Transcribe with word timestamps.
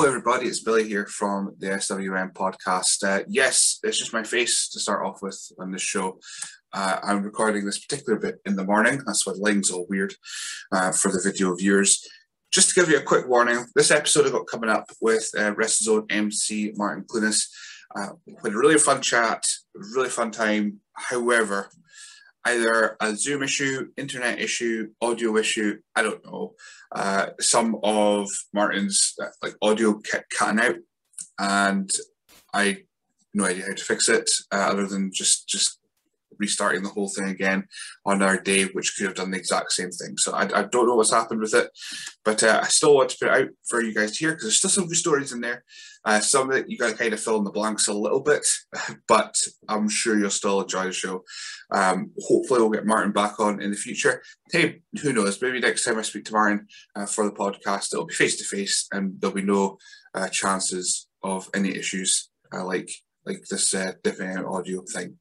Hello, 0.00 0.08
everybody. 0.08 0.46
It's 0.46 0.62
Billy 0.62 0.88
here 0.88 1.04
from 1.04 1.54
the 1.58 1.66
SWN 1.66 2.32
podcast. 2.32 3.04
Uh, 3.06 3.22
yes, 3.28 3.78
it's 3.82 3.98
just 3.98 4.14
my 4.14 4.22
face 4.22 4.66
to 4.70 4.80
start 4.80 5.04
off 5.04 5.20
with 5.20 5.38
on 5.58 5.72
this 5.72 5.82
show. 5.82 6.18
Uh, 6.72 6.98
I'm 7.02 7.22
recording 7.22 7.66
this 7.66 7.84
particular 7.84 8.18
bit 8.18 8.36
in 8.46 8.56
the 8.56 8.64
morning. 8.64 9.02
That's 9.04 9.26
why 9.26 9.34
the 9.34 9.40
line's 9.40 9.70
all 9.70 9.84
weird 9.90 10.14
uh, 10.72 10.92
for 10.92 11.12
the 11.12 11.20
video 11.22 11.54
viewers. 11.54 12.02
Just 12.50 12.70
to 12.70 12.74
give 12.76 12.88
you 12.88 12.96
a 12.96 13.02
quick 13.02 13.28
warning, 13.28 13.66
this 13.74 13.90
episode 13.90 14.24
I've 14.24 14.32
got 14.32 14.46
coming 14.46 14.70
up 14.70 14.90
with 15.02 15.28
uh, 15.36 15.52
WrestleZone 15.52 16.10
MC 16.10 16.72
Martyn 16.76 17.04
Clunes. 17.06 17.50
Uh, 17.94 18.12
we 18.24 18.36
had 18.42 18.54
a 18.54 18.56
really 18.56 18.78
fun 18.78 19.02
chat, 19.02 19.46
really 19.74 20.08
fun 20.08 20.30
time. 20.30 20.80
However, 20.94 21.68
either 22.46 22.96
a 23.00 23.14
Zoom 23.14 23.42
issue, 23.42 23.88
internet 23.98 24.40
issue, 24.40 24.92
audio 25.02 25.36
issue, 25.36 25.78
I 25.94 26.00
don't 26.00 26.24
know. 26.24 26.54
Uh, 26.92 27.26
some 27.38 27.76
of 27.82 28.28
Martyn's 28.52 29.14
uh, 29.22 29.26
like 29.42 29.54
audio 29.62 29.94
kept 29.94 30.30
cutting 30.36 30.60
out, 30.60 30.76
and 31.38 31.90
I 32.52 32.84
no 33.32 33.44
idea 33.44 33.66
how 33.66 33.74
to 33.74 33.84
fix 33.84 34.08
it 34.08 34.28
uh, 34.52 34.56
other 34.56 34.86
than 34.86 35.10
just 35.12 35.48
just 35.48 35.79
restarting 36.40 36.82
the 36.82 36.88
whole 36.88 37.08
thing 37.08 37.28
again 37.28 37.64
on 38.04 38.22
our 38.22 38.40
day, 38.40 38.64
which 38.64 38.96
could 38.96 39.06
have 39.06 39.14
done 39.14 39.30
the 39.30 39.38
exact 39.38 39.72
same 39.72 39.90
thing. 39.90 40.16
So 40.16 40.32
I, 40.32 40.42
I 40.42 40.62
don't 40.64 40.86
know 40.86 40.96
what's 40.96 41.12
happened 41.12 41.40
with 41.40 41.54
it, 41.54 41.70
but 42.24 42.42
uh, 42.42 42.60
I 42.62 42.68
still 42.68 42.96
want 42.96 43.10
to 43.10 43.16
put 43.20 43.28
it 43.28 43.42
out 43.42 43.48
for 43.68 43.82
you 43.82 43.94
guys 43.94 44.16
hear 44.16 44.30
because 44.30 44.44
there's 44.44 44.56
still 44.56 44.70
some 44.70 44.88
good 44.88 44.96
stories 44.96 45.32
in 45.32 45.40
there. 45.40 45.64
Uh, 46.04 46.18
some 46.18 46.50
of 46.50 46.56
it 46.56 46.68
you 46.68 46.78
got 46.78 46.90
to 46.90 46.96
kind 46.96 47.12
of 47.12 47.20
fill 47.20 47.36
in 47.36 47.44
the 47.44 47.50
blanks 47.50 47.86
a 47.86 47.92
little 47.92 48.20
bit, 48.20 48.46
but 49.08 49.34
I'm 49.68 49.88
sure 49.88 50.18
you'll 50.18 50.30
still 50.30 50.62
enjoy 50.62 50.84
the 50.84 50.92
show. 50.92 51.24
Um, 51.70 52.10
hopefully, 52.18 52.60
we'll 52.60 52.70
get 52.70 52.86
Martyn 52.86 53.12
back 53.12 53.38
on 53.38 53.60
in 53.60 53.70
the 53.70 53.76
future. 53.76 54.22
Hey, 54.50 54.80
who 55.02 55.12
knows? 55.12 55.40
Maybe 55.40 55.60
next 55.60 55.84
time 55.84 55.98
I 55.98 56.02
speak 56.02 56.24
to 56.26 56.32
Martyn 56.32 56.66
uh, 56.96 57.06
for 57.06 57.24
the 57.24 57.32
podcast, 57.32 57.92
it'll 57.92 58.06
be 58.06 58.14
face 58.14 58.36
to 58.38 58.44
face, 58.44 58.86
and 58.92 59.20
there'll 59.20 59.36
be 59.36 59.42
no 59.42 59.76
uh, 60.14 60.28
chances 60.28 61.06
of 61.22 61.50
any 61.54 61.76
issues 61.76 62.30
uh, 62.52 62.64
like 62.64 62.90
like 63.26 63.44
this 63.50 63.74
uh, 63.74 63.92
out 64.06 64.44
audio 64.46 64.82
thing. 64.92 65.18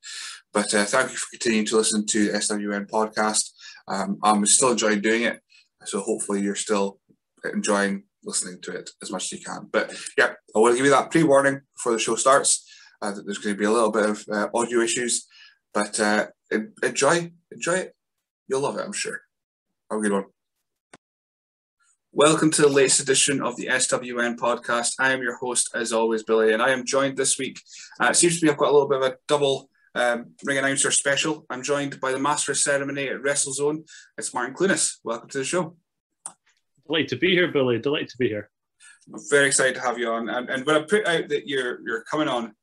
But 0.54 0.74
uh, 0.74 0.86
thank 0.86 1.12
you 1.12 1.18
for 1.18 1.28
continuing 1.32 1.66
to 1.68 1.78
listen 1.78 2.06
to 2.08 2.32
the 2.32 2.38
SWN 2.40 2.90
podcast. 2.90 3.52
Um, 3.88 4.18
I'm 4.24 4.46
still 4.46 4.72
enjoying 4.72 5.02
doing 5.02 5.24
it, 5.24 5.42
so 5.86 6.02
hopefully 6.02 6.42
you're 6.42 6.56
still 6.56 7.00
enjoying 7.54 8.04
listening 8.24 8.60
to 8.64 8.72
it 8.72 8.90
as 9.02 9.12
much 9.12 9.26
as 9.26 9.40
you 9.40 9.46
can. 9.46 9.70
But 9.72 9.94
yeah, 10.18 10.34
I 10.56 10.60
want 10.60 10.74
to 10.74 10.78
give 10.78 10.86
you 10.86 10.92
that 10.92 11.12
pre-warning 11.12 11.62
before 11.76 11.94
the 11.94 12.00
show 12.00 12.16
starts 12.16 12.68
uh, 13.02 13.12
that 13.12 13.24
there's 13.26 13.38
going 13.38 13.56
to 13.56 13.60
be 13.60 13.66
a 13.66 13.72
little 13.72 13.92
bit 13.92 14.10
of 14.10 14.26
uh, 14.32 14.48
audio 14.54 14.80
issues, 14.80 15.28
but 15.74 16.00
uh, 16.00 16.28
enjoy, 16.84 17.32
enjoy 17.52 17.74
it. 17.74 17.96
You'll 18.48 18.62
love 18.62 18.78
it, 18.78 18.86
I'm 18.86 18.94
sure. 18.94 19.22
Have 19.92 20.00
a 20.00 20.02
good 20.02 20.12
one. 20.12 20.26
Welcome 22.12 22.50
to 22.52 22.64
the 22.64 22.70
latest 22.70 23.02
edition 23.02 23.40
of 23.40 23.56
the 23.56 23.68
SWN 23.68 24.36
podcast. 24.38 24.94
I 25.00 25.12
am 25.12 25.22
your 25.22 25.38
host, 25.38 25.70
as 25.76 25.94
always, 25.94 26.24
Billy, 26.24 26.54
and 26.54 26.62
I 26.62 26.72
am 26.72 26.86
joined 26.86 27.18
this 27.18 27.38
week. 27.38 27.62
Uh, 28.02 28.08
it 28.08 28.16
seems 28.16 28.40
to 28.40 28.46
me 28.46 28.52
I've 28.52 28.58
got 28.58 28.70
a 28.70 28.74
little 28.74 28.90
bit 28.90 28.98
of 28.98 29.04
a 29.04 29.18
double 29.28 29.70
um, 29.96 30.32
ring 30.44 30.58
announcer 30.58 30.92
special. 30.92 31.46
I'm 31.50 31.64
joined 31.64 32.00
by 32.00 32.12
the 32.12 32.20
master 32.20 32.52
of 32.52 32.58
ceremony 32.58 33.08
at 33.10 33.22
WrestleZone. 33.22 33.88
It's 34.18 34.34
Martyn 34.34 34.54
Clunes. 34.54 35.00
Welcome 35.04 35.30
to 35.30 35.40
the 35.40 35.44
show. 35.44 35.76
Delighted 36.88 37.10
to 37.10 37.18
be 37.18 37.32
here, 37.32 37.52
Billy. 37.52 37.80
Delighted 37.80 38.10
to 38.10 38.18
be 38.18 38.28
here. 38.28 38.50
I'm 39.14 39.20
very 39.30 39.48
excited 39.48 39.76
to 39.76 39.82
have 39.82 39.98
you 39.98 40.12
on. 40.12 40.30
And, 40.30 40.50
and 40.50 40.66
when 40.66 40.76
I 40.76 40.82
put 40.82 41.06
out 41.06 41.30
that 41.30 41.48
you're 41.48 41.80
you're 41.86 42.04
coming 42.04 42.28
on, 42.28 42.54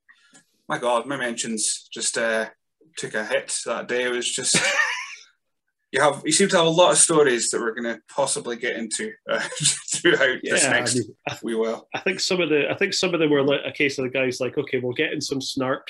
my 0.68 0.78
God, 0.78 1.06
my 1.06 1.16
mentions 1.16 1.88
just 1.92 2.18
uh, 2.18 2.46
took 2.96 3.14
a 3.14 3.24
hit 3.24 3.56
that 3.66 3.88
day. 3.88 4.04
It 4.04 4.12
was 4.12 4.30
just 4.30 4.56
you 5.92 6.00
have 6.00 6.22
you 6.24 6.32
seem 6.32 6.48
to 6.48 6.56
have 6.56 6.66
a 6.66 6.70
lot 6.70 6.92
of 6.92 6.98
stories 6.98 7.50
that 7.50 7.60
we're 7.60 7.74
going 7.74 7.94
to 7.94 8.00
possibly 8.08 8.56
get 8.56 8.76
into 8.76 9.12
uh, 9.30 9.40
throughout 9.94 10.38
yeah, 10.42 10.54
this 10.54 10.64
next 10.64 10.94
I 10.94 10.98
mean, 10.98 11.16
I, 11.28 11.38
we 11.42 11.54
will. 11.54 11.88
I 11.94 12.00
think 12.00 12.20
some 12.20 12.40
of 12.40 12.48
the 12.50 12.70
I 12.70 12.76
think 12.76 12.94
some 12.94 13.14
of 13.14 13.20
them 13.20 13.30
were 13.30 13.42
like 13.42 13.60
a 13.64 13.72
case 13.72 13.98
of 13.98 14.04
the 14.04 14.10
guys 14.10 14.40
like 14.40 14.56
okay 14.58 14.78
we'll 14.78 14.92
get 14.92 15.12
in 15.12 15.20
some 15.20 15.40
snark 15.40 15.88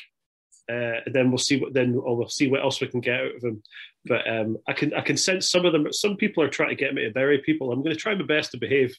uh, 0.71 1.01
and 1.07 1.15
then 1.15 1.31
we'll 1.31 1.39
see 1.39 1.61
what 1.61 1.73
then 1.73 1.95
or 1.95 2.17
we'll 2.17 2.29
see 2.29 2.49
what 2.49 2.63
else 2.63 2.81
we 2.81 2.89
can 2.89 3.01
get 3.01 3.21
out 3.21 3.35
of 3.37 3.41
them. 3.41 3.63
But 4.05 4.29
um, 4.29 4.57
I 4.67 4.73
can 4.73 4.93
I 4.95 5.01
can 5.01 5.17
sense 5.17 5.51
some 5.51 5.65
of 5.65 5.73
them. 5.73 5.93
Some 5.93 6.17
people 6.17 6.43
are 6.43 6.49
trying 6.49 6.71
to 6.71 6.75
get 6.75 6.95
me 6.95 7.05
to 7.05 7.11
bury 7.11 7.39
people. 7.39 7.73
I'm 7.73 7.83
going 7.83 7.95
to 7.95 8.01
try 8.01 8.15
my 8.15 8.25
best 8.25 8.51
to 8.53 8.59
behave. 8.59 8.97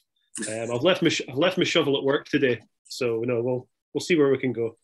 Um, 0.48 0.74
I've 0.74 0.82
left 0.82 1.02
my 1.02 1.10
I've 1.28 1.36
left 1.36 1.58
my 1.58 1.64
shovel 1.64 1.96
at 1.96 2.04
work 2.04 2.26
today, 2.26 2.60
so 2.84 3.20
you 3.20 3.26
know 3.26 3.42
we'll 3.42 3.68
we'll 3.92 4.00
see 4.00 4.16
where 4.16 4.30
we 4.30 4.38
can 4.38 4.52
go. 4.52 4.76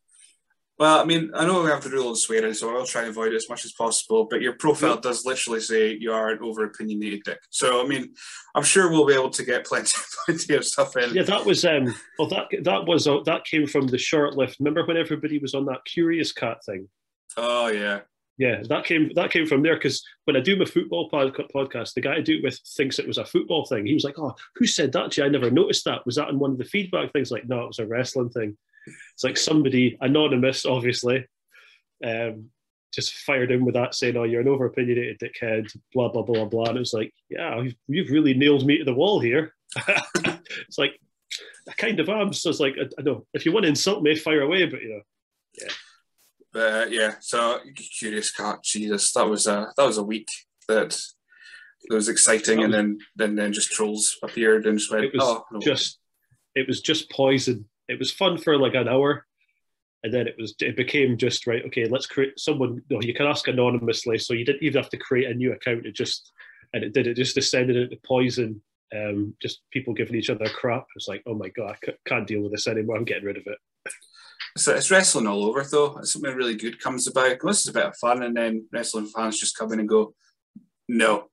Well, 0.76 1.00
I 1.00 1.04
mean, 1.04 1.30
I 1.34 1.46
know 1.46 1.62
we 1.62 1.70
have 1.70 1.84
the 1.84 1.90
rule 1.90 2.08
on 2.08 2.16
swearing, 2.16 2.52
so 2.52 2.76
I'll 2.76 2.84
try 2.84 3.02
and 3.02 3.10
avoid 3.10 3.32
it 3.32 3.36
as 3.36 3.48
much 3.48 3.64
as 3.64 3.72
possible. 3.72 4.26
But 4.28 4.42
your 4.42 4.54
profile 4.54 4.96
does 4.96 5.24
literally 5.24 5.60
say 5.60 5.96
you 5.96 6.12
are 6.12 6.30
an 6.30 6.40
over 6.42 6.64
opinionated 6.64 7.22
dick. 7.24 7.38
So, 7.50 7.84
I 7.84 7.86
mean, 7.86 8.12
I'm 8.56 8.64
sure 8.64 8.90
we'll 8.90 9.06
be 9.06 9.14
able 9.14 9.30
to 9.30 9.44
get 9.44 9.66
plenty, 9.66 9.96
plenty 10.26 10.54
of 10.54 10.64
stuff 10.64 10.96
in. 10.96 11.14
Yeah, 11.14 11.22
that 11.22 11.46
was 11.46 11.64
um. 11.64 11.94
Well, 12.18 12.28
that 12.28 12.46
that 12.64 12.86
was 12.86 13.06
uh, 13.06 13.20
that 13.24 13.44
came 13.44 13.68
from 13.68 13.86
the 13.86 13.98
short 13.98 14.36
lift. 14.36 14.58
Remember 14.58 14.84
when 14.84 14.96
everybody 14.96 15.38
was 15.38 15.54
on 15.54 15.64
that 15.66 15.84
Curious 15.84 16.32
Cat 16.32 16.64
thing? 16.64 16.88
Oh 17.36 17.68
yeah. 17.68 18.00
Yeah, 18.36 18.62
that 18.68 18.84
came 18.84 19.12
that 19.14 19.30
came 19.30 19.46
from 19.46 19.62
there 19.62 19.76
because 19.76 20.02
when 20.24 20.36
I 20.36 20.41
do 20.41 20.56
my 20.56 20.64
football 20.64 21.08
pod, 21.08 21.36
podcast, 21.54 21.94
the 21.94 22.00
guy 22.00 22.16
I 22.16 22.20
do 22.20 22.38
it 22.38 22.42
with 22.42 22.58
thinks 22.76 22.98
it 22.98 23.06
was 23.06 23.18
a 23.18 23.24
football 23.24 23.64
thing. 23.64 23.86
He 23.86 23.94
was 23.94 24.02
like, 24.02 24.18
"Oh, 24.18 24.34
who 24.56 24.66
said 24.66 24.91
that 24.92 25.12
to 25.12 25.20
you? 25.20 25.26
I 25.26 25.30
never 25.30 25.52
noticed 25.52 25.84
that. 25.84 26.04
Was 26.04 26.16
that 26.16 26.30
in 26.30 26.41
one 26.41 26.50
of 26.50 26.58
the 26.58 26.64
feedback 26.64 27.12
things?" 27.12 27.30
Like, 27.30 27.48
no, 27.48 27.62
it 27.62 27.68
was 27.68 27.78
a 27.78 27.86
wrestling 27.86 28.30
thing. 28.30 28.56
It's 28.87 29.25
like 29.25 29.37
somebody 29.37 29.97
anonymous, 30.00 30.67
obviously, 30.67 31.27
um, 32.05 32.50
just 32.93 33.15
fired 33.15 33.50
in 33.50 33.65
with 33.65 33.75
that 33.75 33.95
saying, 33.95 34.17
"Oh, 34.17 34.25
you're 34.25 34.41
an 34.41 34.49
over 34.49 34.67
opinionated 34.67 35.19
dickhead," 35.19 35.71
blah 35.93 36.09
blah 36.09 36.22
blah 36.22 36.45
blah. 36.45 36.67
And 36.67 36.77
it 36.77 36.81
was 36.81 36.93
like, 36.93 37.12
"Yeah, 37.28 37.61
you've, 37.61 37.75
you've 37.89 38.11
really 38.11 38.34
nailed 38.34 38.67
me 38.67 38.78
to 38.78 38.84
the 38.84 38.95
wall 38.95 39.21
here." 39.21 39.55
it's 39.77 40.78
like 40.78 40.99
I 41.69 41.72
kind 41.72 41.99
of 42.00 42.09
am. 42.09 42.33
So 42.33 42.50
it's 42.50 42.61
like 42.61 42.77
I, 42.78 42.84
I 42.99 43.03
know 43.03 43.27
if 43.34 43.45
you 43.45 43.53
want 43.53 43.65
to 43.65 43.71
insult 43.71 44.03
me, 44.03 44.15
fire 44.17 44.43
away. 44.43 44.67
But 44.67 44.83
you 44.83 44.91
know, 44.91 45.01
yeah. 45.61 45.72
Uh, 46.55 46.87
yeah, 46.89 47.15
so 47.21 47.59
curious 47.99 48.31
cat. 48.31 48.62
Jesus, 48.62 49.12
that 49.12 49.28
was 49.28 49.47
a 49.47 49.72
that 49.77 49.87
was 49.87 49.99
a 49.99 50.05
week 50.05 50.28
that 50.69 50.97
it 51.83 51.93
was 51.93 52.09
exciting, 52.09 52.59
was, 52.59 52.65
and 52.66 52.75
then 52.75 52.99
then 53.16 53.34
then 53.34 53.53
just 53.53 53.72
trolls 53.72 54.16
appeared 54.22 54.66
and 54.66 54.78
just 54.78 54.93
went. 54.93 55.06
It 55.06 55.15
was 55.15 55.22
oh, 55.25 55.45
no. 55.51 55.59
just 55.59 55.99
it 56.55 56.69
was 56.69 56.81
just 56.81 57.11
poison 57.11 57.69
it 57.89 57.99
was 57.99 58.11
fun 58.11 58.39
for 58.39 58.56
like 58.56 58.75
an 58.75 58.89
hour. 58.89 59.27
And 60.03 60.12
then 60.12 60.27
it 60.27 60.37
was 60.39 60.55
it 60.61 60.77
became 60.77 61.17
just 61.17 61.47
right 61.47 61.65
okay 61.65 61.87
let's 61.87 62.06
create 62.06 62.39
someone 62.39 62.83
you, 62.91 62.97
know, 62.97 63.00
you 63.00 63.15
can 63.15 63.25
ask 63.25 63.49
anonymously 63.49 64.19
so 64.19 64.34
you 64.34 64.45
didn't 64.45 64.62
even 64.62 64.83
have 64.83 64.91
to 64.91 64.99
create 64.99 65.31
a 65.31 65.34
new 65.34 65.53
account 65.53 65.87
it 65.87 65.95
just 65.95 66.31
and 66.75 66.84
it 66.84 66.93
did 66.93 67.06
it 67.06 67.15
just 67.15 67.34
descended 67.34 67.77
into 67.77 67.97
poison 68.05 68.61
um, 68.95 69.34
just 69.41 69.62
people 69.72 69.95
giving 69.95 70.15
each 70.15 70.28
other 70.28 70.45
crap. 70.45 70.84
It's 70.95 71.09
like 71.09 71.22
oh 71.27 71.34
my 71.34 71.49
god 71.49 71.77
I 71.89 71.93
can't 72.06 72.27
deal 72.27 72.43
with 72.43 72.53
this 72.53 72.69
anymore 72.69 72.97
i'm 72.97 73.06
getting 73.06 73.25
rid 73.25 73.39
of 73.39 73.47
it. 73.47 73.59
So 74.59 74.75
it's 74.75 74.91
wrestling 74.91 75.27
all 75.27 75.45
over 75.45 75.65
though. 75.65 75.99
Something 76.03 76.37
really 76.37 76.56
good 76.56 76.78
comes 76.78 77.09
about. 77.09 77.39
This 77.43 77.61
is 77.61 77.69
a 77.69 77.72
bit 77.72 77.87
of 77.87 77.97
fun 77.97 78.22
and 78.22 78.37
then 78.37 78.66
wrestling 78.72 79.06
fans 79.06 79.41
just 79.41 79.56
come 79.56 79.72
in 79.72 79.81
and 79.81 79.89
go 79.89 80.15
no. 80.87 81.28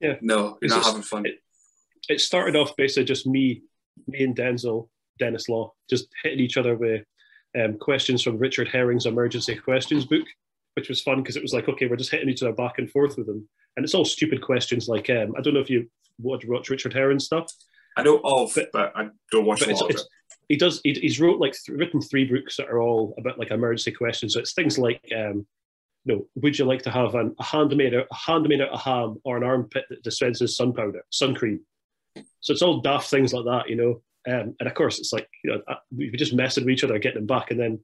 Yeah. 0.00 0.16
No 0.20 0.42
you're 0.42 0.58
it's 0.62 0.72
not 0.72 0.78
just, 0.78 0.88
having 0.88 1.02
fun. 1.02 1.26
it, 1.26 1.36
it 2.08 2.20
started 2.20 2.56
off 2.56 2.74
basically 2.76 3.04
just 3.04 3.28
me 3.28 3.62
me 4.08 4.24
and 4.24 4.36
denzel 4.36 4.88
Dennis 5.18 5.48
Law, 5.48 5.72
just 5.88 6.08
hitting 6.22 6.40
each 6.40 6.56
other 6.56 6.76
with 6.76 7.04
um, 7.60 7.78
questions 7.78 8.22
from 8.22 8.38
Richard 8.38 8.68
Herring's 8.68 9.06
emergency 9.06 9.54
questions 9.54 10.04
book, 10.04 10.26
which 10.74 10.88
was 10.88 11.02
fun 11.02 11.22
because 11.22 11.36
it 11.36 11.42
was 11.42 11.52
like, 11.52 11.68
okay, 11.68 11.86
we're 11.86 11.96
just 11.96 12.10
hitting 12.10 12.28
each 12.28 12.42
other 12.42 12.52
back 12.52 12.78
and 12.78 12.90
forth 12.90 13.16
with 13.16 13.26
them. 13.26 13.48
And 13.76 13.84
it's 13.84 13.94
all 13.94 14.04
stupid 14.04 14.42
questions 14.42 14.88
like, 14.88 15.08
um, 15.10 15.34
I 15.36 15.40
don't 15.40 15.54
know 15.54 15.60
if 15.60 15.70
you 15.70 15.88
watch, 16.18 16.44
watch 16.46 16.70
Richard 16.70 16.92
Herring 16.92 17.18
stuff. 17.18 17.52
I 17.96 18.02
know 18.02 18.20
of, 18.24 18.52
but, 18.54 18.70
but 18.72 18.92
I 18.96 19.08
don't 19.30 19.44
watch 19.44 19.62
a 19.62 19.70
lot 19.70 19.90
of 19.90 19.96
it. 19.96 20.02
He 20.48 20.56
does. 20.56 20.80
He, 20.82 20.92
he's 20.94 21.20
wrote 21.20 21.40
like 21.40 21.52
th- 21.52 21.78
written 21.78 22.00
three 22.00 22.24
books 22.24 22.56
that 22.56 22.68
are 22.68 22.80
all 22.80 23.14
about 23.18 23.38
like 23.38 23.50
emergency 23.50 23.92
questions. 23.92 24.34
So 24.34 24.40
it's 24.40 24.54
things 24.54 24.78
like, 24.78 25.00
um, 25.14 25.46
no, 26.04 26.26
would 26.34 26.58
you 26.58 26.64
like 26.64 26.82
to 26.82 26.90
have 26.90 27.14
an, 27.14 27.34
a 27.38 27.44
handmade 27.44 27.94
a 27.94 28.06
handmade 28.12 28.60
out 28.60 28.70
of 28.70 28.80
ham 28.80 29.20
or 29.24 29.36
an 29.36 29.44
armpit 29.44 29.84
that 29.88 30.02
dispenses 30.02 30.56
sun 30.56 30.72
powder, 30.72 31.04
sun 31.10 31.34
cream? 31.34 31.60
So 32.40 32.52
it's 32.52 32.62
all 32.62 32.80
daft 32.80 33.08
things 33.08 33.32
like 33.32 33.44
that, 33.44 33.70
you 33.70 33.76
know. 33.76 34.02
Um, 34.28 34.54
and 34.60 34.68
of 34.68 34.74
course, 34.74 34.98
it's 34.98 35.12
like 35.12 35.28
you 35.42 35.52
know 35.52 35.60
uh, 35.68 35.76
we 35.96 36.10
just 36.12 36.34
messing 36.34 36.64
with 36.64 36.72
each 36.72 36.84
other, 36.84 36.98
getting 36.98 37.18
them 37.18 37.26
back, 37.26 37.50
and 37.50 37.58
then 37.58 37.80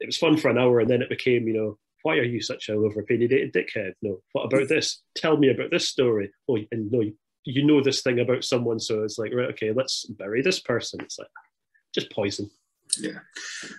it 0.00 0.06
was 0.06 0.18
fun 0.18 0.36
for 0.36 0.50
an 0.50 0.58
hour, 0.58 0.80
and 0.80 0.90
then 0.90 1.02
it 1.02 1.08
became 1.08 1.46
you 1.48 1.54
know 1.54 1.78
why 2.02 2.16
are 2.16 2.24
you 2.24 2.40
such 2.40 2.68
a 2.68 2.74
over 2.74 3.00
opinionated 3.00 3.52
dickhead? 3.52 3.92
No, 4.02 4.22
what 4.32 4.44
about 4.44 4.68
this? 4.68 5.02
Tell 5.14 5.36
me 5.36 5.50
about 5.50 5.70
this 5.70 5.88
story. 5.88 6.32
Oh, 6.48 6.58
and 6.72 6.90
no, 6.90 7.02
you, 7.44 7.64
know 7.64 7.82
this 7.82 8.02
thing 8.02 8.20
about 8.20 8.44
someone, 8.44 8.80
so 8.80 9.02
it's 9.02 9.18
like 9.18 9.32
right, 9.34 9.50
okay, 9.50 9.72
let's 9.72 10.06
bury 10.06 10.42
this 10.42 10.60
person. 10.60 11.00
It's 11.02 11.18
like 11.18 11.28
just 11.94 12.10
poison. 12.12 12.50
Yeah. 12.98 13.18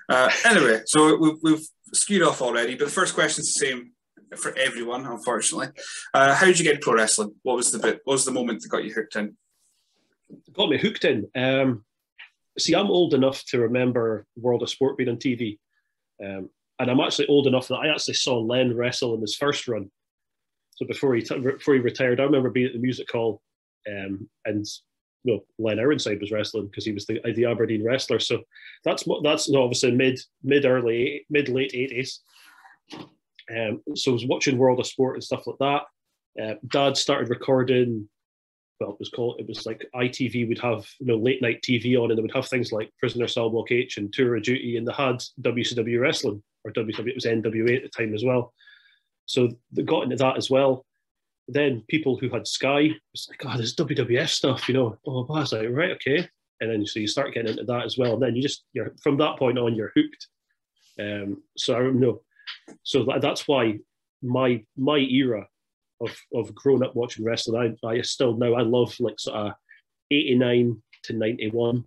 Uh, 0.07 0.29
anyway, 0.45 0.81
so 0.85 1.17
we've, 1.17 1.37
we've 1.41 1.67
skewed 1.93 2.23
off 2.23 2.41
already, 2.41 2.75
but 2.75 2.85
the 2.85 2.91
first 2.91 3.13
question's 3.13 3.53
the 3.53 3.65
same 3.65 3.91
for 4.37 4.55
everyone, 4.57 5.05
unfortunately. 5.05 5.67
Uh, 6.13 6.33
how 6.33 6.45
did 6.45 6.59
you 6.59 6.65
get 6.65 6.81
pro 6.81 6.93
wrestling? 6.93 7.33
What 7.43 7.57
was 7.57 7.71
the 7.71 7.79
bit? 7.79 8.01
What 8.05 8.13
was 8.13 8.25
the 8.25 8.31
moment 8.31 8.61
that 8.61 8.69
got 8.69 8.83
you 8.83 8.93
hooked 8.93 9.15
in? 9.15 9.35
Got 10.53 10.69
me 10.69 10.77
hooked 10.77 11.05
in. 11.05 11.27
Um, 11.35 11.83
see, 12.57 12.75
I'm 12.75 12.87
old 12.87 13.13
enough 13.13 13.43
to 13.45 13.59
remember 13.59 14.25
World 14.35 14.63
of 14.63 14.69
Sport 14.69 14.97
being 14.97 15.09
on 15.09 15.17
TV, 15.17 15.59
um, 16.23 16.49
and 16.79 16.89
I'm 16.89 16.99
actually 16.99 17.27
old 17.27 17.47
enough 17.47 17.67
that 17.67 17.75
I 17.75 17.87
actually 17.87 18.15
saw 18.15 18.39
Len 18.39 18.75
wrestle 18.75 19.15
in 19.15 19.21
his 19.21 19.35
first 19.35 19.67
run. 19.67 19.89
So 20.75 20.85
before 20.85 21.13
he 21.15 21.21
t- 21.21 21.39
before 21.39 21.75
he 21.75 21.79
retired, 21.79 22.19
I 22.19 22.23
remember 22.23 22.49
being 22.49 22.67
at 22.67 22.73
the 22.73 22.79
music 22.79 23.11
hall, 23.11 23.41
um, 23.89 24.29
and 24.45 24.65
you 25.23 25.35
know, 25.35 25.43
Len 25.59 25.79
Ironside 25.79 26.19
was 26.19 26.31
wrestling 26.31 26.67
because 26.67 26.85
he 26.85 26.91
was 26.91 27.05
the, 27.05 27.21
the 27.35 27.45
Aberdeen 27.45 27.83
wrestler. 27.85 28.19
So 28.19 28.41
that's 28.83 29.05
that's 29.23 29.53
obviously 29.53 29.91
mid 29.91 30.19
mid 30.43 30.65
early 30.65 31.25
mid 31.29 31.49
late 31.49 31.73
eighties. 31.73 32.21
Um, 32.93 33.81
so 33.95 34.11
I 34.11 34.13
was 34.13 34.25
watching 34.25 34.57
World 34.57 34.79
of 34.79 34.87
Sport 34.87 35.15
and 35.15 35.23
stuff 35.23 35.45
like 35.45 35.57
that. 35.59 35.83
Uh, 36.41 36.55
Dad 36.67 36.97
started 36.97 37.29
recording. 37.29 38.07
Well, 38.81 38.93
it 38.93 38.99
was 38.99 39.09
called. 39.09 39.39
It 39.39 39.47
was 39.47 39.65
like 39.65 39.87
ITV 39.95 40.47
would 40.47 40.59
have 40.59 40.85
you 40.99 41.05
know 41.05 41.17
late 41.17 41.41
night 41.41 41.61
TV 41.61 41.95
on, 41.95 42.09
and 42.09 42.17
they 42.17 42.21
would 42.21 42.35
have 42.35 42.47
things 42.47 42.71
like 42.71 42.91
Prisoner 42.99 43.27
Cell 43.27 43.49
Block 43.49 43.71
H 43.71 43.97
and 43.97 44.11
Tour 44.11 44.35
of 44.35 44.43
Duty, 44.43 44.77
and 44.77 44.87
they 44.87 44.93
had 44.93 45.23
WCW 45.41 46.01
wrestling 46.01 46.41
or 46.65 46.71
WCW. 46.71 47.09
It 47.09 47.15
was 47.15 47.25
NWA 47.25 47.77
at 47.77 47.83
the 47.83 47.89
time 47.89 48.13
as 48.15 48.23
well. 48.23 48.53
So 49.25 49.49
they 49.71 49.83
got 49.83 50.03
into 50.03 50.15
that 50.17 50.37
as 50.37 50.49
well. 50.49 50.85
Then 51.47 51.83
people 51.89 52.17
who 52.17 52.29
had 52.29 52.47
Sky 52.47 52.89
was 53.13 53.27
like, 53.29 53.45
"Oh, 53.45 53.55
there's 53.55 53.75
WWF 53.75 54.29
stuff," 54.29 54.67
you 54.67 54.73
know. 54.73 54.97
Oh, 55.05 55.25
I 55.29 55.39
was 55.41 55.53
like, 55.53 55.69
"Right, 55.69 55.91
okay." 55.91 56.27
And 56.59 56.71
then 56.71 56.85
so 56.85 56.99
you 56.99 57.07
start 57.07 57.33
getting 57.33 57.51
into 57.51 57.63
that 57.65 57.85
as 57.85 57.97
well. 57.97 58.13
And 58.13 58.21
then 58.23 58.35
you 58.35 58.41
just 58.41 58.65
you're 58.73 58.93
from 59.01 59.17
that 59.17 59.37
point 59.37 59.57
on, 59.57 59.75
you're 59.75 59.93
hooked. 59.95 60.27
Um, 60.99 61.41
so 61.55 61.75
I 61.75 61.79
don't 61.79 61.99
know 61.99 62.21
so 62.83 63.05
that's 63.21 63.47
why 63.47 63.79
my 64.21 64.63
my 64.77 64.97
era 64.97 65.47
of 66.01 66.15
of 66.33 66.53
growing 66.55 66.83
up 66.83 66.95
watching 66.95 67.25
wrestling, 67.25 67.77
I, 67.83 67.87
I 67.87 68.01
still 68.01 68.35
now 68.35 68.53
I 68.53 68.61
love 68.61 68.95
like 68.99 69.19
sort 69.19 69.37
of 69.37 69.53
eighty 70.11 70.35
nine 70.35 70.81
to 71.03 71.13
ninety 71.13 71.49
one. 71.49 71.85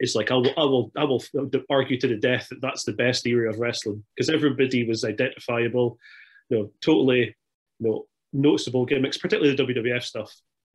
It's 0.00 0.14
like 0.14 0.30
I 0.30 0.34
will 0.34 0.52
I 0.56 0.64
will 0.64 0.92
I 0.96 1.04
will 1.04 1.22
argue 1.70 1.98
to 2.00 2.08
the 2.08 2.16
death 2.16 2.48
that 2.50 2.60
that's 2.60 2.84
the 2.84 2.92
best 2.92 3.26
era 3.26 3.50
of 3.50 3.58
wrestling 3.58 4.04
because 4.14 4.28
everybody 4.28 4.86
was 4.86 5.04
identifiable, 5.04 5.98
you 6.50 6.58
know, 6.58 6.70
totally, 6.82 7.34
you 7.78 7.88
know, 7.88 8.06
noticeable 8.32 8.86
gimmicks, 8.86 9.18
particularly 9.18 9.54
the 9.54 9.62
WWF 9.62 10.02
stuff, 10.02 10.34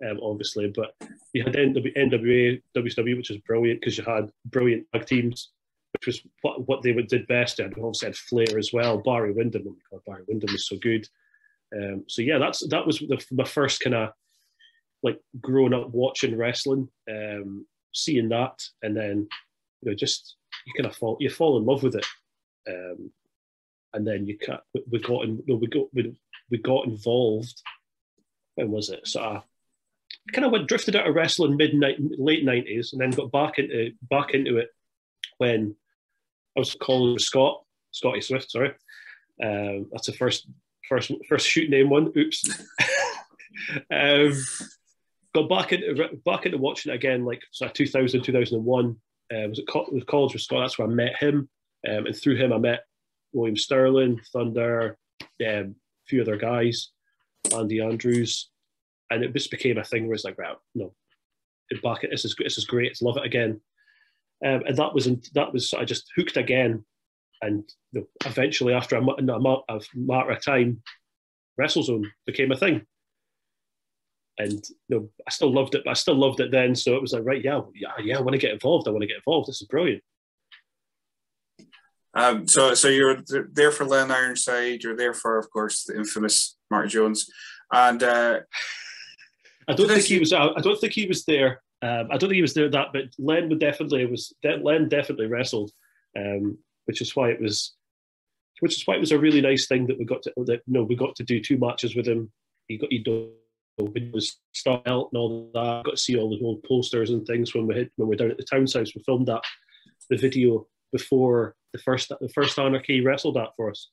um, 0.09 0.19
obviously. 0.23 0.71
But 0.73 0.95
you 1.33 1.43
had 1.43 1.53
NWA, 1.53 2.61
WCW, 2.75 3.17
which 3.17 3.29
was 3.29 3.39
brilliant 3.39 3.81
because 3.81 3.97
you 3.97 4.05
had 4.05 4.31
brilliant 4.45 4.87
tag 4.93 5.05
teams 5.05 5.51
which 5.93 6.07
was 6.07 6.21
what, 6.41 6.67
what 6.67 6.81
they 6.81 6.93
did 6.93 7.27
best. 7.27 7.59
And 7.59 7.73
obviously 7.73 8.07
had 8.07 8.15
Flair 8.15 8.57
as 8.57 8.71
well. 8.73 8.97
Barry 8.99 9.31
Windham, 9.31 9.63
oh 9.67 9.71
my 9.71 9.77
God, 9.91 10.01
Barry 10.05 10.23
Windham 10.27 10.51
was 10.51 10.67
so 10.67 10.77
good. 10.77 11.07
Um, 11.75 12.05
so 12.07 12.21
yeah, 12.21 12.37
that's 12.37 12.67
that 12.69 12.85
was 12.85 12.99
the, 12.99 13.23
my 13.31 13.43
first 13.43 13.81
kind 13.81 13.95
of 13.95 14.09
like 15.03 15.19
growing 15.39 15.73
up 15.73 15.89
watching 15.89 16.37
wrestling, 16.37 16.89
um, 17.09 17.65
seeing 17.93 18.29
that, 18.29 18.59
and 18.81 18.95
then 18.95 19.27
you 19.81 19.91
know 19.91 19.95
just 19.95 20.35
you 20.65 20.73
kind 20.75 20.87
of 20.87 20.95
fall 20.95 21.17
you 21.19 21.29
fall 21.29 21.57
in 21.57 21.65
love 21.65 21.83
with 21.83 21.95
it, 21.95 22.05
um, 22.67 23.11
and 23.93 24.07
then 24.07 24.25
you 24.25 24.37
can 24.37 24.57
we 24.89 24.99
got 24.99 25.25
in, 25.25 25.43
we 25.47 25.67
got 25.67 25.87
we, 25.93 26.15
we 26.49 26.57
got 26.57 26.85
involved. 26.85 27.61
When 28.55 28.71
was 28.71 28.89
it? 28.89 29.07
So 29.07 29.21
I 29.21 29.41
kind 30.33 30.45
of 30.45 30.51
went 30.51 30.67
drifted 30.67 30.95
out 30.95 31.07
of 31.07 31.15
wrestling 31.15 31.55
mid 31.55 31.71
late 31.73 32.43
nineties, 32.43 32.93
and 32.93 33.01
then 33.01 33.11
got 33.11 33.31
back 33.31 33.59
into 33.59 33.91
back 34.09 34.33
into 34.33 34.57
it 34.57 34.69
when 35.37 35.75
I 36.57 36.59
was 36.59 36.75
called 36.75 37.21
Scott, 37.21 37.63
Scotty 37.91 38.21
Swift, 38.21 38.51
sorry. 38.51 38.73
Um, 39.41 39.87
that's 39.91 40.07
the 40.07 40.13
first 40.13 40.47
first 40.89 41.11
first 41.27 41.47
shoot 41.47 41.69
name 41.69 41.89
one. 41.89 42.11
Oops. 42.17 42.43
um, 43.93 44.33
got 45.33 45.49
back 45.49 45.71
into 45.71 46.09
back 46.25 46.45
into 46.45 46.57
watching 46.57 46.91
it 46.91 46.95
again, 46.95 47.23
like 47.23 47.41
so 47.51 47.67
2000, 47.67 48.21
2001. 48.21 48.95
Uh, 49.31 49.47
was 49.47 49.59
it, 49.59 49.65
it 49.67 49.93
was 49.93 50.03
college 50.05 50.33
with 50.33 50.41
Scott? 50.41 50.61
That's 50.63 50.79
where 50.79 50.87
I 50.87 50.91
met 50.91 51.15
him, 51.21 51.49
um, 51.87 52.07
and 52.07 52.15
through 52.15 52.37
him 52.37 52.51
I 52.51 52.57
met 52.57 52.83
William 53.31 53.55
Sterling, 53.55 54.19
Thunder, 54.33 54.97
um, 55.21 55.27
a 55.47 55.75
few 56.07 56.21
other 56.21 56.37
guys, 56.37 56.89
Andy 57.55 57.79
Andrews, 57.79 58.49
and 59.11 59.23
it 59.23 59.33
just 59.33 59.51
became 59.51 59.77
a 59.77 59.83
thing 59.83 60.07
where 60.07 60.15
it's 60.15 60.23
like, 60.23 60.39
right, 60.39 60.55
no, 60.73 60.93
back 61.83 62.03
it. 62.03 62.09
This 62.11 62.25
is 62.25 62.35
this 62.37 62.57
is 62.57 62.65
great. 62.65 62.99
Love 63.01 63.17
it 63.17 63.25
again. 63.25 63.61
Um, 64.45 64.63
and 64.65 64.77
that 64.77 64.93
was 64.93 65.07
that 65.33 65.53
was 65.53 65.73
I 65.73 65.85
just 65.85 66.09
hooked 66.15 66.37
again, 66.37 66.85
and 67.41 67.63
you 67.91 68.01
know, 68.01 68.07
eventually 68.25 68.73
after 68.73 68.95
a, 68.95 69.01
a, 69.01 69.81
matter 69.95 70.31
of 70.31 70.43
time, 70.43 70.81
WrestleZone 71.59 72.05
became 72.25 72.51
a 72.51 72.57
thing. 72.57 72.81
And 74.37 74.63
you 74.87 74.99
know, 74.99 75.09
I 75.27 75.31
still 75.31 75.53
loved 75.53 75.75
it, 75.75 75.83
but 75.83 75.91
I 75.91 75.93
still 75.93 76.15
loved 76.15 76.39
it 76.39 76.51
then. 76.51 76.75
So 76.75 76.95
it 76.95 77.01
was 77.01 77.13
like, 77.13 77.25
right, 77.25 77.43
yeah, 77.43 77.61
yeah, 77.75 77.91
yeah, 78.01 78.17
I 78.17 78.21
want 78.21 78.33
to 78.33 78.37
get 78.37 78.51
involved. 78.51 78.87
I 78.87 78.91
want 78.91 79.01
to 79.01 79.07
get 79.07 79.17
involved. 79.17 79.49
This 79.49 79.61
is 79.61 79.67
brilliant. 79.67 80.03
Um, 82.13 82.47
so, 82.47 82.73
so 82.73 82.87
you're 82.87 83.17
there 83.51 83.71
for 83.71 83.85
Len 83.85 84.11
Ironside. 84.11 84.83
You're 84.83 84.95
there 84.95 85.13
for, 85.13 85.37
of 85.37 85.49
course, 85.51 85.83
the 85.83 85.97
infamous 85.97 86.57
Marty 86.71 86.89
Jones, 86.89 87.29
and 87.71 88.01
uh, 88.01 88.39
I 89.67 89.73
don't 89.73 89.87
think 89.87 90.05
he 90.05 90.19
was. 90.19 90.33
I 90.33 90.53
don't 90.61 90.79
think 90.79 90.93
he 90.93 91.05
was 91.05 91.25
there 91.25 91.61
um, 91.81 92.07
I 92.11 92.17
don't 92.17 92.29
think 92.29 92.33
he 92.33 92.41
was 92.41 92.53
there 92.53 92.69
that, 92.69 92.87
but 92.91 93.05
Len 93.17 93.47
would 93.49 93.59
definitely 93.59 94.05
was 94.05 94.33
Len 94.43 94.89
definitely 94.89 95.27
wrestled, 95.27 95.71
um, 96.17 96.57
which 96.89 97.01
is 97.01 97.15
why 97.15 97.29
it 97.29 97.39
was, 97.39 97.75
which 98.61 98.75
is 98.75 98.87
why 98.87 98.95
it 98.95 98.99
was 98.99 99.11
a 99.11 99.19
really 99.19 99.41
nice 99.41 99.67
thing 99.67 99.85
that 99.85 99.99
we 99.99 100.05
got 100.05 100.23
to 100.23 100.33
that 100.47 100.63
no 100.65 100.81
we 100.81 100.95
got 100.95 101.15
to 101.17 101.23
do 101.23 101.39
two 101.39 101.59
matches 101.59 101.95
with 101.95 102.07
him. 102.07 102.31
He 102.67 102.79
got 102.79 102.91
he 102.91 104.11
was 104.11 104.39
style 104.53 104.81
and 105.11 105.19
all 105.19 105.51
that. 105.53 105.83
Got 105.85 105.91
to 105.91 105.97
see 105.97 106.17
all 106.17 106.31
the 106.31 106.43
old 106.43 106.63
posters 106.63 107.11
and 107.11 107.23
things 107.27 107.53
when 107.53 107.67
we 107.67 107.77
had 107.77 107.91
when 107.97 108.07
we 108.07 108.13
were 108.13 108.17
down 108.17 108.31
at 108.31 108.37
the 108.37 108.43
town's 108.43 108.73
house. 108.73 108.95
We 108.95 109.03
filmed 109.03 109.27
that 109.27 109.43
the 110.09 110.17
video 110.17 110.65
before 110.91 111.55
the 111.73 111.79
first 111.79 112.09
the 112.09 112.29
first 112.33 112.57
Anarchy 112.57 113.05
wrestled 113.05 113.35
that 113.35 113.55
for 113.55 113.69
us. 113.69 113.89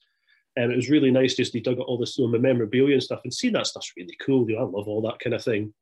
And 0.57 0.73
it 0.73 0.77
was 0.77 0.89
really 0.89 1.11
nice 1.11 1.35
just 1.35 1.53
he 1.53 1.61
dug 1.61 1.79
out 1.79 1.85
all 1.85 1.99
this 1.99 2.17
you 2.17 2.27
know, 2.27 2.39
memorabilia 2.39 2.95
and 2.95 3.03
stuff 3.03 3.21
and 3.25 3.35
seeing 3.35 3.53
that 3.53 3.67
stuff's 3.67 3.93
really 3.95 4.17
cool. 4.25 4.49
You 4.49 4.57
know, 4.57 4.63
I 4.63 4.65
love 4.65 4.89
all 4.89 5.03
that 5.03 5.19
kind 5.19 5.35
of 5.35 5.45
thing 5.45 5.75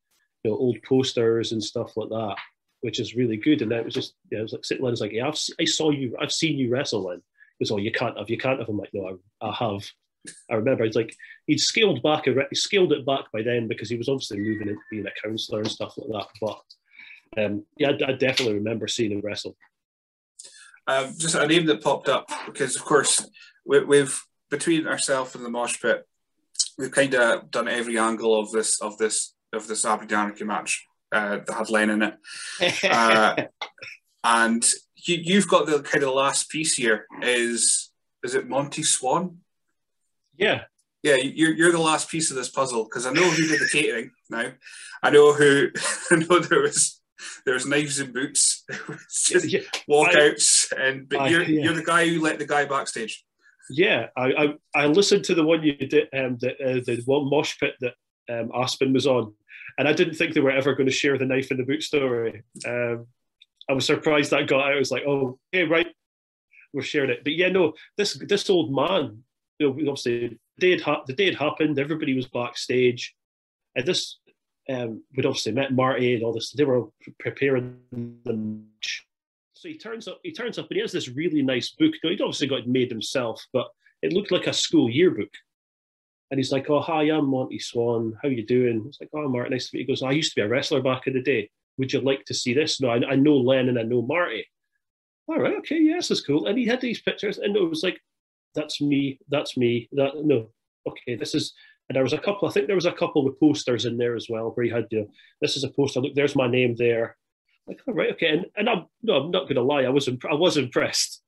you 0.44 0.50
know, 0.50 0.56
old 0.56 0.78
posters 0.86 1.52
and 1.52 1.62
stuff 1.62 1.96
like 1.96 2.10
that, 2.10 2.36
which 2.84 3.00
is 3.00 3.16
really 3.16 3.38
good. 3.38 3.62
And 3.62 3.70
then 3.70 3.78
it 3.78 3.84
was 3.86 3.94
just, 3.94 4.12
yeah, 4.30 4.40
it 4.40 4.42
was 4.42 4.52
like 4.52 5.00
like, 5.00 5.12
yeah, 5.12 5.26
I've, 5.26 5.38
I 5.58 5.64
saw 5.64 5.90
you, 5.90 6.14
I've 6.20 6.30
seen 6.30 6.58
you 6.58 6.70
wrestle. 6.70 7.08
And 7.08 7.20
it 7.20 7.24
was, 7.58 7.70
oh, 7.70 7.78
you 7.78 7.90
can't 7.90 8.18
have, 8.18 8.28
you 8.28 8.36
can't 8.36 8.58
have. 8.58 8.68
I'm 8.68 8.76
like, 8.76 8.90
no, 8.92 9.18
I, 9.40 9.48
I 9.48 9.54
have. 9.54 9.82
I 10.50 10.54
remember 10.56 10.84
it's 10.84 10.96
like 10.96 11.16
he'd 11.46 11.60
scaled 11.60 12.02
back, 12.02 12.26
he 12.26 12.54
scaled 12.54 12.92
it 12.92 13.06
back 13.06 13.32
by 13.32 13.40
then 13.40 13.68
because 13.68 13.88
he 13.88 13.96
was 13.96 14.10
obviously 14.10 14.38
moving 14.38 14.68
into 14.68 14.80
being 14.90 15.06
a 15.06 15.26
counselor 15.26 15.60
and 15.60 15.70
stuff 15.70 15.94
like 15.96 16.08
that. 16.10 16.28
But 16.42 17.42
um, 17.42 17.64
yeah, 17.78 17.92
I, 17.92 18.10
I, 18.10 18.12
definitely 18.12 18.54
remember 18.54 18.86
seeing 18.86 19.12
him 19.12 19.22
wrestle. 19.22 19.56
Um, 20.86 21.14
just 21.16 21.36
a 21.36 21.46
name 21.46 21.64
that 21.66 21.82
popped 21.82 22.10
up 22.10 22.28
because, 22.44 22.76
of 22.76 22.84
course, 22.84 23.26
we, 23.64 23.96
have 23.96 24.20
between 24.50 24.86
ourselves 24.86 25.34
and 25.34 25.42
the 25.42 25.48
mosh 25.48 25.80
pit, 25.80 26.06
we've 26.76 26.90
kind 26.92 27.14
of 27.14 27.50
done 27.50 27.66
every 27.66 27.98
angle 27.98 28.38
of 28.38 28.52
this 28.52 28.78
of 28.82 28.98
this 28.98 29.34
of 29.54 29.68
this 29.68 29.86
Anarchy 29.86 30.44
match 30.44 30.86
uh, 31.14 31.38
that 31.46 31.54
had 31.54 31.70
Len 31.70 31.90
in 31.90 32.02
it. 32.02 32.14
Uh, 32.84 33.44
and 34.24 34.64
you, 34.96 35.36
have 35.36 35.48
got 35.48 35.66
the 35.66 35.82
kind 35.82 36.02
of 36.02 36.14
last 36.14 36.48
piece 36.48 36.74
here. 36.74 37.06
Is 37.22 37.90
is 38.22 38.34
it 38.34 38.48
Monty 38.48 38.82
Swan? 38.82 39.38
Yeah. 40.36 40.62
Yeah, 41.02 41.16
you're, 41.16 41.52
you're 41.52 41.72
the 41.72 41.78
last 41.78 42.08
piece 42.08 42.30
of 42.30 42.36
this 42.36 42.48
puzzle 42.48 42.84
because 42.84 43.04
I 43.04 43.12
know 43.12 43.28
who 43.28 43.46
did 43.46 43.60
the 43.60 43.68
catering 43.70 44.10
now. 44.30 44.52
I 45.02 45.10
know 45.10 45.34
who. 45.34 45.68
I 46.10 46.16
know 46.16 46.38
there 46.38 46.62
was 46.62 47.02
there 47.44 47.52
was 47.52 47.66
knives 47.66 48.00
and 48.00 48.14
boots, 48.14 48.64
yeah, 49.44 49.60
walkouts, 49.88 50.72
I, 50.72 50.82
and 50.82 51.08
but 51.08 51.20
I, 51.20 51.28
you're 51.28 51.42
yeah. 51.42 51.64
you're 51.64 51.74
the 51.74 51.84
guy 51.84 52.08
who 52.08 52.22
let 52.22 52.38
the 52.38 52.46
guy 52.46 52.64
backstage. 52.64 53.22
Yeah, 53.68 54.06
I 54.16 54.32
I, 54.32 54.54
I 54.74 54.86
listened 54.86 55.24
to 55.24 55.34
the 55.34 55.44
one 55.44 55.62
you 55.62 55.76
did, 55.76 56.08
um, 56.16 56.38
the 56.40 56.52
uh, 56.52 56.80
the 56.86 57.02
one 57.04 57.28
mosh 57.28 57.58
pit 57.58 57.74
that 57.80 57.94
um, 58.30 58.50
Aspen 58.54 58.94
was 58.94 59.06
on, 59.06 59.34
and 59.78 59.88
I 59.88 59.92
didn't 59.92 60.14
think 60.14 60.34
they 60.34 60.40
were 60.40 60.50
ever 60.50 60.74
going 60.74 60.88
to 60.88 60.92
share 60.92 61.18
the 61.18 61.26
knife 61.26 61.50
in 61.50 61.56
the 61.56 61.64
boot 61.64 61.82
story. 61.82 62.42
Um, 62.66 63.06
I 63.68 63.72
was 63.72 63.86
surprised 63.86 64.30
that 64.30 64.46
got 64.46 64.66
out. 64.66 64.74
I 64.74 64.78
was 64.78 64.90
like, 64.90 65.04
oh, 65.06 65.38
hey, 65.52 65.64
right, 65.64 65.88
we're 66.72 66.82
sharing 66.82 67.10
it. 67.10 67.24
But 67.24 67.34
yeah, 67.34 67.48
no, 67.48 67.72
this 67.96 68.14
this 68.14 68.50
old 68.50 68.72
man, 68.72 69.22
you 69.58 69.68
know, 69.68 69.90
obviously 69.90 70.38
the 70.58 70.60
day 70.60 70.70
had, 70.72 70.80
ha- 70.80 71.04
the 71.06 71.14
day 71.14 71.26
had 71.26 71.36
happened. 71.36 71.78
Everybody 71.78 72.14
was 72.14 72.26
backstage, 72.26 73.14
and 73.74 73.86
this 73.86 74.18
um, 74.68 75.02
we'd 75.16 75.26
obviously 75.26 75.52
met 75.52 75.72
Marty 75.72 76.14
and 76.14 76.24
all 76.24 76.32
this. 76.32 76.52
They 76.52 76.64
were 76.64 76.86
preparing 77.20 77.78
the 77.92 78.60
So 79.54 79.68
he 79.68 79.78
turns 79.78 80.08
up. 80.08 80.20
He 80.22 80.32
turns 80.32 80.58
up, 80.58 80.66
and 80.70 80.76
he 80.76 80.80
has 80.80 80.92
this 80.92 81.08
really 81.08 81.42
nice 81.42 81.70
book. 81.70 81.94
he'd 82.02 82.20
obviously 82.20 82.48
got 82.48 82.66
made 82.66 82.90
himself, 82.90 83.44
but 83.52 83.68
it 84.02 84.12
looked 84.12 84.32
like 84.32 84.46
a 84.46 84.52
school 84.52 84.90
yearbook. 84.90 85.30
And 86.34 86.40
he's 86.40 86.50
like, 86.50 86.68
"Oh, 86.68 86.80
hi, 86.80 87.02
I'm 87.02 87.28
Monty 87.28 87.60
Swan. 87.60 88.18
How 88.20 88.28
you 88.28 88.44
doing?" 88.44 88.86
It's 88.88 89.00
like, 89.00 89.10
"Oh, 89.14 89.28
Marty, 89.28 89.50
nice 89.50 89.70
to 89.70 89.76
meet 89.76 89.82
you." 89.82 89.86
He 89.86 89.92
goes, 89.92 90.02
"I 90.02 90.10
used 90.10 90.32
to 90.32 90.40
be 90.40 90.44
a 90.44 90.48
wrestler 90.48 90.82
back 90.82 91.06
in 91.06 91.12
the 91.12 91.22
day. 91.22 91.48
Would 91.78 91.92
you 91.92 92.00
like 92.00 92.24
to 92.24 92.34
see 92.34 92.52
this?" 92.52 92.80
No, 92.80 92.88
I, 92.88 93.12
I 93.12 93.14
know 93.14 93.36
Len 93.36 93.68
and 93.68 93.78
I 93.78 93.84
know 93.84 94.02
Marty. 94.02 94.44
All 95.28 95.38
right, 95.38 95.54
okay, 95.58 95.78
yes, 95.78 96.08
that's 96.08 96.22
cool. 96.22 96.48
And 96.48 96.58
he 96.58 96.66
had 96.66 96.80
these 96.80 97.00
pictures, 97.00 97.38
and 97.38 97.54
it 97.54 97.60
was 97.60 97.84
like, 97.84 98.00
that's 98.52 98.80
me, 98.80 99.20
that's 99.28 99.56
me. 99.56 99.88
That 99.92 100.24
no, 100.24 100.48
okay, 100.88 101.14
this 101.14 101.36
is. 101.36 101.54
And 101.88 101.94
there 101.94 102.02
was 102.02 102.14
a 102.14 102.18
couple. 102.18 102.48
I 102.48 102.50
think 102.50 102.66
there 102.66 102.74
was 102.74 102.86
a 102.86 102.92
couple 102.92 103.24
with 103.24 103.38
posters 103.38 103.84
in 103.84 103.96
there 103.96 104.16
as 104.16 104.26
well, 104.28 104.50
where 104.50 104.64
he 104.64 104.72
had 104.72 104.88
the. 104.90 105.06
This 105.40 105.56
is 105.56 105.62
a 105.62 105.68
poster. 105.68 106.00
Look, 106.00 106.16
there's 106.16 106.34
my 106.34 106.48
name 106.48 106.74
there. 106.74 107.16
Like, 107.68 107.78
all 107.86 107.94
right, 107.94 108.10
okay. 108.14 108.30
And, 108.30 108.46
and 108.56 108.68
I'm 108.68 108.86
no, 109.04 109.14
I'm 109.18 109.30
not 109.30 109.44
going 109.44 109.54
to 109.54 109.62
lie. 109.62 109.84
I 109.84 109.90
was 109.90 110.08
imp- 110.08 110.26
I 110.28 110.34
was 110.34 110.56
impressed 110.56 111.22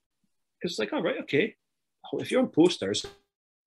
because 0.58 0.72
it's 0.72 0.80
like, 0.80 0.92
all 0.92 1.02
right, 1.02 1.20
okay. 1.20 1.54
If 2.14 2.32
you're 2.32 2.42
on 2.42 2.48
posters, 2.48 3.06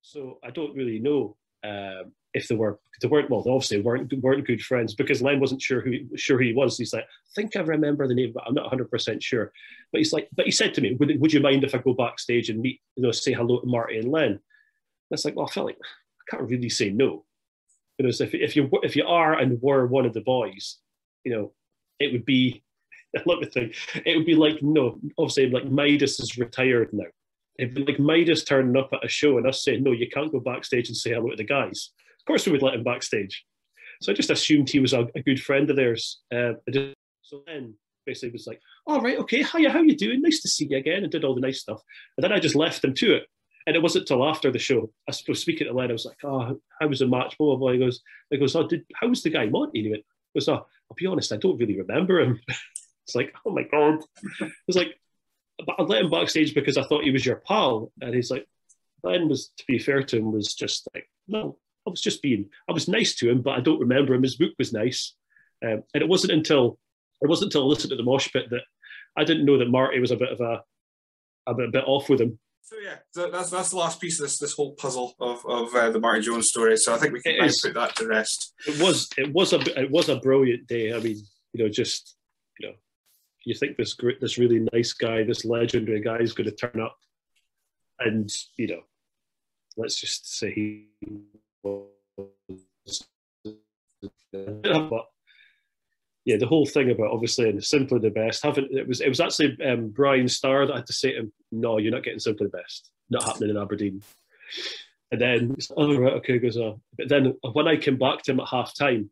so 0.02 0.40
I 0.44 0.52
don't 0.52 0.76
really 0.76 1.00
know 1.00 1.36
um, 1.64 2.12
if 2.34 2.48
they 2.48 2.56
were 2.56 2.80
they 3.02 3.08
weren't 3.08 3.30
well 3.30 3.42
they 3.42 3.50
obviously 3.50 3.82
weren't 3.82 4.14
weren't 4.22 4.46
good 4.46 4.62
friends 4.62 4.94
because 4.94 5.22
Len 5.22 5.40
wasn't 5.40 5.62
sure 5.62 5.82
who 5.82 5.94
sure 6.16 6.38
who 6.38 6.46
he 6.46 6.54
was. 6.54 6.78
He's 6.78 6.94
like, 6.94 7.04
I 7.04 7.32
think 7.36 7.56
I 7.56 7.62
remember 7.62 8.08
the 8.08 8.16
name, 8.16 8.32
but 8.34 8.44
I'm 8.48 8.54
not 8.54 8.66
100 8.66 8.90
percent 8.90 9.24
sure. 9.24 9.52
But 9.92 10.00
he's 10.00 10.14
like, 10.14 10.30
but 10.36 10.46
he 10.46 10.52
said 10.52 10.74
to 10.76 10.82
me, 10.82 10.96
would, 10.96 11.20
would 11.20 11.34
you 11.34 11.40
mind 11.40 11.64
if 11.64 11.74
I 11.74 11.80
go 11.80 11.94
backstage 11.94 12.50
and 12.50 12.62
meet 12.62 12.82
you 12.96 13.04
know 13.04 13.12
say 13.12 13.34
hello 13.34 13.60
to 13.60 13.68
Marty 13.68 13.98
and 13.98 14.12
Len? 14.12 14.32
And 14.32 14.40
it's 15.12 15.26
like, 15.26 15.36
well, 15.36 15.48
I 15.48 15.52
felt 15.52 15.68
like 15.68 15.80
I 15.82 16.36
can't 16.36 16.50
really 16.50 16.70
say 16.70 16.92
no. 16.92 17.26
You 17.98 18.06
know, 18.06 18.12
so 18.12 18.26
if 18.26 18.34
if 18.34 18.56
you 18.56 18.70
if 18.84 18.96
you 18.96 19.06
are 19.06 19.34
and 19.38 19.62
were 19.62 19.88
one 19.88 20.06
of 20.06 20.14
the 20.14 20.22
boys, 20.22 20.78
you 21.24 21.34
know, 21.34 21.54
it 22.00 22.12
would 22.12 22.26
be. 22.26 22.64
I. 23.16 23.72
It 24.06 24.18
would 24.18 24.28
be 24.28 24.36
like 24.36 24.62
no, 24.62 25.00
obviously 25.18 25.50
like 25.50 25.66
Midas 25.66 26.20
is 26.20 26.38
retired 26.38 26.90
now. 26.94 27.06
Like 27.60 28.00
Midas 28.00 28.44
turning 28.44 28.78
up 28.78 28.90
at 28.94 29.04
a 29.04 29.10
show 29.10 29.38
and 29.38 29.48
us 29.48 29.64
saying, 29.64 29.84
no, 29.84 29.92
you 29.92 30.10
can't 30.10 30.32
go 30.32 30.40
backstage 30.40 30.88
and 30.88 30.98
say 30.98 31.12
hello 31.12 31.30
to 31.30 31.36
the 31.36 31.44
guys 31.44 31.92
of 32.20 32.26
course 32.26 32.46
we 32.46 32.52
would 32.52 32.62
let 32.62 32.76
him 32.76 32.84
backstage. 32.84 33.46
So 34.02 34.12
I 34.12 34.16
just 34.16 34.30
assumed 34.30 34.70
he 34.70 34.80
was 34.80 34.94
a, 34.94 35.08
a 35.16 35.22
good 35.22 35.42
friend 35.42 35.70
of 35.70 35.76
theirs. 35.76 36.22
Uh, 36.34 36.54
so 37.22 37.44
then 37.48 37.76
basically 38.06 38.32
was 38.32 38.48
like, 38.48 38.62
all 38.88 39.02
right, 39.02 39.20
okay, 39.20 39.44
hiya, 39.44 39.72
how 39.72 39.82
you 39.82 39.96
doing? 39.96 40.22
Nice 40.22 40.42
to 40.42 40.48
see 40.48 40.68
you 40.70 40.78
again, 40.78 41.04
and 41.04 41.12
did 41.12 41.24
all 41.24 41.36
the 41.36 41.42
nice 41.42 41.62
stuff. 41.62 41.82
And 42.18 42.24
then 42.24 42.32
I 42.32 42.40
just 42.40 42.56
left 42.56 42.84
him 42.84 42.94
to 42.96 43.16
it. 43.16 43.24
And 43.68 43.76
it 43.76 43.84
wasn't 43.84 44.08
till 44.08 44.28
after 44.28 44.52
the 44.52 44.58
show, 44.60 44.90
I 45.08 45.14
was 45.28 45.42
speaking 45.42 45.68
to 45.68 45.74
Len, 45.74 45.90
I 45.90 45.94
was 45.94 46.06
like, 46.06 46.18
oh, 46.24 46.60
how 46.80 46.88
was 46.88 47.00
the 47.00 47.08
match? 47.08 47.38
Blah, 47.38 47.48
blah, 47.48 47.58
blah. 47.58 47.72
He 47.74 47.80
goes, 47.80 48.02
he 48.30 48.38
goes 48.38 48.56
oh, 48.56 48.68
did, 48.68 48.86
how 48.96 49.08
was 49.08 49.22
the 49.22 49.30
guy 49.30 49.46
Monty? 49.48 49.80
And 49.80 49.86
he 49.86 49.92
went, 49.92 50.06
goes, 50.34 50.48
oh, 50.48 50.54
I'll 50.56 50.96
be 50.96 51.06
honest, 51.06 51.34
I 51.34 51.38
don't 51.38 51.58
really 51.58 51.78
remember 51.78 52.20
him. 52.20 52.40
it's 52.48 53.16
like, 53.16 53.34
oh 53.46 53.52
my 53.52 53.64
God. 53.64 54.00
It's 54.68 54.78
like, 54.78 55.00
but 55.66 55.76
I 55.80 55.84
let 55.84 56.02
him 56.02 56.10
backstage 56.10 56.54
because 56.54 56.78
I 56.78 56.84
thought 56.84 57.04
he 57.04 57.12
was 57.12 57.26
your 57.26 57.38
pal. 57.38 57.92
And 58.02 58.14
he's 58.14 58.32
like, 58.32 58.48
Len 59.04 59.28
was, 59.30 59.52
to 59.58 59.64
be 59.68 59.80
fair 59.80 60.04
to 60.04 60.18
him, 60.18 60.32
was 60.32 60.54
just 60.54 60.88
like, 60.94 61.10
no, 61.28 61.58
I 61.88 61.90
was 61.90 62.02
just 62.02 62.22
being, 62.22 62.50
I 62.70 62.74
was 62.74 62.88
nice 62.88 63.16
to 63.16 63.30
him, 63.30 63.42
but 63.42 63.58
I 63.58 63.62
don't 63.62 63.80
remember 63.80 64.14
him. 64.14 64.24
His 64.24 64.36
book 64.36 64.54
was 64.58 64.74
nice. 64.74 65.16
Um, 65.64 65.84
and 65.94 66.04
it 66.04 66.10
wasn't 66.10 66.34
until, 66.34 66.78
it 67.22 67.28
wasn't 67.28 67.48
until 67.48 67.64
I 67.64 67.66
listened 67.66 67.92
to 67.92 67.96
the 67.96 68.04
mosh 68.04 68.32
pit 68.32 68.50
that 68.52 68.64
I 69.18 69.24
didn't 69.24 69.46
know 69.46 69.58
that 69.58 69.70
Marty 69.70 70.00
was 70.00 70.12
a 70.12 70.18
bit 70.18 70.32
of 70.32 70.40
a, 70.40 70.64
a 71.48 71.54
bit, 71.54 71.70
a 71.70 71.72
bit 71.72 71.84
off 71.86 72.10
with 72.10 72.22
him. 72.22 72.40
So 72.62 72.76
yeah, 72.78 72.98
so 73.10 73.32
that's 73.32 73.50
that's 73.50 73.72
the 73.72 73.78
last 73.78 74.00
piece 74.00 74.20
of 74.20 74.28
this 74.28 74.38
this 74.38 74.54
whole 74.54 74.74
puzzle 74.74 75.16
of 75.20 75.44
of 75.48 75.74
uh, 75.74 75.90
the 75.90 76.00
Marty 76.00 76.22
Jones 76.22 76.50
story. 76.50 76.78
So 76.78 76.94
I 76.94 77.00
think 77.00 77.14
we 77.14 77.22
can 77.22 77.40
put 77.40 77.74
that 77.74 77.96
to 77.96 78.06
rest. 78.06 78.54
It 78.68 78.80
was 78.80 79.10
it 79.18 79.34
was 79.34 79.54
a 79.54 79.60
it 79.82 79.90
was 79.90 80.08
a 80.08 80.18
brilliant 80.18 80.68
day. 80.68 80.94
I 80.94 81.00
mean, 81.00 81.18
you 81.54 81.64
know, 81.64 81.70
just 81.70 82.16
you 82.60 82.68
know, 82.68 82.76
you 83.50 83.56
think 83.56 83.78
this 83.78 83.94
great 83.94 84.22
this 84.22 84.38
really 84.38 84.68
nice 84.72 84.94
guy, 84.94 85.24
this 85.24 85.44
legendary 85.44 86.02
guy 86.02 86.18
is 86.18 86.34
going 86.34 86.50
to 86.50 86.56
turn 86.56 86.80
up, 86.80 86.98
and 88.00 88.30
you 88.58 88.68
know, 88.68 88.82
let's 89.76 90.00
just 90.00 90.38
say 90.38 90.52
he 90.54 90.88
but 94.32 95.06
yeah, 96.26 96.38
the 96.38 96.46
whole 96.48 96.66
thing 96.66 96.92
about 96.92 97.12
obviously 97.12 97.50
and 97.50 97.64
simply 97.64 98.00
the 98.00 98.12
best. 98.12 98.44
Having 98.44 98.70
it 98.72 98.88
was 98.88 99.02
it 99.02 99.10
was 99.10 99.20
actually 99.20 99.58
um, 99.66 99.90
Brian 99.90 100.28
Starr 100.28 100.68
that 100.68 100.76
had 100.76 100.86
to 100.86 100.94
say 100.94 101.14
to 101.14 101.20
him, 101.22 101.34
"No, 101.52 101.80
you're 101.80 101.92
not 101.92 102.04
getting 102.04 102.20
simply 102.20 102.46
the 102.46 102.58
best. 102.58 102.92
Not 103.10 103.24
happening 103.24 103.50
in 103.50 103.58
Aberdeen." 103.58 104.04
And 105.12 105.20
then, 105.20 105.56
oh 105.76 105.98
right, 105.98 106.14
okay, 106.14 106.38
goes 106.38 106.58
on. 106.58 106.82
But 106.96 107.10
then 107.10 107.36
when 107.54 107.68
I 107.68 107.78
came 107.78 107.98
back 107.98 108.22
to 108.24 108.32
him 108.32 108.40
at 108.42 108.48
half 108.48 108.76
time, 108.76 109.10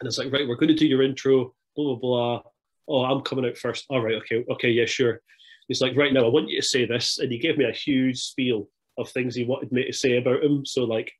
and 0.00 0.06
it's 0.06 0.18
like, 0.18 0.30
right, 0.30 0.46
we're 0.46 0.56
going 0.56 0.68
to 0.68 0.74
do 0.74 0.86
your 0.86 1.02
intro, 1.02 1.54
blah 1.74 1.94
blah 1.94 1.96
blah. 1.96 2.42
Oh, 2.88 3.04
I'm 3.04 3.20
coming 3.22 3.46
out 3.46 3.58
first. 3.58 3.84
All 3.90 4.02
right, 4.02 4.16
okay, 4.16 4.44
okay, 4.50 4.70
yeah, 4.70 4.86
sure. 4.86 5.20
He's 5.68 5.82
like, 5.82 5.96
right 5.96 6.12
now, 6.12 6.24
I 6.24 6.28
want 6.28 6.48
you 6.48 6.60
to 6.60 6.66
say 6.66 6.86
this, 6.86 7.18
and 7.18 7.30
he 7.30 7.38
gave 7.38 7.58
me 7.58 7.66
a 7.66 7.72
huge 7.72 8.18
spiel 8.18 8.70
of 8.96 9.10
things 9.10 9.34
he 9.34 9.44
wanted 9.44 9.70
me 9.70 9.86
to 9.86 9.92
say 9.92 10.16
about 10.16 10.42
him. 10.42 10.64
So 10.64 10.84
like, 10.84 11.12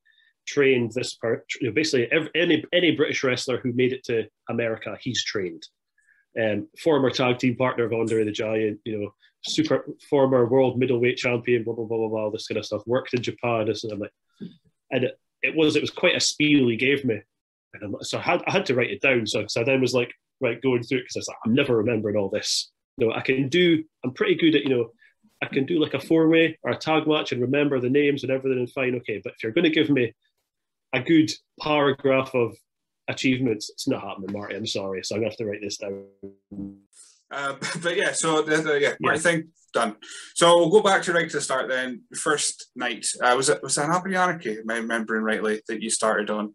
trained 0.48 0.92
this 0.92 1.14
part. 1.14 1.44
You 1.60 1.68
know, 1.68 1.74
basically, 1.74 2.10
every, 2.10 2.30
any 2.34 2.64
any 2.72 2.92
British 2.92 3.22
wrestler 3.22 3.58
who 3.58 3.72
made 3.72 3.92
it 3.92 4.04
to 4.04 4.26
America, 4.48 4.96
he's 5.00 5.22
trained. 5.24 5.62
Um, 6.40 6.68
former 6.82 7.10
tag 7.10 7.38
team 7.38 7.56
partner 7.56 7.84
of 7.84 7.92
Andre 7.92 8.24
the 8.24 8.32
Giant, 8.32 8.80
you 8.84 8.98
know, 8.98 9.14
super 9.44 9.84
former 10.08 10.46
world 10.46 10.78
middleweight 10.78 11.18
champion, 11.18 11.64
blah 11.64 11.74
blah 11.74 11.84
blah 11.84 11.98
blah 11.98 12.08
blah, 12.08 12.30
this 12.30 12.46
kind 12.46 12.58
of 12.58 12.64
stuff. 12.64 12.82
Worked 12.86 13.14
in 13.14 13.22
Japan, 13.22 13.66
this 13.66 13.84
and 13.84 13.92
I'm 13.92 13.98
like, 14.00 14.12
and 14.90 15.04
it, 15.04 15.18
it 15.42 15.54
was 15.54 15.76
it 15.76 15.82
was 15.82 15.90
quite 15.90 16.16
a 16.16 16.20
spiel 16.20 16.68
he 16.68 16.76
gave 16.76 17.04
me, 17.04 17.20
and 17.74 17.82
I'm, 17.82 18.02
so 18.02 18.18
I 18.18 18.22
had 18.22 18.42
I 18.46 18.52
had 18.52 18.66
to 18.66 18.74
write 18.74 18.90
it 18.90 19.02
down. 19.02 19.26
So, 19.26 19.46
so 19.48 19.60
I 19.60 19.64
then 19.64 19.80
was 19.80 19.94
like, 19.94 20.12
right, 20.40 20.60
going 20.60 20.82
through 20.82 20.98
it 20.98 21.02
because 21.02 21.16
I 21.16 21.20
was 21.20 21.28
like, 21.28 21.38
I'm 21.46 21.54
never 21.54 21.76
remembering 21.76 22.16
all 22.16 22.30
this. 22.30 22.70
You 22.96 23.06
know, 23.06 23.14
I 23.14 23.20
can 23.20 23.48
do. 23.48 23.84
I'm 24.04 24.12
pretty 24.12 24.34
good 24.34 24.56
at 24.56 24.64
you 24.64 24.70
know. 24.70 24.88
I 25.40 25.46
can 25.46 25.66
do 25.66 25.80
like 25.80 25.94
a 25.94 26.00
four 26.00 26.28
way 26.28 26.58
or 26.64 26.72
a 26.72 26.76
tag 26.76 27.06
match 27.06 27.30
and 27.30 27.40
remember 27.40 27.78
the 27.78 27.88
names 27.88 28.24
and 28.24 28.32
everything 28.32 28.58
and 28.58 28.72
fine, 28.72 28.96
okay. 28.96 29.20
But 29.22 29.34
if 29.34 29.42
you're 29.44 29.52
going 29.52 29.64
to 29.64 29.70
give 29.70 29.88
me 29.88 30.12
a 30.92 31.00
good 31.00 31.30
paragraph 31.60 32.34
of 32.34 32.56
achievements. 33.08 33.70
It's 33.70 33.88
not 33.88 34.02
happening, 34.02 34.32
Marty. 34.32 34.54
I'm 34.54 34.66
sorry, 34.66 35.02
so 35.02 35.14
I'm 35.14 35.22
gonna 35.22 35.30
have 35.30 35.38
to 35.38 35.46
write 35.46 35.60
this 35.62 35.78
down. 35.78 36.04
Uh, 37.30 37.54
but 37.82 37.96
yeah, 37.96 38.12
so 38.12 38.46
yeah, 38.48 38.94
yeah. 39.00 39.16
thing 39.16 39.48
done. 39.72 39.96
So 40.34 40.56
we'll 40.56 40.70
go 40.70 40.82
back 40.82 41.02
to 41.02 41.12
right 41.12 41.28
to 41.28 41.36
the 41.36 41.42
start 41.42 41.68
then. 41.68 42.02
First 42.14 42.70
night 42.76 43.06
uh, 43.22 43.34
was 43.36 43.48
it 43.48 43.62
was 43.62 43.78
it 43.78 43.84
an 43.84 43.90
Anarchy? 43.90 44.58
Am 44.58 44.70
I 44.70 44.76
remembering 44.76 45.22
rightly 45.22 45.60
that 45.68 45.82
you 45.82 45.90
started 45.90 46.30
on 46.30 46.54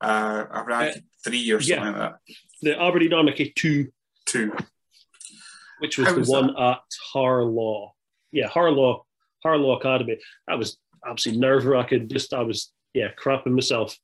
uh, 0.00 0.44
uh, 0.50 0.92
three 1.26 1.50
or 1.50 1.60
something 1.60 1.84
yeah. 1.84 1.90
like 1.90 1.96
that? 1.96 2.18
The 2.62 2.80
Aberdeen 2.80 3.12
Anarchy 3.12 3.52
two. 3.56 3.92
Two. 4.26 4.52
Which 5.78 5.98
was 5.98 6.08
How 6.08 6.14
the 6.14 6.20
was 6.20 6.28
one 6.28 6.46
that? 6.48 6.60
at 6.60 6.80
Harlaw. 7.14 7.90
Yeah, 8.32 8.48
Harlaw, 8.48 9.02
Harlaw 9.44 9.78
Academy. 9.78 10.18
That 10.48 10.58
was 10.58 10.78
absolutely 11.06 11.40
nerve 11.40 11.66
wracking. 11.66 12.08
Just 12.08 12.32
I 12.32 12.42
was 12.42 12.72
yeah, 12.94 13.08
crapping 13.22 13.52
myself 13.52 13.96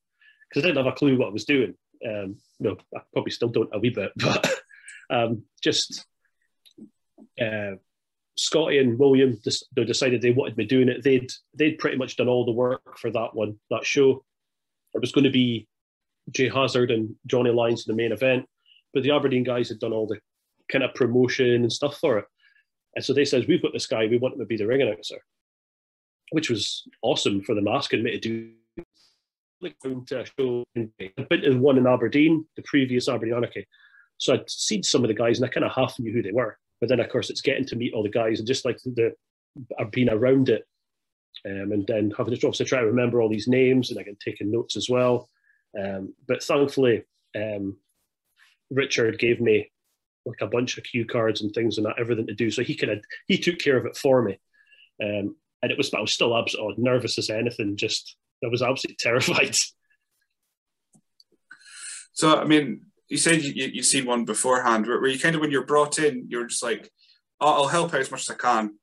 because 0.48 0.64
I 0.64 0.68
didn't 0.68 0.84
have 0.84 0.92
a 0.92 0.96
clue 0.96 1.18
what 1.18 1.28
I 1.28 1.32
was 1.32 1.44
doing. 1.44 1.74
Um, 2.06 2.36
no, 2.60 2.76
I 2.94 3.00
probably 3.12 3.32
still 3.32 3.48
don't 3.48 3.70
a 3.72 3.78
wee 3.78 3.90
bit, 3.90 4.12
but 4.16 4.54
um, 5.10 5.44
just 5.62 6.04
uh, 7.40 7.72
Scotty 8.36 8.78
and 8.78 8.98
William 8.98 9.38
they 9.76 9.84
decided 9.84 10.20
they 10.20 10.30
wanted 10.30 10.56
me 10.56 10.64
doing 10.64 10.88
it. 10.88 11.02
They'd 11.02 11.30
they'd 11.54 11.78
pretty 11.78 11.96
much 11.96 12.16
done 12.16 12.28
all 12.28 12.44
the 12.44 12.52
work 12.52 12.98
for 12.98 13.10
that 13.10 13.34
one, 13.34 13.58
that 13.70 13.84
show. 13.84 14.24
It 14.94 15.00
was 15.00 15.12
going 15.12 15.24
to 15.24 15.30
be 15.30 15.68
Jay 16.30 16.48
Hazard 16.48 16.90
and 16.90 17.14
Johnny 17.26 17.50
Lyons 17.50 17.86
in 17.86 17.94
the 17.94 18.02
main 18.02 18.12
event, 18.12 18.46
but 18.94 19.02
the 19.02 19.10
Aberdeen 19.10 19.44
guys 19.44 19.68
had 19.68 19.80
done 19.80 19.92
all 19.92 20.06
the 20.06 20.20
kind 20.70 20.84
of 20.84 20.94
promotion 20.94 21.46
and 21.46 21.72
stuff 21.72 21.98
for 21.98 22.18
it. 22.18 22.24
And 22.94 23.04
so 23.04 23.12
they 23.12 23.24
says, 23.24 23.46
"We've 23.46 23.62
got 23.62 23.72
this 23.72 23.86
guy. 23.86 24.06
We 24.06 24.18
want 24.18 24.34
him 24.34 24.40
to 24.40 24.46
be 24.46 24.56
the 24.56 24.66
ring 24.66 24.82
announcer," 24.82 25.18
which 26.30 26.50
was 26.50 26.86
awesome 27.02 27.42
for 27.42 27.54
them 27.54 27.68
asking 27.68 28.02
me 28.02 28.12
to 28.12 28.18
do 28.18 28.50
to 30.06 30.20
a 30.20 30.24
show. 30.26 30.64
I'd 30.76 31.28
been 31.28 31.42
to 31.42 31.58
one 31.58 31.78
in 31.78 31.86
Aberdeen, 31.86 32.46
the 32.56 32.62
previous 32.62 33.08
Aberdeen 33.08 33.36
Anarchy. 33.36 33.66
So 34.18 34.34
I'd 34.34 34.50
seen 34.50 34.82
some 34.82 35.04
of 35.04 35.08
the 35.08 35.14
guys 35.14 35.38
and 35.38 35.48
I 35.48 35.52
kind 35.52 35.64
of 35.64 35.72
half 35.72 35.98
knew 35.98 36.12
who 36.12 36.22
they 36.22 36.32
were. 36.32 36.58
But 36.80 36.88
then, 36.88 37.00
of 37.00 37.08
course, 37.10 37.30
it's 37.30 37.40
getting 37.40 37.66
to 37.66 37.76
meet 37.76 37.94
all 37.94 38.02
the 38.02 38.08
guys 38.08 38.38
and 38.38 38.46
just 38.46 38.64
like 38.64 38.78
the, 38.78 39.12
I've 39.78 39.90
been 39.90 40.10
around 40.10 40.48
it. 40.48 40.64
Um, 41.44 41.72
and 41.72 41.86
then 41.86 42.12
having 42.16 42.34
to 42.34 42.46
obviously 42.46 42.66
try 42.66 42.80
to 42.80 42.86
remember 42.86 43.20
all 43.20 43.28
these 43.28 43.48
names 43.48 43.90
and 43.90 44.04
can 44.04 44.16
take 44.24 44.40
notes 44.40 44.76
as 44.76 44.88
well. 44.88 45.28
Um, 45.78 46.14
but 46.26 46.42
thankfully, 46.42 47.04
um, 47.36 47.76
Richard 48.70 49.18
gave 49.18 49.40
me 49.40 49.70
like 50.24 50.40
a 50.40 50.46
bunch 50.46 50.78
of 50.78 50.84
cue 50.84 51.04
cards 51.04 51.42
and 51.42 51.52
things 51.52 51.78
and 51.78 51.86
that, 51.86 51.98
everything 51.98 52.26
to 52.26 52.34
do. 52.34 52.50
So 52.50 52.62
he 52.62 52.74
kind 52.74 52.92
of 52.92 53.04
he 53.26 53.38
took 53.38 53.58
care 53.58 53.76
of 53.76 53.86
it 53.86 53.96
for 53.96 54.22
me. 54.22 54.38
Um, 55.02 55.36
and 55.62 55.70
it 55.70 55.78
was 55.78 55.90
but 55.90 55.98
I 55.98 56.02
was 56.02 56.12
still 56.12 56.36
absolutely 56.36 56.82
nervous 56.82 57.18
as 57.18 57.30
anything, 57.30 57.76
just 57.76 58.16
I 58.44 58.48
was 58.48 58.62
absolutely 58.62 58.96
terrified. 59.00 59.56
So, 62.12 62.36
I 62.36 62.44
mean, 62.44 62.82
you 63.08 63.16
said 63.16 63.42
you, 63.42 63.52
you'd 63.72 63.84
seen 63.84 64.06
one 64.06 64.24
beforehand. 64.24 64.86
Were 64.86 65.06
you 65.06 65.18
kind 65.18 65.34
of, 65.34 65.40
when 65.40 65.50
you're 65.50 65.66
brought 65.66 65.98
in, 65.98 66.26
you're 66.28 66.46
just 66.46 66.62
like, 66.62 66.90
oh, 67.40 67.62
I'll 67.62 67.68
help 67.68 67.94
out 67.94 68.00
as 68.00 68.10
much 68.10 68.28
as 68.28 68.30
I 68.30 68.34
can. 68.34 68.78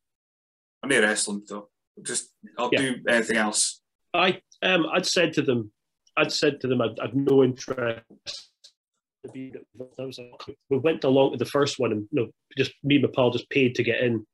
I'm 0.81 0.89
near 0.89 1.01
wrestling, 1.01 1.43
though. 1.47 1.69
Just, 2.01 2.29
I'll 2.57 2.69
yeah. 2.71 2.79
do 2.79 2.95
anything 3.07 3.37
else. 3.37 3.81
I, 4.13 4.41
um, 4.63 4.87
I'd 4.91 5.05
said 5.05 5.33
to 5.33 5.41
them, 5.41 5.71
I'd 6.19 6.31
said 6.31 6.59
to 6.61 6.67
them, 6.67 6.81
I'd, 6.81 6.99
I'd 6.99 7.15
no 7.15 7.43
interest. 7.43 8.01
We 9.33 9.53
went 10.69 11.03
along 11.03 11.31
to 11.31 11.37
the 11.37 11.45
first 11.45 11.79
one, 11.79 11.91
and 11.91 12.07
you 12.11 12.21
know, 12.21 12.27
just 12.57 12.71
me 12.83 12.95
and 12.95 13.03
my 13.03 13.09
pal 13.13 13.31
just 13.31 13.49
paid 13.49 13.75
to 13.75 13.83
get 13.83 14.01
in, 14.01 14.25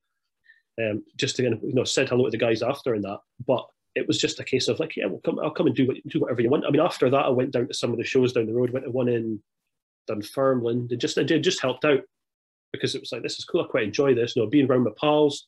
um, 0.82 1.04
just 1.18 1.36
to 1.38 1.44
you 1.44 1.60
know 1.62 1.84
said 1.84 2.10
hello 2.10 2.26
to 2.26 2.32
the 2.32 2.38
guys 2.38 2.62
after 2.62 2.94
and 2.94 3.04
that. 3.04 3.20
But 3.46 3.66
it 3.96 4.08
was 4.08 4.18
just 4.18 4.40
a 4.40 4.44
case 4.44 4.68
of 4.68 4.80
like, 4.80 4.96
yeah, 4.96 5.06
well, 5.06 5.22
come, 5.24 5.40
I'll 5.40 5.52
come 5.52 5.68
and 5.68 5.76
do 5.76 5.88
what, 5.88 5.98
do 6.08 6.20
whatever 6.20 6.42
you 6.42 6.50
want. 6.50 6.66
I 6.66 6.70
mean, 6.70 6.82
after 6.82 7.10
that, 7.10 7.26
I 7.26 7.30
went 7.30 7.52
down 7.52 7.68
to 7.68 7.74
some 7.74 7.92
of 7.92 7.98
the 7.98 8.04
shows 8.04 8.34
down 8.34 8.46
the 8.46 8.54
road. 8.54 8.72
Went 8.72 8.86
to 8.86 8.92
one 8.92 9.08
in 9.08 9.42
Dunfermline. 10.08 10.90
It 10.92 10.98
just, 10.98 11.18
just 11.18 11.62
helped 11.62 11.86
out 11.86 12.02
because 12.74 12.94
it 12.94 13.02
was 13.02 13.12
like, 13.12 13.24
this 13.24 13.40
is 13.40 13.46
cool. 13.46 13.62
I 13.62 13.68
quite 13.68 13.86
enjoy 13.86 14.14
this. 14.14 14.36
You 14.36 14.44
know, 14.44 14.50
being 14.50 14.70
around 14.70 14.84
my 14.84 14.92
pals, 15.00 15.48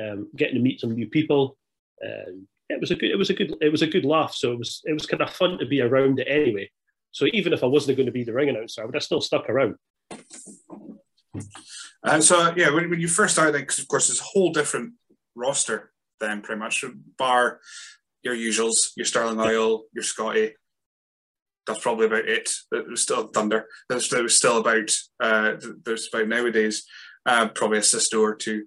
um, 0.00 0.30
getting 0.36 0.54
to 0.54 0.60
meet 0.60 0.80
some 0.80 0.92
new 0.92 1.08
people. 1.08 1.58
Um, 2.04 2.46
it 2.72 2.80
was 2.80 2.90
a 2.90 2.96
good, 2.96 3.10
it 3.10 3.16
was 3.16 3.30
a 3.30 3.34
good, 3.34 3.54
it 3.60 3.70
was 3.70 3.82
a 3.82 3.86
good 3.86 4.04
laugh. 4.04 4.34
So 4.34 4.52
it 4.52 4.58
was, 4.58 4.82
it 4.84 4.92
was 4.92 5.06
kind 5.06 5.22
of 5.22 5.30
fun 5.30 5.58
to 5.58 5.66
be 5.66 5.80
around 5.80 6.18
it 6.18 6.28
anyway. 6.28 6.70
So 7.10 7.26
even 7.32 7.52
if 7.52 7.62
I 7.62 7.66
wasn't 7.66 7.96
going 7.96 8.06
to 8.06 8.12
be 8.12 8.24
the 8.24 8.32
ring 8.32 8.48
announcer, 8.48 8.82
I 8.82 8.84
would 8.86 8.94
have 8.94 9.02
still 9.02 9.20
stuck 9.20 9.48
around. 9.48 9.76
Uh, 12.04 12.20
so 12.20 12.52
yeah, 12.56 12.70
when, 12.70 12.90
when 12.90 13.00
you 13.00 13.08
first 13.08 13.34
started, 13.34 13.58
because 13.58 13.78
of 13.78 13.88
course 13.88 14.10
it's 14.10 14.20
a 14.20 14.24
whole 14.24 14.52
different 14.52 14.94
roster 15.34 15.92
then, 16.20 16.40
pretty 16.40 16.58
much. 16.58 16.84
Bar 17.18 17.60
your 18.22 18.36
usuals, 18.36 18.92
your 18.96 19.06
Sterling 19.06 19.40
Oil, 19.40 19.84
your 19.92 20.04
Scotty. 20.04 20.54
That's 21.66 21.80
probably 21.80 22.06
about 22.06 22.28
it. 22.28 22.50
It 22.72 22.88
was 22.88 23.02
still 23.02 23.28
Thunder. 23.28 23.66
It 23.90 23.94
was, 23.94 24.10
was 24.10 24.36
still 24.36 24.58
about. 24.58 24.90
Uh, 25.20 25.54
there's 25.84 26.08
about 26.12 26.28
nowadays 26.28 26.84
uh, 27.26 27.48
probably 27.48 27.78
a 27.78 27.82
sister 27.82 28.18
or 28.18 28.34
two, 28.34 28.66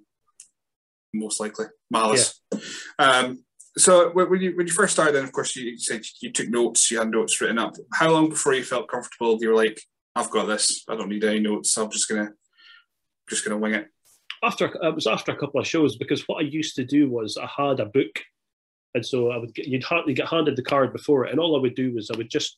most 1.14 1.40
likely 1.40 1.66
Malice. 1.92 2.40
Yeah. 2.52 2.60
Um, 3.00 3.45
so 3.78 4.10
when 4.12 4.42
you 4.42 4.56
when 4.56 4.68
you 4.68 4.74
first 4.74 4.94
started, 4.94 5.16
then 5.16 5.24
of 5.24 5.32
course 5.32 5.56
you 5.56 5.78
said 5.78 6.02
you 6.22 6.32
took 6.32 6.50
notes, 6.50 6.90
you 6.90 7.00
had 7.00 7.12
notes 7.12 7.40
written 7.42 7.60
up. 7.60 7.76
How 7.94 8.10
long 8.12 8.30
before 8.30 8.54
you 8.54 8.64
felt 8.64 8.88
comfortable? 8.88 9.38
You 9.42 9.50
were 9.50 9.56
like, 9.56 9.80
"I've 10.16 10.32
got 10.32 10.46
this. 10.46 10.84
I 10.90 10.96
don't 10.96 11.10
need 11.10 11.24
any 11.24 11.40
notes. 11.40 11.78
I'm 11.78 11.92
just 11.92 12.08
gonna 12.08 12.32
just 13.30 13.44
gonna 13.44 13.58
wing 13.58 13.74
it." 13.74 13.88
After 14.44 14.68
it 14.68 14.96
was 14.96 15.08
after 15.08 15.32
a 15.32 15.38
couple 15.38 15.60
of 15.60 15.68
shows 15.68 15.98
because 15.98 16.28
what 16.28 16.44
I 16.44 16.48
used 16.48 16.76
to 16.76 16.86
do 16.86 17.10
was 17.10 17.38
I 17.38 17.48
had 17.48 17.80
a 17.80 17.86
book, 17.86 18.24
and 18.94 19.06
so 19.06 19.32
I 19.32 19.38
would 19.38 19.54
get 19.54 19.68
you'd 19.68 19.84
hardly 19.84 20.14
get 20.14 20.30
handed 20.30 20.56
the 20.56 20.64
card 20.64 20.94
before 20.94 21.26
it, 21.26 21.32
and 21.32 21.40
all 21.40 21.58
I 21.58 21.62
would 21.62 21.76
do 21.76 21.94
was 21.94 22.10
I 22.10 22.18
would 22.18 22.30
just 22.30 22.58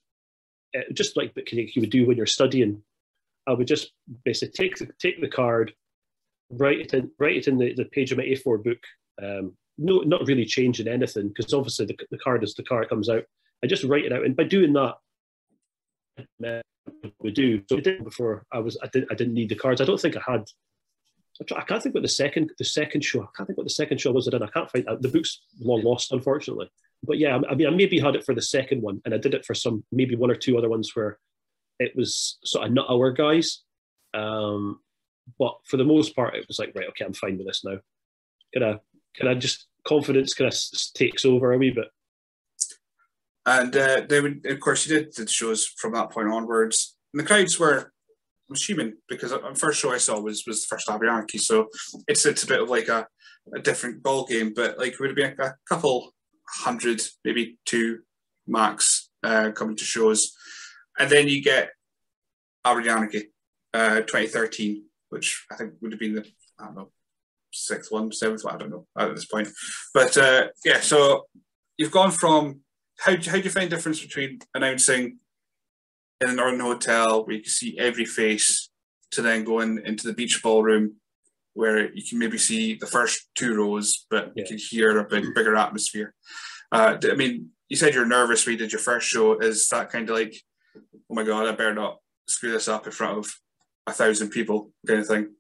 uh, 0.78 0.82
just 0.94 1.18
like 1.18 1.32
you 1.52 1.82
would 1.82 1.90
do 1.90 2.06
when 2.06 2.18
you're 2.18 2.26
studying, 2.26 2.82
I 3.48 3.54
would 3.54 3.68
just 3.68 3.92
basically 4.26 4.52
take 4.52 4.78
the, 4.78 4.90
take 5.00 5.22
the 5.22 5.28
card, 5.28 5.74
write 6.52 6.80
it 6.80 6.94
in 6.94 7.10
write 7.18 7.38
it 7.38 7.48
in 7.48 7.58
the, 7.58 7.74
the 7.74 7.86
page 7.86 8.12
of 8.12 8.18
my 8.18 8.26
A4 8.26 8.64
book. 8.64 8.80
Um, 9.22 9.54
no, 9.78 10.00
not 10.00 10.28
really 10.28 10.46
changing 10.46 10.88
anything 10.88 11.30
because 11.30 11.54
obviously 11.54 11.86
the, 11.86 11.98
the 12.12 12.18
card 12.18 12.44
is 12.44 12.54
the 12.54 12.64
card 12.64 12.90
comes 12.90 13.10
out. 13.10 13.24
I 13.64 13.68
just 13.68 13.84
write 13.84 14.06
it 14.06 14.14
out, 14.14 14.26
and 14.26 14.36
by 14.36 14.44
doing 14.44 14.74
that, 14.74 14.96
we 17.22 17.32
do. 17.32 17.62
So 17.70 17.78
I 17.78 17.82
did 17.82 18.04
before 18.04 18.46
I 18.52 18.60
was 18.60 18.78
I 18.82 18.88
didn't 18.88 19.12
I 19.12 19.16
didn't 19.16 19.34
need 19.34 19.50
the 19.50 19.56
cards. 19.56 19.82
I 19.82 19.86
don't 19.86 20.00
think 20.00 20.16
I 20.18 20.22
had. 20.26 20.46
I 21.56 21.62
can't 21.62 21.84
think 21.84 21.94
what 21.94 22.02
the 22.02 22.10
second 22.10 22.52
the 22.58 22.66
second 22.66 23.04
show. 23.04 23.22
I 23.22 23.28
can't 23.36 23.48
think 23.48 23.58
what 23.58 23.66
the 23.66 23.72
second 23.72 24.02
show 24.02 24.12
was 24.12 24.28
I 24.28 24.32
did. 24.32 24.42
I 24.42 24.48
can't 24.48 24.70
find 24.72 24.88
uh, 24.88 24.96
the 25.00 25.10
book's 25.10 25.42
long 25.60 25.84
lost, 25.84 26.12
unfortunately. 26.12 26.70
But 27.04 27.20
yeah, 27.20 27.40
I 27.50 27.54
mean, 27.54 27.68
I 27.68 27.70
maybe 27.70 28.00
had 28.00 28.16
it 28.16 28.26
for 28.26 28.34
the 28.34 28.42
second 28.42 28.82
one, 28.82 29.02
and 29.06 29.14
I 29.14 29.18
did 29.18 29.36
it 29.36 29.46
for 29.46 29.54
some 29.54 29.84
maybe 29.92 30.16
one 30.16 30.32
or 30.32 30.36
two 30.36 30.58
other 30.58 30.70
ones 30.70 30.96
where 30.96 31.20
it 31.80 31.96
was 31.96 32.40
sort 32.44 32.66
of 32.66 32.74
not 32.74 32.90
our 32.90 33.12
guys. 33.12 33.62
Um, 34.16 34.80
but 35.38 35.58
for 35.66 35.78
the 35.78 35.84
most 35.84 36.16
part, 36.16 36.36
it 36.36 36.48
was 36.48 36.58
like 36.58 36.74
right, 36.76 36.88
okay, 36.90 37.06
I'm 37.06 37.14
fine 37.14 37.38
with 37.38 37.48
this 37.48 37.64
now. 37.64 37.78
Can 38.54 38.80
Can 39.18 39.28
I 39.28 39.34
just 39.34 39.68
confidence 39.88 40.34
kind 40.34 40.52
of 40.52 40.94
takes 40.94 41.26
over 41.26 41.54
a 41.54 41.58
wee 41.58 41.72
bit. 41.72 41.88
And 43.46 43.76
uh, 43.76 44.02
they 44.08 44.20
would, 44.20 44.46
of 44.46 44.60
course, 44.60 44.86
you 44.86 45.00
did 45.00 45.16
the 45.16 45.28
shows 45.28 45.66
from 45.66 45.94
that 45.94 46.12
point 46.12 46.28
onwards. 46.28 46.98
And 47.14 47.22
the 47.22 47.26
crowds 47.26 47.58
were, 47.58 47.94
I'm 48.50 48.54
assuming, 48.54 48.96
because 49.08 49.32
the 49.32 49.56
first 49.56 49.80
show 49.80 49.94
I 49.94 49.98
saw 49.98 50.20
was 50.20 50.44
was 50.46 50.62
the 50.62 50.68
first 50.68 50.90
Abbey 50.90 51.08
so 51.38 51.68
it's 52.08 52.26
it's 52.26 52.44
a 52.44 52.48
bit 52.48 52.62
of 52.62 52.70
like 52.70 52.90
a, 52.90 53.08
a 53.56 53.60
different 53.60 54.04
ball 54.04 54.26
game. 54.26 54.54
But 54.54 54.78
like 54.78 55.00
would 55.00 55.10
have 55.10 55.16
been 55.16 55.36
a, 55.40 55.56
couple 55.68 56.14
hundred, 56.64 57.02
maybe 57.24 57.58
two 57.66 58.00
max, 58.46 59.10
uh, 59.24 59.52
coming 59.52 59.78
to 59.78 59.84
shows, 59.84 60.34
and 61.00 61.10
then 61.10 61.28
you 61.28 61.42
get 61.42 61.72
Anarchy, 62.66 63.32
uh, 63.74 64.02
2013, 64.02 64.84
which 65.10 65.46
I 65.52 65.56
think 65.56 65.74
would 65.82 65.94
have 65.94 66.00
been 66.00 66.16
the 66.16 66.26
I 66.60 66.66
don't 66.66 66.76
know 66.76 66.92
sixth 67.58 67.92
one, 67.92 68.12
seventh 68.12 68.44
one, 68.44 68.56
I 68.56 68.58
don't 68.58 68.70
know 68.70 68.88
at 68.98 69.14
this 69.16 69.26
point. 69.26 69.50
But 69.94 70.18
uh, 70.18 70.48
yeah, 70.66 70.80
so 70.80 71.26
you've 71.78 71.92
gone 71.92 72.12
from 72.12 72.62
how, 73.00 73.12
how 73.12 73.38
do 73.38 73.42
you 73.42 73.50
find 73.50 73.70
the 73.70 73.76
difference 73.76 74.02
between 74.02 74.40
announcing 74.54 75.20
in 76.22 76.30
a 76.30 76.34
Northern 76.34 76.60
Hotel 76.60 77.26
where 77.26 77.36
you 77.36 77.42
can 77.42 77.52
see 77.52 77.78
every 77.78 78.06
face 78.06 78.70
to 79.12 79.22
then 79.22 79.44
going 79.44 79.80
into 79.86 80.08
the 80.08 80.14
beach 80.14 80.42
ballroom 80.44 80.96
where 81.54 81.92
you 81.94 82.04
can 82.08 82.20
maybe 82.20 82.38
see 82.38 82.76
the 82.76 82.86
first 82.86 83.30
two 83.36 83.56
rows, 83.56 84.06
but 84.12 84.32
yeah. 84.36 84.44
you 84.44 84.46
can 84.48 84.58
hear 84.58 85.00
a 85.00 85.04
big, 85.04 85.34
bigger 85.34 85.56
atmosphere. 85.56 86.14
Uh, 86.72 86.98
I 87.04 87.16
mean, 87.16 87.50
you 87.70 87.76
said 87.76 87.94
you're 87.94 88.06
nervous 88.06 88.46
when 88.46 88.54
you 88.54 88.60
did 88.60 88.72
your 88.72 88.80
first 88.80 89.08
show. 89.08 89.40
Is 89.40 89.68
that 89.70 89.90
kind 89.90 90.08
of 90.10 90.16
like, 90.16 90.36
oh 90.76 91.16
my 91.16 91.24
God, 91.24 91.48
I 91.48 91.52
better 91.54 91.74
not 91.74 91.98
screw 92.28 92.52
this 92.52 92.68
up 92.68 92.86
in 92.86 92.92
front 92.92 93.18
of 93.18 93.34
a 93.88 93.92
thousand 93.92 94.30
people 94.30 94.72
kind 94.86 95.00
of 95.00 95.08
thing? 95.08 95.34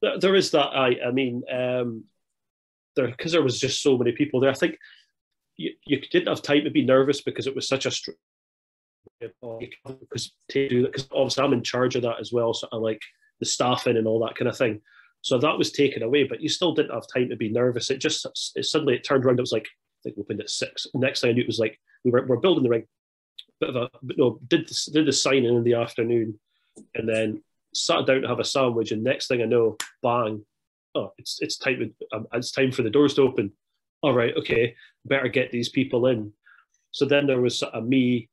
There 0.00 0.34
is 0.34 0.50
that. 0.52 0.68
I 0.68 0.96
I 1.06 1.10
mean, 1.10 1.42
um, 1.50 2.04
there 2.96 3.08
because 3.08 3.32
there 3.32 3.42
was 3.42 3.60
just 3.60 3.82
so 3.82 3.96
many 3.96 4.12
people 4.12 4.40
there. 4.40 4.50
I 4.50 4.54
think 4.54 4.78
you, 5.56 5.72
you 5.84 6.00
didn't 6.00 6.28
have 6.28 6.42
time 6.42 6.64
to 6.64 6.70
be 6.70 6.84
nervous 6.84 7.20
because 7.20 7.46
it 7.46 7.54
was 7.54 7.68
such 7.68 7.86
a 7.86 7.90
str- 7.90 8.12
because 9.20 10.32
to 10.50 10.68
do 10.68 10.82
that 10.82 10.92
because 10.92 11.08
obviously 11.12 11.44
I'm 11.44 11.52
in 11.52 11.62
charge 11.62 11.96
of 11.96 12.02
that 12.02 12.20
as 12.20 12.32
well. 12.32 12.54
So 12.54 12.68
I 12.72 12.76
like 12.76 13.02
the 13.40 13.46
staffing 13.46 13.96
and 13.96 14.06
all 14.06 14.24
that 14.24 14.36
kind 14.36 14.48
of 14.48 14.56
thing. 14.56 14.80
So 15.22 15.38
that 15.38 15.58
was 15.58 15.72
taken 15.72 16.02
away, 16.02 16.24
but 16.24 16.40
you 16.40 16.48
still 16.48 16.74
didn't 16.74 16.94
have 16.94 17.06
time 17.12 17.28
to 17.30 17.36
be 17.36 17.50
nervous. 17.50 17.90
It 17.90 17.98
just 17.98 18.26
it, 18.54 18.64
suddenly 18.64 18.94
it 18.94 19.04
turned 19.04 19.24
around. 19.24 19.38
It 19.38 19.42
was 19.42 19.52
like 19.52 19.66
I 19.66 20.00
think 20.04 20.16
we 20.16 20.22
opened 20.22 20.40
at 20.40 20.50
six. 20.50 20.86
Next 20.94 21.20
thing 21.20 21.30
I 21.30 21.32
knew, 21.32 21.42
it 21.42 21.48
was 21.48 21.58
like 21.58 21.78
we 22.04 22.10
were, 22.10 22.26
we're 22.26 22.36
building 22.36 22.62
the 22.62 22.70
ring. 22.70 22.86
Bit 23.60 23.70
of 23.70 23.76
a 23.76 23.90
no 24.02 24.38
did 24.46 24.68
the, 24.68 24.90
did 24.92 25.06
the 25.06 25.12
signing 25.12 25.56
in 25.56 25.64
the 25.64 25.74
afternoon, 25.74 26.38
and 26.94 27.08
then 27.08 27.42
sat 27.74 28.06
down 28.06 28.22
to 28.22 28.28
have 28.28 28.40
a 28.40 28.44
sandwich, 28.44 28.92
and 28.92 29.02
next 29.02 29.28
thing 29.28 29.42
I 29.42 29.46
know, 29.46 29.76
bang! 30.02 30.44
Oh, 30.94 31.12
it's 31.18 31.38
it's 31.40 31.56
time. 31.56 31.94
Um, 32.12 32.26
it's 32.32 32.50
time 32.50 32.72
for 32.72 32.82
the 32.82 32.90
doors 32.90 33.14
to 33.14 33.22
open. 33.22 33.52
All 34.02 34.14
right, 34.14 34.34
okay, 34.36 34.74
better 35.04 35.28
get 35.28 35.50
these 35.50 35.68
people 35.68 36.06
in. 36.06 36.32
So 36.92 37.04
then 37.04 37.26
there 37.26 37.40
was 37.40 37.62
a 37.62 37.80
me, 37.80 38.28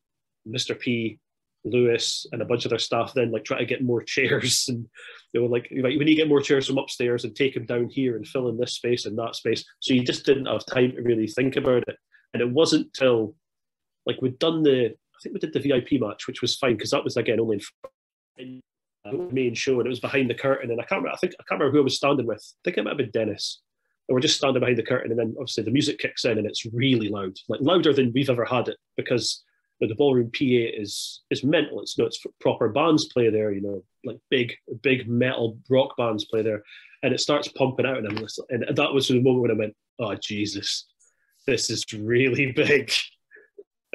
Mr. 0.48 0.78
P, 0.78 1.20
Lewis, 1.64 2.26
and 2.32 2.42
a 2.42 2.46
bunch 2.46 2.66
of 2.66 2.70
their 2.70 2.80
staff. 2.80 3.14
Then 3.14 3.32
like 3.32 3.44
try 3.44 3.58
to 3.60 3.66
get 3.66 3.84
more 3.84 4.02
chairs, 4.04 4.66
and 4.70 4.88
they 5.34 5.40
were 5.40 5.48
like, 5.48 5.68
"We 5.72 5.82
need 5.82 6.06
to 6.06 6.16
get 6.16 6.30
more 6.30 6.42
chairs 6.42 6.68
from 6.68 6.78
upstairs 6.78 7.26
and 7.26 7.36
take 7.36 7.54
them 7.54 7.66
down 7.66 7.90
here 7.90 8.16
and 8.16 8.28
fill 8.28 8.50
in 8.50 8.58
this 8.58 8.74
space 8.74 9.06
and 9.06 9.18
that 9.18 9.36
space." 9.36 9.64
So 9.80 9.94
you 9.94 10.04
just 10.04 10.26
didn't 10.26 10.46
have 10.48 10.66
time 10.66 10.92
to 10.92 11.02
really 11.02 11.28
think 11.28 11.56
about 11.56 11.88
it. 11.88 11.98
And 12.34 12.42
it 12.42 12.50
wasn't 12.50 12.94
till 12.94 13.36
like 14.06 14.22
we'd 14.22 14.40
done 14.40 14.64
the, 14.64 14.88
I 14.88 15.18
think 15.22 15.34
we 15.34 15.40
did 15.40 15.54
the 15.54 15.60
VIP 15.60 16.02
match, 16.02 16.28
which 16.28 16.42
was 16.42 16.56
fine 16.56 16.76
because 16.76 16.92
that 16.92 17.04
was 17.04 17.18
again 17.18 17.40
only 17.40 17.62
in 18.38 18.62
main 19.14 19.54
show, 19.54 19.80
and 19.80 19.86
it 19.86 19.90
was 19.90 20.00
behind 20.00 20.30
the 20.30 20.36
curtain. 20.36 20.72
And 20.72 20.80
I 20.80 20.84
can't 20.84 21.00
remember, 21.02 21.16
I 21.16 21.18
think 21.18 21.34
I 21.40 21.44
can't 21.44 21.60
remember 21.60 21.78
who 21.78 21.82
I 21.82 21.84
was 21.84 21.98
standing 21.98 22.26
with. 22.26 22.42
I 22.42 22.60
think 22.64 22.78
it 22.78 22.84
might 22.84 22.92
have 22.92 22.98
been 22.98 23.12
Dennis. 23.12 23.62
And 24.08 24.14
we're 24.14 24.22
just 24.22 24.38
standing 24.38 24.60
behind 24.60 24.78
the 24.78 24.84
curtain, 24.84 25.12
and 25.12 25.20
then 25.20 25.36
obviously 25.40 25.64
the 25.64 25.72
music 25.72 25.98
kicks 26.00 26.26
in, 26.26 26.38
and 26.38 26.46
it's 26.46 26.66
really 26.66 27.10
loud, 27.10 27.36
like 27.50 27.62
louder 27.62 27.92
than 27.92 28.12
we've 28.14 28.30
ever 28.30 28.46
had 28.46 28.68
it, 28.68 28.78
because 28.98 29.44
you 29.80 29.88
know, 29.88 29.92
the 29.92 29.98
ballroom 29.98 30.32
PA 30.32 30.40
is 30.42 31.24
is 31.32 31.44
mental. 31.44 31.82
It's 31.82 31.98
you 31.98 32.04
know, 32.04 32.08
it's 32.08 32.24
proper 32.40 32.70
bands 32.70 33.06
play 33.06 33.30
there, 33.30 33.52
you 33.52 33.62
know, 33.62 33.84
like 34.04 34.20
big 34.30 34.54
big 34.84 35.10
metal 35.10 35.58
rock 35.70 35.98
bands 35.98 36.26
play 36.26 36.44
there, 36.44 36.62
and 37.02 37.14
it 37.14 37.20
starts 37.20 37.48
pumping 37.48 37.88
out, 37.88 37.98
and 37.98 38.08
I'm 38.08 38.16
listening, 38.18 38.64
and 38.68 38.78
that 38.78 38.94
was 38.94 39.08
the 39.08 39.20
moment 39.22 39.42
when 39.42 39.52
I 39.52 39.56
went, 39.56 39.76
oh 40.00 40.16
Jesus, 40.16 40.86
this 41.48 41.72
is 41.72 41.84
really 41.94 42.52
big 42.56 42.92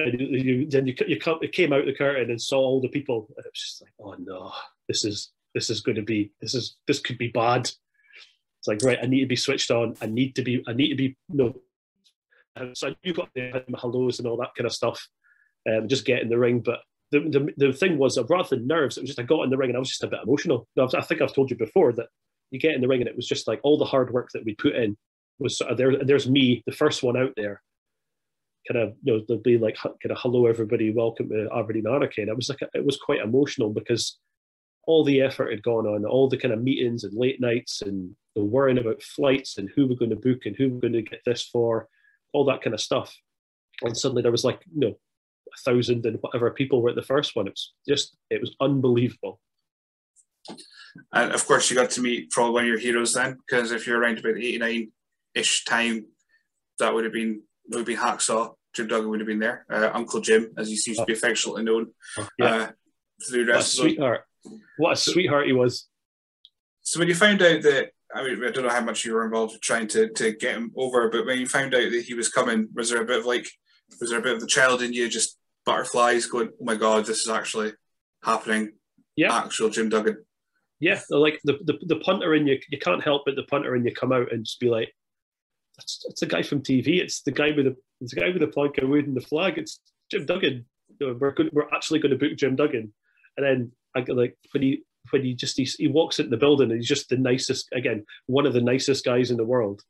and 0.05 0.19
you, 0.19 0.65
then 0.67 0.87
you, 0.87 0.95
you, 1.07 1.19
come, 1.19 1.39
you 1.41 1.49
came 1.49 1.73
out 1.73 1.85
the 1.85 1.93
curtain 1.93 2.29
and 2.29 2.41
saw 2.41 2.59
all 2.59 2.81
the 2.81 2.89
people, 2.89 3.27
and 3.37 3.45
it 3.45 3.51
was 3.51 3.59
just 3.59 3.81
like, 3.81 3.93
oh 3.99 4.15
no, 4.19 4.51
this 4.91 5.05
is 5.05 5.31
this 5.55 5.69
is 5.69 5.79
going 5.79 5.95
to 5.95 6.01
be 6.01 6.31
this 6.41 6.53
is 6.53 6.75
this 6.87 6.99
could 6.99 7.17
be 7.17 7.29
bad. 7.29 7.61
It's 7.61 8.67
like 8.67 8.83
right, 8.83 8.99
I 9.01 9.07
need 9.07 9.21
to 9.21 9.27
be 9.27 9.35
switched 9.37 9.71
on. 9.71 9.95
I 10.01 10.05
need 10.05 10.35
to 10.35 10.41
be 10.41 10.63
I 10.67 10.73
need 10.73 10.89
to 10.89 10.95
be 10.95 11.15
you 11.29 11.53
know. 12.57 12.73
so 12.73 12.93
you 13.03 13.13
got 13.13 13.29
the 13.33 13.63
hellos 13.79 14.19
and 14.19 14.27
all 14.27 14.37
that 14.37 14.53
kind 14.57 14.67
of 14.67 14.73
stuff, 14.73 15.07
um, 15.69 15.87
just 15.87 16.05
get 16.05 16.21
in 16.21 16.29
the 16.29 16.37
ring. 16.37 16.59
But 16.59 16.79
the, 17.11 17.19
the, 17.19 17.67
the 17.67 17.73
thing 17.73 17.97
was, 17.97 18.19
rather 18.29 18.55
than 18.55 18.67
nerves, 18.67 18.97
it 18.97 19.01
was 19.01 19.09
just 19.09 19.19
I 19.19 19.23
got 19.23 19.43
in 19.43 19.49
the 19.49 19.57
ring 19.57 19.69
and 19.69 19.77
I 19.77 19.79
was 19.79 19.89
just 19.89 20.03
a 20.03 20.07
bit 20.07 20.19
emotional. 20.23 20.67
I 20.77 21.01
think 21.01 21.21
I've 21.21 21.33
told 21.33 21.49
you 21.49 21.57
before 21.57 21.93
that 21.93 22.07
you 22.51 22.59
get 22.59 22.75
in 22.75 22.81
the 22.81 22.87
ring 22.87 23.01
and 23.01 23.09
it 23.09 23.15
was 23.15 23.27
just 23.27 23.47
like 23.47 23.61
all 23.63 23.77
the 23.77 23.85
hard 23.85 24.11
work 24.11 24.29
that 24.33 24.45
we 24.45 24.55
put 24.55 24.75
in 24.75 24.97
was 25.39 25.57
sort 25.57 25.71
of 25.71 25.77
there. 25.77 26.03
There's 26.03 26.29
me, 26.29 26.63
the 26.65 26.73
first 26.73 27.01
one 27.01 27.17
out 27.17 27.33
there, 27.37 27.61
kind 28.69 28.83
of 28.83 28.95
you 29.03 29.13
know 29.13 29.23
there'll 29.25 29.41
be 29.41 29.57
like 29.57 29.77
kind 29.77 29.95
of 30.11 30.17
hello 30.19 30.47
everybody, 30.47 30.93
welcome 30.93 31.29
to 31.29 31.49
Aberdeen 31.55 31.87
Anarchy, 31.87 32.21
and 32.21 32.29
it 32.29 32.35
was 32.35 32.49
like 32.49 32.59
it 32.73 32.85
was 32.85 32.97
quite 32.97 33.21
emotional 33.21 33.69
because 33.69 34.19
all 34.87 35.03
the 35.03 35.21
effort 35.21 35.51
had 35.51 35.63
gone 35.63 35.85
on, 35.85 36.05
all 36.05 36.29
the 36.29 36.37
kind 36.37 36.53
of 36.53 36.61
meetings 36.61 37.03
and 37.03 37.13
late 37.13 37.39
nights 37.39 37.81
and 37.81 38.15
the 38.35 38.43
worrying 38.43 38.77
about 38.77 39.01
flights 39.03 39.57
and 39.57 39.69
who 39.75 39.87
we're 39.87 39.95
going 39.95 40.09
to 40.09 40.15
book 40.15 40.45
and 40.45 40.55
who 40.55 40.69
we're 40.69 40.79
going 40.79 40.93
to 40.93 41.01
get 41.01 41.21
this 41.25 41.43
for, 41.43 41.87
all 42.33 42.45
that 42.45 42.61
kind 42.61 42.73
of 42.73 42.81
stuff. 42.81 43.15
And 43.81 43.95
suddenly 43.95 44.21
there 44.21 44.31
was 44.31 44.43
like, 44.43 44.61
you 44.73 44.79
know, 44.79 44.95
a 45.53 45.61
thousand 45.71 46.05
and 46.05 46.17
whatever 46.21 46.51
people 46.51 46.81
were 46.81 46.89
at 46.89 46.95
the 46.95 47.01
first 47.01 47.35
one. 47.35 47.47
It 47.47 47.51
was 47.51 47.73
just, 47.87 48.17
it 48.29 48.41
was 48.41 48.55
unbelievable. 48.59 49.39
And 51.13 51.31
of 51.31 51.45
course, 51.45 51.69
you 51.69 51.75
got 51.75 51.91
to 51.91 52.01
meet 52.01 52.31
probably 52.31 52.53
one 52.53 52.63
of 52.63 52.69
your 52.69 52.79
heroes 52.79 53.13
then, 53.13 53.37
because 53.47 53.71
if 53.71 53.85
you're 53.85 53.99
around 53.99 54.19
about 54.19 54.37
89 54.37 54.91
ish 55.35 55.65
time, 55.65 56.05
that 56.79 56.93
would 56.93 57.03
have 57.03 57.13
been 57.13 57.43
would 57.69 57.79
have 57.79 57.85
been 57.85 57.97
Hacksaw. 57.97 58.55
Jim 58.73 58.87
Duggan 58.87 59.09
would 59.09 59.19
have 59.19 59.27
been 59.27 59.39
there. 59.39 59.65
Uh, 59.69 59.91
Uncle 59.93 60.21
Jim, 60.21 60.53
as 60.57 60.67
he 60.67 60.75
seems 60.75 60.97
to 60.97 61.05
be 61.05 61.13
affectionately 61.13 61.63
known. 61.63 61.91
Yeah. 62.37 62.45
Uh, 62.45 62.71
through 63.29 63.45
the 63.45 63.51
rest 63.53 63.75
sweetheart. 63.75 64.23
What 64.77 64.93
a 64.93 64.95
sweetheart 64.95 65.47
he 65.47 65.53
was. 65.53 65.87
So 66.81 66.99
when 66.99 67.07
you 67.07 67.15
found 67.15 67.41
out 67.41 67.61
that 67.61 67.91
I 68.13 68.23
mean, 68.23 68.43
I 68.43 68.51
don't 68.51 68.65
know 68.65 68.69
how 68.69 68.81
much 68.81 69.05
you 69.05 69.13
were 69.13 69.25
involved 69.25 69.53
with 69.53 69.61
trying 69.61 69.87
to, 69.89 70.09
to 70.09 70.33
get 70.33 70.55
him 70.55 70.71
over, 70.75 71.09
but 71.09 71.25
when 71.25 71.39
you 71.39 71.47
found 71.47 71.73
out 71.73 71.91
that 71.91 72.03
he 72.05 72.13
was 72.13 72.29
coming, 72.29 72.67
was 72.73 72.89
there 72.89 73.01
a 73.01 73.05
bit 73.05 73.19
of 73.19 73.25
like, 73.25 73.47
was 73.99 74.09
there 74.09 74.19
a 74.19 74.23
bit 74.23 74.33
of 74.33 74.41
the 74.41 74.47
child 74.47 74.81
in 74.81 74.93
you 74.93 75.07
just 75.09 75.37
butterflies 75.65 76.25
going, 76.25 76.49
oh 76.49 76.65
my 76.65 76.75
God, 76.75 77.05
this 77.05 77.21
is 77.21 77.29
actually 77.29 77.71
happening? 78.23 78.73
Yeah. 79.15 79.35
Actual 79.35 79.69
Jim 79.69 79.89
Duggan. 79.89 80.17
Yeah. 80.79 80.99
Like 81.09 81.39
the, 81.43 81.59
the, 81.63 81.77
the 81.85 81.99
punter 81.99 82.35
in 82.35 82.47
you, 82.47 82.59
you 82.69 82.79
can't 82.79 83.03
help 83.03 83.23
but 83.25 83.35
the 83.35 83.43
punter 83.43 83.75
in 83.75 83.85
you 83.85 83.93
come 83.93 84.11
out 84.11 84.31
and 84.31 84.45
just 84.45 84.59
be 84.59 84.69
like, 84.69 84.93
that's, 85.77 86.03
that's 86.05 86.19
the 86.19 86.25
guy 86.25 86.41
from 86.41 86.61
TV. 86.61 86.99
It's 86.99 87.21
the 87.21 87.31
guy 87.31 87.51
with 87.55 87.65
the, 87.65 87.75
it's 88.01 88.13
the 88.13 88.19
guy 88.19 88.29
with 88.29 88.41
the 88.41 88.47
plank 88.47 88.77
of 88.77 88.89
wood 88.89 89.07
and 89.07 89.15
the 89.15 89.21
flag. 89.21 89.57
It's 89.57 89.79
Jim 90.09 90.25
Duggan. 90.25 90.65
You 90.99 91.07
know, 91.07 91.17
we're, 91.19 91.31
good, 91.31 91.49
we're 91.53 91.69
actually 91.73 91.99
going 91.99 92.11
to 92.11 92.17
book 92.17 92.37
Jim 92.37 92.55
Duggan. 92.55 92.93
And 93.37 93.45
then 93.45 93.71
I 93.95 94.03
like 94.07 94.37
when 94.51 94.63
he 94.63 94.83
when 95.09 95.23
he 95.23 95.33
just 95.33 95.57
he, 95.57 95.63
he 95.63 95.87
walks 95.87 96.19
into 96.19 96.29
the 96.29 96.37
building 96.37 96.69
and 96.69 96.79
he's 96.79 96.87
just 96.87 97.09
the 97.09 97.17
nicest 97.17 97.69
again 97.73 98.05
one 98.27 98.45
of 98.45 98.53
the 98.53 98.61
nicest 98.61 99.03
guys 99.05 99.31
in 99.31 99.37
the 99.37 99.45
world. 99.45 99.81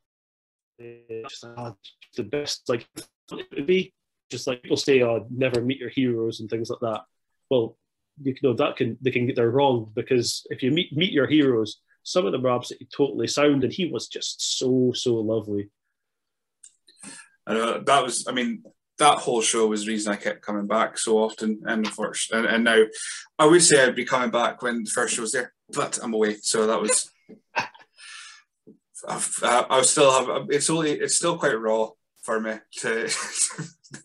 Just, 0.80 1.44
uh, 1.44 1.74
the 2.16 2.24
best 2.24 2.68
like 2.68 2.88
be 3.66 3.94
just 4.32 4.48
like 4.48 4.64
people 4.64 4.78
say 4.78 5.04
oh 5.04 5.28
never 5.30 5.62
meet 5.62 5.78
your 5.78 5.90
heroes 5.90 6.40
and 6.40 6.50
things 6.50 6.70
like 6.70 6.80
that. 6.82 7.02
Well 7.50 7.78
you 8.22 8.36
know 8.44 8.54
that 8.54 8.78
can 8.78 8.98
they 9.02 9.12
can 9.12 9.28
get 9.28 9.36
they're 9.36 9.52
wrong 9.52 9.92
because 9.94 10.46
if 10.50 10.64
you 10.64 10.72
meet 10.72 10.96
meet 10.96 11.12
your 11.12 11.28
heroes 11.28 11.80
some 12.04 12.26
of 12.26 12.32
them 12.32 12.46
are 12.46 12.56
absolutely 12.56 12.88
totally 12.96 13.28
sound 13.28 13.64
and 13.64 13.72
he 13.72 13.86
was 13.86 14.08
just 14.08 14.58
so 14.58 14.92
so 14.94 15.16
lovely. 15.16 15.70
And 17.48 17.58
uh, 17.58 17.80
that 17.86 18.04
was 18.04 18.28
i 18.28 18.32
mean 18.32 18.64
that 19.02 19.18
whole 19.18 19.42
show 19.42 19.66
was 19.66 19.84
the 19.84 19.92
reason 19.92 20.14
I 20.14 20.16
kept 20.16 20.44
coming 20.44 20.68
back 20.68 20.98
so 20.98 21.18
often. 21.18 21.64
And 21.66 21.88
first, 21.88 22.32
and, 22.32 22.46
and 22.46 22.64
now 22.64 22.84
I 23.40 23.48
would 23.48 23.64
say 23.64 23.84
I'd 23.84 23.96
be 23.96 24.06
coming 24.06 24.30
back 24.30 24.62
when 24.62 24.84
the 24.84 24.92
first 24.92 25.16
show 25.16 25.24
was 25.24 25.32
there, 25.32 25.54
but 25.70 26.00
I'm 26.02 26.14
away. 26.14 26.38
So 26.42 26.68
that 26.68 26.80
was. 26.80 27.12
I've, 29.08 29.40
I 29.44 29.82
still 29.82 30.12
have. 30.12 30.48
It's 30.52 30.70
only. 30.70 30.92
It's 30.92 31.16
still 31.16 31.38
quite 31.38 31.60
raw 31.60 31.90
for 32.22 32.40
me 32.40 32.54
to 32.78 33.10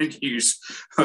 use. 0.21 0.59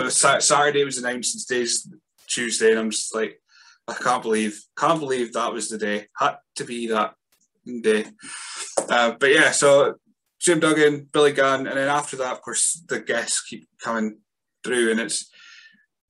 Saturday 0.09 0.85
was 0.85 0.97
announced 0.97 1.35
and 1.35 1.45
today's 1.45 1.89
Tuesday, 2.27 2.71
and 2.71 2.79
I'm 2.79 2.91
just 2.91 3.13
like, 3.13 3.41
I 3.89 3.93
can't 3.93 4.23
believe, 4.23 4.61
can't 4.77 5.01
believe 5.01 5.33
that 5.33 5.51
was 5.51 5.67
the 5.67 5.77
day. 5.77 6.07
Had 6.17 6.37
to 6.55 6.63
be 6.63 6.87
that 6.87 7.15
day. 7.81 8.05
Uh, 8.87 9.15
but 9.19 9.33
yeah, 9.33 9.51
so 9.51 9.95
Jim 10.41 10.59
Duggan, 10.59 11.07
Billy 11.13 11.31
Gunn, 11.31 11.67
and 11.67 11.77
then 11.77 11.87
after 11.87 12.17
that, 12.17 12.33
of 12.33 12.41
course, 12.41 12.83
the 12.89 12.99
guests 12.99 13.41
keep 13.41 13.67
coming 13.81 14.17
through, 14.63 14.91
and 14.91 14.99
it's 14.99 15.29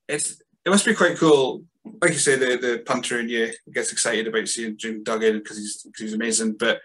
it's 0.08 0.41
it 0.65 0.70
must 0.70 0.86
be 0.86 0.96
quite 0.96 1.17
cool. 1.17 1.63
Like 2.02 2.13
you 2.13 2.20
say, 2.20 2.38
the 2.38 2.58
the 2.58 2.84
punter 2.86 3.20
in 3.20 3.28
you 3.28 3.52
gets 3.74 3.91
excited 3.91 4.28
about 4.28 4.48
seeing 4.48 4.78
Jim 4.78 5.04
Duggan 5.04 5.39
because 5.39 5.58
he's 5.58 5.82
cause 5.84 6.02
he's 6.02 6.13
amazing, 6.13 6.56
but 6.58 6.80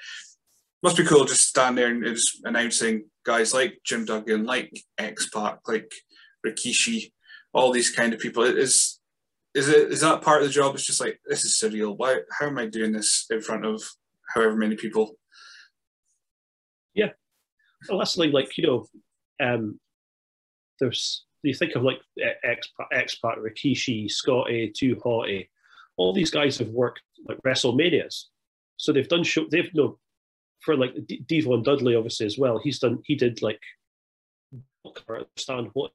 must 0.82 0.96
be 0.96 1.04
cool 1.04 1.24
just 1.24 1.48
stand 1.48 1.78
there 1.78 1.88
and 1.88 2.04
just 2.04 2.40
announcing 2.44 3.04
guys 3.24 3.54
like 3.54 3.78
Jim 3.84 4.04
Duggan, 4.04 4.44
like 4.44 4.72
X 4.98 5.28
Pac, 5.28 5.60
like 5.68 5.92
Rikishi, 6.46 7.12
all 7.52 7.72
these 7.72 7.90
kind 7.90 8.12
of 8.12 8.20
people. 8.20 8.42
Is 8.42 8.98
is 9.54 9.68
it 9.68 9.92
is 9.92 10.00
that 10.00 10.22
part 10.22 10.42
of 10.42 10.48
the 10.48 10.52
job? 10.52 10.74
It's 10.74 10.86
just 10.86 11.00
like 11.00 11.20
this 11.26 11.44
is 11.44 11.60
surreal. 11.60 11.96
Why? 11.96 12.20
How 12.38 12.46
am 12.46 12.58
I 12.58 12.66
doing 12.66 12.92
this 12.92 13.26
in 13.30 13.40
front 13.40 13.64
of 13.64 13.82
however 14.34 14.56
many 14.56 14.76
people? 14.76 15.16
Yeah, 16.94 17.10
well, 17.88 17.98
that's 17.98 18.16
like, 18.16 18.32
like 18.32 18.56
you 18.58 18.66
know, 18.66 18.86
um, 19.40 19.78
there's 20.80 21.24
you 21.42 21.54
think 21.54 21.74
of 21.74 21.82
like 21.82 22.00
X 22.44 22.68
X 22.92 23.16
Pac, 23.16 23.38
Rikishi, 23.38 24.10
Scotty, 24.10 24.72
Too 24.76 24.96
Hotty, 24.96 25.48
all 25.96 26.12
these 26.12 26.30
guys 26.30 26.58
have 26.58 26.68
worked 26.68 27.02
like 27.28 27.38
WrestleManias, 27.42 28.24
so 28.76 28.92
they've 28.92 29.08
done 29.08 29.24
show. 29.24 29.46
They've 29.50 29.70
you 29.72 29.82
know, 29.82 29.98
for 30.60 30.76
like 30.76 30.94
D- 31.06 31.24
Devon 31.26 31.62
Dudley 31.62 31.94
obviously 31.94 32.26
as 32.26 32.38
well. 32.38 32.58
He's 32.58 32.78
done. 32.78 33.00
He 33.04 33.14
did 33.14 33.42
like 33.42 33.60
understand 35.08 35.70
what 35.72 35.92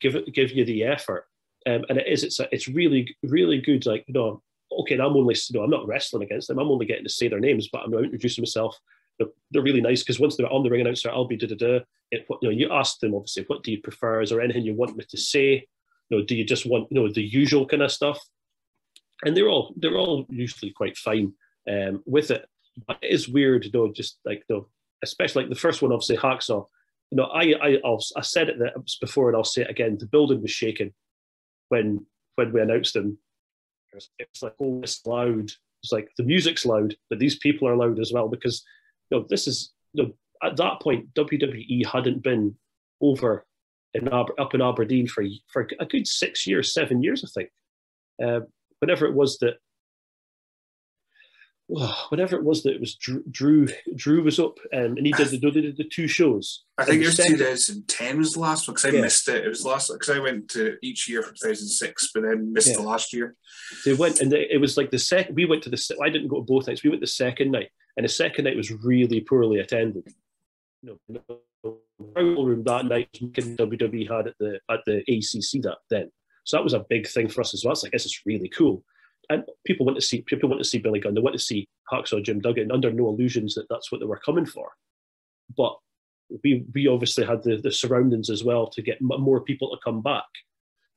give 0.00 0.16
it 0.16 0.32
give 0.32 0.52
you 0.52 0.64
the 0.64 0.84
effort, 0.84 1.26
um, 1.66 1.84
and 1.88 1.98
it 1.98 2.06
is. 2.06 2.24
It's 2.24 2.40
a, 2.40 2.48
it's 2.52 2.68
really 2.68 3.14
really 3.22 3.60
good. 3.60 3.86
Like 3.86 4.04
you 4.08 4.14
know, 4.14 4.42
okay, 4.80 4.94
I'm 4.94 5.16
only 5.16 5.36
you 5.50 5.58
know 5.58 5.64
I'm 5.64 5.70
not 5.70 5.86
wrestling 5.86 6.22
against 6.22 6.48
them. 6.48 6.58
I'm 6.58 6.70
only 6.70 6.86
getting 6.86 7.04
to 7.04 7.10
say 7.10 7.28
their 7.28 7.40
names, 7.40 7.68
but 7.72 7.82
I'm 7.84 7.94
introducing 7.94 8.42
myself 8.42 8.76
they're, 9.18 9.28
they're 9.50 9.62
really 9.62 9.80
nice 9.80 10.02
because 10.02 10.20
once 10.20 10.36
they're 10.36 10.52
on 10.52 10.62
the 10.62 10.70
ring 10.70 10.80
announcer, 10.80 11.10
I'll 11.10 11.26
be 11.26 11.36
da 11.36 11.46
da 11.48 11.56
da. 11.56 11.80
It, 12.10 12.26
you 12.28 12.38
know, 12.42 12.50
you 12.50 12.72
ask 12.72 13.00
them 13.00 13.14
obviously, 13.14 13.44
what 13.46 13.62
do 13.62 13.70
you 13.70 13.80
prefer? 13.80 14.22
Is 14.22 14.30
there 14.30 14.40
anything 14.40 14.62
you 14.62 14.74
want 14.74 14.96
me 14.96 15.04
to 15.08 15.16
say? 15.16 15.66
You 16.08 16.18
know, 16.18 16.24
do 16.24 16.34
you 16.34 16.44
just 16.44 16.66
want 16.66 16.88
you 16.90 17.00
know 17.00 17.12
the 17.12 17.22
usual 17.22 17.66
kind 17.66 17.82
of 17.82 17.92
stuff? 17.92 18.18
And 19.24 19.36
they're 19.36 19.48
all 19.48 19.74
they're 19.76 19.96
all 19.96 20.26
usually 20.30 20.72
quite 20.72 20.96
fine 20.96 21.32
um, 21.70 22.02
with 22.06 22.30
it. 22.30 22.46
But 22.86 22.98
it 23.02 23.10
is 23.10 23.28
weird, 23.28 23.64
you 23.64 23.70
know, 23.74 23.92
just 23.92 24.18
like 24.24 24.44
you 24.48 24.56
know, 24.56 24.68
especially 25.02 25.42
like 25.42 25.50
the 25.50 25.60
first 25.60 25.82
one, 25.82 25.92
obviously 25.92 26.16
Hacksaw. 26.16 26.66
You 27.10 27.16
know, 27.16 27.24
I 27.24 27.54
I 27.60 27.78
I'll, 27.84 28.02
I 28.16 28.22
said 28.22 28.48
it 28.48 28.58
before, 29.00 29.28
and 29.28 29.36
I'll 29.36 29.44
say 29.44 29.62
it 29.62 29.70
again. 29.70 29.98
The 29.98 30.06
building 30.06 30.40
was 30.40 30.50
shaking 30.50 30.92
when 31.68 32.06
when 32.36 32.52
we 32.52 32.60
announced 32.60 32.94
them. 32.94 33.18
It's 34.18 34.42
like 34.42 34.54
oh, 34.60 34.80
it's 34.82 35.04
loud. 35.06 35.50
It's 35.82 35.92
like 35.92 36.10
the 36.16 36.24
music's 36.24 36.66
loud, 36.66 36.94
but 37.08 37.18
these 37.18 37.38
people 37.38 37.68
are 37.68 37.76
loud 37.76 37.98
as 37.98 38.12
well 38.12 38.28
because 38.28 38.64
you 39.10 39.18
know, 39.18 39.26
this 39.28 39.46
is 39.46 39.72
you 39.92 40.04
know, 40.04 40.12
at 40.42 40.56
that 40.56 40.80
point 40.80 41.12
WWE 41.14 41.86
hadn't 41.86 42.22
been 42.22 42.54
over 43.00 43.46
in 43.94 44.08
Aber- 44.08 44.38
up 44.38 44.54
in 44.54 44.62
Aberdeen 44.62 45.06
for 45.06 45.24
for 45.48 45.68
a 45.80 45.86
good 45.86 46.06
six 46.06 46.46
years, 46.46 46.72
seven 46.72 47.02
years, 47.02 47.24
I 47.24 47.28
think. 47.40 47.50
Uh, 48.22 48.40
whenever 48.80 49.06
it 49.06 49.14
was 49.14 49.38
that, 49.38 49.54
well, 51.68 52.06
whenever 52.08 52.36
it 52.36 52.44
was 52.44 52.62
that 52.62 52.74
it 52.74 52.80
was 52.80 52.94
Drew 52.94 53.22
Drew, 53.30 53.68
Drew 53.94 54.22
was 54.22 54.38
up 54.38 54.58
um, 54.72 54.96
and 54.96 55.06
he 55.06 55.12
did 55.12 55.28
the, 55.28 55.38
did 55.38 55.76
the 55.76 55.84
two 55.84 56.08
shows. 56.08 56.64
I 56.78 56.84
think 56.84 57.02
it 57.02 57.06
was 57.06 57.16
2010 57.16 58.18
was 58.18 58.32
the 58.32 58.40
last 58.40 58.66
one 58.66 58.74
because 58.74 58.86
I 58.86 58.96
yeah. 58.96 59.02
missed 59.02 59.28
it. 59.28 59.44
It 59.44 59.48
was 59.48 59.62
the 59.62 59.68
last 59.68 59.92
because 59.92 60.10
I 60.10 60.18
went 60.18 60.48
to 60.50 60.76
each 60.82 61.08
year 61.08 61.22
from 61.22 61.34
2006, 61.34 62.10
but 62.14 62.22
then 62.22 62.52
missed 62.52 62.68
yeah. 62.68 62.76
the 62.76 62.82
last 62.82 63.12
year. 63.12 63.36
They 63.84 63.92
went 63.92 64.20
and 64.20 64.32
they, 64.32 64.48
it 64.50 64.60
was 64.60 64.76
like 64.76 64.90
the 64.90 64.98
second. 64.98 65.34
We 65.34 65.44
went 65.44 65.62
to 65.64 65.70
the. 65.70 65.98
I 66.02 66.08
didn't 66.08 66.28
go 66.28 66.36
to 66.36 66.42
both 66.42 66.66
nights. 66.66 66.82
We 66.82 66.90
went 66.90 67.02
the 67.02 67.06
second 67.06 67.50
night, 67.50 67.68
and 67.98 68.04
the 68.04 68.08
second 68.08 68.44
night 68.44 68.56
was 68.56 68.70
really 68.70 69.20
poorly 69.20 69.58
attended. 69.58 70.04
You 70.82 71.00
know, 71.18 71.40
no 71.64 71.72
room 71.98 72.62
that 72.62 72.86
night 72.86 73.08
WWE 73.12 74.08
had 74.08 74.28
at 74.28 74.38
the 74.38 74.60
at 74.70 74.80
the 74.86 74.98
ACC 75.08 75.62
that 75.62 75.78
then. 75.90 76.08
So 76.44 76.56
that 76.56 76.62
was 76.62 76.74
a 76.74 76.86
big 76.88 77.08
thing 77.08 77.28
for 77.28 77.40
us 77.40 77.54
as 77.54 77.64
well. 77.64 77.72
It's 77.72 77.82
like 77.82 77.90
this 77.90 78.06
is 78.06 78.22
really 78.24 78.48
cool, 78.50 78.84
and 79.30 79.42
people 79.66 79.84
want 79.84 79.98
to 79.98 80.06
see 80.06 80.22
people 80.22 80.48
want 80.48 80.62
to 80.62 80.68
see 80.68 80.78
Billy 80.78 81.00
Gunn. 81.00 81.14
They 81.14 81.20
want 81.20 81.34
to 81.34 81.42
see 81.42 81.68
Hacksaw 81.92 82.22
Jim 82.22 82.40
Duggan 82.40 82.70
under 82.70 82.92
no 82.92 83.08
illusions 83.08 83.56
that 83.56 83.66
that's 83.68 83.90
what 83.90 83.98
they 84.00 84.06
were 84.06 84.22
coming 84.24 84.46
for. 84.46 84.70
But 85.56 85.76
we 86.44 86.64
we 86.72 86.86
obviously 86.86 87.26
had 87.26 87.42
the, 87.42 87.56
the 87.56 87.72
surroundings 87.72 88.30
as 88.30 88.44
well 88.44 88.68
to 88.68 88.80
get 88.80 89.00
more 89.00 89.40
people 89.40 89.70
to 89.70 89.82
come 89.82 90.02
back 90.02 90.28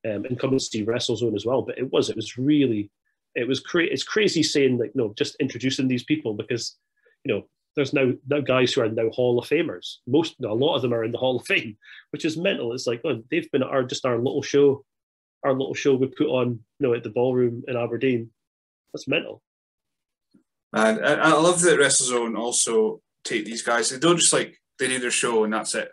um, 0.05 0.25
and 0.25 0.39
come 0.39 0.51
and 0.51 0.61
see 0.61 0.85
WrestleZone 0.85 1.35
as 1.35 1.47
well. 1.47 1.63
But 1.63 1.79
it 1.79 1.91
was 1.91 2.11
it 2.11 2.15
was 2.15 2.37
really 2.37 2.91
it 3.33 3.47
was 3.47 3.59
cra- 3.59 3.85
it's 3.85 4.03
crazy 4.03 4.43
saying 4.43 4.77
like 4.77 4.91
no 4.93 5.15
just 5.17 5.35
introducing 5.39 5.87
these 5.87 6.03
people 6.03 6.35
because 6.35 6.77
you 7.23 7.33
know, 7.33 7.43
there's 7.75 7.93
now 7.93 8.11
now 8.27 8.41
guys 8.41 8.73
who 8.73 8.81
are 8.81 8.89
now 8.89 9.09
Hall 9.09 9.39
of 9.39 9.47
Famers. 9.47 9.97
Most, 10.07 10.35
a 10.43 10.53
lot 10.53 10.75
of 10.75 10.81
them 10.81 10.93
are 10.93 11.03
in 11.03 11.11
the 11.11 11.17
Hall 11.17 11.37
of 11.37 11.45
Fame, 11.45 11.77
which 12.11 12.25
is 12.25 12.37
mental. 12.37 12.73
It's 12.73 12.87
like, 12.87 13.01
oh, 13.05 13.23
they've 13.29 13.49
been 13.51 13.63
at 13.63 13.69
our 13.69 13.83
just 13.83 14.05
our 14.05 14.17
little 14.17 14.41
show, 14.41 14.83
our 15.43 15.53
little 15.53 15.73
show 15.73 15.95
we 15.95 16.07
put 16.07 16.27
on, 16.27 16.59
you 16.79 16.87
know, 16.87 16.93
at 16.93 17.03
the 17.03 17.09
ballroom 17.09 17.63
in 17.67 17.77
Aberdeen. 17.77 18.31
That's 18.93 19.07
mental. 19.07 19.41
And, 20.73 21.05
I 21.05 21.33
love 21.33 21.61
that 21.61 21.79
WrestleZone 21.79 22.37
also 22.37 23.01
take 23.23 23.45
these 23.45 23.61
guys. 23.61 23.89
They 23.89 23.99
don't 23.99 24.17
just 24.17 24.33
like 24.33 24.57
they 24.79 24.87
do 24.87 24.99
their 24.99 25.11
show 25.11 25.43
and 25.43 25.53
that's 25.53 25.75
it. 25.75 25.91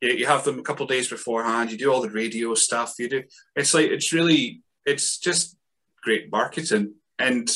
You, 0.00 0.12
you 0.12 0.26
have 0.26 0.44
them 0.44 0.58
a 0.58 0.62
couple 0.62 0.86
days 0.86 1.08
beforehand. 1.08 1.70
You 1.70 1.78
do 1.78 1.92
all 1.92 2.00
the 2.00 2.10
radio 2.10 2.54
stuff. 2.54 2.94
You 2.98 3.08
do. 3.08 3.22
It's 3.56 3.74
like 3.74 3.86
it's 3.86 4.12
really 4.12 4.62
it's 4.86 5.18
just 5.18 5.56
great 6.02 6.30
marketing 6.30 6.94
and 7.18 7.48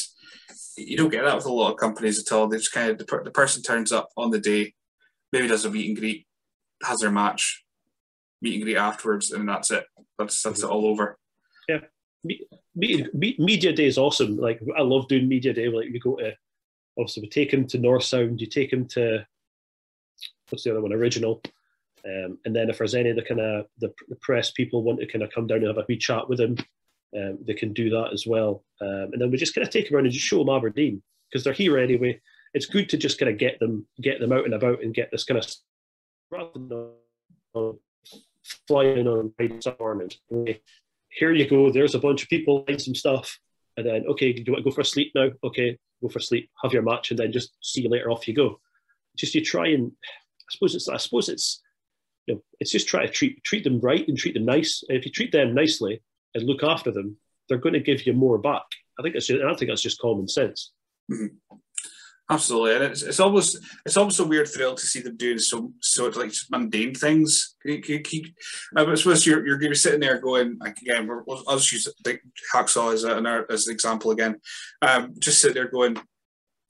you 0.77 0.97
don't 0.97 1.11
get 1.11 1.25
that 1.25 1.37
with 1.37 1.47
a 1.47 1.53
lot 1.53 1.73
of 1.73 1.79
companies 1.79 2.19
at 2.19 2.33
all. 2.33 2.49
They 2.49 2.57
just 2.57 2.73
kind 2.73 2.91
of 2.91 2.99
the, 2.99 3.21
the 3.25 3.31
person 3.31 3.63
turns 3.63 3.93
up 3.93 4.11
on 4.17 4.31
the 4.31 4.41
day, 4.41 4.75
maybe 5.33 5.49
does 5.49 5.65
a 5.65 5.71
meet 5.71 5.89
and 5.89 5.97
greet, 5.97 6.27
has 6.83 7.01
their 7.01 7.11
match, 7.11 7.65
meet 8.43 8.55
and 8.55 8.63
greet 8.63 8.77
afterwards, 8.77 9.31
and 9.31 9.49
that's 9.49 9.71
it. 9.71 9.85
That's 10.19 10.43
that's 10.43 10.63
it 10.63 10.69
all 10.69 10.87
over. 10.87 11.19
Yeah, 11.69 11.81
me, 12.25 12.47
me, 12.75 13.37
media 13.39 13.73
day 13.73 13.87
is 13.87 13.99
awesome. 13.99 14.37
Like 14.37 14.61
I 14.77 14.83
love 14.83 15.09
doing 15.09 15.29
media 15.29 15.53
day. 15.53 15.69
Like 15.69 15.89
you 15.91 16.01
go 16.01 16.17
to 16.17 16.33
obviously 16.99 17.23
we 17.23 17.29
take 17.29 17.53
him 17.53 17.67
to 17.69 17.79
North 17.79 18.05
Sound, 18.05 18.41
you 18.41 18.47
take 18.47 18.73
him 18.73 18.87
to 18.89 19.27
what's 20.51 20.65
the 20.65 20.71
other 20.71 20.81
one, 20.81 20.93
original. 20.93 21.43
Um, 22.05 22.39
and 22.45 22.55
then 22.55 22.69
if 22.69 22.79
there's 22.79 22.95
any 22.95 23.11
of 23.11 23.17
the 23.17 23.23
kind 23.23 23.41
of 23.41 23.67
the, 23.79 23.93
the 24.09 24.17
press 24.17 24.51
people 24.51 24.83
want 24.83 25.01
to 25.01 25.07
kind 25.07 25.23
of 25.23 25.31
come 25.31 25.47
down 25.47 25.59
and 25.59 25.69
have 25.69 25.79
a 25.79 25.87
wee 25.89 25.97
chat 25.97 26.29
with 26.29 26.39
him, 26.39 26.57
um, 27.17 27.39
they 27.47 27.55
can 27.55 27.73
do 27.73 27.91
that 27.91 28.11
as 28.13 28.27
well. 28.27 28.65
Um, 28.81 29.11
and 29.13 29.21
then 29.21 29.31
we 29.31 29.37
just 29.37 29.55
kind 29.55 29.67
of 29.67 29.73
take 29.73 29.89
them 29.89 29.97
around 29.97 30.07
and 30.07 30.13
just 30.13 30.27
show 30.27 30.39
them 30.39 30.55
Aberdeen 30.55 31.03
because 31.31 31.45
they're 31.45 31.53
here 31.53 31.79
anyway. 31.79 32.21
It's 32.55 32.67
good 32.67 32.89
to 32.91 32.97
just 32.97 33.19
kind 33.19 33.31
of 33.31 33.39
get 33.39 33.59
them 33.61 33.87
get 34.01 34.21
them 34.21 34.33
out 34.33 34.45
and 34.45 34.55
about 34.55 34.83
and 34.83 34.95
get 34.95 35.11
this 35.11 35.25
kind 35.25 35.39
of 35.39 35.53
rather 36.31 36.51
than 37.55 37.79
flying 38.67 39.07
on 39.09 39.33
and 39.39 40.59
here 41.11 41.33
you 41.33 41.49
go. 41.49 41.71
There's 41.71 41.95
a 41.95 42.01
bunch 42.01 42.23
of 42.23 42.29
people 42.29 42.65
buying 42.67 42.79
some 42.79 42.95
stuff, 42.95 43.39
and 43.77 43.87
then 43.87 44.05
okay, 44.09 44.33
do 44.33 44.43
you 44.45 44.53
want 44.53 44.65
to 44.65 44.71
go 44.71 44.75
for 44.75 44.83
a 44.83 44.85
sleep 44.85 45.13
now? 45.15 45.31
Okay, 45.43 45.79
go 46.03 46.09
for 46.09 46.21
sleep, 46.21 46.51
have 46.63 46.73
your 46.73 46.83
match, 46.83 47.11
and 47.11 47.19
then 47.19 47.33
just 47.33 47.57
see 47.63 47.83
you 47.83 47.89
later. 47.89 48.11
Off 48.11 48.29
you 48.29 48.35
go. 48.35 48.61
Just 49.17 49.35
you 49.35 49.45
try 49.45 49.69
and 49.69 49.93
I 50.05 50.51
suppose 50.51 50.75
it's 50.75 50.89
I 50.89 50.97
suppose 50.97 51.29
it's 51.29 51.63
you 52.27 52.35
know 52.35 52.43
it's 52.61 52.71
just 52.71 52.89
try 52.89 53.07
to 53.07 53.13
treat 53.13 53.43
treat 53.45 53.65
them 53.65 53.81
right 53.81 54.07
and 54.07 54.19
treat 54.19 54.35
them 54.35 54.45
nice. 54.45 54.83
And 54.89 54.99
if 54.99 55.05
you 55.05 55.13
treat 55.13 55.33
them 55.33 55.55
nicely 55.55 56.03
and 56.35 56.45
look 56.45 56.63
after 56.63 56.91
them, 56.91 57.17
they're 57.49 57.59
going 57.59 57.75
to 57.75 57.81
give 57.81 58.07
you 58.07 58.13
more 58.13 58.39
back. 58.39 58.65
I 58.99 59.03
think 59.03 59.15
it's 59.15 59.27
just, 59.27 59.43
I 59.43 59.55
think 59.55 59.71
that's 59.71 59.83
just 59.83 60.01
common 60.01 60.29
sense. 60.29 60.73
Mm-hmm. 61.11 61.57
Absolutely, 62.31 62.75
and 62.77 62.85
it's, 62.85 63.03
it's 63.03 63.21
almost 63.21 63.59
it's 63.85 63.99
almost 63.99 64.19
a 64.19 64.25
weird 64.25 64.49
thrill 64.49 64.75
to 64.75 64.87
see 64.87 65.01
them 65.01 65.15
doing 65.15 65.39
so 65.39 65.75
so 65.83 66.07
like 66.07 66.33
mundane 66.51 66.95
things. 66.95 67.55
You, 67.67 67.83
you, 67.87 68.03
you, 68.11 68.25
I 68.75 68.95
suppose 68.95 69.27
you're 69.27 69.47
you're, 69.47 69.63
you're 69.63 69.75
sitting 69.75 70.01
there 70.01 70.19
going 70.23 70.57
like, 70.59 70.79
again. 70.79 71.07
I'll 71.47 71.59
just 71.59 71.73
use 71.73 71.87
the 72.03 72.19
hacksaw 72.55 72.95
as 72.95 73.05
an 73.05 73.27
as 73.27 73.67
an 73.67 73.75
example 73.75 74.11
again. 74.11 74.37
Um, 74.81 75.13
just 75.19 75.41
sit 75.41 75.53
there 75.53 75.69
going, 75.69 75.99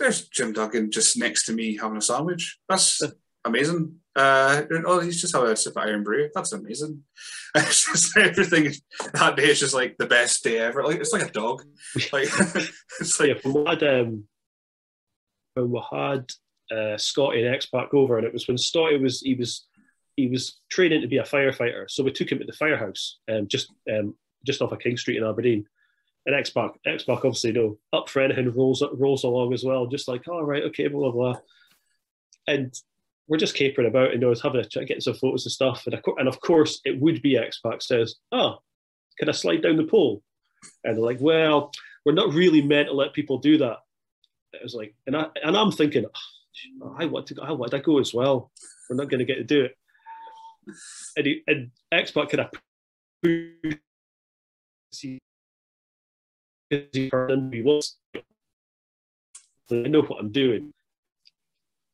"There's 0.00 0.26
Jim 0.26 0.52
Duggan 0.52 0.90
just 0.90 1.16
next 1.16 1.46
to 1.46 1.52
me 1.52 1.76
having 1.76 1.98
a 1.98 2.00
sandwich. 2.00 2.58
That's 2.68 3.00
amazing. 3.44 4.00
Uh, 4.16 4.62
oh, 4.86 5.00
he's 5.00 5.20
just 5.20 5.34
having 5.34 5.50
a 5.50 5.56
sip 5.56 5.76
of 5.76 5.84
Irn-Bru. 5.84 6.30
That's 6.34 6.52
amazing. 6.52 7.02
It's 7.56 7.84
just 7.86 8.16
everything 8.16 8.72
that 9.12 9.36
day 9.36 9.50
is 9.50 9.60
just 9.60 9.74
like 9.74 9.96
the 9.96 10.06
best 10.06 10.42
day 10.42 10.58
ever. 10.58 10.82
Like 10.82 10.96
it's 10.96 11.12
like 11.12 11.28
a 11.28 11.30
dog. 11.30 11.62
Like 12.12 12.28
it's 13.00 13.20
like 13.20 13.28
yeah, 13.28 13.52
we 13.52 13.64
had 13.64 13.82
um, 13.84 14.24
when 15.54 15.70
we 15.70 15.80
had 15.92 16.32
uh, 16.76 16.98
Scotty 16.98 17.44
and 17.44 17.54
X 17.54 17.66
Pac 17.66 17.94
over, 17.94 18.18
and 18.18 18.26
it 18.26 18.32
was 18.32 18.48
when 18.48 18.58
Scotty 18.58 18.98
was 18.98 19.20
he 19.20 19.34
was 19.34 19.68
he 20.16 20.26
was 20.26 20.60
training 20.68 21.02
to 21.02 21.06
be 21.06 21.18
a 21.18 21.22
firefighter. 21.22 21.88
So 21.88 22.02
we 22.02 22.10
took 22.10 22.30
him 22.30 22.40
to 22.40 22.44
the 22.44 22.52
firehouse, 22.52 23.18
um, 23.30 23.46
just 23.46 23.72
um, 23.88 24.16
just 24.44 24.60
off 24.60 24.72
of 24.72 24.80
King 24.80 24.96
Street 24.96 25.18
in 25.18 25.24
Aberdeen. 25.24 25.66
And 26.26 26.34
X 26.34 26.50
Pac 26.50 26.72
obviously 27.08 27.52
no 27.52 27.78
up 27.92 28.08
for 28.08 28.20
anything 28.20 28.52
rolls 28.52 28.82
rolls 28.94 29.24
along 29.24 29.52
as 29.52 29.62
well, 29.62 29.86
just 29.86 30.08
like 30.08 30.26
all 30.26 30.40
oh, 30.40 30.42
right, 30.42 30.64
okay, 30.64 30.88
blah 30.88 31.10
blah 31.10 31.12
blah. 31.12 31.40
And 32.46 32.74
we're 33.28 33.38
just 33.38 33.54
capering 33.54 33.88
about 33.88 34.12
and 34.12 34.22
you 34.22 34.28
know, 34.28 34.34
having 34.42 34.60
a 34.60 34.64
chat, 34.64 34.86
getting 34.86 35.00
some 35.00 35.14
photos 35.14 35.46
and 35.46 35.52
stuff. 35.52 35.86
And, 35.86 36.00
and 36.18 36.28
of 36.28 36.40
course, 36.40 36.80
it 36.84 37.00
would 37.00 37.22
be 37.22 37.38
X 37.38 37.60
Pac 37.60 37.82
says, 37.82 38.16
"Oh, 38.32 38.58
can 39.18 39.28
I 39.28 39.32
slide 39.32 39.62
down 39.62 39.76
the 39.76 39.84
pole?" 39.84 40.22
And 40.84 40.96
they're 40.96 41.04
like, 41.04 41.20
"Well, 41.20 41.70
we're 42.04 42.12
not 42.12 42.34
really 42.34 42.62
meant 42.62 42.88
to 42.88 42.94
let 42.94 43.14
people 43.14 43.38
do 43.38 43.58
that." 43.58 43.78
It 44.52 44.62
was 44.62 44.74
like, 44.74 44.94
and 45.06 45.16
I 45.16 45.26
and 45.42 45.56
I'm 45.56 45.72
thinking, 45.72 46.04
oh, 46.82 46.96
I 46.98 47.06
want 47.06 47.26
to 47.28 47.34
go. 47.34 47.42
I 47.42 47.52
want 47.52 47.70
to 47.72 47.80
go 47.80 47.98
as 47.98 48.12
well. 48.12 48.50
We're 48.88 48.96
not 48.96 49.08
going 49.08 49.20
to 49.20 49.24
get 49.24 49.36
to 49.36 49.44
do 49.44 49.64
it. 49.64 49.76
And, 51.16 51.26
he, 51.26 51.42
and 51.46 51.70
X 51.92 52.10
Pac 52.10 52.30
kind 52.30 52.40
of 52.40 52.50
he 53.22 53.70
wants. 57.62 57.96
I 59.70 59.88
know 59.88 60.02
what 60.02 60.20
I'm 60.20 60.30
doing 60.30 60.73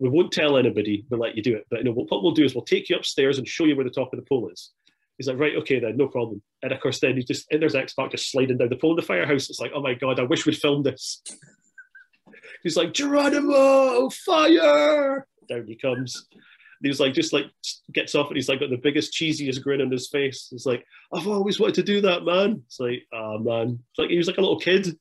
we 0.01 0.09
won't 0.09 0.33
tell 0.33 0.57
anybody, 0.57 1.05
we'll 1.11 1.21
let 1.21 1.37
you 1.37 1.43
do 1.43 1.55
it. 1.55 1.67
But 1.71 1.81
you 1.81 1.85
know, 1.85 1.93
what 1.93 2.23
we'll 2.23 2.33
do 2.33 2.45
is 2.45 2.55
we'll 2.55 2.65
take 2.65 2.89
you 2.89 2.97
upstairs 2.97 3.39
and 3.39 3.47
show 3.47 3.65
you 3.65 3.77
where 3.77 3.85
the 3.85 3.91
top 3.91 4.13
of 4.13 4.19
the 4.19 4.27
pole 4.27 4.49
is. 4.49 4.73
He's 5.19 5.29
like, 5.29 5.39
right, 5.39 5.55
okay, 5.57 5.79
then, 5.79 5.99
no 5.99 6.09
problem. 6.09 6.41
And 6.63 6.73
of 6.73 6.81
course, 6.81 6.99
then 6.99 7.17
he 7.17 7.23
just, 7.23 7.47
and 7.53 7.61
there's 7.61 7.75
X 7.75 7.95
just 8.11 8.33
sliding 8.33 8.57
down 8.57 8.71
the 8.71 8.77
pole 8.77 8.93
in 8.93 8.97
the 8.97 9.03
firehouse. 9.03 9.51
It's 9.51 9.61
like, 9.61 9.73
oh 9.75 9.83
my 9.83 9.93
God, 9.93 10.19
I 10.19 10.23
wish 10.23 10.47
we'd 10.47 10.57
filmed 10.57 10.87
this. 10.87 11.23
He's 12.63 12.77
like, 12.77 12.95
Geronimo, 12.95 14.09
fire! 14.11 15.27
Down 15.49 15.67
he 15.67 15.77
comes. 15.77 16.27
And 16.33 16.87
he 16.87 16.89
was 16.89 17.01
like, 17.01 17.13
just 17.13 17.35
like 17.35 17.47
gets 17.93 18.15
off 18.15 18.29
and 18.29 18.37
he's 18.37 18.49
like 18.49 18.61
got 18.61 18.71
the 18.71 18.77
biggest, 18.77 19.13
cheesiest 19.13 19.63
grin 19.63 19.83
on 19.83 19.91
his 19.91 20.09
face. 20.09 20.49
It's 20.53 20.67
like, 20.67 20.85
I've 21.13 21.29
always 21.29 21.61
wanted 21.61 21.75
to 21.77 21.83
do 21.83 22.01
that, 22.03 22.25
man. 22.25 22.63
It's 22.67 22.81
like, 22.81 23.07
ah, 23.13 23.35
oh, 23.35 23.39
man. 23.39 23.79
It's 23.91 23.99
like 23.99 24.11
he 24.11 24.17
was 24.17 24.27
like 24.27 24.39
a 24.39 24.43
little 24.43 24.61
kid. 24.61 24.99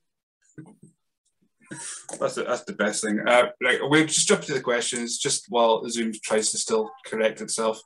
That's 2.20 2.36
the, 2.36 2.44
that's 2.44 2.64
the 2.64 2.74
best 2.74 3.04
thing. 3.04 3.20
Uh, 3.26 3.48
right, 3.62 3.80
we'll 3.82 4.06
just 4.06 4.28
jump 4.28 4.42
to 4.44 4.54
the 4.54 4.62
questions 4.62 5.18
just 5.18 5.46
while 5.50 5.88
Zoom 5.90 6.12
tries 6.24 6.52
to 6.52 6.58
still 6.58 6.90
correct 7.06 7.42
itself, 7.42 7.80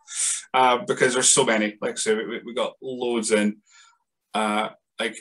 uh, 0.54 0.80
because 0.88 1.14
there's 1.14 1.30
so 1.30 1.44
many. 1.44 1.76
Like 1.82 1.98
so, 1.98 2.16
we, 2.16 2.42
we 2.46 2.54
got 2.54 2.74
loads 2.82 3.32
in. 3.32 3.58
Uh, 4.34 4.70
like 5.00 5.18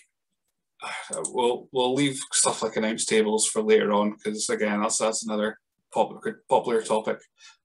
we'll 1.29 1.69
we'll 1.73 1.95
leave 1.95 2.21
stuff 2.33 2.63
like 2.63 2.77
announce 2.77 3.05
tables 3.05 3.47
for 3.47 3.63
later 3.63 3.93
on 3.93 4.13
because 4.13 4.49
again 4.49 4.81
that's 4.81 4.99
that's 4.99 5.25
another 5.25 5.59
popular 5.93 6.43
popular 6.49 6.83
topic. 6.83 7.19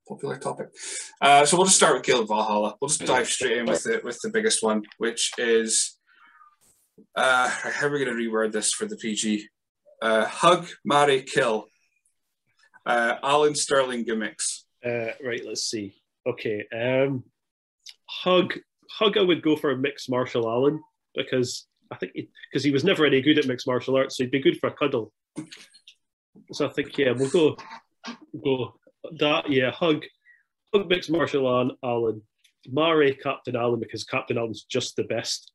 Popular 0.08 0.38
topic. 0.38 0.68
Uh, 1.20 1.46
so 1.46 1.58
we'll 1.58 1.66
just 1.66 1.76
start 1.76 1.94
with 1.94 2.04
Caleb 2.04 2.30
Valhalla. 2.30 2.76
We'll 2.80 2.88
just 2.88 3.06
dive 3.06 3.28
straight 3.28 3.58
in 3.58 3.66
with 3.66 3.84
the 3.84 4.00
with 4.04 4.18
the 4.24 4.30
biggest 4.30 4.64
one, 4.64 4.84
which 5.00 5.34
is 5.38 5.98
uh, 7.16 7.50
how 7.50 7.88
are 7.88 7.92
we 7.92 8.04
going 8.04 8.16
to 8.16 8.24
reword 8.24 8.54
this 8.54 8.72
for 8.72 8.86
the 8.86 8.96
PG? 8.96 9.50
Uh, 10.02 10.26
hug, 10.26 10.68
marry, 10.86 11.22
kill. 11.24 11.68
Uh, 12.86 13.16
Alan 13.24 13.56
Sterling 13.56 14.04
gimmicks. 14.04 14.66
Uh, 14.86 15.12
right, 15.24 15.42
let's 15.46 15.64
see. 15.64 15.96
Okay, 16.28 16.66
um, 16.74 17.24
hug. 18.06 18.54
Hug. 18.90 19.18
I 19.18 19.22
would 19.22 19.42
go 19.42 19.56
for 19.56 19.72
a 19.72 19.78
mixed 19.78 20.10
martial 20.10 20.50
Alan 20.50 20.82
because 21.16 21.68
I 21.92 21.98
think 21.98 22.14
because 22.14 22.64
he 22.64 22.72
was 22.72 22.84
never 22.84 23.06
any 23.06 23.22
good 23.22 23.38
at 23.38 23.48
mixed 23.48 23.68
martial 23.68 23.96
arts, 23.96 24.18
so 24.18 24.24
he'd 24.24 24.32
be 24.32 24.40
good 24.40 24.60
for 24.60 24.68
a 24.68 24.74
cuddle. 24.74 25.12
So 26.54 26.68
I 26.68 26.70
think 26.70 26.98
yeah, 26.98 27.12
we'll 27.12 27.30
go 27.30 27.58
go 28.44 28.80
that 29.20 29.50
yeah. 29.50 29.72
Hug. 29.72 30.06
Hug 30.74 30.90
mixed 30.90 31.10
martial 31.10 31.48
Alan. 31.48 31.72
Alan. 31.84 32.22
Marry 32.70 33.14
Captain 33.14 33.56
Alan 33.56 33.80
because 33.80 34.04
Captain 34.04 34.38
Alan's 34.38 34.64
just 34.64 34.96
the 34.96 35.04
best. 35.04 35.54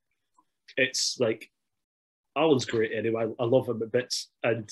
It's 0.76 1.18
like 1.20 1.50
Alan's 2.36 2.64
great 2.64 2.92
anyway. 2.96 3.26
I, 3.38 3.44
love 3.44 3.68
him 3.68 3.82
a 3.82 3.86
bits, 3.86 4.30
and 4.42 4.70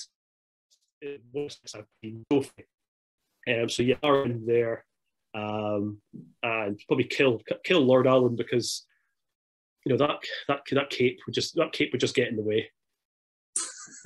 I've 1.03 1.85
been 2.01 2.25
Um, 2.31 3.69
so 3.69 3.83
yeah, 3.83 3.95
Aaron 4.03 4.45
there, 4.45 4.85
um, 5.33 6.01
and 6.43 6.79
probably 6.87 7.05
kill 7.05 7.41
kill 7.63 7.81
Lord 7.81 8.07
Alan 8.07 8.35
because 8.35 8.85
you 9.85 9.91
know 9.91 9.97
that 9.97 10.19
that 10.47 10.61
that 10.71 10.89
cape 10.89 11.19
would 11.25 11.33
just 11.33 11.55
that 11.55 11.73
cape 11.73 11.91
would 11.91 12.01
just 12.01 12.15
get 12.15 12.27
in 12.27 12.35
the 12.35 12.43
way. 12.43 12.69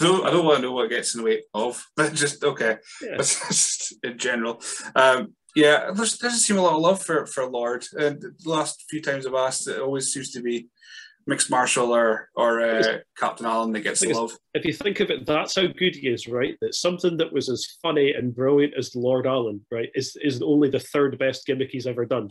I 0.00 0.04
don't 0.04 0.26
I 0.26 0.30
don't 0.30 0.44
want 0.44 0.56
to 0.58 0.62
know 0.62 0.72
what 0.72 0.90
gets 0.90 1.14
in 1.14 1.20
the 1.20 1.26
way 1.26 1.42
of, 1.54 1.84
but 1.96 2.14
just 2.14 2.44
okay. 2.44 2.76
Yeah. 3.02 3.16
just 3.16 3.94
in 4.02 4.18
general. 4.18 4.62
Um, 4.94 5.34
yeah, 5.54 5.90
there's 5.92 6.18
doesn't 6.18 6.40
seem 6.40 6.58
a 6.58 6.62
lot 6.62 6.74
of 6.74 6.82
love 6.82 7.02
for 7.02 7.26
for 7.26 7.48
Lord. 7.48 7.84
And 7.98 8.20
the 8.20 8.34
last 8.44 8.84
few 8.88 9.02
times 9.02 9.26
I've 9.26 9.34
asked, 9.34 9.68
it 9.68 9.80
always 9.80 10.12
seems 10.12 10.30
to 10.32 10.42
be 10.42 10.68
mixed 11.28 11.50
martial 11.50 11.94
or 11.94 12.30
or 12.34 12.60
uh, 12.60 12.98
Captain 13.16 13.46
Alan 13.46 13.70
that 13.72 13.80
gets 13.80 14.00
the 14.00 14.12
love. 14.12 14.32
If 14.54 14.64
you 14.64 14.72
think 14.72 14.98
of 15.00 15.10
it, 15.10 15.26
that's 15.26 15.54
how 15.54 15.66
good 15.66 15.94
he 15.94 16.08
is, 16.08 16.26
right? 16.26 16.56
That 16.60 16.74
something 16.74 17.18
that 17.18 17.32
was 17.32 17.48
as 17.48 17.76
funny 17.82 18.12
and 18.12 18.34
brilliant 18.34 18.74
as 18.76 18.96
Lord 18.96 19.26
Alan, 19.26 19.64
right, 19.70 19.90
is 19.94 20.16
is 20.20 20.42
only 20.42 20.70
the 20.70 20.80
third 20.80 21.18
best 21.18 21.46
gimmick 21.46 21.70
he's 21.70 21.86
ever 21.86 22.06
done. 22.06 22.30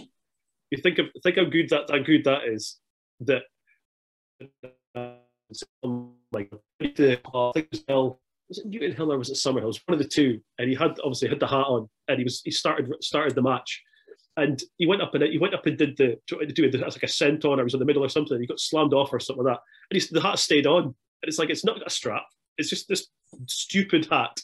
You 0.71 0.79
think 0.81 0.97
of 0.97 1.05
think 1.23 1.37
how 1.37 1.45
good 1.45 1.69
that 1.69 1.89
how 1.89 1.99
good 1.99 2.25
that 2.25 2.45
is. 2.45 2.77
That 3.21 3.43
uh, 4.95 5.13
like 6.31 6.51
the 6.79 7.19
uh, 7.33 7.49
I 7.49 7.51
think 7.53 7.67
it 7.71 7.83
was 7.87 8.15
was 8.49 8.57
it 8.59 8.65
Newton 8.65 8.95
Hill 8.95 9.13
or 9.13 9.17
was 9.17 9.29
it 9.29 9.33
Summerhill? 9.33 9.63
It 9.63 9.65
was 9.67 9.81
one 9.85 9.93
of 9.93 9.99
the 9.99 10.09
two, 10.09 10.39
and 10.57 10.69
he 10.69 10.75
had 10.75 10.99
obviously 11.03 11.29
had 11.29 11.39
the 11.39 11.47
hat 11.47 11.67
on, 11.67 11.87
and 12.07 12.17
he 12.17 12.23
was 12.23 12.41
he 12.43 12.51
started 12.51 12.91
started 13.01 13.35
the 13.35 13.41
match, 13.41 13.83
and 14.37 14.61
he 14.77 14.85
went 14.85 15.01
up 15.01 15.13
and 15.15 15.23
he 15.23 15.39
went 15.39 15.55
up 15.55 15.65
and 15.65 15.77
did 15.77 15.97
the 15.97 16.19
do 16.27 16.39
it 16.39 16.75
as 16.75 16.95
like 16.95 17.03
a 17.03 17.07
senton 17.07 17.57
or 17.57 17.63
was 17.63 17.73
in 17.73 17.79
the 17.79 17.85
middle 17.85 18.03
or 18.03 18.09
something. 18.09 18.35
And 18.35 18.41
he 18.41 18.47
got 18.47 18.59
slammed 18.59 18.93
off 18.93 19.11
or 19.11 19.19
something 19.19 19.43
like 19.43 19.55
that, 19.55 19.61
and 19.91 20.01
he, 20.01 20.07
the 20.11 20.21
hat 20.21 20.39
stayed 20.39 20.67
on. 20.67 20.83
And 20.83 20.95
it's 21.23 21.39
like 21.39 21.49
it's 21.49 21.65
not 21.65 21.85
a 21.85 21.89
strap; 21.89 22.25
it's 22.57 22.69
just 22.69 22.87
this 22.87 23.07
stupid 23.47 24.07
hat 24.11 24.39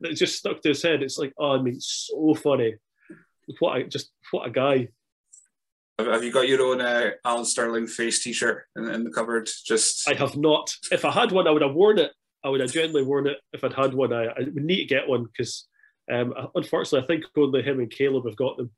that 0.00 0.14
just 0.14 0.38
stuck 0.38 0.62
to 0.62 0.70
his 0.70 0.82
head. 0.82 1.02
It's 1.02 1.18
like 1.18 1.34
oh, 1.38 1.58
I 1.58 1.62
mean, 1.62 1.78
so 1.80 2.34
funny. 2.34 2.74
What 3.58 3.76
a 3.76 3.84
just 3.84 4.10
what 4.30 4.48
a 4.48 4.50
guy. 4.50 4.88
Have 5.98 6.24
you 6.24 6.32
got 6.32 6.48
your 6.48 6.62
own 6.62 6.80
uh, 6.80 7.10
Alan 7.24 7.44
Sterling 7.44 7.86
face 7.86 8.24
T-shirt 8.24 8.64
in, 8.74 8.88
in, 8.88 9.04
the 9.04 9.10
cupboard? 9.10 9.48
Just 9.64 10.08
I 10.08 10.14
have 10.14 10.36
not. 10.36 10.74
If 10.90 11.04
I 11.04 11.12
had 11.12 11.30
one, 11.30 11.46
I 11.46 11.52
would 11.52 11.62
have 11.62 11.74
worn 11.74 11.98
it. 11.98 12.10
I 12.42 12.48
would 12.48 12.60
have 12.60 12.72
genuinely 12.72 13.04
worn 13.04 13.28
it 13.28 13.36
if 13.52 13.62
I'd 13.62 13.74
had 13.74 13.94
one. 13.94 14.12
I, 14.12 14.24
I 14.24 14.40
would 14.40 14.56
need 14.56 14.78
to 14.78 14.86
get 14.86 15.08
one 15.08 15.24
because, 15.24 15.68
um, 16.12 16.34
unfortunately, 16.56 17.04
I 17.04 17.06
think 17.06 17.24
only 17.36 17.62
him 17.62 17.78
and 17.78 17.90
Caleb 17.90 18.26
have 18.26 18.34
got 18.34 18.56
them. 18.56 18.72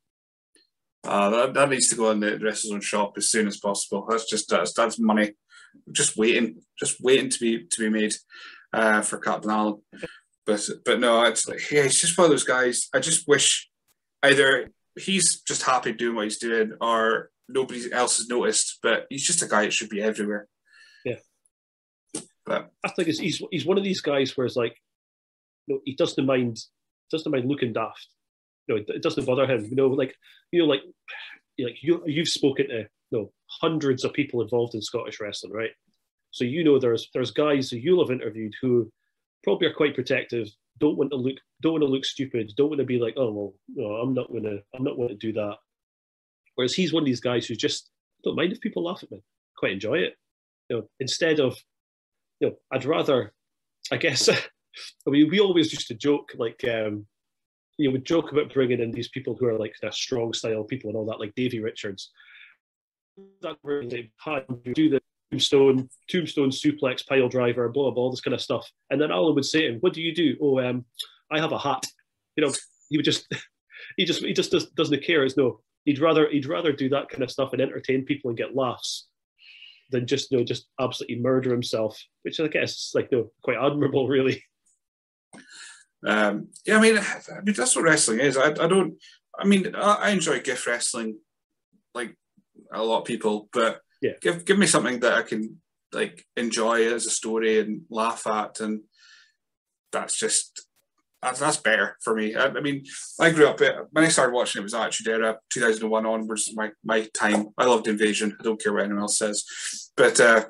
Uh, 1.07 1.31
that, 1.31 1.55
that 1.55 1.71
needs 1.71 1.89
to 1.89 1.97
go 1.97 2.11
in 2.11 2.21
the 2.21 2.33
WrestleZone 2.33 2.83
shop 2.83 3.15
as 3.17 3.31
soon 3.31 3.47
as 3.47 3.59
possible. 3.59 4.07
That's 4.09 4.29
just 4.29 4.51
that's, 4.51 4.73
that's 4.73 4.99
money, 4.99 5.33
just 5.93 6.17
waiting, 6.17 6.63
just 6.79 7.01
waiting 7.01 7.31
to 7.31 7.39
be 7.39 7.65
to 7.65 7.81
be 7.81 7.89
made 7.89 8.15
uh, 8.73 9.03
for 9.03 9.19
Captain 9.19 9.51
Alan. 9.51 9.81
But 10.45 10.69
but 10.85 11.01
no, 11.01 11.25
it's 11.25 11.49
like 11.49 11.71
yeah, 11.71 11.85
he's 11.85 12.01
just 12.01 12.19
one 12.19 12.27
of 12.27 12.31
those 12.31 12.45
guys. 12.45 12.89
I 12.93 13.01
just 13.01 13.29
wish 13.29 13.69
either 14.23 14.71
he's 14.99 15.43
just 15.43 15.63
happy 15.63 15.93
doing 15.93 16.17
what 16.17 16.25
he's 16.25 16.39
doing, 16.39 16.73
or 16.81 17.31
nobody 17.49 17.93
else 17.93 18.19
has 18.19 18.29
noticed. 18.29 18.79
But 18.83 19.07
he's 19.09 19.27
just 19.27 19.43
a 19.43 19.49
guy 19.49 19.63
that 19.63 19.73
should 19.73 19.91
be 19.91 20.03
everywhere. 20.03 20.49
Yeah. 21.05 21.17
But 22.45 22.71
I 22.85 22.89
think 22.91 23.09
he's 23.09 23.43
he's 23.51 23.67
one 23.67 23.79
of 23.79 23.85
these 23.85 24.01
guys 24.01 24.37
where 24.37 24.47
it's 24.47 24.57
like, 24.57 24.77
you 25.67 25.77
know, 25.77 25.81
he 25.85 25.95
doesn't 25.95 26.27
mind 26.27 26.59
doesn't 27.11 27.31
mind 27.31 27.49
looking 27.49 27.73
daft 27.73 28.09
you 28.69 28.75
know, 28.75 28.83
it 28.89 29.03
doesn't 29.03 29.27
bother 29.27 29.47
him. 29.47 29.65
You 29.65 29.77
know, 29.77 29.89
like 29.89 30.15
you 30.53 30.61
know, 30.61 30.67
like 30.67 30.81
like 31.59 31.83
you 31.83 32.03
you've 32.07 32.29
spoken 32.29 32.69
to 32.69 32.87
you 33.11 33.19
know 33.19 33.33
hundreds 33.61 34.05
of 34.05 34.13
people 34.13 34.43
involved 34.43 34.75
in 34.75 34.83
Scottish 34.83 35.21
wrestling, 35.21 35.53
right? 35.53 35.71
So 36.31 36.45
you 36.45 36.65
know 36.65 36.79
there's 36.79 37.09
there's 37.15 37.31
guys 37.31 37.71
who 37.71 37.77
you'll 37.77 38.05
have 38.05 38.13
interviewed 38.13 38.53
who 38.61 38.91
probably 39.45 39.69
are 39.69 39.75
quite 39.75 39.95
protective. 39.95 40.49
Don't 40.79 40.99
want 40.99 41.11
to 41.11 41.17
look 41.17 41.37
don't 41.63 41.73
want 41.73 41.83
to 41.83 41.89
look 41.89 42.05
stupid. 42.05 42.53
Don't 42.57 42.69
want 42.69 42.81
to 42.81 42.87
be 42.87 42.99
like, 42.99 43.15
oh 43.17 43.33
well, 43.33 43.55
no, 43.75 43.87
I'm 43.97 44.15
not 44.15 44.29
gonna 44.33 44.59
I'm 44.75 44.85
not 44.85 44.97
going 44.97 45.09
to 45.09 45.15
do 45.15 45.33
that. 45.35 45.57
Whereas 46.55 46.75
he's 46.75 46.93
one 46.93 47.03
of 47.03 47.07
these 47.07 47.21
guys 47.21 47.47
who 47.47 47.55
just 47.55 47.91
don't 48.25 48.37
mind 48.37 48.53
if 48.53 48.61
people 48.61 48.85
laugh 48.85 49.03
at 49.03 49.11
me. 49.11 49.23
Quite 49.57 49.73
enjoy 49.73 49.99
it. 49.99 50.15
You 50.69 50.77
know, 50.77 50.89
instead 51.01 51.41
of 51.41 51.57
you 52.41 52.49
know, 52.49 52.57
I'd 52.73 52.85
rather, 52.85 53.33
I 53.91 53.97
guess. 53.97 54.29
I 55.07 55.11
mean, 55.11 55.29
we 55.31 55.41
always 55.41 55.73
used 55.73 55.89
to 55.89 55.95
joke 55.95 56.33
like 56.37 56.63
um, 56.65 57.07
you 57.79 57.91
would 57.91 58.05
joke 58.05 58.33
about 58.33 58.53
bringing 58.53 58.81
in 58.81 58.91
these 58.91 59.09
people 59.09 59.37
who 59.39 59.47
are 59.47 59.59
like 59.59 59.75
that 59.83 59.95
strong 59.95 60.33
style 60.33 60.65
people 60.65 60.89
and 60.89 60.97
all 60.97 61.07
that, 61.07 61.21
like 61.21 61.35
Davey 61.35 61.61
Richards. 61.61 62.11
That 63.43 63.57
really 63.63 64.11
do 64.75 64.91
the 64.91 65.01
tombstone, 65.31 65.89
tombstone 66.09 66.51
suplex, 66.51 67.07
pile 67.07 67.29
driver, 67.29 67.69
blah, 67.69 67.91
blah, 67.91 68.05
all 68.05 68.11
this 68.11 68.21
kind 68.21 68.35
of 68.35 68.41
stuff. 68.41 68.71
And 68.91 69.01
then 69.01 69.11
Alan 69.11 69.35
would 69.35 69.45
say 69.45 69.63
to 69.63 69.69
him, 69.75 69.79
What 69.81 69.93
do 69.93 70.03
you 70.03 70.15
do? 70.15 70.37
Oh, 70.41 70.61
um, 70.61 70.85
I 71.31 71.41
have 71.41 71.53
a 71.53 71.59
hat. 71.59 71.85
You 72.37 72.47
know, 72.47 72.53
he 72.89 72.97
would 72.97 73.05
just 73.05 73.27
he 73.97 74.05
just 74.05 74.23
he 74.23 74.33
just 74.33 74.51
does, 74.51 74.67
doesn't 74.71 75.05
care. 75.05 75.25
It's 75.25 75.37
no, 75.37 75.61
he'd 75.85 75.99
rather 75.99 76.29
he'd 76.31 76.47
rather 76.47 76.73
do 76.73 76.89
that 76.91 77.09
kind 77.09 77.23
of 77.23 77.31
stuff 77.31 77.53
and 77.53 77.61
entertain 77.61 78.05
people 78.05 78.31
and 78.31 78.39
get 78.39 78.55
laughs 78.55 79.07
than 79.91 80.07
just 80.07 80.31
you 80.31 80.39
know 80.39 80.45
just 80.45 80.67
absolutely 80.81 81.19
murder 81.21 81.51
himself, 81.51 82.01
which 82.23 82.41
I 82.41 82.49
guess 82.49 82.73
is 82.73 82.93
like 82.95 83.13
know, 83.13 83.31
quite 83.43 83.59
admirable, 83.59 84.09
really. 84.09 84.43
Um, 86.05 86.49
yeah, 86.65 86.77
I 86.77 86.81
mean, 86.81 86.99
I 86.99 87.41
mean 87.43 87.55
that's 87.55 87.77
what 87.77 87.85
wrestling 87.85 88.21
is. 88.21 88.37
I, 88.37 88.51
I 88.51 88.67
don't. 88.69 88.95
I 89.39 89.45
mean, 89.45 89.75
I, 89.75 89.95
I 89.95 90.11
enjoy 90.11 90.41
gift 90.41 90.67
wrestling, 90.67 91.19
like 91.95 92.17
a 92.73 92.83
lot 92.83 93.01
of 93.01 93.05
people, 93.05 93.49
but 93.53 93.81
yeah. 94.03 94.13
give 94.21 94.45
give 94.45 94.59
me 94.59 94.67
something 94.67 95.01
that 95.01 95.15
I 95.15 95.23
can 95.23 95.61
like 95.93 96.25
enjoy 96.37 96.93
as 96.93 97.07
a 97.07 97.11
story 97.11 97.61
and 97.61 97.83
laugh 97.91 98.27
at, 98.27 98.61
and 98.61 98.83
that's 99.93 100.19
just 100.19 100.67
that's, 101.23 101.41
that's 101.41 101.57
better 101.57 101.97
for 102.03 102.15
me. 102.15 102.35
I, 102.35 102.47
I, 102.47 102.61
mean, 102.61 102.85
I 103.21 103.31
grew 103.31 103.49
up 103.49 103.61
when 103.91 104.05
I 104.05 104.09
started 104.09 104.35
watching 104.35 104.61
it 104.61 104.65
was 104.65 104.75
Attitude 104.75 105.09
Era, 105.09 105.39
2001 105.53 106.07
onwards. 106.07 106.53
My 106.55 106.71
my 106.85 107.09
time. 107.15 107.49
I 107.59 107.65
loved 107.65 107.89
Invasion. 107.89 108.37
I 108.39 108.43
don't 108.43 108.63
care 108.63 108.73
what 108.73 108.85
anyone 108.85 109.03
else 109.03 109.19
says, 109.19 109.45
but 109.97 110.21
uh, 110.21 110.45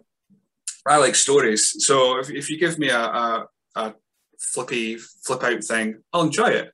I 0.86 0.98
like 0.98 1.14
stories. 1.14 1.84
So 1.84 2.18
if, 2.18 2.30
if 2.30 2.50
you 2.50 2.58
give 2.58 2.78
me 2.78 2.90
a, 2.90 2.98
a, 2.98 3.46
a 3.74 3.94
flippy 4.40 4.96
flip 4.96 5.42
out 5.42 5.64
thing, 5.64 6.02
I'll 6.12 6.22
enjoy 6.22 6.48
it. 6.48 6.72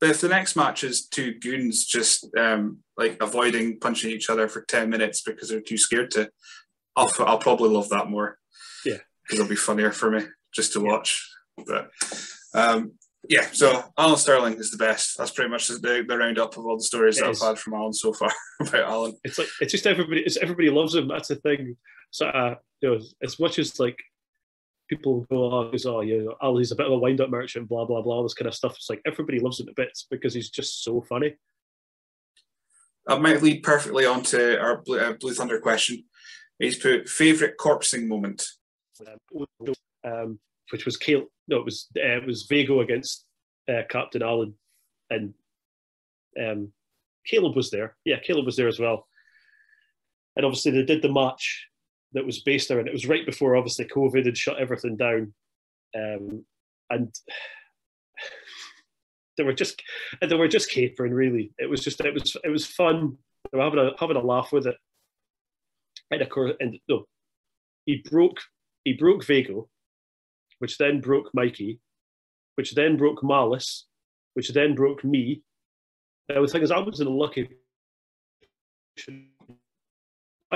But 0.00 0.10
if 0.10 0.20
the 0.20 0.28
next 0.28 0.56
match 0.56 0.82
is 0.82 1.06
two 1.06 1.34
goons 1.34 1.84
just 1.84 2.26
um, 2.36 2.78
like 2.96 3.18
avoiding 3.20 3.78
punching 3.78 4.10
each 4.10 4.30
other 4.30 4.48
for 4.48 4.62
ten 4.62 4.88
minutes 4.88 5.20
because 5.22 5.48
they're 5.48 5.60
too 5.60 5.76
scared 5.76 6.10
to, 6.12 6.30
I'll, 6.96 7.10
I'll 7.20 7.38
probably 7.38 7.68
love 7.68 7.90
that 7.90 8.08
more. 8.08 8.38
Yeah, 8.84 8.98
because 9.22 9.38
it'll 9.38 9.50
be 9.50 9.56
funnier 9.56 9.92
for 9.92 10.10
me 10.10 10.24
just 10.54 10.72
to 10.72 10.80
watch. 10.80 11.28
But 11.66 11.90
um, 12.54 12.92
yeah, 13.28 13.46
so 13.52 13.84
Alan 13.98 14.16
Sterling 14.16 14.54
is 14.54 14.70
the 14.70 14.78
best. 14.78 15.18
That's 15.18 15.30
pretty 15.30 15.50
much 15.50 15.68
the, 15.68 16.04
the 16.08 16.18
roundup 16.18 16.56
of 16.56 16.64
all 16.64 16.78
the 16.78 16.82
stories 16.82 17.18
it 17.18 17.24
that 17.24 17.30
is. 17.30 17.42
I've 17.42 17.48
had 17.48 17.58
from 17.58 17.74
Alan 17.74 17.92
so 17.92 18.14
far 18.14 18.32
about 18.60 18.88
Alan. 18.90 19.14
It's 19.22 19.38
like 19.38 19.48
it's 19.60 19.72
just 19.72 19.86
everybody. 19.86 20.22
It's 20.22 20.38
everybody 20.38 20.70
loves 20.70 20.94
him. 20.94 21.08
That's 21.08 21.28
the 21.28 21.36
thing. 21.36 21.76
So 22.10 22.26
uh, 22.26 22.54
you 22.80 22.90
know, 22.90 23.00
as 23.22 23.38
much 23.38 23.58
as 23.58 23.78
like 23.78 23.98
people 24.90 25.24
go, 25.30 25.52
oh, 25.52 25.70
he's, 25.70 25.86
oh, 25.86 26.02
know, 26.02 26.34
oh, 26.42 26.58
he's 26.58 26.72
a 26.72 26.76
bit 26.76 26.86
of 26.86 26.92
a 26.92 26.98
wind-up 26.98 27.30
merchant, 27.30 27.68
blah 27.68 27.84
blah 27.84 28.02
blah, 28.02 28.16
all 28.16 28.22
this 28.24 28.34
kind 28.34 28.48
of 28.48 28.54
stuff. 28.54 28.74
It's 28.74 28.90
like 28.90 29.00
everybody 29.06 29.38
loves 29.38 29.60
him 29.60 29.66
to 29.66 29.72
bits 29.72 30.06
because 30.10 30.34
he's 30.34 30.50
just 30.50 30.82
so 30.82 31.00
funny. 31.00 31.36
That 33.06 33.22
might 33.22 33.42
lead 33.42 33.62
perfectly 33.62 34.04
onto 34.04 34.56
our 34.60 34.82
Blue, 34.82 34.98
uh, 34.98 35.14
Blue 35.14 35.32
Thunder 35.32 35.60
question. 35.60 36.04
He's 36.58 36.76
put 36.76 37.08
favorite 37.08 37.56
corpsing 37.58 38.06
moment, 38.06 38.44
um, 40.04 40.38
which 40.70 40.84
was 40.84 40.96
Kale. 40.96 41.26
No, 41.48 41.58
it 41.58 41.64
was 41.64 41.86
uh, 41.96 42.18
it 42.18 42.26
was 42.26 42.42
Vago 42.42 42.80
against 42.80 43.24
uh, 43.68 43.82
Captain 43.88 44.22
Alan, 44.22 44.54
and 45.08 45.34
um, 46.38 46.72
Caleb 47.24 47.56
was 47.56 47.70
there. 47.70 47.96
Yeah, 48.04 48.18
Caleb 48.18 48.44
was 48.44 48.56
there 48.56 48.68
as 48.68 48.80
well. 48.80 49.06
And 50.36 50.44
obviously, 50.44 50.72
they 50.72 50.84
did 50.84 51.02
the 51.02 51.12
match 51.12 51.69
that 52.12 52.26
was 52.26 52.40
based 52.40 52.70
and 52.70 52.88
it 52.88 52.92
was 52.92 53.06
right 53.06 53.24
before 53.24 53.56
obviously 53.56 53.84
COVID 53.86 54.26
had 54.26 54.36
shut 54.36 54.58
everything 54.58 54.96
down, 54.96 55.32
um, 55.96 56.44
and 56.90 57.14
they 59.36 59.44
were 59.44 59.52
just 59.52 59.82
they 60.20 60.36
were 60.36 60.48
just 60.48 60.70
capering. 60.70 61.12
Really, 61.12 61.52
it 61.58 61.68
was 61.68 61.82
just 61.82 62.00
it 62.00 62.14
was 62.14 62.36
it 62.42 62.50
was 62.50 62.66
fun. 62.66 63.16
They 63.50 63.58
were 63.58 63.64
having 63.64 63.78
a 63.78 63.90
having 63.98 64.16
a 64.16 64.20
laugh 64.20 64.52
with 64.52 64.66
it, 64.66 64.76
and 66.10 66.22
of 66.22 66.28
course, 66.28 66.52
and 66.60 66.78
no, 66.88 67.04
he 67.86 68.02
broke 68.10 68.40
he 68.84 68.92
broke 68.94 69.24
Vago, 69.24 69.68
which 70.58 70.78
then 70.78 71.00
broke 71.00 71.30
Mikey, 71.34 71.80
which 72.56 72.74
then 72.74 72.96
broke 72.96 73.22
Malice, 73.22 73.86
which 74.34 74.50
then 74.50 74.74
broke 74.74 75.04
me. 75.04 75.42
Now 76.28 76.42
the 76.42 76.48
thing 76.48 76.62
is, 76.62 76.70
I 76.70 76.78
was 76.78 77.00
in 77.00 77.06
a 77.06 77.10
lucky 77.10 77.48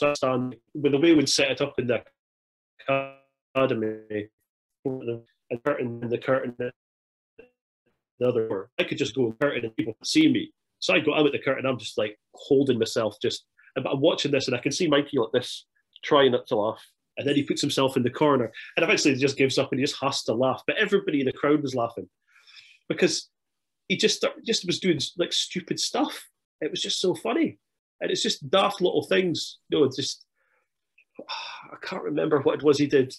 understand 0.02 0.56
with 0.74 0.92
the 0.92 0.98
way 0.98 1.14
we'd 1.14 1.28
set 1.28 1.50
it 1.50 1.60
up 1.60 1.78
in 1.78 1.86
the 1.86 2.02
academy, 3.54 4.28
and 4.84 5.64
curtain 5.64 6.00
and 6.02 6.10
the 6.10 6.18
curtain 6.18 6.54
the 8.18 8.28
other 8.28 8.48
door. 8.48 8.70
I 8.78 8.84
could 8.84 8.98
just 8.98 9.14
go 9.14 9.26
and 9.26 9.40
curtain 9.40 9.64
and 9.64 9.76
people 9.76 9.96
see 10.04 10.28
me. 10.28 10.52
So 10.78 10.94
I 10.94 11.00
go 11.00 11.14
out 11.14 11.26
at 11.26 11.32
the 11.32 11.38
curtain, 11.38 11.66
I'm 11.66 11.78
just 11.78 11.98
like 11.98 12.18
holding 12.34 12.78
myself, 12.78 13.16
just 13.20 13.44
but 13.74 13.90
I'm 13.90 14.00
watching 14.00 14.30
this 14.30 14.46
and 14.46 14.56
I 14.56 14.60
can 14.60 14.70
see 14.70 14.86
Mikey 14.86 15.18
like 15.18 15.32
this, 15.32 15.66
trying 16.04 16.32
not 16.32 16.46
to 16.48 16.56
laugh. 16.56 16.84
And 17.16 17.26
then 17.26 17.34
he 17.34 17.42
puts 17.42 17.60
himself 17.60 17.96
in 17.96 18.02
the 18.02 18.10
corner 18.10 18.52
and 18.76 18.84
eventually 18.84 19.14
he 19.14 19.20
just 19.20 19.36
gives 19.36 19.58
up 19.58 19.70
and 19.72 19.78
he 19.78 19.86
just 19.86 20.00
has 20.00 20.22
to 20.24 20.34
laugh. 20.34 20.62
But 20.66 20.76
everybody 20.76 21.20
in 21.20 21.26
the 21.26 21.32
crowd 21.32 21.62
was 21.62 21.74
laughing 21.74 22.08
because 22.88 23.30
he 23.88 23.96
just 23.96 24.24
just 24.44 24.66
was 24.66 24.80
doing 24.80 25.00
like 25.16 25.32
stupid 25.32 25.80
stuff. 25.80 26.28
It 26.60 26.70
was 26.70 26.82
just 26.82 27.00
so 27.00 27.14
funny 27.14 27.58
and 28.00 28.10
it's 28.10 28.22
just 28.22 28.48
daft 28.50 28.80
little 28.80 29.04
things. 29.04 29.58
You 29.68 29.80
know, 29.80 29.90
just 29.94 30.24
I 31.20 31.76
can't 31.82 32.02
remember 32.02 32.40
what 32.40 32.56
it 32.56 32.62
was 32.62 32.78
he 32.78 32.86
did. 32.86 33.14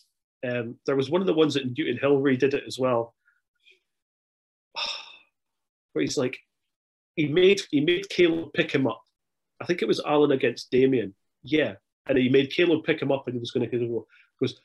Um, 0.47 0.75
there 0.85 0.95
was 0.95 1.09
one 1.09 1.21
of 1.21 1.27
the 1.27 1.33
ones 1.33 1.55
that 1.55 1.77
Newton 1.77 1.97
Hill 1.97 2.17
where 2.17 2.31
he 2.31 2.37
did 2.37 2.53
it 2.53 2.63
as 2.67 2.77
well, 2.77 3.15
where 5.93 6.03
he's 6.03 6.17
like, 6.17 6.37
he 7.15 7.27
made 7.27 7.61
he 7.71 7.81
made 7.81 8.09
Caleb 8.09 8.53
pick 8.53 8.71
him 8.73 8.87
up. 8.87 9.01
I 9.61 9.65
think 9.65 9.81
it 9.81 9.87
was 9.87 10.01
Alan 10.05 10.31
against 10.31 10.69
Damien. 10.69 11.15
Yeah, 11.43 11.75
and 12.07 12.17
he 12.17 12.29
made 12.29 12.51
Caleb 12.51 12.83
pick 12.83 13.01
him 13.01 13.11
up, 13.11 13.27
and 13.27 13.35
he 13.35 13.39
was 13.39 13.51
going 13.51 13.69
to 13.69 13.77
go 13.77 14.05
goes 14.39 14.59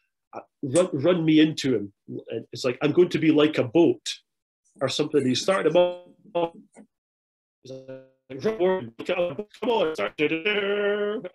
run 0.62 0.88
run 0.92 1.24
me 1.24 1.40
into 1.40 1.74
him. 1.74 1.92
And 2.30 2.46
it's 2.52 2.64
like 2.64 2.78
I'm 2.82 2.92
going 2.92 3.08
to 3.10 3.18
be 3.18 3.30
like 3.30 3.58
a 3.58 3.64
boat 3.64 4.14
or 4.80 4.88
something. 4.88 5.24
He 5.24 5.34
started 5.34 5.74
him 5.74 5.98
up 6.34 6.56
come 8.38 9.70
on, 9.70 9.94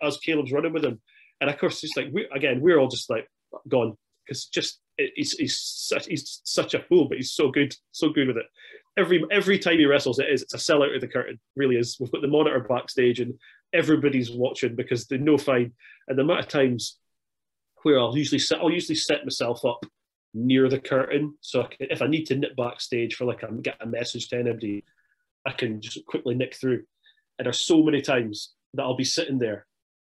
as 0.02 0.18
Caleb's 0.18 0.52
running 0.52 0.72
with 0.72 0.84
him. 0.84 1.00
And 1.40 1.50
of 1.50 1.58
course, 1.58 1.84
it's 1.84 1.96
like, 1.96 2.08
we, 2.12 2.26
again, 2.34 2.60
we're 2.60 2.78
all 2.78 2.88
just 2.88 3.10
like 3.10 3.28
gone 3.68 3.96
because 4.24 4.46
just 4.46 4.80
he's, 4.96 5.32
he's, 5.32 5.58
such, 5.58 6.06
he's 6.06 6.40
such 6.44 6.74
a 6.74 6.82
fool, 6.82 7.08
but 7.08 7.18
he's 7.18 7.32
so 7.32 7.50
good, 7.50 7.74
so 7.92 8.08
good 8.08 8.28
with 8.28 8.38
it. 8.38 8.46
Every 8.98 9.22
every 9.30 9.58
time 9.58 9.78
he 9.78 9.84
wrestles, 9.84 10.18
it 10.18 10.30
is 10.30 10.40
it's 10.42 10.54
a 10.54 10.56
sellout 10.56 10.94
of 10.94 11.02
the 11.02 11.08
curtain. 11.08 11.38
Really 11.54 11.76
is. 11.76 11.98
We've 12.00 12.10
got 12.10 12.22
the 12.22 12.28
monitor 12.28 12.60
backstage, 12.60 13.20
and 13.20 13.34
everybody's 13.74 14.30
watching 14.30 14.74
because 14.74 15.06
they 15.06 15.18
know 15.18 15.36
fine. 15.36 15.74
And 16.08 16.16
the 16.16 16.22
amount 16.22 16.40
of 16.40 16.48
times 16.48 16.98
where 17.82 17.98
I'll 17.98 18.16
usually 18.16 18.38
set, 18.38 18.58
I'll 18.58 18.70
usually 18.70 18.96
set 18.96 19.22
myself 19.22 19.66
up 19.66 19.84
near 20.32 20.70
the 20.70 20.80
curtain, 20.80 21.34
so 21.42 21.62
I 21.62 21.66
can, 21.66 21.88
if 21.90 22.00
I 22.00 22.06
need 22.06 22.24
to 22.26 22.36
nip 22.36 22.56
backstage 22.56 23.16
for 23.16 23.26
like 23.26 23.42
a 23.42 23.52
get 23.52 23.76
a 23.80 23.86
message 23.86 24.28
to 24.28 24.38
anybody, 24.38 24.82
I 25.46 25.52
can 25.52 25.80
just 25.80 26.04
quickly 26.06 26.34
nick 26.34 26.56
through. 26.56 26.82
And 27.38 27.46
there's 27.46 27.60
so 27.60 27.82
many 27.82 28.02
times 28.02 28.54
that 28.74 28.82
I'll 28.82 28.96
be 28.96 29.04
sitting 29.04 29.38
there 29.38 29.66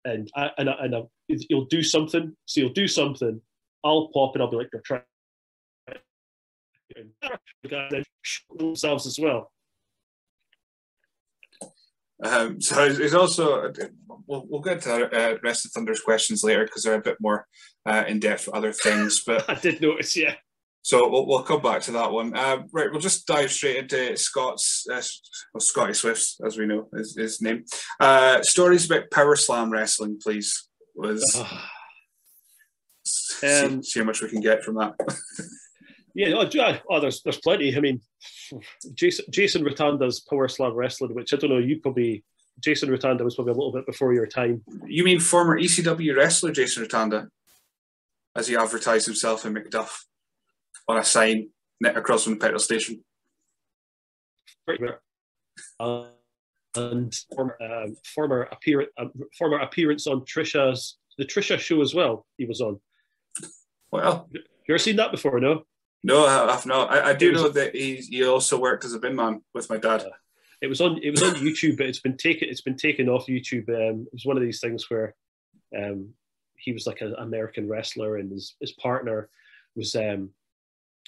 and 0.05 0.31
I, 0.35 0.51
and, 0.57 0.69
I, 0.69 0.73
and 0.81 0.95
I, 0.95 1.01
you'll 1.27 1.65
do 1.65 1.81
something. 1.83 2.35
So 2.45 2.61
you'll 2.61 2.69
do 2.69 2.87
something. 2.87 3.41
I'll 3.83 4.09
pop 4.13 4.35
and 4.35 4.43
I'll 4.43 4.49
be 4.49 4.57
like, 4.57 4.69
they're 4.71 4.81
trying 4.81 5.01
themselves 8.57 9.05
as 9.05 9.19
well. 9.19 9.51
Um, 12.23 12.61
so 12.61 12.85
it's 12.85 13.13
also 13.13 13.73
we'll, 14.25 14.45
we'll 14.47 14.61
get 14.61 14.81
to 14.83 15.05
uh, 15.13 15.37
rest 15.43 15.65
of 15.65 15.71
Thunder's 15.71 15.99
questions 15.99 16.43
later 16.43 16.63
because 16.63 16.83
they're 16.83 16.95
a 16.95 17.01
bit 17.01 17.17
more 17.19 17.45
uh, 17.85 18.05
in 18.07 18.19
depth 18.19 18.47
with 18.47 18.55
other 18.55 18.71
things. 18.71 19.23
But 19.25 19.49
I 19.49 19.55
did 19.55 19.81
notice, 19.81 20.15
yeah. 20.15 20.35
So 20.85 21.09
we'll, 21.09 21.25
we'll 21.25 21.41
come 21.41 21.63
back 21.63 21.81
to 21.81 21.91
that 21.93 22.11
one. 22.11 22.37
Uh, 22.37 22.61
right, 22.71 22.91
we'll 22.91 23.01
just 23.01 23.25
dive 23.25 23.51
straight 23.51 23.77
into 23.77 24.15
Scott's, 24.15 24.85
uh, 24.87 25.01
well, 25.51 25.59
Scotty 25.59 25.95
Swift's, 25.95 26.39
as 26.45 26.59
we 26.59 26.67
know, 26.67 26.89
is 26.93 27.15
his 27.15 27.41
name. 27.41 27.65
Uh, 27.99 28.43
stories 28.43 28.85
about 28.85 29.09
Power 29.09 29.35
Slam 29.35 29.71
wrestling, 29.71 30.19
please. 30.21 30.69
Was 30.93 31.43
see, 33.03 33.47
um, 33.47 33.81
see, 33.81 33.99
how 33.99 34.05
much 34.05 34.21
we 34.21 34.29
can 34.29 34.41
get 34.41 34.63
from 34.63 34.75
that. 34.75 34.93
yeah, 36.13 36.35
oh, 36.35 36.77
oh, 36.91 36.99
there's 36.99 37.23
there's 37.23 37.39
plenty. 37.39 37.75
I 37.75 37.79
mean, 37.79 37.99
Jason 38.93 39.25
Jason 39.31 39.63
Rotunda's 39.63 40.19
Power 40.19 40.47
Slam 40.47 40.75
wrestling, 40.75 41.15
which 41.15 41.33
I 41.33 41.37
don't 41.37 41.49
know, 41.49 41.57
you 41.57 41.79
probably 41.79 42.23
Jason 42.59 42.91
Rotunda 42.91 43.23
was 43.23 43.33
probably 43.33 43.53
a 43.53 43.57
little 43.57 43.73
bit 43.73 43.87
before 43.87 44.13
your 44.13 44.27
time. 44.27 44.61
You 44.85 45.03
mean 45.03 45.19
former 45.19 45.59
ECW 45.59 46.15
wrestler 46.15 46.51
Jason 46.51 46.83
Rotunda, 46.83 47.29
as 48.35 48.47
he 48.47 48.55
advertised 48.55 49.07
himself 49.07 49.47
in 49.47 49.55
Macduff? 49.55 50.03
On 50.87 50.97
a 50.97 51.03
sign 51.03 51.49
net 51.81 51.97
across 51.97 52.23
from 52.23 52.33
the 52.33 52.39
petrol 52.39 52.59
station. 52.59 53.03
Uh, 55.79 56.05
and 56.75 57.15
former, 57.33 57.57
um, 57.61 57.95
former, 58.03 58.41
appear, 58.51 58.87
uh, 58.97 59.05
former 59.37 59.59
appearance 59.59 60.07
on 60.07 60.21
Trisha's 60.21 60.97
the 61.17 61.25
Trisha 61.25 61.57
show 61.57 61.81
as 61.81 61.93
well. 61.93 62.25
He 62.37 62.45
was 62.45 62.61
on. 62.61 62.79
Well, 63.91 64.27
you 64.33 64.41
ever 64.69 64.77
seen 64.77 64.97
that 64.97 65.11
before? 65.11 65.39
No. 65.39 65.63
No, 66.03 66.25
I've 66.25 66.65
not. 66.65 66.91
I, 66.91 67.11
I 67.11 67.13
do 67.13 67.31
know 67.31 67.49
that 67.49 67.73
he 67.73 67.95
he 67.95 68.23
also 68.23 68.59
worked 68.59 68.85
as 68.85 68.93
a 68.93 68.99
bin 68.99 69.15
man 69.15 69.41
with 69.53 69.69
my 69.69 69.77
dad. 69.77 70.05
It 70.61 70.67
was 70.67 70.79
on 70.79 70.99
it 71.01 71.09
was 71.09 71.23
on 71.23 71.35
YouTube, 71.35 71.77
but 71.77 71.87
it's 71.87 71.99
been 71.99 72.17
taken 72.17 72.47
it's 72.47 72.61
been 72.61 72.77
taken 72.77 73.09
off 73.09 73.25
YouTube. 73.27 73.69
Um, 73.69 74.01
it 74.01 74.13
was 74.13 74.25
one 74.25 74.37
of 74.37 74.43
these 74.43 74.59
things 74.59 74.89
where 74.89 75.15
um, 75.75 76.09
he 76.57 76.73
was 76.73 76.85
like 76.85 77.01
an 77.01 77.15
American 77.17 77.67
wrestler, 77.67 78.17
and 78.17 78.31
his, 78.31 78.55
his 78.59 78.73
partner 78.73 79.29
was 79.75 79.95
um, 79.95 80.29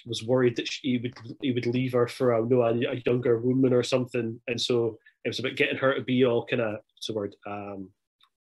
was 0.06 0.22
worried 0.24 0.56
that 0.56 0.70
she, 0.70 0.92
he 0.92 0.98
would 0.98 1.14
he 1.42 1.52
would 1.52 1.66
leave 1.66 1.92
her 1.92 2.06
for 2.06 2.32
a 2.32 2.44
no 2.44 2.62
a, 2.62 2.72
a, 2.72 3.02
younger 3.04 3.38
woman 3.38 3.72
or 3.72 3.82
something, 3.82 4.40
and 4.46 4.60
so 4.60 4.98
it 5.24 5.28
was 5.28 5.38
about 5.38 5.56
getting 5.56 5.76
her 5.76 5.94
to 5.94 6.02
be 6.02 6.24
all 6.24 6.46
kind 6.46 6.62
of 6.62 6.74
what's 6.94 7.06
the 7.06 7.12
word 7.12 7.34
um, 7.46 7.90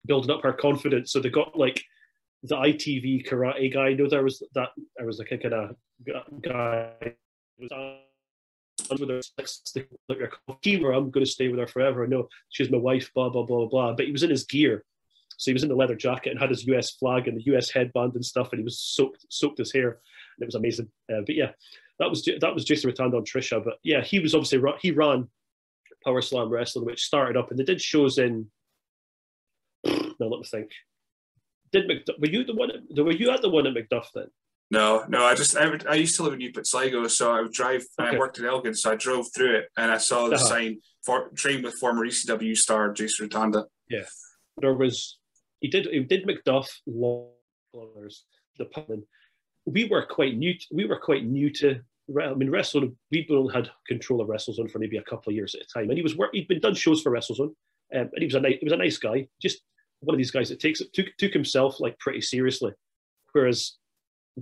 building 0.05 0.31
up 0.31 0.43
her 0.43 0.53
confidence. 0.53 1.11
So 1.11 1.19
they 1.19 1.29
got 1.29 1.57
like 1.57 1.83
the 2.43 2.55
ITV 2.55 3.27
karate 3.27 3.73
guy. 3.73 3.89
You 3.89 3.97
know, 3.97 4.09
there 4.09 4.23
was 4.23 4.41
that 4.53 4.69
there 4.95 5.05
was 5.05 5.19
like 5.19 5.31
a 5.31 5.37
kind 5.37 5.53
of 5.53 5.75
guy 6.41 6.91
with 7.59 7.71
her 7.71 7.97
like 10.09 10.19
her 10.19 10.93
I'm 10.93 11.09
going 11.11 11.25
to 11.25 11.31
stay 11.31 11.47
with 11.47 11.59
her 11.59 11.67
forever. 11.67 12.07
No, 12.07 12.29
she's 12.49 12.69
my 12.69 12.77
wife. 12.77 13.11
Blah 13.13 13.29
blah 13.29 13.43
blah 13.43 13.67
blah. 13.67 13.93
But 13.93 14.05
he 14.05 14.11
was 14.11 14.23
in 14.23 14.29
his 14.29 14.45
gear, 14.45 14.85
so 15.37 15.51
he 15.51 15.53
was 15.53 15.63
in 15.63 15.69
the 15.69 15.75
leather 15.75 15.95
jacket 15.95 16.31
and 16.31 16.39
had 16.39 16.49
his 16.49 16.65
US 16.67 16.91
flag 16.91 17.27
and 17.27 17.37
the 17.37 17.53
US 17.53 17.69
headband 17.69 18.15
and 18.15 18.25
stuff, 18.25 18.51
and 18.51 18.59
he 18.59 18.63
was 18.63 18.79
soaked 18.79 19.25
soaked 19.29 19.57
his 19.57 19.73
hair. 19.73 19.99
It 20.39 20.45
was 20.45 20.55
amazing. 20.55 20.89
Uh, 21.11 21.21
but 21.25 21.35
yeah, 21.35 21.51
that 21.99 22.09
was 22.09 22.27
that 22.41 22.53
was 22.53 22.65
Jason 22.65 22.89
Rotunda 22.89 23.17
on 23.17 23.25
Trisha. 23.25 23.63
But 23.63 23.75
yeah, 23.83 24.01
he 24.01 24.19
was 24.19 24.35
obviously 24.35 24.61
he 24.81 24.91
ran 24.91 25.27
Power 26.03 26.21
Slam 26.21 26.49
Wrestling, 26.49 26.85
which 26.85 27.03
started 27.03 27.37
up, 27.37 27.49
and 27.49 27.59
they 27.59 27.63
did 27.63 27.81
shows 27.81 28.17
in 28.17 28.47
no, 30.19 30.27
let 30.27 30.39
me 30.39 30.45
think. 30.45 30.71
Did 31.71 31.89
Macduff, 31.89 32.19
were 32.19 32.27
you 32.27 32.43
the 32.43 32.55
one? 32.55 32.71
Were 32.95 33.11
you 33.11 33.29
at 33.31 33.41
the 33.41 33.49
one 33.49 33.67
at 33.67 33.73
Macduff 33.73 34.07
then? 34.13 34.27
No, 34.69 35.05
no. 35.07 35.23
I 35.23 35.35
just 35.35 35.55
I, 35.57 35.77
I 35.89 35.95
used 35.95 36.15
to 36.17 36.23
live 36.23 36.33
in 36.33 36.39
Newport, 36.39 36.67
Sligo, 36.67 37.07
so 37.07 37.31
I 37.31 37.41
would 37.41 37.51
drive. 37.51 37.85
Okay. 37.99 38.15
I 38.15 38.19
worked 38.19 38.39
in 38.39 38.45
Elgin, 38.45 38.73
so 38.73 38.91
I 38.91 38.95
drove 38.95 39.27
through 39.33 39.57
it, 39.57 39.69
and 39.77 39.91
I 39.91 39.97
saw 39.97 40.27
the 40.27 40.35
uh-huh. 40.35 40.45
sign 40.45 40.79
for 41.03 41.29
train 41.35 41.63
with 41.63 41.75
former 41.75 42.05
ECW 42.05 42.55
star 42.57 42.93
Jason 42.93 43.25
Rotunda. 43.25 43.65
Yeah, 43.89 44.05
there 44.57 44.73
was. 44.73 45.19
He 45.59 45.67
did. 45.67 45.87
He 45.87 45.99
did 45.99 46.25
Macduff 46.25 46.67
the 46.85 48.65
Pullman. 48.65 49.03
We 49.67 49.85
were 49.85 50.05
quite 50.05 50.37
new. 50.37 50.57
To, 50.57 50.65
we 50.71 50.85
were 50.85 50.97
quite 50.97 51.25
new 51.25 51.49
to. 51.51 51.79
I 52.09 52.33
mean, 52.33 52.49
WrestleZone. 52.49 52.95
We 53.11 53.27
only 53.29 53.53
had 53.53 53.69
control 53.85 54.21
of 54.21 54.29
WrestleZone 54.29 54.71
for 54.71 54.79
maybe 54.79 54.97
a 54.97 55.03
couple 55.03 55.29
of 55.29 55.35
years 55.35 55.53
at 55.53 55.61
a 55.61 55.65
time, 55.65 55.89
and 55.89 55.97
he 55.97 56.03
was 56.03 56.15
work. 56.15 56.29
He'd 56.33 56.47
been 56.47 56.61
done 56.61 56.73
shows 56.73 57.01
for 57.01 57.11
WrestleZone, 57.11 57.49
um, 57.49 57.55
and 57.91 58.11
he 58.17 58.25
was 58.25 58.35
a 58.35 58.39
nice. 58.39 58.55
He 58.59 58.65
was 58.65 58.73
a 58.73 58.77
nice 58.77 58.97
guy. 58.97 59.27
Just 59.41 59.61
one 59.99 60.15
of 60.15 60.17
these 60.17 60.31
guys 60.31 60.49
that 60.49 60.59
takes 60.59 60.81
it 60.81 60.93
took, 60.93 61.07
took 61.17 61.33
himself 61.33 61.79
like 61.79 61.99
pretty 61.99 62.21
seriously, 62.21 62.71
whereas 63.33 63.77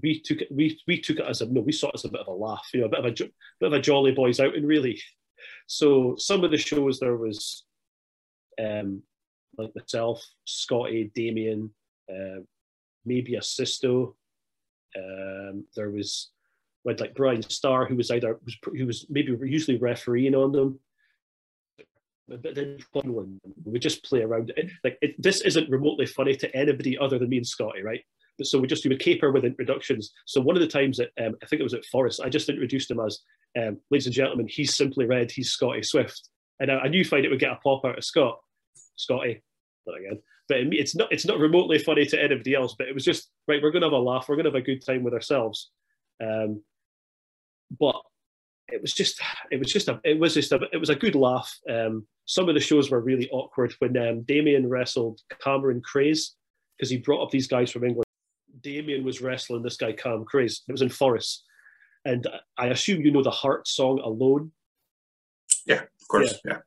we 0.02 0.20
took 0.20 0.42
it 0.42 0.50
we 0.52 0.80
we 0.88 1.00
took 1.00 1.20
it 1.20 1.26
as 1.26 1.42
a 1.42 1.46
no 1.48 1.62
we 1.62 1.72
saw 1.72 1.88
it 1.88 1.96
as 1.96 2.06
a 2.06 2.10
bit 2.10 2.22
of 2.22 2.28
a 2.28 2.32
laugh, 2.32 2.68
you 2.74 2.82
know, 2.82 2.88
a 2.88 2.90
bit 2.90 3.00
of 3.00 3.06
a 3.06 3.12
bit 3.12 3.32
of 3.62 3.74
a 3.74 3.82
jolly 3.82 4.12
boys 4.12 4.40
out, 4.40 4.56
and 4.56 4.68
really. 4.68 5.02
So 5.68 6.16
some 6.18 6.44
of 6.44 6.52
the 6.52 6.58
shows 6.58 7.00
there 7.00 7.18
was, 7.18 7.66
um, 8.60 9.04
like 9.58 9.72
myself, 9.76 10.26
Scotty, 10.46 11.12
Damien, 11.14 11.72
uh, 12.10 12.42
maybe 13.06 13.36
a 13.36 13.42
Sisto. 13.42 14.16
Um, 14.98 15.66
there 15.76 15.90
was 15.90 16.32
with 16.84 17.00
like 17.02 17.16
Brian 17.16 17.42
Starr, 17.42 17.86
who 17.86 17.96
was 17.96 18.12
either 18.12 18.40
was 18.46 18.58
who 18.64 18.86
was 18.86 19.06
maybe 19.10 19.36
usually 19.44 19.78
refereeing 19.78 20.36
on 20.36 20.52
them 20.52 20.80
but 22.28 22.56
then. 22.56 22.78
We 23.64 23.80
just 23.80 24.04
play 24.04 24.22
around. 24.22 24.52
It, 24.58 24.72
like 24.84 24.98
it, 25.02 25.22
this 25.22 25.42
isn't 25.42 25.70
remotely 25.70 26.06
funny 26.06 26.36
to 26.36 26.56
anybody 26.56 26.98
other 26.98 27.20
than 27.20 27.30
me 27.30 27.38
and 27.38 27.48
Scotty, 27.48 27.82
right? 27.82 28.02
But 28.38 28.48
so 28.48 28.60
we 28.60 28.68
just 28.68 28.84
we 28.84 28.90
would 28.90 29.00
caper 29.00 29.32
with 29.32 29.46
introductions. 29.46 30.12
So 30.26 30.42
one 30.42 30.56
of 30.56 30.62
the 30.62 30.68
times 30.68 30.98
that 30.98 31.10
um, 31.24 31.36
I 31.42 31.46
think 31.46 31.60
it 31.60 31.64
was 31.64 31.74
at 31.74 31.86
Forres, 31.86 32.20
I 32.20 32.30
just 32.30 32.50
introduced 32.50 32.92
him 32.92 33.00
as, 33.00 33.20
um, 33.58 33.78
ladies 33.92 34.08
and 34.08 34.16
gentlemen, 34.16 34.48
he's 34.48 34.76
simply 34.76 35.06
red. 35.06 35.32
He's 35.32 35.52
Scotty 35.52 35.84
Swift, 35.84 36.30
and 36.60 36.72
I, 36.72 36.80
I 36.80 36.88
knew 36.88 37.06
find 37.06 37.26
it 37.26 37.30
would 37.30 37.40
get 37.40 37.52
a 37.52 37.60
pop 37.64 37.86
out 37.86 37.98
of 37.98 38.04
Scott, 38.04 38.40
Scotty, 38.96 39.42
not 39.86 40.00
again. 40.00 40.20
But 40.48 40.58
it's 40.74 40.96
not 40.96 41.12
it's 41.12 41.26
not 41.26 41.40
remotely 41.40 41.80
funny 41.80 42.06
to 42.06 42.22
anybody 42.22 42.54
else. 42.54 42.76
But 42.78 42.88
it 42.88 42.94
was 42.94 43.06
just 43.06 43.30
right. 43.48 43.62
We're 43.62 43.72
gonna 43.72 43.88
have 43.88 43.94
a 43.94 43.98
laugh. 43.98 44.28
We're 44.30 44.36
gonna 44.36 44.50
have 44.50 44.56
a 44.56 44.62
good 44.62 44.86
time 44.86 45.04
with 45.04 45.14
ourselves. 45.14 45.72
Um, 46.24 46.62
but 47.80 47.96
it 48.68 48.82
was 48.82 48.94
just 48.94 49.22
it 49.52 49.60
was 49.60 49.72
just 49.72 49.88
a 49.88 50.00
it 50.04 50.20
was 50.20 50.34
just 50.34 50.52
a 50.52 50.60
it 50.72 50.78
was 50.78 50.90
a 50.90 50.96
good 50.96 51.16
laugh. 51.16 51.58
Um, 51.70 52.06
some 52.26 52.50
of 52.50 52.56
the 52.56 52.62
shows 52.62 52.90
were 52.90 53.00
really 53.00 53.30
awkward 53.30 53.74
when 53.80 53.96
um, 53.98 54.22
Damien 54.24 54.68
wrestled 54.68 55.22
Cameron 55.44 55.82
Craze 55.82 56.36
because 56.78 56.90
he 56.90 56.98
brought 56.98 57.24
up 57.24 57.32
these 57.32 57.48
guys 57.48 57.72
from 57.72 57.84
England. 57.84 58.06
Damien 58.62 59.04
was 59.04 59.22
wrestling 59.22 59.62
this 59.62 59.78
guy 59.78 59.92
Cam 59.92 60.26
Craze. 60.26 60.64
It 60.68 60.72
was 60.72 60.82
in 60.82 60.90
Forres, 60.90 61.44
and 62.06 62.28
I 62.58 62.68
assume 62.68 63.02
you 63.02 63.12
know 63.12 63.24
the 63.24 63.32
Heart 63.32 63.68
song 63.68 64.00
alone. 64.04 64.52
Yeah, 65.66 65.82
of 65.82 66.08
course. 66.08 66.34
Yeah. 66.44 66.54
yeah. 66.54 66.58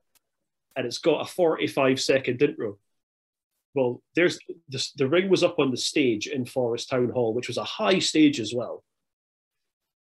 And 0.77 0.87
it's 0.87 0.99
got 0.99 1.23
a 1.23 1.25
forty-five 1.25 2.01
second 2.01 2.41
intro. 2.41 2.79
Well, 3.79 4.03
there's 4.17 4.39
the, 4.69 4.85
the 4.97 5.09
ring 5.09 5.29
was 5.31 5.45
up 5.45 5.59
on 5.59 5.71
the 5.71 5.77
stage 5.77 6.27
in 6.27 6.45
Forres 6.45 6.87
Town 6.87 7.11
Hall, 7.11 7.33
which 7.33 7.49
was 7.49 7.59
a 7.59 7.65
high 7.65 8.01
stage 8.01 8.41
as 8.41 8.53
well 8.53 8.83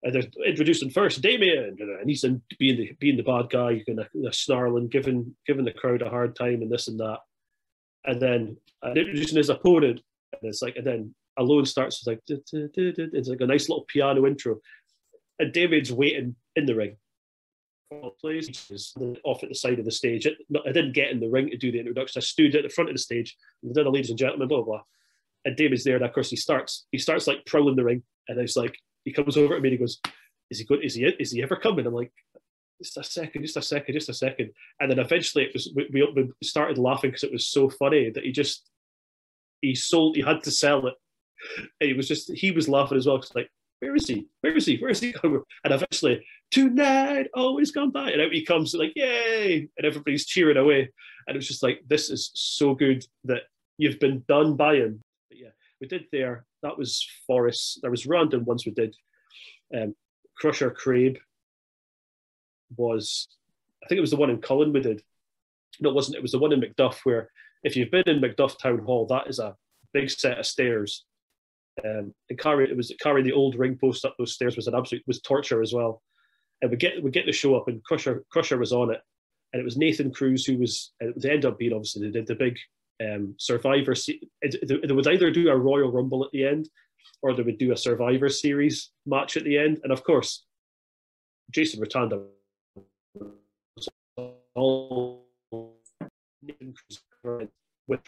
and 0.03 0.13
they're 0.13 0.47
introducing 0.47 0.89
first 0.89 1.21
Damien, 1.21 1.75
and 1.79 2.09
he's 2.09 2.23
in, 2.23 2.41
being 2.59 2.77
the 2.77 2.91
being 2.99 3.17
the 3.17 3.23
bad 3.23 3.49
guy, 3.49 3.81
kind 3.85 3.99
of 3.99 4.35
snarling, 4.35 4.87
giving 4.87 5.35
giving 5.45 5.65
the 5.65 5.71
crowd 5.71 6.01
a 6.01 6.09
hard 6.09 6.35
time, 6.35 6.61
and 6.61 6.71
this 6.71 6.87
and 6.87 6.99
that. 6.99 7.19
And 8.05 8.21
then 8.21 8.57
and 8.83 8.97
introducing 8.97 9.37
his 9.37 9.49
opponent, 9.49 10.01
and 10.33 10.49
it's 10.49 10.61
like, 10.61 10.75
and 10.75 10.85
then 10.85 11.15
alone 11.37 11.65
starts 11.65 11.97
it's 11.97 12.07
like 12.07 12.21
it's 12.27 13.29
like 13.29 13.41
a 13.41 13.47
nice 13.47 13.69
little 13.69 13.85
piano 13.87 14.25
intro, 14.27 14.59
and 15.39 15.51
David's 15.51 15.91
waiting 15.91 16.35
in 16.55 16.65
the 16.65 16.75
ring. 16.75 16.97
Please, 18.19 18.93
off 19.23 19.43
at 19.43 19.49
the 19.49 19.55
side 19.55 19.79
of 19.79 19.85
the 19.85 19.91
stage. 19.91 20.27
I 20.27 20.71
didn't 20.71 20.91
get 20.91 21.09
in 21.09 21.21
the 21.21 21.29
ring 21.29 21.49
to 21.49 21.57
do 21.57 21.71
the 21.71 21.79
introduction. 21.79 22.19
I 22.19 22.21
stood 22.21 22.55
at 22.55 22.63
the 22.63 22.69
front 22.69 22.89
of 22.89 22.95
the 22.95 23.01
stage, 23.01 23.37
and 23.63 23.73
then, 23.73 23.91
ladies 23.91 24.09
and 24.09 24.19
gentlemen, 24.19 24.49
blah 24.49 24.61
blah. 24.61 24.81
And 25.45 25.55
David's 25.55 25.85
there, 25.85 25.95
and 25.95 26.03
of 26.03 26.11
course 26.13 26.29
he 26.29 26.35
starts. 26.35 26.85
He 26.91 26.97
starts 26.97 27.27
like 27.27 27.45
prowling 27.45 27.77
the 27.77 27.85
ring, 27.85 28.03
and 28.27 28.39
he's 28.39 28.57
like, 28.57 28.77
he 29.05 29.13
comes 29.13 29.37
over 29.37 29.55
to 29.55 29.61
me 29.61 29.69
and 29.69 29.73
he 29.73 29.77
goes, 29.77 30.01
"Is 30.49 30.59
he 30.59 30.65
good? 30.65 30.83
Is 30.83 30.95
he 30.95 31.05
is 31.05 31.31
he 31.31 31.41
ever 31.41 31.55
coming?" 31.55 31.85
I'm 31.85 31.93
like, 31.93 32.11
"Just 32.83 32.97
a 32.97 33.03
second, 33.05 33.41
just 33.41 33.55
a 33.55 33.61
second, 33.61 33.93
just 33.93 34.09
a 34.09 34.13
second. 34.13 34.51
And 34.81 34.91
then 34.91 34.99
eventually 34.99 35.45
it 35.45 35.53
was 35.53 35.71
we, 35.73 35.87
we 35.93 36.29
started 36.43 36.77
laughing 36.77 37.11
because 37.11 37.23
it 37.23 37.31
was 37.31 37.47
so 37.47 37.69
funny 37.69 38.09
that 38.09 38.25
he 38.25 38.33
just 38.33 38.69
he 39.61 39.75
sold 39.75 40.17
he 40.17 40.21
had 40.23 40.43
to 40.43 40.51
sell 40.51 40.87
it. 40.87 40.95
And 41.79 41.87
he 41.87 41.93
was 41.93 42.09
just 42.09 42.33
he 42.33 42.51
was 42.51 42.67
laughing 42.67 42.97
as 42.97 43.07
well 43.07 43.17
because 43.17 43.33
like 43.33 43.49
where 43.79 43.95
is 43.95 44.07
he? 44.07 44.27
Where 44.41 44.55
is 44.55 44.65
he? 44.65 44.77
Where 44.77 44.91
is 44.91 44.99
he? 44.99 45.13
And 45.23 45.73
eventually, 45.73 46.25
tonight, 46.51 47.27
always 47.33 47.71
come 47.71 47.91
by. 47.91 48.11
And 48.11 48.21
out 48.21 48.31
he 48.31 48.45
comes, 48.45 48.73
like, 48.73 48.93
yay! 48.95 49.69
And 49.77 49.85
everybody's 49.85 50.25
cheering 50.25 50.57
away. 50.57 50.89
And 51.27 51.35
it 51.35 51.37
was 51.37 51.47
just 51.47 51.63
like, 51.63 51.81
this 51.87 52.09
is 52.09 52.31
so 52.33 52.73
good 52.73 53.05
that 53.25 53.43
you've 53.77 53.99
been 53.99 54.23
done 54.27 54.55
by 54.55 54.75
him. 54.75 55.01
But 55.29 55.39
yeah, 55.39 55.49
we 55.79 55.87
did 55.87 56.05
there 56.11 56.45
that 56.63 56.77
was 56.77 57.07
Forres. 57.27 57.79
There 57.81 57.91
was 57.91 58.05
random 58.05 58.45
ones 58.45 58.65
we 58.65 58.71
did. 58.71 58.95
Um, 59.75 59.95
Crusher 60.37 60.71
Crabe 60.71 61.17
was, 62.75 63.27
I 63.83 63.87
think 63.87 63.97
it 63.97 64.01
was 64.01 64.11
the 64.11 64.17
one 64.17 64.29
in 64.29 64.41
Cullen 64.41 64.73
we 64.73 64.81
did. 64.81 65.01
No, 65.79 65.89
it 65.89 65.95
wasn't. 65.95 66.17
It 66.17 66.21
was 66.21 66.31
the 66.31 66.39
one 66.39 66.53
in 66.53 66.61
Macduff 66.61 66.99
where 67.03 67.29
if 67.63 67.75
you've 67.75 67.91
been 67.91 68.03
in 68.07 68.21
Macduff 68.21 68.57
Town 68.57 68.79
Hall, 68.79 69.05
that 69.07 69.27
is 69.27 69.39
a 69.39 69.55
big 69.93 70.09
set 70.09 70.39
of 70.39 70.45
stairs. 70.45 71.05
Um, 71.85 72.13
and 72.29 72.39
carry 72.39 72.69
it 72.69 72.75
was 72.75 72.93
carrying 73.01 73.25
the 73.25 73.33
old 73.33 73.55
ring 73.55 73.77
post 73.79 74.03
up 74.03 74.15
those 74.17 74.33
stairs 74.33 74.55
was 74.55 74.67
an 74.67 74.75
absolute 74.75 75.03
was 75.05 75.21
torture 75.21 75.61
as 75.61 75.73
well. 75.73 76.01
And 76.61 76.71
we 76.71 76.77
get 76.77 77.01
we 77.03 77.11
get 77.11 77.25
the 77.25 77.31
show 77.31 77.55
up 77.55 77.67
and 77.67 77.83
Crusher 77.83 78.23
Crusher 78.31 78.57
was 78.57 78.73
on 78.73 78.91
it, 78.91 78.99
and 79.53 79.59
it 79.59 79.65
was 79.65 79.77
Nathan 79.77 80.11
Cruz 80.11 80.45
who 80.45 80.57
was. 80.57 80.93
It 80.99 81.23
ended 81.23 81.45
up 81.45 81.59
being 81.59 81.73
obviously 81.73 82.07
they 82.07 82.11
did 82.11 82.27
the 82.27 82.35
big 82.35 82.57
um, 83.01 83.35
Survivor. 83.37 83.93
They 84.41 84.93
would 84.93 85.07
either 85.07 85.31
do 85.31 85.49
a 85.49 85.57
Royal 85.57 85.91
Rumble 85.91 86.25
at 86.25 86.31
the 86.31 86.45
end, 86.45 86.69
or 87.21 87.33
they 87.33 87.43
would 87.43 87.59
do 87.59 87.71
a 87.71 87.77
Survivor 87.77 88.29
Series 88.29 88.91
match 89.05 89.37
at 89.37 89.43
the 89.43 89.57
end. 89.57 89.79
And 89.83 89.91
of 89.91 90.03
course, 90.03 90.45
Jason 91.51 91.79
Rotunda 91.79 92.23
with 97.87 98.01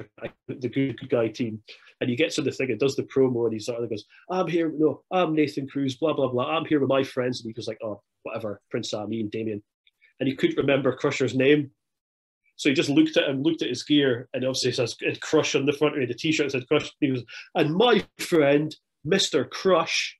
the 0.47 0.69
good 0.69 1.09
guy 1.09 1.27
team, 1.27 1.61
and 2.01 2.09
he 2.09 2.15
gets 2.15 2.38
in 2.38 2.43
the 2.43 2.51
thing 2.51 2.71
and 2.71 2.80
does 2.80 2.95
the 2.95 3.03
promo, 3.03 3.45
and 3.45 3.53
he 3.53 3.59
sort 3.59 3.84
of 3.84 3.89
goes, 3.89 4.05
"I'm 4.30 4.47
here, 4.47 4.71
no, 4.77 5.03
I'm 5.11 5.34
Nathan 5.34 5.67
Cruz, 5.67 5.95
blah 5.95 6.13
blah 6.13 6.30
blah. 6.30 6.57
I'm 6.57 6.65
here 6.65 6.80
with 6.80 6.89
my 6.89 7.03
friends," 7.03 7.41
and 7.41 7.49
he 7.49 7.53
goes 7.53 7.67
like, 7.67 7.80
"Oh, 7.84 8.01
whatever, 8.23 8.61
Prince 8.69 8.93
Ami 8.93 9.21
and 9.21 9.32
Damien," 9.32 9.63
and 10.19 10.27
he 10.27 10.36
couldn't 10.36 10.57
remember 10.57 10.95
Crusher's 10.95 11.36
name, 11.36 11.71
so 12.55 12.67
he 12.67 12.75
just 12.75 12.89
looked 12.89 13.15
at 13.15 13.30
him, 13.30 13.41
looked 13.41 13.61
at 13.61 13.69
his 13.69 13.84
gear, 13.84 14.27
and 14.34 14.43
obviously 14.43 14.71
it 14.71 14.75
says 14.75 14.97
Crush 15.21 15.55
on 15.55 15.65
the 15.65 15.73
front 15.73 16.01
of 16.01 16.07
the 16.07 16.13
t-shirt 16.13 16.51
said 16.51 16.67
Crush. 16.67 16.91
He 16.99 17.11
was, 17.11 17.23
and 17.55 17.73
my 17.73 18.05
friend, 18.17 18.75
Mr. 19.07 19.49
Crush. 19.49 20.17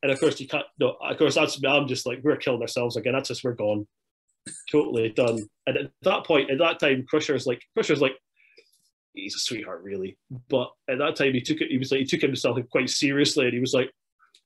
And 0.00 0.12
of 0.12 0.20
course, 0.20 0.38
you 0.38 0.46
can't. 0.46 0.64
No, 0.78 0.90
of 1.02 1.18
course, 1.18 1.34
that's 1.34 1.60
I'm 1.66 1.88
just 1.88 2.06
like 2.06 2.20
we're 2.22 2.36
killing 2.36 2.62
ourselves 2.62 2.96
again. 2.96 3.14
That's 3.14 3.30
just 3.30 3.42
we're 3.42 3.54
gone, 3.54 3.88
totally 4.70 5.08
done. 5.08 5.48
And 5.66 5.76
at 5.76 5.90
that 6.02 6.24
point, 6.24 6.52
at 6.52 6.58
that 6.58 6.78
time, 6.78 7.04
Crusher's 7.12 7.48
like 7.48 7.62
Crusher's 7.74 8.00
like 8.00 8.12
he's 9.14 9.34
a 9.34 9.38
sweetheart, 9.38 9.82
really. 9.82 10.18
But 10.48 10.70
at 10.88 10.98
that 10.98 11.16
time, 11.16 11.34
he 11.34 11.40
took 11.40 11.60
it. 11.60 11.70
He 11.70 11.78
was 11.78 11.90
like 11.90 12.00
he 12.00 12.06
took 12.06 12.20
himself 12.20 12.58
quite 12.70 12.90
seriously, 12.90 13.44
and 13.46 13.54
he 13.54 13.60
was 13.60 13.74
like, 13.74 13.90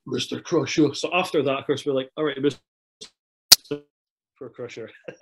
"Mister 0.06 0.40
Crusher." 0.40 0.94
So 0.94 1.10
after 1.12 1.42
that, 1.42 1.58
of 1.58 1.66
course, 1.66 1.84
we're 1.86 1.92
like, 1.92 2.10
"All 2.16 2.24
right, 2.24 2.40
Mister 2.40 2.60
Crusher." 4.54 4.90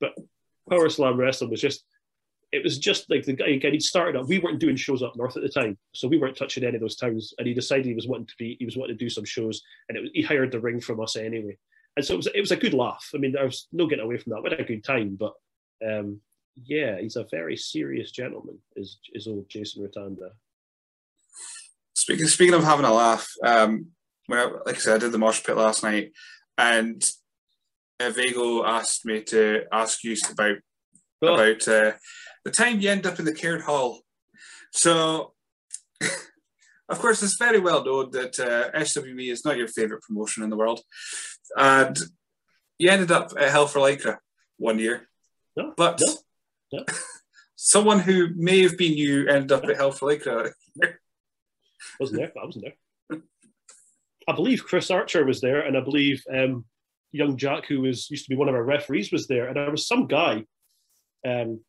but 0.00 0.14
Power 0.68 0.88
Slam 0.88 1.16
Wrestling 1.16 1.50
was 1.50 1.60
just 1.60 1.84
it 2.52 2.62
was 2.62 2.78
just 2.78 3.10
like 3.10 3.24
the 3.24 3.32
guy 3.32 3.48
again. 3.48 3.72
He 3.72 3.80
started 3.80 4.20
up. 4.20 4.28
We 4.28 4.38
weren't 4.38 4.60
doing 4.60 4.76
shows 4.76 5.02
up 5.02 5.16
north 5.16 5.36
at 5.36 5.42
the 5.42 5.48
time, 5.48 5.78
so 5.94 6.06
we 6.06 6.18
weren't 6.18 6.36
touching 6.36 6.64
any 6.64 6.74
of 6.74 6.82
those 6.82 6.96
towns. 6.96 7.32
And 7.38 7.48
he 7.48 7.54
decided 7.54 7.86
he 7.86 7.94
was 7.94 8.06
wanting 8.06 8.26
to 8.26 8.34
be. 8.38 8.56
He 8.58 8.66
was 8.66 8.76
wanting 8.76 8.96
to 8.96 9.04
do 9.04 9.08
some 9.08 9.24
shows, 9.24 9.62
and 9.88 9.96
it 9.96 10.10
he 10.14 10.22
hired 10.22 10.52
the 10.52 10.60
ring 10.60 10.80
from 10.80 11.00
us 11.00 11.16
anyway. 11.16 11.56
And 11.96 12.04
so 12.04 12.14
it 12.14 12.18
was. 12.18 12.26
It 12.34 12.40
was 12.40 12.52
a 12.52 12.56
good 12.56 12.74
laugh. 12.74 13.10
I 13.14 13.18
mean, 13.18 13.32
there 13.32 13.44
was 13.44 13.68
no 13.72 13.86
getting 13.86 14.04
away 14.04 14.18
from 14.18 14.32
that. 14.32 14.42
We 14.42 14.50
had 14.50 14.60
a 14.60 14.64
good 14.64 14.84
time, 14.84 15.16
but 15.18 15.32
um, 15.84 16.20
yeah, 16.56 17.00
he's 17.00 17.16
a 17.16 17.26
very 17.30 17.56
serious 17.56 18.10
gentleman. 18.10 18.58
Is 18.76 18.98
is 19.12 19.26
old 19.26 19.48
Jason 19.48 19.82
Rotunda. 19.82 20.30
Speaking 21.94 22.26
speaking 22.26 22.54
of 22.54 22.64
having 22.64 22.84
a 22.84 22.92
laugh, 22.92 23.28
um, 23.44 23.86
when 24.26 24.38
I, 24.38 24.44
like 24.66 24.76
I 24.76 24.78
said, 24.78 24.96
I 24.96 24.98
did 24.98 25.12
the 25.12 25.18
mosh 25.18 25.42
pit 25.44 25.56
last 25.56 25.82
night, 25.82 26.12
and 26.58 27.02
uh, 28.00 28.10
Vago 28.10 28.64
asked 28.64 29.04
me 29.04 29.22
to 29.22 29.64
ask 29.72 30.02
you 30.04 30.16
about 30.30 30.56
oh. 31.22 31.34
about 31.34 31.68
uh, 31.68 31.92
the 32.44 32.50
time 32.50 32.80
you 32.80 32.90
end 32.90 33.06
up 33.06 33.18
in 33.18 33.24
the 33.24 33.34
Caird 33.34 33.62
Hall. 33.62 34.00
So, 34.72 35.34
of 36.88 36.98
course, 36.98 37.22
it's 37.22 37.36
very 37.36 37.60
well 37.60 37.84
known 37.84 38.10
that 38.12 38.38
uh, 38.38 38.84
SWE 38.84 39.30
is 39.30 39.44
not 39.44 39.56
your 39.56 39.68
favourite 39.68 40.02
promotion 40.02 40.42
in 40.42 40.50
the 40.50 40.56
world. 40.56 40.80
And 41.56 41.96
you 42.78 42.90
ended 42.90 43.10
up 43.10 43.32
at 43.38 43.50
Hell 43.50 43.66
for 43.66 43.80
Lycra 43.80 44.16
one 44.56 44.78
year. 44.78 45.08
No, 45.56 45.74
but 45.76 46.00
no, 46.04 46.14
someone 47.56 48.00
who 48.00 48.28
may 48.34 48.62
have 48.62 48.76
been 48.76 48.92
you 48.92 49.28
ended 49.28 49.52
up 49.52 49.64
at 49.64 49.76
Hell 49.76 49.92
for 49.92 50.10
Lycra. 50.10 50.52
wasn't 52.00 52.20
there. 52.20 52.32
I 52.40 52.44
wasn't 52.44 52.64
there. 52.64 53.20
I 54.28 54.32
believe 54.34 54.64
Chris 54.64 54.90
Archer 54.90 55.24
was 55.24 55.40
there, 55.40 55.60
and 55.60 55.76
I 55.76 55.80
believe 55.80 56.22
um, 56.32 56.64
young 57.10 57.36
Jack, 57.36 57.66
who 57.66 57.80
was 57.80 58.10
used 58.10 58.24
to 58.24 58.30
be 58.30 58.36
one 58.36 58.48
of 58.48 58.54
our 58.54 58.62
referees, 58.62 59.10
was 59.10 59.26
there, 59.26 59.48
and 59.48 59.56
there 59.56 59.70
was 59.70 59.86
some 59.86 60.06
guy 60.06 60.44
um, 61.26 61.60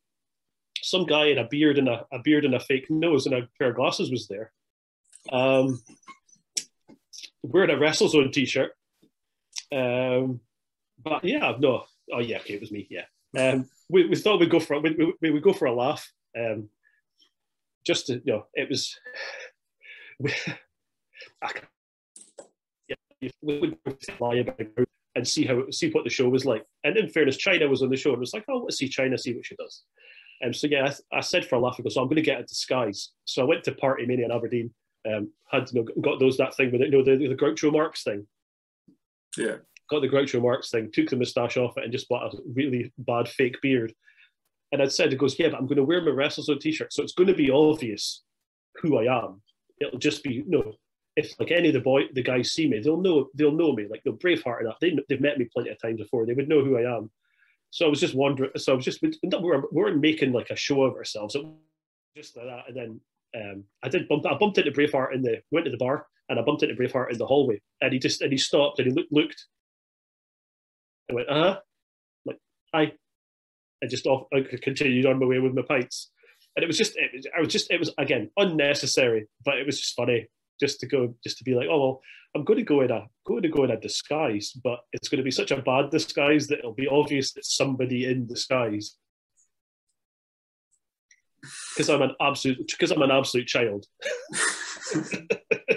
some 0.82 1.06
guy 1.06 1.26
in 1.26 1.38
a 1.38 1.48
beard 1.48 1.78
and 1.78 1.88
a, 1.88 2.06
a 2.12 2.18
beard 2.18 2.44
and 2.44 2.54
a 2.54 2.60
fake 2.60 2.90
nose 2.90 3.26
and 3.26 3.34
a 3.34 3.48
pair 3.58 3.70
of 3.70 3.76
glasses 3.76 4.10
was 4.10 4.28
there. 4.28 4.52
Um, 5.32 5.82
wearing 7.42 7.70
a 7.70 7.74
WrestleZone 7.74 8.32
t-shirt. 8.32 8.72
Um, 9.72 10.40
but 11.02 11.24
yeah, 11.24 11.54
no, 11.58 11.84
oh 12.12 12.20
yeah, 12.20 12.38
okay, 12.38 12.54
it 12.54 12.60
was 12.60 12.70
me. 12.70 12.86
Yeah, 12.90 13.04
um, 13.36 13.68
we, 13.88 14.06
we 14.06 14.16
thought 14.16 14.40
we'd 14.40 14.50
go 14.50 14.60
for 14.60 14.80
we, 14.80 15.14
we, 15.20 15.30
we 15.30 15.40
go 15.40 15.52
for 15.52 15.66
a 15.66 15.74
laugh. 15.74 16.10
Um, 16.38 16.68
just 17.86 18.06
to, 18.06 18.14
you 18.14 18.32
know, 18.32 18.46
it 18.54 18.68
was. 18.68 18.98
We, 20.18 20.32
I, 21.42 21.50
yeah, 22.88 23.28
we 23.42 23.58
would 23.58 23.76
lie 24.20 24.36
about 24.36 24.60
and 25.16 25.26
see 25.26 25.44
how 25.44 25.64
see 25.70 25.90
what 25.90 26.04
the 26.04 26.10
show 26.10 26.28
was 26.28 26.44
like. 26.44 26.64
And 26.84 26.96
in 26.96 27.08
fairness, 27.08 27.36
China 27.36 27.68
was 27.68 27.82
on 27.82 27.90
the 27.90 27.96
show 27.96 28.10
and 28.10 28.20
was 28.20 28.34
like, 28.34 28.44
"Oh, 28.48 28.58
let's 28.58 28.78
see 28.78 28.88
China, 28.88 29.18
see 29.18 29.34
what 29.34 29.46
she 29.46 29.56
does." 29.56 29.82
Um, 30.44 30.52
so 30.52 30.66
yeah, 30.66 30.92
I, 31.12 31.18
I, 31.18 31.20
said 31.20 31.44
for 31.46 31.56
a 31.56 31.60
laugh, 31.60 31.76
I 31.78 31.82
go, 31.82 31.88
so 31.88 32.00
I'm 32.00 32.06
going 32.06 32.16
to 32.16 32.22
get 32.22 32.40
a 32.40 32.44
disguise. 32.44 33.10
So 33.24 33.42
I 33.42 33.46
went 33.46 33.64
to 33.64 33.72
Party 33.72 34.06
Mania 34.06 34.26
in 34.26 34.32
Aberdeen, 34.32 34.74
um, 35.06 35.30
had 35.50 35.70
you 35.72 35.84
know, 35.84 36.02
got 36.02 36.18
those 36.18 36.36
that 36.38 36.56
thing 36.56 36.72
with 36.72 36.82
it, 36.82 36.92
you 36.92 36.98
know, 36.98 37.04
the, 37.04 37.16
the 37.16 37.34
Groucho 37.34 37.72
Marx 37.72 38.02
thing. 38.02 38.26
Yeah. 39.36 39.56
Got 39.90 40.00
the 40.00 40.08
Groucho 40.08 40.40
Marx 40.40 40.70
thing, 40.70 40.90
took 40.92 41.10
the 41.10 41.16
moustache 41.16 41.56
off 41.56 41.76
it, 41.76 41.84
and 41.84 41.92
just 41.92 42.08
bought 42.08 42.32
a 42.32 42.38
really 42.54 42.92
bad 42.98 43.28
fake 43.28 43.60
beard. 43.60 43.92
And 44.72 44.82
I'd 44.82 44.92
said, 44.92 45.12
it 45.12 45.18
goes, 45.18 45.38
yeah, 45.38 45.48
but 45.50 45.58
I'm 45.58 45.66
going 45.66 45.76
to 45.76 45.84
wear 45.84 46.00
my 46.00 46.10
WrestleZone 46.10 46.60
t-shirt, 46.60 46.92
so 46.92 47.02
it's 47.02 47.12
going 47.12 47.28
to 47.28 47.34
be 47.34 47.50
obvious 47.50 48.22
who 48.76 48.98
I 48.98 49.24
am. 49.24 49.42
It'll 49.80 49.98
just 49.98 50.24
be, 50.24 50.34
you 50.34 50.44
know, 50.46 50.72
if 51.16 51.38
like 51.38 51.50
any 51.50 51.68
of 51.68 51.74
the 51.74 51.80
boy, 51.80 52.02
the 52.12 52.22
guys 52.22 52.52
see 52.52 52.68
me, 52.68 52.80
they'll 52.80 53.00
know, 53.00 53.28
they'll 53.34 53.52
know 53.52 53.72
me. 53.72 53.86
Like 53.88 54.02
they'll 54.04 54.16
Braveheart 54.16 54.64
that. 54.64 54.76
They, 54.80 54.96
they've 55.08 55.20
met 55.20 55.38
me 55.38 55.48
plenty 55.52 55.70
of 55.70 55.80
times 55.80 56.00
before. 56.00 56.26
They 56.26 56.32
would 56.32 56.48
know 56.48 56.64
who 56.64 56.76
I 56.76 56.96
am. 56.96 57.10
So 57.70 57.86
I 57.86 57.88
was 57.88 58.00
just 58.00 58.14
wondering. 58.14 58.50
So 58.56 58.72
I 58.72 58.76
was 58.76 58.84
just 58.84 59.02
we 59.02 59.12
weren't, 59.22 59.72
we 59.72 59.82
weren't 59.82 60.00
making 60.00 60.32
like 60.32 60.50
a 60.50 60.56
show 60.56 60.82
of 60.82 60.94
ourselves. 60.94 61.34
It 61.34 61.44
just 62.16 62.36
like 62.36 62.46
that. 62.46 62.64
And 62.68 62.76
then 62.76 63.00
um, 63.36 63.64
I 63.82 63.88
did 63.88 64.08
bump. 64.08 64.26
I 64.26 64.36
bumped 64.38 64.58
into 64.58 64.70
Braveheart 64.70 65.14
in 65.14 65.22
the 65.22 65.40
went 65.50 65.66
to 65.66 65.70
the 65.70 65.76
bar 65.76 66.06
and 66.28 66.38
I 66.38 66.42
bumped 66.42 66.62
into 66.62 66.74
Braveheart 66.74 67.10
in 67.10 67.18
the 67.18 67.26
hallway. 67.26 67.60
And 67.80 67.92
he 67.92 67.98
just 67.98 68.20
and 68.20 68.30
he 68.30 68.38
stopped 68.38 68.78
and 68.78 68.92
he 68.92 69.06
looked 69.10 69.46
I 71.10 71.14
went, 71.14 71.28
uh 71.28 71.34
huh. 71.34 71.60
Like, 72.24 72.38
hi. 72.72 72.92
I 73.82 73.86
just 73.86 74.06
off. 74.06 74.26
I 74.32 74.42
continued 74.62 75.06
on 75.06 75.18
my 75.18 75.26
way 75.26 75.38
with 75.38 75.54
my 75.54 75.62
pints. 75.62 76.10
And 76.56 76.62
it 76.62 76.66
was 76.66 76.78
just, 76.78 76.96
it 76.96 77.10
was, 77.12 77.26
I 77.36 77.40
was 77.40 77.48
just, 77.48 77.70
it 77.70 77.78
was 77.78 77.92
again 77.98 78.30
unnecessary, 78.36 79.26
but 79.44 79.58
it 79.58 79.66
was 79.66 79.80
just 79.80 79.94
funny 79.96 80.28
just 80.60 80.80
to 80.80 80.86
go, 80.86 81.14
just 81.22 81.38
to 81.38 81.44
be 81.44 81.54
like, 81.54 81.68
oh 81.70 81.80
well, 81.80 82.00
I'm 82.34 82.44
going 82.44 82.58
to 82.58 82.64
go 82.64 82.80
in 82.80 82.90
a 82.90 83.06
going 83.26 83.42
to 83.42 83.48
go 83.48 83.64
in 83.64 83.70
a 83.70 83.80
disguise, 83.80 84.52
but 84.52 84.80
it's 84.92 85.08
going 85.08 85.18
to 85.18 85.24
be 85.24 85.30
such 85.30 85.50
a 85.50 85.62
bad 85.62 85.90
disguise 85.90 86.46
that 86.48 86.60
it'll 86.60 86.74
be 86.74 86.88
obvious 86.88 87.32
that 87.32 87.44
somebody 87.44 88.06
in 88.06 88.26
disguise. 88.26 88.96
Because 91.74 91.90
I'm 91.90 92.02
an 92.02 92.14
absolute 92.20 92.66
because 92.66 92.90
I'm 92.90 93.02
an 93.02 93.10
absolute 93.10 93.46
child. 93.46 93.86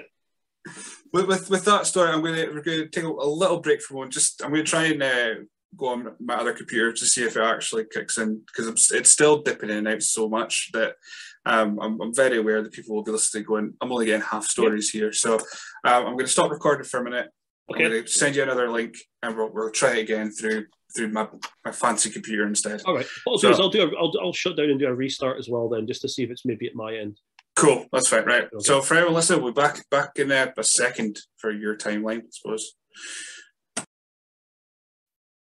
with, 1.14 1.28
with, 1.28 1.50
with 1.50 1.66
that 1.66 1.88
story, 1.88 2.12
I'm 2.12 2.22
going 2.22 2.36
to 2.36 2.48
we're 2.48 2.62
going 2.62 2.80
to 2.80 2.90
take 2.90 3.04
a, 3.04 3.08
a 3.08 3.30
little 3.30 3.60
break 3.60 3.82
from 3.82 3.98
one. 3.98 4.12
Just 4.12 4.44
I'm 4.44 4.52
going 4.52 4.64
to 4.64 4.70
try 4.70 4.86
and 4.86 5.04
uh, 5.04 5.36
go 5.76 5.88
on 5.88 6.16
my 6.20 6.36
other 6.36 6.54
computer 6.54 6.92
to 6.92 7.06
see 7.06 7.24
if 7.24 7.36
it 7.36 7.44
actually 7.44 7.86
kicks 7.92 8.18
in 8.18 8.42
because 8.46 8.92
it's 8.92 9.10
still 9.10 9.42
dipping 9.42 9.70
in 9.70 9.78
and 9.78 9.88
out 9.88 10.04
so 10.04 10.30
much 10.30 10.70
that 10.74 10.96
um, 11.46 11.80
I'm, 11.82 12.02
I'm, 12.02 12.14
very 12.14 12.38
aware 12.38 12.62
that 12.62 12.74
people 12.74 12.96
will 12.96 13.04
be 13.04 13.12
listening 13.12 13.46
going, 13.46 13.74
I'm 13.80 13.92
only 13.92 14.08
getting 14.08 14.22
half 14.22 14.46
stories 14.46 14.90
here. 14.90 15.14
So 15.14 15.36
um, 15.36 15.42
I'm 15.84 16.14
going 16.14 16.26
to 16.26 16.28
stop 16.28 16.52
recording 16.52 16.84
for 16.84 17.00
a 17.00 17.04
minute. 17.04 17.30
Okay. 17.72 17.86
I'm 17.86 17.92
going 17.92 18.04
to 18.04 18.10
send 18.10 18.36
you 18.36 18.44
another 18.44 18.70
link 18.70 18.96
and 19.24 19.36
we'll, 19.36 19.52
we'll 19.54 19.72
try 19.72 19.98
it 19.98 20.02
again 20.02 20.32
through 20.32 20.66
through 20.96 21.10
my, 21.10 21.28
my 21.66 21.72
fancy 21.72 22.10
computer 22.10 22.48
instead. 22.48 22.82
All 22.86 22.96
right. 22.96 23.06
What 23.26 23.34
I'll 23.34 23.40
so, 23.40 23.48
do 23.50 23.54
is 23.54 23.60
I'll 23.60 23.70
do 23.70 23.84
a, 23.84 24.00
I'll, 24.00 24.14
I'll 24.22 24.34
shut 24.34 24.56
down 24.56 24.70
and 24.70 24.80
do 24.80 24.88
a 24.88 24.94
restart 24.94 25.38
as 25.38 25.50
well 25.50 25.68
then, 25.70 25.86
just 25.86 26.02
to 26.02 26.10
see 26.10 26.24
if 26.24 26.32
it's 26.32 26.46
maybe 26.46 26.66
at 26.66 26.76
my 26.76 26.96
end. 26.96 27.20
Cool. 27.58 27.88
That's 27.92 28.08
fine. 28.08 28.24
Right. 28.24 28.44
Okay. 28.44 28.60
So 28.60 28.82
for 28.82 28.94
everyone 28.94 29.16
listening, 29.16 29.42
we'll 29.42 29.52
be 29.52 29.60
back 29.60 29.90
back 29.90 30.12
in 30.18 30.32
uh, 30.32 30.52
a 30.56 30.64
second 30.64 31.18
for 31.38 31.52
your 31.52 31.76
timeline, 31.76 32.20
I 32.20 32.30
suppose. 32.30 32.76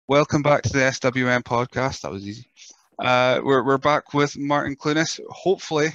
Welcome 0.06 0.42
back 0.42 0.62
to 0.62 0.72
the 0.72 0.78
SWN 0.78 1.42
podcast. 1.42 2.02
That 2.02 2.12
was 2.12 2.24
easy. 2.24 2.48
Uh, 2.96 3.40
we're, 3.42 3.64
we're 3.64 3.78
back 3.78 4.14
with 4.14 4.38
Martyn 4.38 4.76
Clunes. 4.76 5.18
Hopefully, 5.28 5.88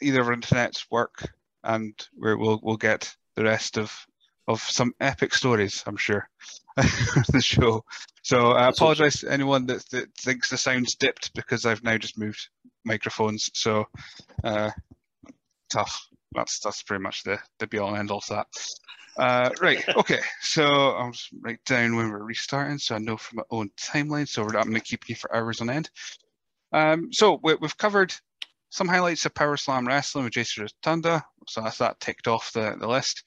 either 0.00 0.20
of 0.20 0.28
our 0.28 0.36
internets 0.36 0.86
work, 0.92 1.28
and 1.64 1.92
we 2.16 2.36
will 2.36 2.60
we'll 2.62 2.76
get 2.76 3.12
the 3.34 3.42
rest 3.42 3.78
of 3.78 3.92
of 4.46 4.60
some 4.60 4.94
epic 5.00 5.34
stories. 5.34 5.82
I'm 5.88 5.96
sure 5.96 6.28
the 6.76 7.42
show. 7.42 7.84
So 8.22 8.52
I 8.52 8.68
apologise 8.68 9.22
to 9.22 9.32
anyone 9.32 9.66
that, 9.66 9.84
that 9.90 10.14
thinks 10.14 10.50
the 10.50 10.56
sound's 10.56 10.94
dipped 10.94 11.34
because 11.34 11.66
I've 11.66 11.82
now 11.82 11.98
just 11.98 12.16
moved 12.16 12.48
microphones. 12.84 13.50
So 13.54 13.86
uh, 14.44 14.70
tough. 15.72 16.06
That's 16.32 16.60
that's 16.60 16.82
pretty 16.82 17.02
much 17.02 17.24
the 17.24 17.38
the 17.58 17.66
be 17.66 17.78
all 17.78 17.90
and 17.90 17.98
end 17.98 18.10
all 18.10 18.18
of 18.18 18.26
that. 18.28 18.46
Uh, 19.16 19.50
right, 19.60 19.86
okay, 19.96 20.20
so 20.40 20.64
I'll 20.64 21.12
just 21.12 21.28
write 21.40 21.64
down 21.64 21.96
when 21.96 22.10
we're 22.10 22.24
restarting 22.24 22.78
so 22.78 22.94
I 22.94 22.98
know 22.98 23.16
from 23.16 23.38
my 23.38 23.42
own 23.50 23.70
timeline. 23.78 24.28
So 24.28 24.42
we're 24.42 24.52
not 24.52 24.64
going 24.64 24.74
to 24.74 24.80
keep 24.80 25.08
you 25.08 25.14
for 25.14 25.34
hours 25.34 25.60
on 25.60 25.70
end. 25.70 25.90
Um, 26.72 27.12
so 27.12 27.38
we, 27.42 27.54
have 27.60 27.76
covered 27.76 28.14
some 28.70 28.88
highlights 28.88 29.26
of 29.26 29.34
Power 29.34 29.58
Slam 29.58 29.86
Wrestling 29.86 30.24
with 30.24 30.32
Jason 30.32 30.62
Rotunda. 30.62 31.22
So 31.46 31.60
that's 31.60 31.78
that 31.78 32.00
ticked 32.00 32.28
off 32.28 32.52
the, 32.52 32.76
the 32.78 32.88
list. 32.88 33.22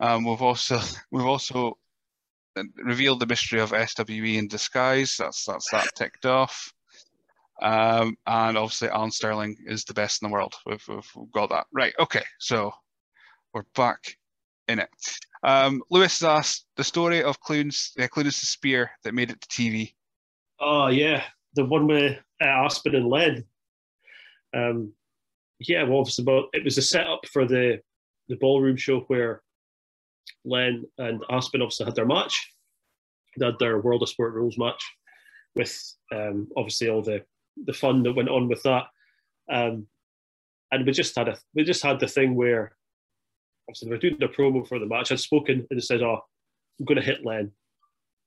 Um, 0.00 0.24
we've 0.24 0.42
also 0.42 0.80
we've 1.12 1.26
also 1.26 1.78
revealed 2.76 3.20
the 3.20 3.26
mystery 3.26 3.60
of 3.60 3.70
SWE 3.70 4.38
in 4.38 4.48
disguise. 4.48 5.16
That's 5.18 5.44
that's 5.44 5.70
that 5.70 5.88
ticked 5.94 6.26
off. 6.26 6.72
Um, 7.60 8.16
and 8.26 8.56
obviously 8.56 8.88
Alan 8.88 9.10
Sterling 9.10 9.56
is 9.66 9.84
the 9.84 9.94
best 9.94 10.22
in 10.22 10.28
the 10.28 10.32
world. 10.32 10.54
We've, 10.64 10.84
we've, 10.88 11.32
got 11.32 11.50
that 11.50 11.66
right. 11.72 11.92
Okay, 11.98 12.22
so 12.38 12.72
we're 13.52 13.64
back 13.74 14.16
in 14.68 14.78
it. 14.78 14.88
Um, 15.42 15.82
Lewis 15.90 16.20
has 16.20 16.28
asked 16.28 16.66
the 16.76 16.84
story 16.84 17.22
of 17.22 17.40
Clunes, 17.40 17.92
uh, 17.98 18.06
Clunes' 18.08 18.36
spear 18.36 18.90
that 19.02 19.14
made 19.14 19.30
it 19.30 19.40
to 19.40 19.48
TV. 19.48 19.94
Oh 20.60 20.88
yeah, 20.88 21.24
the 21.54 21.64
one 21.64 21.86
with 21.86 22.18
uh, 22.40 22.44
Aspen 22.44 22.94
and 22.94 23.08
Len. 23.08 23.44
Um, 24.54 24.92
yeah, 25.60 25.82
well, 25.82 26.00
obviously, 26.00 26.24
it 26.52 26.64
was 26.64 26.78
a 26.78 26.82
setup 26.82 27.26
for 27.32 27.46
the 27.46 27.80
the 28.28 28.36
ballroom 28.36 28.76
show 28.76 29.00
where 29.08 29.42
Len 30.44 30.84
and 30.98 31.22
Aspen 31.30 31.62
obviously 31.62 31.86
had 31.86 31.94
their 31.94 32.06
match. 32.06 32.52
They 33.38 33.46
had 33.46 33.58
their 33.58 33.80
World 33.80 34.02
of 34.02 34.08
Sport 34.08 34.34
rules 34.34 34.58
match 34.58 34.82
with 35.54 35.76
um, 36.12 36.48
obviously 36.56 36.88
all 36.88 37.02
the 37.02 37.24
the 37.64 37.72
fun 37.72 38.02
that 38.02 38.14
went 38.14 38.28
on 38.28 38.48
with 38.48 38.62
that. 38.62 38.84
Um, 39.50 39.86
and 40.70 40.84
we 40.86 40.92
just 40.92 41.16
had 41.16 41.28
a 41.28 41.38
we 41.54 41.64
just 41.64 41.82
had 41.82 42.00
the 42.00 42.08
thing 42.08 42.34
where 42.34 42.76
obviously 43.68 43.88
we 43.88 43.94
were 43.94 44.00
doing 44.00 44.16
the 44.18 44.26
promo 44.26 44.66
for 44.66 44.78
the 44.78 44.86
match. 44.86 45.10
I'd 45.12 45.20
spoken 45.20 45.66
and 45.70 45.84
said, 45.84 46.02
"Oh, 46.02 46.20
I'm 46.78 46.84
going 46.84 47.00
to 47.00 47.04
hit 47.04 47.24
Len. 47.24 47.52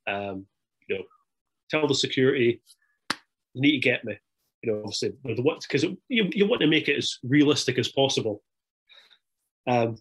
Um, 0.08 0.46
you 0.88 0.98
know, 0.98 1.04
tell 1.70 1.88
the 1.88 1.96
security 1.96 2.62
they 3.10 3.62
need 3.62 3.72
to 3.74 3.78
get 3.90 4.04
me. 4.04 4.18
You 4.64 4.72
know, 4.72 4.80
obviously 4.80 5.14
the 5.24 5.58
because 5.68 5.84
you 5.84 6.30
you 6.32 6.48
want 6.48 6.62
to 6.62 6.68
make 6.68 6.88
it 6.88 6.98
as 6.98 7.18
realistic 7.24 7.78
as 7.78 7.90
possible." 7.90 8.42
Um, 9.68 9.98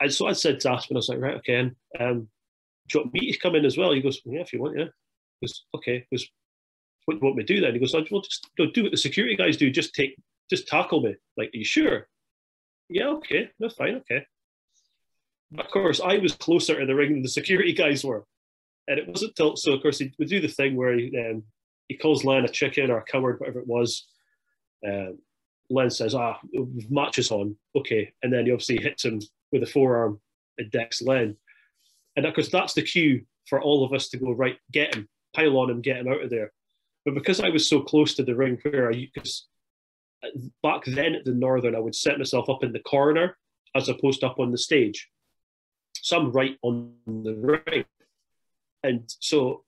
and 0.00 0.12
so 0.12 0.26
I 0.26 0.32
said 0.32 0.60
to 0.60 0.72
Aspen, 0.72 0.96
I 0.96 0.98
was 0.98 1.08
like, 1.08 1.20
"Right, 1.20 1.36
okay, 1.36 1.56
and, 1.56 1.76
um, 1.98 2.28
do 2.88 2.98
you 2.98 3.00
want 3.00 3.14
me 3.14 3.32
to 3.32 3.38
come 3.38 3.54
in 3.54 3.64
as 3.64 3.76
well?" 3.76 3.92
He 3.92 4.00
goes, 4.00 4.20
"Yeah, 4.24 4.40
if 4.40 4.52
you 4.52 4.60
want, 4.60 4.78
yeah." 4.78 4.88
He 5.40 5.46
goes, 5.46 5.64
"Okay." 5.74 6.06
He 6.10 6.16
goes, 6.16 6.28
"What 7.04 7.14
do 7.14 7.18
you 7.18 7.24
want 7.24 7.36
me 7.36 7.44
to 7.44 7.54
do 7.54 7.60
then?" 7.60 7.74
He 7.74 7.80
goes, 7.80 7.94
"Well, 7.94 8.20
just 8.20 8.48
you 8.58 8.66
know, 8.66 8.72
do 8.72 8.82
what 8.82 8.92
the 8.92 8.98
security 8.98 9.36
guys 9.36 9.56
do. 9.56 9.70
Just 9.70 9.94
take, 9.94 10.16
just 10.50 10.66
tackle 10.68 11.00
me. 11.00 11.14
Like, 11.36 11.48
are 11.54 11.58
you 11.58 11.64
sure?" 11.64 12.08
Yeah, 12.88 13.08
okay, 13.08 13.50
no, 13.58 13.68
fine, 13.68 13.96
okay. 13.96 14.26
Of 15.58 15.70
course, 15.70 16.00
I 16.00 16.18
was 16.18 16.34
closer 16.34 16.78
to 16.78 16.86
the 16.86 16.94
ring 16.94 17.12
than 17.12 17.22
the 17.22 17.28
security 17.28 17.72
guys 17.72 18.04
were. 18.04 18.24
And 18.88 18.98
it 18.98 19.08
wasn't 19.08 19.34
till, 19.36 19.56
so 19.56 19.72
of 19.72 19.82
course, 19.82 19.98
he 19.98 20.12
would 20.18 20.28
do 20.28 20.40
the 20.40 20.48
thing 20.48 20.76
where 20.76 20.96
he, 20.96 21.16
um, 21.18 21.44
he 21.88 21.96
calls 21.96 22.24
Len 22.24 22.44
a 22.44 22.48
chicken 22.48 22.90
or 22.90 22.98
a 22.98 23.04
coward, 23.04 23.40
whatever 23.40 23.60
it 23.60 23.66
was. 23.66 24.06
Um, 24.86 25.18
Len 25.70 25.90
says, 25.90 26.14
ah, 26.14 26.38
matches 26.90 27.30
on. 27.30 27.56
Okay. 27.74 28.12
And 28.22 28.32
then 28.32 28.46
he 28.46 28.52
obviously 28.52 28.76
hits 28.76 29.04
him 29.04 29.20
with 29.52 29.62
a 29.62 29.66
forearm 29.66 30.20
and 30.58 30.70
decks 30.70 31.00
Len. 31.00 31.36
And 32.16 32.26
of 32.26 32.34
course, 32.34 32.50
that's 32.50 32.74
the 32.74 32.82
cue 32.82 33.24
for 33.46 33.62
all 33.62 33.84
of 33.84 33.92
us 33.92 34.08
to 34.10 34.18
go, 34.18 34.32
right, 34.32 34.58
get 34.72 34.94
him, 34.94 35.08
pile 35.34 35.56
on 35.56 35.70
him, 35.70 35.80
get 35.80 35.96
him 35.96 36.08
out 36.08 36.22
of 36.22 36.30
there. 36.30 36.52
But 37.04 37.14
because 37.14 37.40
I 37.40 37.50
was 37.50 37.68
so 37.68 37.80
close 37.80 38.14
to 38.14 38.22
the 38.22 38.34
ring 38.34 38.58
where 38.62 38.90
I, 38.90 39.08
because 39.12 39.46
uh, 40.22 40.28
back 40.62 40.84
then 40.86 41.14
at 41.14 41.24
the 41.24 41.32
Northern, 41.32 41.74
I 41.74 41.80
would 41.80 41.94
set 41.94 42.18
myself 42.18 42.48
up 42.48 42.64
in 42.64 42.72
the 42.72 42.80
corner 42.80 43.36
as 43.74 43.88
opposed 43.88 44.20
to 44.20 44.28
up 44.28 44.38
on 44.38 44.50
the 44.50 44.58
stage 44.58 45.08
some 46.04 46.32
right 46.32 46.56
on 46.62 46.92
the 47.06 47.34
ring. 47.34 47.84
And 48.82 49.10
so 49.20 49.64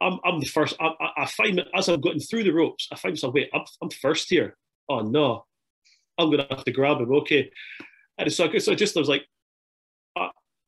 I'm, 0.00 0.18
I'm 0.24 0.40
the 0.40 0.46
first. 0.46 0.74
I, 0.80 0.92
I 1.18 1.26
find 1.26 1.62
as 1.74 1.88
I'm 1.88 2.00
getting 2.00 2.20
through 2.20 2.44
the 2.44 2.52
ropes, 2.52 2.88
I 2.90 2.96
find 2.96 3.12
myself, 3.12 3.34
wait, 3.34 3.50
I'm, 3.52 3.64
I'm 3.82 3.90
first 3.90 4.30
here. 4.30 4.56
Oh 4.88 5.00
no, 5.00 5.44
I'm 6.18 6.30
going 6.30 6.38
to 6.38 6.54
have 6.54 6.64
to 6.64 6.72
grab 6.72 7.00
him. 7.00 7.12
Okay. 7.16 7.50
And 8.18 8.32
so, 8.32 8.50
so 8.58 8.72
I 8.72 8.74
just 8.74 8.96
I 8.96 9.00
was 9.00 9.08
like, 9.10 9.26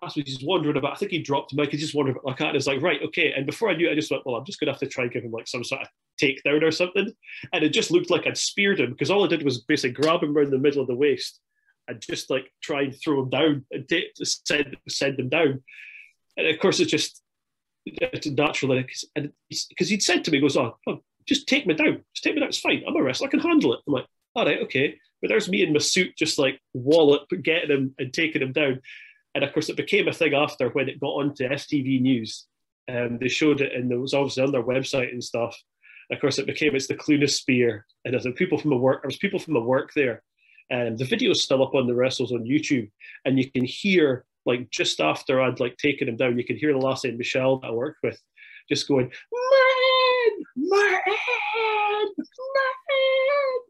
I, 0.02 0.06
was 0.06 0.14
just 0.14 0.46
wondering 0.46 0.76
about, 0.76 0.92
I 0.92 0.96
think 0.96 1.12
he 1.12 1.22
dropped 1.22 1.52
him. 1.52 1.60
I 1.60 1.66
could 1.66 1.80
just 1.80 1.94
wonder 1.94 2.12
about 2.12 2.26
like 2.26 2.38
that. 2.38 2.48
And 2.48 2.56
it's 2.56 2.66
like, 2.66 2.82
right, 2.82 3.00
okay. 3.04 3.32
And 3.32 3.46
before 3.46 3.70
I 3.70 3.76
knew 3.76 3.88
it, 3.88 3.92
I 3.92 3.94
just 3.94 4.10
went, 4.10 4.26
well, 4.26 4.36
I'm 4.36 4.44
just 4.44 4.60
going 4.60 4.66
to 4.66 4.72
have 4.72 4.80
to 4.80 4.86
try 4.86 5.04
and 5.04 5.12
give 5.12 5.24
him 5.24 5.30
like 5.30 5.48
some 5.48 5.64
sort 5.64 5.82
of 5.82 5.88
takedown 6.20 6.62
or 6.62 6.70
something. 6.70 7.10
And 7.52 7.64
it 7.64 7.70
just 7.70 7.90
looked 7.90 8.10
like 8.10 8.26
I'd 8.26 8.36
speared 8.36 8.80
him 8.80 8.90
because 8.90 9.10
all 9.10 9.24
I 9.24 9.28
did 9.28 9.42
was 9.42 9.62
basically 9.62 10.02
grab 10.02 10.22
him 10.22 10.36
around 10.36 10.50
the 10.50 10.58
middle 10.58 10.82
of 10.82 10.88
the 10.88 10.94
waist 10.94 11.40
and 11.88 12.00
just 12.00 12.30
like 12.30 12.52
try 12.62 12.82
and 12.82 12.94
throw 13.02 13.22
him 13.22 13.30
down 13.30 13.64
and 13.70 13.88
take, 13.88 14.06
send 14.22 14.76
send 14.88 15.16
them 15.16 15.28
down. 15.28 15.62
And 16.36 16.46
of 16.48 16.58
course, 16.58 16.80
it's 16.80 16.90
just 16.90 17.22
it's 17.86 18.26
natural, 18.26 18.82
and 19.14 19.32
because 19.48 19.88
he'd 19.88 20.02
said 20.02 20.24
to 20.24 20.30
me, 20.30 20.40
"Goes, 20.40 20.56
oh, 20.56 20.78
oh, 20.86 21.02
just 21.26 21.46
take 21.46 21.66
me 21.66 21.74
down, 21.74 22.02
just 22.14 22.24
take 22.24 22.34
me 22.34 22.40
down. 22.40 22.48
It's 22.48 22.58
fine. 22.58 22.82
I'm 22.86 22.96
a 22.96 23.02
wrestler. 23.02 23.28
I 23.28 23.30
can 23.30 23.40
handle 23.40 23.74
it." 23.74 23.80
I'm 23.86 23.92
like, 23.92 24.06
"All 24.34 24.46
right, 24.46 24.60
okay." 24.62 24.98
But 25.20 25.28
there's 25.28 25.48
me 25.48 25.62
in 25.62 25.72
my 25.72 25.78
suit, 25.78 26.16
just 26.16 26.38
like 26.38 26.60
wallet, 26.72 27.22
getting 27.42 27.70
him 27.70 27.94
and 27.98 28.12
taking 28.12 28.42
him 28.42 28.52
down. 28.52 28.80
And 29.34 29.42
of 29.42 29.52
course, 29.52 29.68
it 29.68 29.76
became 29.76 30.08
a 30.08 30.12
thing 30.12 30.34
after 30.34 30.68
when 30.70 30.88
it 30.88 31.00
got 31.00 31.08
onto 31.08 31.48
STV 31.48 32.00
News. 32.00 32.46
and 32.88 33.18
they 33.18 33.28
showed 33.28 33.60
it, 33.60 33.72
and 33.72 33.90
it 33.90 33.96
was 33.96 34.14
obviously 34.14 34.42
on 34.42 34.52
their 34.52 34.62
website 34.62 35.10
and 35.12 35.22
stuff. 35.22 35.56
Of 36.10 36.20
course, 36.20 36.38
it 36.38 36.46
became 36.46 36.74
it's 36.76 36.86
the 36.86 36.94
Clunes 36.94 37.30
spear, 37.30 37.86
and 38.04 38.12
there's 38.12 38.26
people 38.34 38.58
from 38.58 38.70
the 38.70 38.76
work. 38.76 39.02
There 39.02 39.08
was 39.08 39.16
people 39.16 39.38
from 39.38 39.54
the 39.54 39.60
work 39.60 39.92
there, 39.94 40.22
and 40.70 40.98
the 40.98 41.04
video 41.04 41.30
is 41.30 41.42
still 41.42 41.62
up 41.62 41.74
on 41.74 41.86
the 41.86 41.94
WrestleZone 41.94 42.44
YouTube, 42.44 42.90
and 43.24 43.38
you 43.38 43.50
can 43.50 43.64
hear 43.64 44.26
like 44.46 44.68
just 44.70 45.00
after 45.00 45.40
I'd 45.40 45.60
like 45.60 45.78
taken 45.78 46.08
him 46.08 46.16
down, 46.16 46.36
you 46.38 46.44
can 46.44 46.58
hear 46.58 46.72
the 46.72 46.78
last 46.78 47.04
name 47.04 47.16
Michelle 47.16 47.58
that 47.60 47.68
I 47.68 47.70
worked 47.70 48.02
with, 48.02 48.20
just 48.68 48.86
going 48.86 49.10
Martyn, 49.32 50.44
Martyn, 50.56 51.14
Martyn. 52.16 53.60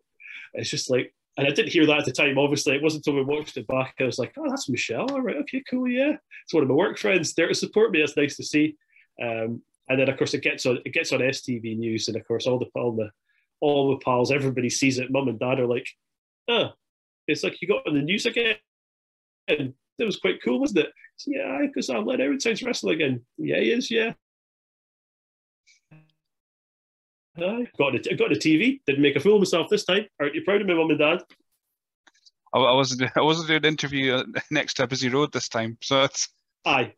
It's 0.55 0.71
just 0.71 0.91
like, 0.91 1.15
and 1.37 1.47
I 1.47 1.51
didn't 1.51 1.73
hear 1.73 1.87
that 1.87 1.99
at 1.99 2.05
the 2.05 2.13
time. 2.13 2.39
Obviously, 2.39 2.77
it 2.77 2.83
wasn't 2.83 3.07
until 3.07 3.25
we 3.25 3.37
watched 3.37 3.57
it 3.57 3.67
back. 3.67 3.95
I 4.01 4.05
was 4.05 4.19
like, 4.19 4.35
oh, 4.39 4.49
that's 4.49 4.69
Michelle. 4.69 5.11
All 5.11 5.21
right, 5.21 5.37
okay, 5.37 5.63
cool, 5.69 5.89
yeah. 5.89 6.17
It's 6.45 6.55
one 6.55 6.63
of 6.63 6.69
my 6.69 6.75
work 6.75 6.99
friends 6.99 7.35
there 7.35 7.49
to 7.49 7.55
support 7.55 7.91
me. 7.91 8.03
It's 8.03 8.17
nice 8.17 8.37
to 8.37 8.45
see. 8.45 8.77
Um, 9.21 9.63
and 9.89 10.01
then 10.01 10.09
of 10.09 10.17
course 10.17 10.35
it 10.35 10.43
gets 10.43 10.65
on 10.67 10.79
it 10.85 10.93
gets 10.93 11.13
on 11.13 11.21
STV 11.21 11.77
News, 11.77 12.09
and 12.09 12.17
of 12.17 12.27
course 12.27 12.47
all 12.47 12.59
the 12.59 12.67
all 12.75 12.97
the 12.97 13.11
all 13.61 13.91
the 13.91 14.05
pals, 14.05 14.31
everybody 14.31 14.69
sees 14.69 14.99
it. 14.99 15.11
Mum 15.11 15.29
and 15.29 15.39
dad 15.39 15.61
are 15.61 15.67
like, 15.67 15.89
oh, 16.49 16.71
it's 17.27 17.43
like 17.43 17.61
you 17.61 17.69
got 17.69 17.87
on 17.87 17.95
the 17.95 18.03
news 18.03 18.27
again. 18.27 18.57
And 19.49 19.75
it 19.99 20.05
was 20.05 20.19
quite 20.19 20.43
cool, 20.43 20.61
wasn't 20.61 20.81
it? 20.81 20.93
So, 21.17 21.31
yeah, 21.33 21.61
because 21.63 21.89
I'm 21.89 22.05
let 22.05 22.21
Ironside's 22.21 22.63
wrestle 22.63 22.91
again. 22.91 23.23
Yeah, 23.39 23.61
he 23.61 23.71
is, 23.71 23.91
yeah. 23.91 24.15
I 27.37 27.67
got 27.79 27.95
it. 27.95 28.19
Got 28.19 28.31
the 28.31 28.37
TV. 28.37 28.81
Didn't 28.87 29.03
make 29.03 29.17
a 29.17 29.21
fool 29.21 29.35
of 29.35 29.41
myself 29.41 29.69
this 29.69 29.85
time. 29.85 30.07
Aren't 30.21 30.35
you 30.35 30.43
proud 30.43 30.61
of 30.61 30.67
me, 30.67 30.75
mum 30.75 30.91
and 30.91 30.99
dad? 30.99 31.23
I, 32.53 32.59
I 32.59 32.75
wasn't. 32.75 33.11
I 33.17 33.23
wasn't 33.23 33.49
doing 33.49 33.59
an 33.59 33.65
interview 33.65 34.15
uh, 34.15 34.25
next 34.51 34.75
to 34.75 34.85
a 34.85 34.87
busy 34.87 35.09
road 35.09 35.33
this 35.33 35.49
time, 35.49 35.77
so 35.83 36.03
it's. 36.03 36.29
Aye, 36.65 36.93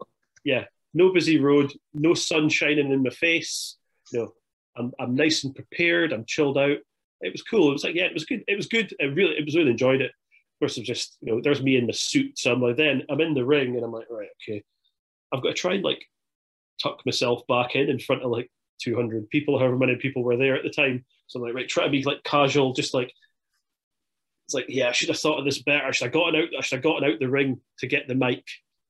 yeah. 0.44 0.64
No 0.94 1.12
busy 1.12 1.38
road. 1.38 1.72
No 1.94 2.14
sun 2.14 2.48
shining 2.48 2.92
in 2.92 3.02
my 3.02 3.10
face. 3.10 3.76
No, 4.12 4.32
I'm. 4.76 4.92
I'm 5.00 5.14
nice 5.14 5.44
and 5.44 5.54
prepared. 5.54 6.12
I'm 6.12 6.24
chilled 6.26 6.58
out 6.58 6.78
it 7.20 7.32
was 7.32 7.42
cool. 7.42 7.70
It 7.70 7.72
was 7.72 7.84
like, 7.84 7.94
yeah, 7.94 8.04
it 8.04 8.14
was 8.14 8.24
good. 8.24 8.44
It 8.46 8.56
was 8.56 8.66
good. 8.66 8.94
I 9.00 9.04
really, 9.04 9.36
it 9.36 9.44
was 9.44 9.56
really 9.56 9.70
enjoyed 9.70 10.00
it. 10.00 10.10
Of 10.10 10.60
course, 10.60 10.76
it 10.76 10.80
was 10.80 10.88
just, 10.88 11.16
you 11.20 11.32
know, 11.32 11.40
there's 11.42 11.62
me 11.62 11.76
in 11.76 11.86
the 11.86 11.92
suit. 11.92 12.38
So 12.38 12.52
I'm 12.52 12.62
like, 12.62 12.76
then 12.76 13.02
I'm 13.10 13.20
in 13.20 13.34
the 13.34 13.44
ring 13.44 13.74
and 13.74 13.84
I'm 13.84 13.92
like, 13.92 14.06
right, 14.10 14.28
okay, 14.42 14.62
I've 15.32 15.42
got 15.42 15.50
to 15.50 15.54
try 15.54 15.74
and 15.74 15.84
like 15.84 16.04
tuck 16.82 17.04
myself 17.06 17.46
back 17.46 17.74
in 17.74 17.88
in 17.88 17.98
front 17.98 18.22
of 18.22 18.30
like 18.30 18.50
200 18.80 19.28
people, 19.30 19.58
however 19.58 19.76
many 19.76 19.96
people 19.96 20.22
were 20.22 20.36
there 20.36 20.56
at 20.56 20.62
the 20.62 20.70
time. 20.70 21.04
So 21.26 21.38
I'm 21.38 21.44
like, 21.44 21.54
right, 21.54 21.68
try 21.68 21.84
to 21.84 21.90
be 21.90 22.02
like 22.02 22.22
casual, 22.24 22.72
just 22.72 22.94
like, 22.94 23.12
it's 24.46 24.54
like, 24.54 24.66
yeah, 24.68 24.88
I 24.88 24.92
should 24.92 25.08
have 25.08 25.18
thought 25.18 25.38
of 25.38 25.44
this 25.44 25.62
better. 25.62 25.86
I 25.86 25.90
should 25.90 26.06
have 26.06 26.12
gotten 26.12 26.40
out, 26.40 26.48
I 26.56 26.62
should 26.62 26.76
have 26.76 26.84
gotten 26.84 27.10
out 27.10 27.18
the 27.18 27.28
ring 27.28 27.60
to 27.80 27.86
get 27.86 28.06
the 28.06 28.14
mic 28.14 28.44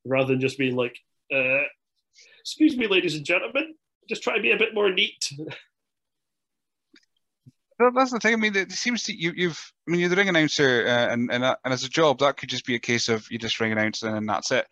rather 0.05 0.33
than 0.33 0.41
just 0.41 0.57
being 0.57 0.75
like, 0.75 0.97
uh, 1.33 1.63
excuse 2.41 2.77
me, 2.77 2.87
ladies 2.87 3.15
and 3.15 3.25
gentlemen, 3.25 3.73
just 4.07 4.23
try 4.23 4.35
to 4.35 4.41
be 4.41 4.51
a 4.51 4.57
bit 4.57 4.73
more 4.73 4.91
neat. 4.91 5.29
that's 7.79 8.11
the 8.11 8.19
thing. 8.19 8.33
I 8.33 8.37
mean, 8.37 8.55
it 8.55 8.71
seems 8.71 9.03
to 9.03 9.13
you, 9.13 9.33
you've. 9.35 9.73
I 9.87 9.91
mean, 9.91 9.99
you're 9.99 10.09
the 10.09 10.15
ring 10.15 10.29
announcer, 10.29 10.85
uh, 10.87 11.13
and 11.13 11.31
and, 11.31 11.43
uh, 11.43 11.55
and 11.63 11.73
as 11.73 11.83
a 11.83 11.89
job, 11.89 12.19
that 12.19 12.37
could 12.37 12.49
just 12.49 12.65
be 12.65 12.75
a 12.75 12.79
case 12.79 13.09
of 13.09 13.29
you 13.29 13.37
just 13.37 13.59
ring 13.59 13.71
announcing 13.71 14.15
and 14.15 14.27
that's 14.27 14.51
it. 14.51 14.67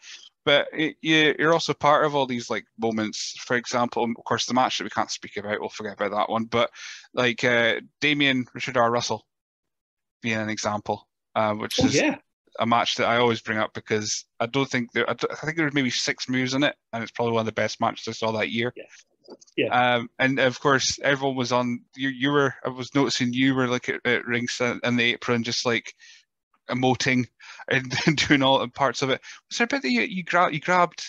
But 0.46 0.68
it, 0.72 0.96
you, 1.02 1.36
you're 1.40 1.54
also 1.54 1.74
part 1.74 2.06
of 2.06 2.16
all 2.16 2.28
these 2.28 2.50
like 2.50 2.66
moments. 2.78 3.34
For 3.40 3.58
example, 3.58 4.04
of 4.04 4.24
course, 4.24 4.46
the 4.46 4.54
match 4.54 4.78
that 4.78 4.84
we 4.84 4.92
can't 4.92 5.12
speak 5.12 5.38
about, 5.38 5.60
we'll 5.60 5.70
forget 5.70 5.94
about 5.94 6.12
that 6.12 6.30
one. 6.30 6.46
But 6.46 6.70
like 7.14 7.44
uh, 7.44 7.82
Damien 8.00 8.46
Richard 8.54 8.78
R. 8.78 8.92
Russell 8.92 9.26
being 10.22 10.38
an 10.38 10.50
example, 10.50 11.08
uh, 11.36 11.54
which 11.54 11.80
oh, 11.82 11.86
is 11.86 11.96
yeah. 11.96 12.18
a 12.60 12.66
match 12.66 12.96
that 12.96 13.08
I 13.08 13.18
always 13.18 13.42
bring 13.42 13.58
up 13.58 13.74
because 13.74 14.26
I 14.40 14.46
don't 14.46 14.70
think 14.70 14.92
there. 14.94 15.10
I, 15.10 15.14
I 15.14 15.36
think 15.36 15.58
there 15.58 15.66
was 15.66 15.74
maybe 15.74 15.90
six 15.90 16.30
moves 16.30 16.54
in 16.54 16.64
it, 16.64 16.76
and 16.94 17.02
it's 17.02 17.12
probably 17.12 17.34
one 17.34 17.42
of 17.42 17.48
the 17.48 17.52
best 17.52 17.82
matches 17.82 18.08
I 18.08 18.12
saw 18.12 18.32
that 18.34 18.52
year. 18.52 18.72
Yeah. 18.76 18.84
Yeah. 19.58 19.96
Um, 19.96 20.10
and 20.20 20.38
of 20.40 20.60
course, 20.60 21.00
everyone 21.02 21.36
was 21.36 21.52
on. 21.52 21.82
You, 21.96 22.10
you 22.10 22.32
were. 22.32 22.54
I 22.64 22.70
was 22.70 22.94
noticing 22.94 23.34
you 23.34 23.56
were 23.56 23.68
like 23.68 23.90
at, 23.90 24.06
at 24.06 24.26
rings 24.26 24.62
in 24.62 24.96
the 24.96 25.14
apron, 25.14 25.44
just 25.44 25.66
like 25.66 25.94
emoting 26.70 27.26
and, 28.06 28.18
doing 28.28 28.44
all 28.44 28.68
parts 28.68 29.02
of 29.02 29.10
it. 29.10 29.22
Was 29.50 29.58
there 29.58 29.66
a 29.66 29.68
bit 29.68 29.82
that 29.82 29.92
you 29.92 30.02
you, 30.02 30.24
gra- 30.24 30.54
you 30.54 30.60
grabbed 30.60 31.04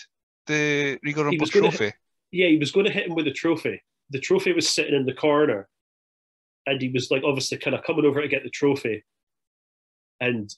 the 0.47 0.99
Regal 1.03 1.25
Rumble 1.25 1.45
trophy? 1.47 1.85
Hit, 1.85 1.95
yeah, 2.31 2.47
he 2.47 2.57
was 2.57 2.71
going 2.71 2.85
to 2.85 2.91
hit 2.91 3.07
him 3.07 3.15
with 3.15 3.25
the 3.25 3.31
trophy. 3.31 3.81
The 4.09 4.19
trophy 4.19 4.53
was 4.53 4.69
sitting 4.69 4.95
in 4.95 5.05
the 5.05 5.13
corner, 5.13 5.67
and 6.65 6.81
he 6.81 6.89
was 6.89 7.11
like 7.11 7.23
obviously 7.23 7.57
kind 7.57 7.75
of 7.75 7.83
coming 7.83 8.05
over 8.05 8.21
to 8.21 8.27
get 8.27 8.43
the 8.43 8.49
trophy. 8.49 9.03
And 10.19 10.49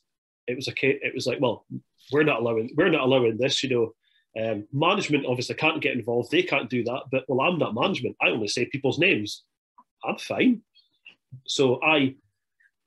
it 0.48 0.56
was 0.56 0.68
a 0.68 0.74
it 0.82 1.14
was 1.14 1.28
like, 1.28 1.40
well, 1.42 1.66
we're 2.12 2.24
not 2.24 2.40
allowing 2.40 2.72
we're 2.76 2.90
not 2.90 3.04
allowing 3.04 3.38
this, 3.38 3.64
you 3.64 3.70
know. 3.70 3.94
Um, 4.40 4.68
management 4.72 5.26
obviously 5.26 5.56
can't 5.56 5.82
get 5.82 5.96
involved. 5.96 6.32
They 6.32 6.44
can't 6.44 6.70
do 6.70 6.84
that. 6.84 7.04
But 7.12 7.24
well, 7.28 7.42
I'm 7.42 7.58
not 7.58 7.74
management. 7.74 8.16
I 8.22 8.30
only 8.30 8.48
say 8.48 8.66
people's 8.66 9.00
names. 9.00 9.44
I'm 10.04 10.18
fine. 10.18 10.62
So 11.46 11.82
I, 11.84 12.16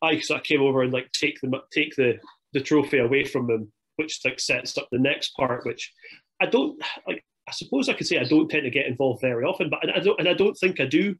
I 0.01 0.21
sort 0.21 0.41
of 0.41 0.47
came 0.47 0.63
over 0.63 0.83
and 0.83 0.93
like 0.93 1.11
take 1.13 1.41
the 1.41 1.51
take 1.73 1.95
the 1.97 2.19
the 2.53 2.61
trophy 2.61 2.99
away 2.99 3.25
from 3.25 3.47
them, 3.47 3.73
which 3.97 4.21
like 4.25 4.41
sets 4.41 4.77
up 4.79 4.89
the 4.91 4.99
next 4.99 5.31
part. 5.37 5.65
Which 5.65 5.93
I 6.41 6.47
don't 6.47 6.81
like. 7.07 7.25
I 7.49 7.53
suppose 7.53 7.89
I 7.89 7.95
could 7.95 8.07
say 8.07 8.19
I 8.19 8.25
don't 8.25 8.49
tend 8.49 8.65
to 8.65 8.71
get 8.71 8.87
involved 8.87 9.21
very 9.21 9.45
often, 9.45 9.69
but 9.69 9.81
I 9.95 9.99
don't, 9.99 10.19
and 10.21 10.29
I 10.29 10.35
don't 10.35 10.55
think 10.55 10.81
I 10.81 10.87
do. 10.87 11.17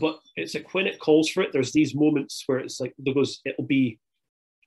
But 0.00 0.18
it's 0.36 0.54
like 0.54 0.72
when 0.72 0.86
it 0.86 0.98
calls 0.98 1.28
for 1.28 1.42
it, 1.42 1.50
there's 1.52 1.72
these 1.72 1.94
moments 1.94 2.42
where 2.46 2.58
it's 2.58 2.80
like 2.80 2.94
there 2.98 3.12
goes, 3.12 3.40
it'll 3.44 3.66
be, 3.66 3.98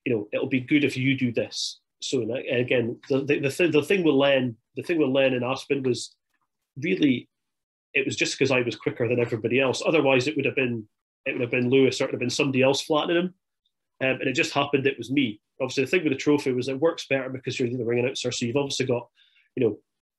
you 0.05 0.13
know, 0.13 0.27
it'll 0.31 0.47
be 0.47 0.59
good 0.59 0.83
if 0.83 0.95
you 0.95 1.17
do 1.17 1.33
this 1.33 1.79
soon. 2.01 2.29
Again, 2.31 2.99
the 3.09 3.23
the, 3.25 3.39
the, 3.39 3.49
th- 3.49 3.71
the 3.71 3.81
thing 3.81 4.03
with 4.03 4.13
Len, 4.13 4.55
the 4.75 4.83
thing 4.83 4.99
with 4.99 5.09
Len 5.09 5.33
and 5.33 5.43
Aspen 5.43 5.81
was 5.81 6.15
really, 6.77 7.27
it 7.95 8.05
was 8.05 8.15
just 8.15 8.37
because 8.37 8.51
I 8.51 8.61
was 8.61 8.75
quicker 8.75 9.07
than 9.07 9.19
everybody 9.19 9.59
else. 9.59 9.81
Otherwise, 9.83 10.27
it 10.27 10.35
would 10.35 10.45
have 10.45 10.55
been 10.55 10.87
it 11.25 11.33
would 11.33 11.41
have 11.41 11.51
been 11.51 11.71
Lewis 11.71 11.99
or 11.99 12.03
it 12.03 12.07
would 12.07 12.13
have 12.13 12.19
been 12.19 12.29
somebody 12.29 12.61
else 12.61 12.81
flattening 12.81 13.17
him. 13.17 13.33
Um, 14.01 14.17
and 14.19 14.27
it 14.27 14.33
just 14.33 14.53
happened 14.53 14.85
it 14.85 14.97
was 14.97 15.11
me. 15.11 15.39
Obviously, 15.61 15.85
the 15.85 15.89
thing 15.89 16.03
with 16.03 16.13
the 16.13 16.17
trophy 16.17 16.51
was 16.51 16.67
it 16.67 16.79
works 16.79 17.07
better 17.07 17.29
because 17.29 17.59
you're 17.59 17.69
the 17.69 17.85
ring 17.85 17.99
announcer, 17.99 18.31
so 18.31 18.45
you've 18.45 18.57
obviously 18.57 18.85
got, 18.85 19.07
you 19.55 19.65
know, 19.65 19.77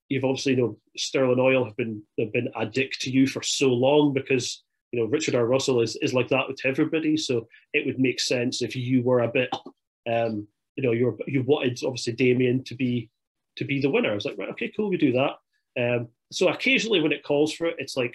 you've 0.09 0.25
obviously 0.25 0.53
you 0.53 0.59
know 0.59 0.79
Sterling 0.97 1.41
Oil 1.41 1.65
have 1.65 1.77
been 1.77 2.03
have 2.19 2.33
been 2.33 2.49
a 2.57 2.67
dick 2.67 2.93
to 3.01 3.11
you 3.11 3.27
for 3.27 3.43
so 3.43 3.69
long 3.69 4.15
because 4.15 4.63
you 4.93 5.01
know 5.01 5.07
Richard 5.07 5.35
R. 5.35 5.47
Russell 5.47 5.83
is 5.83 5.97
is 6.01 6.15
like 6.15 6.29
that 6.29 6.49
with 6.49 6.61
everybody, 6.65 7.17
so 7.17 7.47
it 7.73 7.87
would 7.87 7.99
make 7.99 8.21
sense 8.21 8.63
if 8.63 8.75
you 8.75 9.03
were 9.03 9.21
a 9.21 9.29
bit, 9.29 9.51
um, 10.11 10.47
you 10.77 10.83
know, 10.83 10.93
you 10.93 11.19
you 11.27 11.43
wanted 11.43 11.79
obviously 11.85 12.13
Damien 12.13 12.65
to 12.65 12.75
be 12.75 13.11
to 13.57 13.65
be 13.65 13.81
the 13.81 13.91
winner. 13.91 14.13
I 14.13 14.15
was 14.15 14.25
like, 14.25 14.39
right, 14.39 14.51
okay, 14.51 14.73
cool, 14.77 14.91
we 14.91 14.97
do 14.97 15.13
that. 15.13 15.33
Um, 15.79 16.09
so 16.33 16.49
occasionally 16.49 17.01
when 17.01 17.13
it 17.13 17.23
calls 17.23 17.53
for 17.53 17.67
it, 17.67 17.77
it's 17.79 17.97
like 17.97 18.15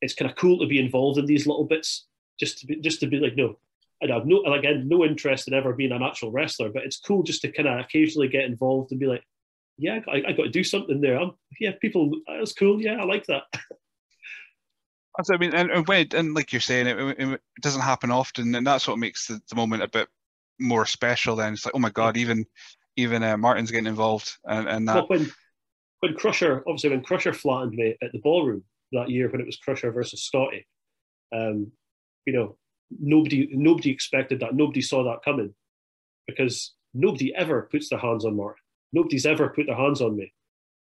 it's 0.00 0.14
kind 0.14 0.30
of 0.30 0.36
cool 0.36 0.58
to 0.58 0.66
be 0.66 0.78
involved 0.78 1.18
in 1.18 1.26
these 1.26 1.46
little 1.46 1.64
bits, 1.64 2.06
just 2.38 2.58
to 2.58 2.66
be 2.66 2.76
just 2.76 3.00
to 3.00 3.06
be 3.06 3.18
like, 3.18 3.36
no, 3.36 3.58
I 4.02 4.06
have 4.14 4.26
no 4.26 4.42
again 4.44 4.88
no 4.88 5.04
interest 5.04 5.48
in 5.48 5.54
ever 5.54 5.74
being 5.74 5.92
an 5.92 6.02
actual 6.02 6.32
wrestler, 6.32 6.70
but 6.70 6.84
it's 6.84 7.00
cool 7.00 7.22
just 7.22 7.42
to 7.42 7.52
kind 7.52 7.68
of 7.68 7.80
occasionally 7.80 8.28
get 8.28 8.44
involved 8.44 8.92
and 8.92 9.00
be 9.00 9.06
like, 9.06 9.22
yeah, 9.76 10.00
I, 10.08 10.22
I 10.28 10.32
got 10.32 10.44
to 10.44 10.50
do 10.50 10.64
something 10.64 11.00
there. 11.00 11.18
I'm, 11.18 11.32
yeah, 11.58 11.72
people, 11.80 12.10
that's 12.26 12.52
cool. 12.52 12.80
Yeah, 12.80 12.96
I 13.00 13.04
like 13.04 13.26
that. 13.26 13.42
I 15.30 15.36
mean, 15.36 15.54
and, 15.54 15.70
and 15.70 15.86
when 15.86 16.08
and 16.14 16.34
like 16.34 16.52
you're 16.52 16.60
saying, 16.60 16.86
it, 16.86 16.98
it, 17.18 17.40
doesn't 17.60 17.82
happen 17.82 18.10
often, 18.10 18.54
and 18.54 18.66
that's 18.66 18.88
what 18.88 18.98
makes 18.98 19.26
the, 19.26 19.40
the, 19.50 19.56
moment 19.56 19.82
a 19.82 19.88
bit 19.88 20.08
more 20.58 20.86
special. 20.86 21.36
Then 21.36 21.52
it's 21.52 21.66
like, 21.66 21.74
oh 21.74 21.80
my 21.80 21.90
god, 21.90 22.16
even 22.16 22.46
even 22.96 23.22
uh, 23.22 23.36
Martyn's 23.36 23.70
getting 23.70 23.86
involved, 23.86 24.38
and, 24.46 24.68
and 24.68 24.88
that. 24.88 24.94
Well, 24.94 25.06
when 25.08 25.30
when 26.00 26.14
Crusher, 26.14 26.62
obviously, 26.66 26.90
when 26.90 27.02
Crusher 27.02 27.34
flattened 27.34 27.72
me 27.72 27.96
at 28.02 28.12
the 28.12 28.20
ballroom 28.20 28.64
that 28.92 29.10
year 29.10 29.28
when 29.28 29.40
it 29.40 29.46
was 29.46 29.56
Crusher 29.56 29.92
versus 29.92 30.22
Scotty, 30.22 30.66
um, 31.34 31.70
you 32.24 32.32
know, 32.32 32.56
nobody 32.98 33.48
nobody 33.52 33.90
expected 33.90 34.40
that. 34.40 34.54
Nobody 34.54 34.82
saw 34.82 35.04
that 35.04 35.24
coming 35.24 35.54
because 36.26 36.74
nobody 36.94 37.34
ever 37.34 37.68
puts 37.70 37.88
their 37.88 37.98
hands 37.98 38.24
on 38.24 38.36
Martyn. 38.36 38.62
Nobody's 38.92 39.26
ever 39.26 39.48
put 39.50 39.66
their 39.66 39.76
hands 39.76 40.00
on 40.00 40.16
me. 40.16 40.32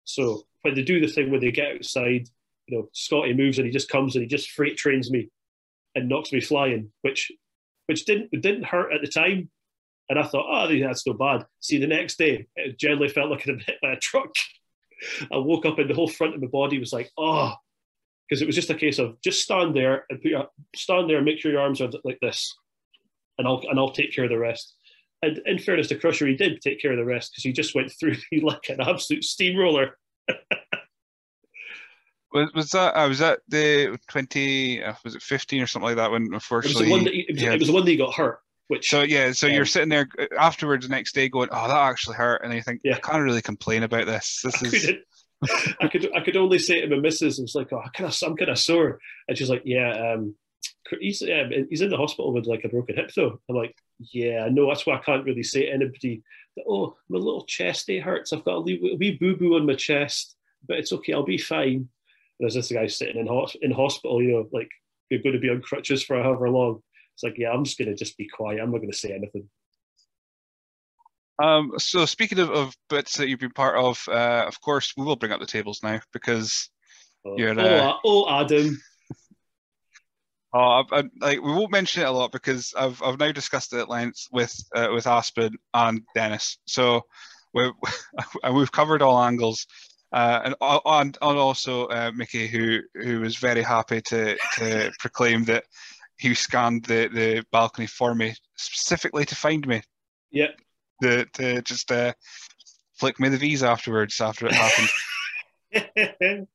So 0.05 0.42
when 0.62 0.74
they 0.74 0.82
do 0.82 1.00
the 1.00 1.12
thing 1.12 1.30
where 1.30 1.40
they 1.40 1.53
get 1.53 1.76
outside, 1.76 2.28
you 2.66 2.78
know, 2.78 2.88
Scotty 2.92 3.34
moves 3.34 3.59
and 3.59 3.66
he 3.66 3.72
just 3.72 3.88
comes 3.88 4.16
and 4.16 4.22
he 4.22 4.28
just 4.28 4.50
freight 4.50 4.76
trains 4.76 5.11
me 5.11 5.30
and 5.94 6.09
knocks 6.09 6.32
me 6.32 6.40
flying, 6.40 6.90
which 7.03 7.30
which 7.86 8.05
didn't 8.05 8.30
didn't 8.32 8.64
hurt 8.64 8.92
at 8.92 9.00
the 9.00 9.09
time. 9.09 9.50
And 10.09 10.18
I 10.18 10.24
thought, 10.24 10.46
oh, 10.48 10.78
that's 10.80 11.07
no 11.07 11.14
bad. 11.14 11.46
See, 11.61 11.78
the 11.78 11.86
next 11.86 12.18
day, 12.18 12.46
it 12.57 12.78
generally 12.78 13.09
felt 13.09 13.30
like 13.30 13.40
I'd 13.40 13.46
been 13.46 13.61
hit 13.61 13.78
by 13.80 13.92
a 13.92 13.96
truck. 13.98 14.34
I 15.32 15.36
woke 15.36 15.64
up 15.64 15.78
and 15.78 15.88
the 15.88 15.94
whole 15.94 16.09
front 16.09 16.34
of 16.34 16.40
my 16.40 16.48
body 16.48 16.78
was 16.78 16.92
like, 16.92 17.11
oh, 17.16 17.55
because 18.32 18.40
it 18.40 18.46
was 18.46 18.56
just 18.56 18.70
a 18.70 18.74
case 18.74 18.98
of 18.98 19.20
just 19.20 19.42
stand 19.42 19.76
there 19.76 20.06
and 20.08 20.22
put 20.22 20.30
your 20.30 20.46
stand 20.74 21.10
there 21.10 21.18
and 21.18 21.26
make 21.26 21.38
sure 21.38 21.52
your 21.52 21.60
arms 21.60 21.82
are 21.82 21.90
like 22.02 22.18
this, 22.22 22.56
and 23.36 23.46
I'll 23.46 23.60
and 23.68 23.78
I'll 23.78 23.92
take 23.92 24.14
care 24.14 24.24
of 24.24 24.30
the 24.30 24.38
rest. 24.38 24.74
And 25.20 25.38
in 25.44 25.58
fairness 25.58 25.88
to 25.88 25.96
Crusher, 25.96 26.26
he 26.26 26.34
did 26.34 26.62
take 26.62 26.80
care 26.80 26.92
of 26.92 26.96
the 26.96 27.04
rest 27.04 27.32
because 27.32 27.44
he 27.44 27.52
just 27.52 27.74
went 27.74 27.92
through 28.00 28.16
me 28.30 28.40
like 28.42 28.70
an 28.70 28.80
absolute 28.80 29.22
steamroller. 29.22 29.98
was, 32.32 32.50
was 32.54 32.70
that 32.70 32.94
uh, 32.94 33.06
was 33.06 33.18
that 33.18 33.40
the 33.48 33.98
twenty 34.10 34.82
uh, 34.82 34.94
was 35.04 35.14
it 35.14 35.20
fifteen 35.20 35.60
or 35.60 35.66
something 35.66 35.88
like 35.88 35.96
that 35.96 36.10
when 36.10 36.30
unfortunately 36.32 36.90
it 36.90 36.90
was 36.90 37.04
the 37.04 37.04
one 37.04 37.04
that 37.04 37.12
he, 37.12 37.26
it, 37.28 37.34
was, 37.34 37.42
it 37.42 37.58
was 37.58 37.68
the 37.68 37.74
one 37.74 37.84
that 37.84 37.98
got 37.98 38.14
hurt. 38.14 38.38
Which, 38.68 38.88
so 38.88 39.02
yeah, 39.02 39.32
so 39.32 39.48
um, 39.48 39.52
you're 39.52 39.66
sitting 39.66 39.90
there 39.90 40.08
uh, 40.18 40.24
afterwards 40.38 40.88
the 40.88 40.90
next 40.90 41.14
day 41.14 41.28
going, 41.28 41.50
"Oh, 41.52 41.68
that 41.68 41.76
actually 41.76 42.16
hurt," 42.16 42.42
and 42.42 42.54
you 42.54 42.62
think, 42.62 42.80
yeah. 42.82 42.96
"I 42.96 43.00
can't 43.00 43.22
really 43.22 43.42
complain 43.42 43.82
about 43.82 44.06
this. 44.06 44.40
This 44.42 44.62
I 44.62 44.66
is." 44.68 44.86
Couldn't. 44.86 45.04
I 45.80 45.88
could 45.88 46.11
I 46.14 46.20
could 46.20 46.36
only 46.36 46.59
say 46.59 46.80
to 46.80 46.88
my 46.88 47.01
missus, 47.01 47.38
I 47.38 47.43
was 47.43 47.55
like, 47.55 47.72
"Oh, 47.72 47.78
I 47.84 47.88
kind 47.88 48.09
of 48.11 48.16
I'm 48.24 48.36
kind 48.36 48.51
of 48.51 48.59
sore," 48.59 48.99
and 49.28 49.36
she's 49.36 49.51
like, 49.51 49.62
"Yeah, 49.64 50.12
um, 50.14 50.34
he's 51.01 51.22
yeah, 51.22 51.49
he's 51.68 51.80
in 51.80 51.90
the 51.90 51.97
hospital 51.97 52.32
with 52.32 52.47
like 52.47 52.64
a 52.64 52.68
broken 52.68 52.97
hip 52.97 53.11
though." 53.14 53.40
I'm 53.49 53.57
like, 53.57 53.74
"Yeah, 54.12 54.49
no, 54.51 54.68
that's 54.68 54.86
why 54.86 54.97
I 54.97 55.03
can't 55.03 55.24
really 55.24 55.43
say 55.43 55.66
to 55.66 55.72
anybody 55.72 56.22
that, 56.57 56.64
oh, 56.68 56.97
my 57.09 57.18
little 57.18 57.45
chest 57.45 57.86
day 57.86 57.99
hurts. 57.99 58.32
I've 58.32 58.45
got 58.45 58.57
a 58.57 58.61
wee, 58.61 58.97
wee 58.99 59.18
boo 59.18 59.36
boo 59.36 59.57
on 59.57 59.66
my 59.66 59.74
chest, 59.74 60.36
but 60.66 60.78
it's 60.78 60.93
okay. 60.93 61.12
I'll 61.12 61.24
be 61.24 61.38
fine." 61.38 61.76
And 61.76 61.88
there's 62.40 62.55
this 62.55 62.72
guy 62.72 62.86
sitting 62.86 63.20
in 63.20 63.26
ho- 63.26 63.49
in 63.61 63.70
hospital, 63.72 64.22
you 64.22 64.32
know, 64.32 64.49
like 64.53 64.70
you're 65.11 65.22
going 65.22 65.34
to 65.34 65.40
be 65.40 65.51
on 65.51 65.61
crutches 65.61 66.03
for 66.03 66.22
however 66.22 66.49
long. 66.49 66.82
It's 67.14 67.22
like, 67.22 67.36
yeah, 67.36 67.51
I'm 67.51 67.64
just 67.64 67.78
going 67.78 67.88
to 67.90 67.95
just 67.95 68.16
be 68.16 68.26
quiet. 68.26 68.61
I'm 68.61 68.70
not 68.70 68.78
going 68.78 68.90
to 68.90 68.97
say 68.97 69.12
anything. 69.12 69.49
Um, 71.38 71.72
so 71.78 72.04
speaking 72.06 72.38
of, 72.38 72.50
of 72.50 72.76
bits 72.88 73.16
that 73.16 73.28
you've 73.28 73.40
been 73.40 73.50
part 73.50 73.76
of, 73.76 74.02
uh, 74.08 74.44
of 74.46 74.60
course, 74.60 74.92
we 74.96 75.04
will 75.04 75.16
bring 75.16 75.32
up 75.32 75.40
the 75.40 75.46
tables 75.46 75.80
now 75.82 76.00
because 76.12 76.70
oh, 77.24 77.36
you're. 77.36 77.58
Uh, 77.58 77.92
oh, 78.04 78.26
oh, 78.26 78.40
Adam. 78.44 78.80
Oh, 80.54 80.58
I, 80.92 80.98
I, 80.98 81.04
like 81.18 81.40
we 81.40 81.50
won't 81.50 81.72
mention 81.72 82.02
it 82.02 82.08
a 82.08 82.10
lot 82.10 82.30
because 82.30 82.74
I've 82.76 83.02
I've 83.02 83.18
now 83.18 83.32
discussed 83.32 83.72
it 83.72 83.78
at 83.78 83.88
length 83.88 84.28
with 84.30 84.54
uh, 84.74 84.88
with 84.92 85.06
Aspen 85.06 85.56
and 85.72 86.02
Dennis. 86.14 86.58
So 86.66 87.06
we 87.54 87.72
we've 88.52 88.70
covered 88.70 89.00
all 89.00 89.18
angles, 89.18 89.66
uh, 90.12 90.40
and, 90.44 90.54
and 90.60 91.16
and 91.22 91.38
also 91.38 91.86
uh, 91.86 92.12
Mickey, 92.14 92.48
who 92.48 92.80
who 92.94 93.20
was 93.20 93.38
very 93.38 93.62
happy 93.62 94.02
to 94.02 94.36
to 94.56 94.92
proclaim 95.00 95.44
that 95.44 95.64
he 96.18 96.34
scanned 96.34 96.84
the 96.84 97.08
the 97.08 97.46
balcony 97.50 97.86
for 97.86 98.14
me 98.14 98.34
specifically 98.54 99.24
to 99.24 99.34
find 99.34 99.66
me. 99.66 99.80
Yep 100.32 100.50
to, 101.03 101.24
to 101.24 101.62
just 101.62 101.90
uh, 101.90 102.12
flick 102.95 103.18
me 103.18 103.28
the 103.28 103.38
V's 103.38 103.62
afterwards 103.62 104.20
after 104.20 104.47
it 104.47 104.53
happened. 104.53 104.88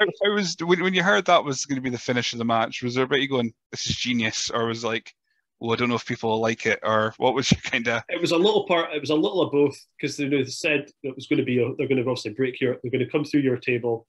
I, 0.00 0.28
was 0.28 0.56
when, 0.60 0.82
when 0.82 0.94
you 0.94 1.02
heard 1.02 1.26
that 1.26 1.44
was 1.44 1.66
going 1.66 1.76
to 1.76 1.82
be 1.82 1.90
the 1.90 1.98
finish 1.98 2.32
of 2.32 2.38
the 2.38 2.44
match. 2.44 2.82
Was 2.82 2.94
there 2.94 3.04
a 3.04 3.08
bit 3.08 3.20
you 3.20 3.28
going, 3.28 3.52
"This 3.70 3.88
is 3.88 3.96
genius," 3.96 4.50
or 4.50 4.66
was 4.66 4.84
like, 4.84 5.12
"Well, 5.60 5.72
I 5.72 5.76
don't 5.76 5.88
know 5.88 5.94
if 5.94 6.06
people 6.06 6.30
will 6.30 6.40
like 6.40 6.66
it," 6.66 6.80
or 6.82 7.14
what 7.18 7.34
was 7.34 7.50
your 7.50 7.60
kind 7.60 7.86
of? 7.88 8.02
It 8.08 8.20
was 8.20 8.32
a 8.32 8.36
little 8.36 8.66
part. 8.66 8.94
It 8.94 9.00
was 9.00 9.10
a 9.10 9.14
little 9.14 9.42
of 9.42 9.52
both 9.52 9.76
because 9.98 10.16
they, 10.16 10.26
know 10.26 10.38
they 10.38 10.50
said 10.50 10.86
it 11.02 11.14
was 11.14 11.26
going 11.26 11.38
to 11.38 11.44
be. 11.44 11.58
A, 11.58 11.74
they're 11.76 11.88
going 11.88 12.02
to 12.02 12.08
obviously 12.08 12.32
break 12.32 12.60
your. 12.60 12.76
They're 12.82 12.92
going 12.92 13.04
to 13.04 13.10
come 13.10 13.24
through 13.24 13.40
your 13.40 13.56
table. 13.56 14.06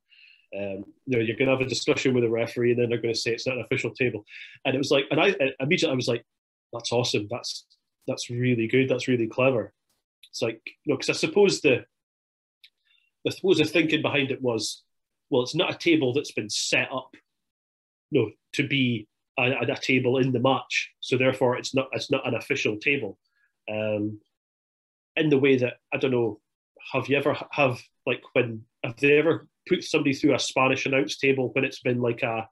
Um, 0.55 0.85
you 1.05 1.17
know, 1.17 1.19
you're 1.19 1.35
going 1.35 1.49
to 1.49 1.57
have 1.57 1.65
a 1.65 1.69
discussion 1.69 2.13
with 2.13 2.23
the 2.23 2.29
referee, 2.29 2.71
and 2.71 2.81
then 2.81 2.89
they're 2.89 3.01
going 3.01 3.13
to 3.13 3.19
say 3.19 3.31
it's 3.31 3.47
not 3.47 3.57
an 3.57 3.63
official 3.65 3.91
table. 3.91 4.23
And 4.63 4.75
it 4.75 4.77
was 4.77 4.91
like, 4.91 5.05
and 5.11 5.19
I 5.19 5.35
immediately 5.59 5.93
I 5.93 5.95
was 5.95 6.07
like, 6.07 6.23
"That's 6.71 6.91
awesome. 6.91 7.27
That's 7.29 7.65
that's 8.07 8.29
really 8.29 8.67
good. 8.67 8.89
That's 8.89 9.07
really 9.07 9.27
clever. 9.27 9.73
It's 10.29 10.41
like 10.41 10.61
you 10.65 10.93
know, 10.93 10.97
because 10.97 11.09
I 11.09 11.13
suppose 11.13 11.61
the 11.61 11.85
I 13.27 13.31
suppose 13.31 13.57
the 13.57 13.65
thinking 13.65 14.01
behind 14.01 14.31
it 14.31 14.41
was, 14.41 14.83
well, 15.29 15.43
it's 15.43 15.55
not 15.55 15.73
a 15.73 15.77
table 15.77 16.13
that's 16.13 16.31
been 16.31 16.49
set 16.49 16.89
up, 16.93 17.15
you 18.11 18.21
know, 18.21 18.31
to 18.53 18.67
be 18.67 19.07
a, 19.39 19.51
a 19.51 19.75
table 19.77 20.17
in 20.19 20.31
the 20.31 20.39
match. 20.39 20.91
So 20.99 21.17
therefore, 21.17 21.57
it's 21.57 21.73
not 21.73 21.89
it's 21.91 22.11
not 22.11 22.27
an 22.27 22.35
official 22.35 22.77
table. 22.77 23.17
Um, 23.69 24.19
in 25.15 25.29
the 25.29 25.39
way 25.39 25.57
that 25.57 25.75
I 25.93 25.97
don't 25.97 26.11
know, 26.11 26.39
have 26.93 27.07
you 27.07 27.17
ever 27.17 27.35
have 27.51 27.79
like 28.05 28.21
when 28.33 28.63
have 28.83 28.97
they 28.97 29.17
ever 29.17 29.47
put 29.67 29.83
somebody 29.83 30.13
through 30.13 30.35
a 30.35 30.39
Spanish 30.39 30.85
announce 30.85 31.17
table 31.17 31.49
when 31.53 31.65
it's 31.65 31.79
been 31.79 32.01
like 32.01 32.21
a 32.21 32.47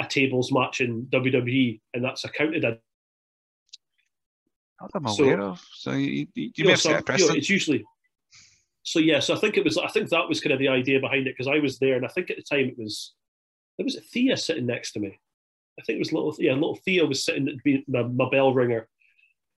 a 0.00 0.06
tables 0.06 0.52
match 0.52 0.80
in 0.80 1.06
WWE 1.06 1.80
and 1.94 2.04
that's 2.04 2.24
accounted 2.24 2.64
a 2.64 2.78
not 4.80 4.90
I'm 4.94 5.06
aware 5.06 5.38
so, 5.38 5.42
of. 5.42 5.62
So 5.74 5.92
you, 5.92 6.26
you, 6.34 6.50
you, 6.54 6.64
may 6.64 6.70
have 6.72 6.80
so. 6.80 6.90
You 6.90 7.28
know, 7.28 7.34
it's 7.34 7.50
usually. 7.50 7.84
So 8.82 8.98
yeah, 8.98 9.20
so 9.20 9.34
I 9.34 9.38
think 9.38 9.56
it 9.56 9.64
was. 9.64 9.78
I 9.78 9.88
think 9.88 10.08
that 10.10 10.28
was 10.28 10.40
kind 10.40 10.52
of 10.52 10.58
the 10.58 10.68
idea 10.68 11.00
behind 11.00 11.26
it 11.26 11.34
because 11.36 11.48
I 11.48 11.58
was 11.58 11.78
there, 11.78 11.96
and 11.96 12.04
I 12.04 12.08
think 12.08 12.30
at 12.30 12.36
the 12.36 12.42
time 12.42 12.68
it 12.68 12.78
was. 12.78 13.14
There 13.78 13.84
was 13.84 13.98
Thea 14.12 14.36
sitting 14.36 14.66
next 14.66 14.92
to 14.92 15.00
me. 15.00 15.18
I 15.78 15.82
think 15.82 15.96
it 15.96 16.00
was 16.00 16.12
little. 16.12 16.34
Yeah, 16.38 16.52
little 16.52 16.78
Thea 16.84 17.06
was 17.06 17.24
sitting 17.24 17.48
at 17.48 17.88
my, 17.88 18.02
my 18.02 18.28
bell 18.30 18.52
ringer, 18.52 18.88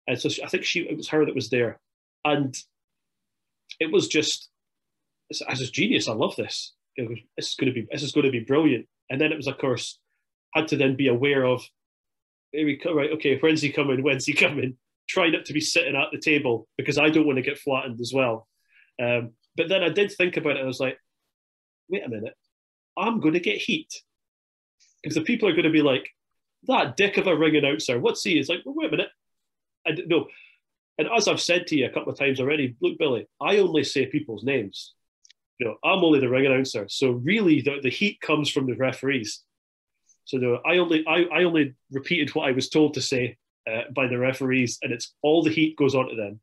and 0.07 0.19
so 0.19 0.29
she, 0.29 0.43
I 0.43 0.49
think 0.49 0.65
she 0.65 0.81
it 0.81 0.97
was 0.97 1.09
her 1.09 1.25
that 1.25 1.35
was 1.35 1.51
there, 1.51 1.81
and 2.25 2.57
it 3.81 3.91
was 3.91 4.09
just. 4.09 4.51
As 5.49 5.63
a 5.63 5.67
genius, 5.67 6.07
I 6.07 6.13
love 6.13 6.37
this. 6.37 6.75
It 6.97 7.09
was, 7.09 7.19
this 7.37 7.49
is 7.49 7.55
going 7.55 7.73
to 7.73 7.81
be 7.81 7.89
this 7.91 8.03
is 8.03 8.13
going 8.13 8.27
to 8.27 8.31
be 8.31 8.41
brilliant. 8.41 8.87
And 9.11 9.21
then 9.21 9.33
it 9.33 9.37
was, 9.37 9.47
of 9.47 9.59
course, 9.59 9.99
had 10.53 10.69
to 10.69 10.77
then 10.77 10.97
be 10.97 11.09
aware 11.09 11.45
of. 11.45 11.63
Here 12.53 12.67
we 12.67 12.77
come, 12.77 12.97
right? 12.97 13.11
Okay, 13.13 13.39
when's 13.39 13.63
he 13.63 13.71
coming? 13.71 14.03
When's 14.03 14.27
he 14.27 14.33
coming? 14.33 14.77
Try 15.09 15.29
not 15.31 15.45
to 15.47 15.53
be 15.53 15.61
sitting 15.61 15.97
at 15.97 16.09
the 16.13 16.19
table 16.19 16.69
because 16.77 16.99
I 16.99 17.11
don't 17.11 17.27
want 17.27 17.37
to 17.37 17.43
get 17.43 17.59
flattened 17.59 18.01
as 18.01 18.13
well. 18.15 18.49
Um, 19.01 19.31
but 19.57 19.69
then 19.69 19.83
I 19.83 19.89
did 19.89 20.13
think 20.13 20.37
about 20.37 20.57
it. 20.57 20.63
I 20.63 20.67
was 20.67 20.81
like, 20.81 20.99
wait 21.89 22.05
a 22.05 22.09
minute, 22.09 22.35
I'm 22.97 23.21
going 23.21 23.35
to 23.35 23.41
get 23.41 23.59
heat 23.59 23.93
because 25.03 25.15
the 25.15 25.23
people 25.23 25.49
are 25.49 25.53
going 25.53 25.65
to 25.65 25.71
be 25.71 25.83
like, 25.83 26.09
that 26.67 26.97
dick 26.97 27.19
of 27.19 27.27
a 27.27 27.37
ring 27.37 27.57
announcer. 27.57 28.01
What's 28.01 28.25
he? 28.25 28.39
It's 28.39 28.49
like, 28.49 28.61
well, 28.65 28.75
wait 28.75 28.89
a 28.89 28.91
minute. 28.91 29.11
I 29.87 29.93
don't 29.93 30.09
know. 30.09 30.27
And 30.97 31.09
as 31.15 31.29
I've 31.29 31.41
said 31.41 31.67
to 31.67 31.77
you 31.77 31.87
a 31.87 31.91
couple 31.91 32.13
of 32.13 32.19
times 32.19 32.41
already, 32.41 32.77
look, 32.81 32.99
Billy, 32.99 33.27
I 33.41 33.59
only 33.59 33.85
say 33.85 34.07
people's 34.07 34.45
names. 34.45 34.95
You 35.59 35.67
know, 35.67 35.77
I'm 35.85 36.03
only 36.03 36.21
the 36.21 36.29
ring 36.29 36.47
announcer. 36.47 36.87
So 36.89 37.11
really, 37.11 37.61
the, 37.61 37.81
the 37.83 37.91
heat 37.91 38.21
comes 38.21 38.51
from 38.51 38.67
the 38.67 38.75
referees. 38.75 39.43
So 40.25 40.39
no, 40.39 40.61
I 40.65 40.79
only 40.79 41.05
I, 41.07 41.25
I 41.25 41.45
only 41.45 41.75
repeated 41.93 42.35
what 42.35 42.49
I 42.49 42.53
was 42.53 42.71
told 42.71 42.95
to 42.95 43.03
say 43.03 43.37
uh, 43.71 43.83
by 43.95 44.07
the 44.07 44.19
referees, 44.19 44.79
and 44.83 44.93
it's 44.93 45.15
all 45.23 45.43
the 45.43 45.51
heat 45.51 45.77
goes 45.77 45.95
on 45.95 46.09
to 46.09 46.17
them. 46.17 46.41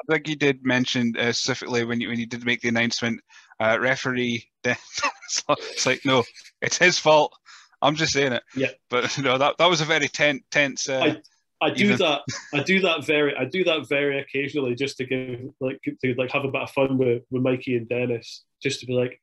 I 0.00 0.12
think 0.12 0.28
you 0.28 0.36
did 0.36 0.64
mention 0.64 1.14
uh, 1.16 1.32
specifically 1.32 1.84
when 1.84 2.00
you 2.00 2.08
when 2.08 2.18
you 2.18 2.26
did 2.26 2.44
make 2.44 2.62
the 2.62 2.68
announcement, 2.68 3.20
uh, 3.60 3.78
referee. 3.80 4.46
it's 4.64 5.86
like 5.86 6.00
no, 6.04 6.24
it's 6.62 6.78
his 6.78 6.98
fault. 6.98 7.34
I'm 7.82 7.96
just 7.96 8.12
saying 8.12 8.32
it. 8.32 8.42
Yeah. 8.54 8.70
But 8.88 9.16
you 9.16 9.22
know 9.22 9.38
that 9.38 9.58
that 9.58 9.70
was 9.70 9.80
a 9.80 9.86
very 9.86 10.08
tense 10.08 10.42
tense 10.50 10.88
uh, 10.88 11.16
I 11.60 11.70
do 11.70 11.84
Even- 11.84 11.98
that. 11.98 12.22
I 12.54 12.62
do 12.62 12.80
that 12.80 13.04
very. 13.04 13.36
I 13.36 13.44
do 13.44 13.64
that 13.64 13.86
very 13.88 14.18
occasionally, 14.18 14.74
just 14.74 14.96
to 14.98 15.04
give 15.04 15.40
like 15.60 15.80
to 15.82 16.14
like 16.14 16.30
have 16.32 16.44
a 16.44 16.50
bit 16.50 16.62
of 16.62 16.70
fun 16.70 16.96
with, 16.96 17.22
with 17.30 17.42
Mikey 17.42 17.76
and 17.76 17.88
Dennis, 17.88 18.44
just 18.62 18.80
to 18.80 18.86
be 18.86 18.94
like, 18.94 19.20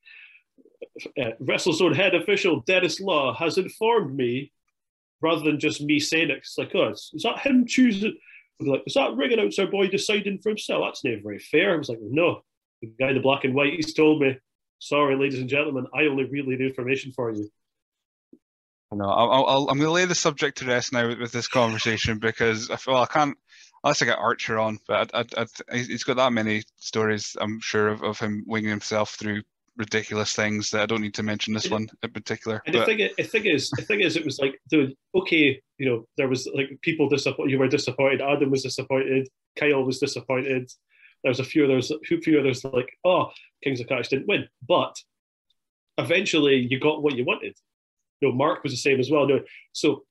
uh, 1.19 1.31
WrestleZone 1.41 1.95
head 1.95 2.13
official 2.13 2.61
Dennis 2.61 2.99
Law 2.99 3.33
has 3.33 3.57
informed 3.57 4.15
me, 4.15 4.51
rather 5.21 5.43
than 5.43 5.59
just 5.59 5.81
me 5.81 5.99
saying 5.99 6.29
it. 6.29 6.39
It's 6.39 6.57
like, 6.57 6.73
oh, 6.75 6.89
is, 6.89 7.11
is 7.13 7.23
that 7.23 7.39
him 7.39 7.65
choosing? 7.65 8.17
Like, 8.59 8.83
is 8.87 8.93
that 8.95 9.15
ringing 9.15 9.39
out 9.39 9.43
announcer 9.43 9.67
boy 9.67 9.87
deciding 9.87 10.39
for 10.39 10.49
himself? 10.49 10.83
That's 10.85 11.03
not 11.03 11.23
very 11.23 11.39
fair. 11.39 11.73
I 11.73 11.77
was 11.77 11.89
like, 11.89 11.99
no, 12.01 12.41
the 12.81 12.91
guy 12.99 13.09
in 13.09 13.15
the 13.15 13.21
black 13.21 13.43
and 13.43 13.53
white, 13.53 13.73
he's 13.73 13.93
told 13.93 14.21
me. 14.21 14.37
Sorry, 14.79 15.15
ladies 15.15 15.39
and 15.39 15.49
gentlemen, 15.49 15.87
I 15.93 16.03
only 16.03 16.25
relayed 16.25 16.59
the 16.59 16.67
information 16.67 17.11
for 17.11 17.31
you. 17.31 17.49
No, 18.93 19.05
I'll, 19.05 19.45
I'll, 19.45 19.67
I'm 19.69 19.77
going 19.77 19.87
to 19.87 19.91
lay 19.91 20.05
the 20.05 20.15
subject 20.15 20.59
to 20.59 20.65
rest 20.65 20.93
now 20.93 21.07
with, 21.07 21.19
with 21.19 21.31
this 21.31 21.47
conversation 21.47 22.19
because 22.19 22.69
I 22.69 22.77
feel 22.77 22.95
I 22.95 23.05
can't, 23.05 23.37
unless 23.83 24.01
I 24.01 24.05
get 24.05 24.17
Archer 24.17 24.59
on, 24.59 24.77
but 24.87 25.11
I, 25.13 25.25
I, 25.35 25.45
I, 25.71 25.77
he's 25.77 26.03
got 26.03 26.17
that 26.17 26.31
many 26.31 26.63
stories, 26.77 27.35
I'm 27.41 27.59
sure, 27.59 27.89
of, 27.89 28.03
of 28.03 28.19
him 28.19 28.43
winging 28.47 28.69
himself 28.69 29.15
through 29.15 29.41
ridiculous 29.77 30.33
things 30.33 30.71
that 30.71 30.81
I 30.81 30.85
don't 30.85 31.01
need 31.01 31.13
to 31.15 31.23
mention 31.23 31.53
this 31.53 31.69
one 31.69 31.87
in 32.03 32.11
particular. 32.11 32.61
And 32.65 32.73
the 32.75 32.79
thing, 32.85 33.01
i- 33.01 33.11
the 33.17 33.23
thing 33.23 33.45
is, 33.45 33.69
the 33.71 33.83
thing 33.83 34.01
is, 34.01 34.15
it 34.15 34.25
was 34.25 34.39
like, 34.39 34.59
dude, 34.69 34.95
okay, 35.15 35.61
you 35.77 35.85
know, 35.89 36.07
there 36.17 36.27
was 36.27 36.47
like 36.53 36.69
people 36.81 37.07
disappointed. 37.09 37.51
You 37.51 37.59
were 37.59 37.67
disappointed. 37.67 38.21
Adam 38.21 38.49
was 38.49 38.63
disappointed. 38.63 39.27
Kyle 39.55 39.83
was 39.83 39.99
disappointed. 39.99 40.69
There 41.23 41.29
was 41.29 41.39
a 41.39 41.43
few 41.43 41.65
others, 41.65 41.91
a 41.91 41.99
few 42.17 42.39
others 42.39 42.63
like, 42.63 42.89
oh, 43.05 43.31
Kings 43.63 43.79
of 43.79 43.87
Catch 43.87 44.09
didn't 44.09 44.27
win, 44.27 44.47
but 44.67 44.95
eventually 45.97 46.55
you 46.69 46.79
got 46.79 47.01
what 47.01 47.15
you 47.15 47.25
wanted. 47.25 47.55
No, 48.21 48.31
Mark 48.31 48.63
was 48.63 48.73
the 48.73 48.77
same 48.77 48.99
as 48.99 49.09
well. 49.09 49.27
No, 49.27 49.41
so 49.73 50.03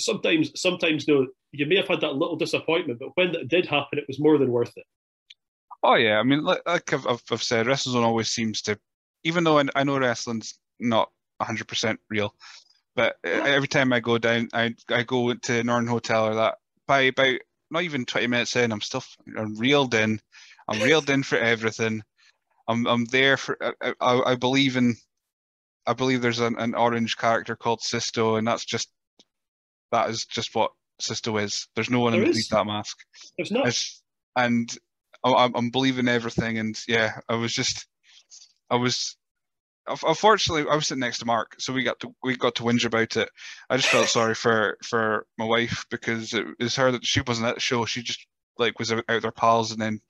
sometimes, 0.00 0.58
sometimes, 0.60 1.06
no, 1.08 1.26
you 1.52 1.66
may 1.66 1.76
have 1.76 1.88
had 1.88 2.00
that 2.02 2.14
little 2.16 2.36
disappointment, 2.36 2.98
but 2.98 3.10
when 3.14 3.32
that 3.32 3.48
did 3.48 3.66
happen, 3.66 3.98
it 3.98 4.04
was 4.08 4.18
more 4.20 4.36
than 4.38 4.50
worth 4.50 4.72
it. 4.76 4.84
Oh 5.88 5.94
yeah, 5.94 6.18
I 6.18 6.24
mean, 6.24 6.42
like, 6.42 6.62
like 6.66 6.92
I've, 6.92 7.06
I've, 7.06 7.22
I've 7.30 7.42
said, 7.44 7.66
WrestleZone 7.66 8.02
always 8.02 8.28
seems 8.28 8.60
to, 8.62 8.76
even 9.22 9.44
though 9.44 9.60
I, 9.60 9.66
I 9.76 9.84
know 9.84 9.96
wrestling's 9.96 10.58
not 10.80 11.12
100% 11.40 11.96
real, 12.10 12.34
but 12.96 13.14
every 13.24 13.68
time 13.68 13.92
I 13.92 14.00
go 14.00 14.18
down, 14.18 14.48
I 14.52 14.74
I 14.90 15.04
go 15.04 15.32
to 15.32 15.62
Northern 15.62 15.86
Hotel 15.86 16.26
or 16.26 16.34
that 16.34 16.56
by 16.88 17.02
about 17.02 17.38
not 17.70 17.84
even 17.84 18.04
20 18.04 18.26
minutes 18.26 18.56
in, 18.56 18.72
I'm 18.72 18.80
still 18.80 19.04
I'm 19.38 19.56
reeled 19.56 19.94
in, 19.94 20.18
I'm 20.66 20.80
reeled 20.80 21.08
in 21.08 21.22
for 21.22 21.38
everything. 21.38 22.02
I'm 22.66 22.84
I'm 22.88 23.04
there 23.04 23.36
for 23.36 23.56
I, 23.80 23.92
I, 24.00 24.32
I 24.32 24.34
believe 24.34 24.76
in, 24.76 24.96
I 25.86 25.92
believe 25.92 26.20
there's 26.20 26.40
an, 26.40 26.56
an 26.58 26.74
orange 26.74 27.16
character 27.16 27.54
called 27.54 27.80
Sisto, 27.80 28.34
and 28.34 28.48
that's 28.48 28.64
just 28.64 28.90
that 29.92 30.10
is 30.10 30.24
just 30.24 30.52
what 30.56 30.72
Sisto 31.00 31.36
is. 31.36 31.68
There's 31.76 31.90
no 31.90 32.00
one 32.00 32.10
There 32.10 32.22
underneath 32.22 32.46
is. 32.46 32.48
that 32.48 32.66
mask. 32.66 32.98
There's 33.38 33.52
not. 33.52 33.68
It's, 33.68 34.02
and 34.34 34.76
I- 35.24 35.50
I'm, 35.54 35.70
believing 35.70 36.08
everything. 36.08 36.58
And 36.58 36.78
yeah, 36.88 37.18
I 37.28 37.34
was 37.36 37.52
just, 37.52 37.86
I 38.70 38.76
was, 38.76 39.16
unfortunately, 39.88 40.70
I 40.70 40.74
was 40.74 40.86
sitting 40.86 41.00
next 41.00 41.18
to 41.18 41.26
Mark, 41.26 41.56
so 41.58 41.72
we 41.72 41.82
got 41.82 42.00
to 42.00 42.14
we 42.22 42.36
got 42.36 42.56
to 42.56 42.62
whinge 42.62 42.84
about 42.84 43.16
it. 43.16 43.28
I 43.70 43.76
just 43.76 43.88
felt 43.88 44.08
sorry 44.08 44.34
for 44.34 44.78
for 44.82 45.26
my 45.38 45.44
wife 45.44 45.86
because 45.90 46.34
it 46.34 46.46
was 46.58 46.76
her 46.76 46.92
that 46.92 47.04
she 47.06 47.20
wasn't 47.20 47.48
at 47.48 47.54
the 47.54 47.60
show. 47.60 47.84
She 47.84 48.02
just 48.02 48.26
like 48.58 48.78
was 48.78 48.92
out 48.92 49.04
her 49.08 49.32
pals 49.32 49.72
and 49.72 49.80
then 49.80 50.00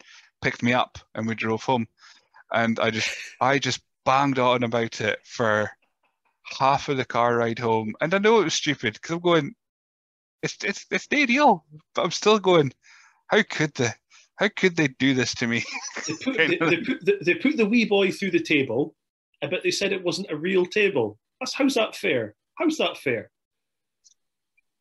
picked 0.43 0.63
me 0.63 0.73
up 0.73 0.99
and 1.15 1.27
we 1.27 1.35
drove 1.35 1.63
home. 1.63 1.87
And 2.53 2.79
I 2.79 2.91
just 2.91 3.11
I 3.41 3.59
just 3.59 3.81
banged 4.05 4.39
on 4.39 4.63
about 4.63 5.01
it 5.01 5.19
for 5.25 5.71
half 6.59 6.89
of 6.89 6.97
the 6.97 7.05
car 7.05 7.37
ride 7.37 7.59
home. 7.59 7.95
And 8.01 8.15
I 8.15 8.19
know 8.19 8.41
it 8.41 8.45
was 8.45 8.55
stupid 8.55 8.95
because 8.95 9.13
I'm 9.13 9.21
going, 9.21 9.55
it's 10.43 10.57
it's 10.65 10.87
it's 10.91 11.11
no 11.11 11.27
deal, 11.27 11.65
but 11.95 12.05
I'm 12.05 12.11
still 12.11 12.39
going. 12.39 12.73
How 13.29 13.43
could 13.43 13.75
they? 13.75 13.91
How 14.37 14.49
could 14.55 14.77
they 14.77 14.89
do 14.89 15.15
this 15.15 15.35
to 15.37 15.47
me? 15.47 15.65
They 16.07 16.15
put, 16.15 16.37
they, 16.37 16.47
they, 16.47 16.77
put 16.77 17.05
the, 17.05 17.19
they 17.23 17.35
put 17.35 17.57
the 17.57 17.67
wee 17.67 17.85
boy 17.85 18.13
through 18.13 18.31
the 18.31 18.43
table, 18.43 18.95
uh, 19.43 19.49
but 19.49 19.65
they 19.65 19.73
said 19.73 19.93
it 19.93 20.05
wasn't 20.05 20.31
a 20.31 20.37
real 20.37 20.65
table. 20.65 21.19
That's 21.41 21.53
how's 21.53 21.75
that 21.75 21.97
fair? 21.97 22.37
How's 22.55 22.77
that 22.77 22.97
fair? 22.97 23.31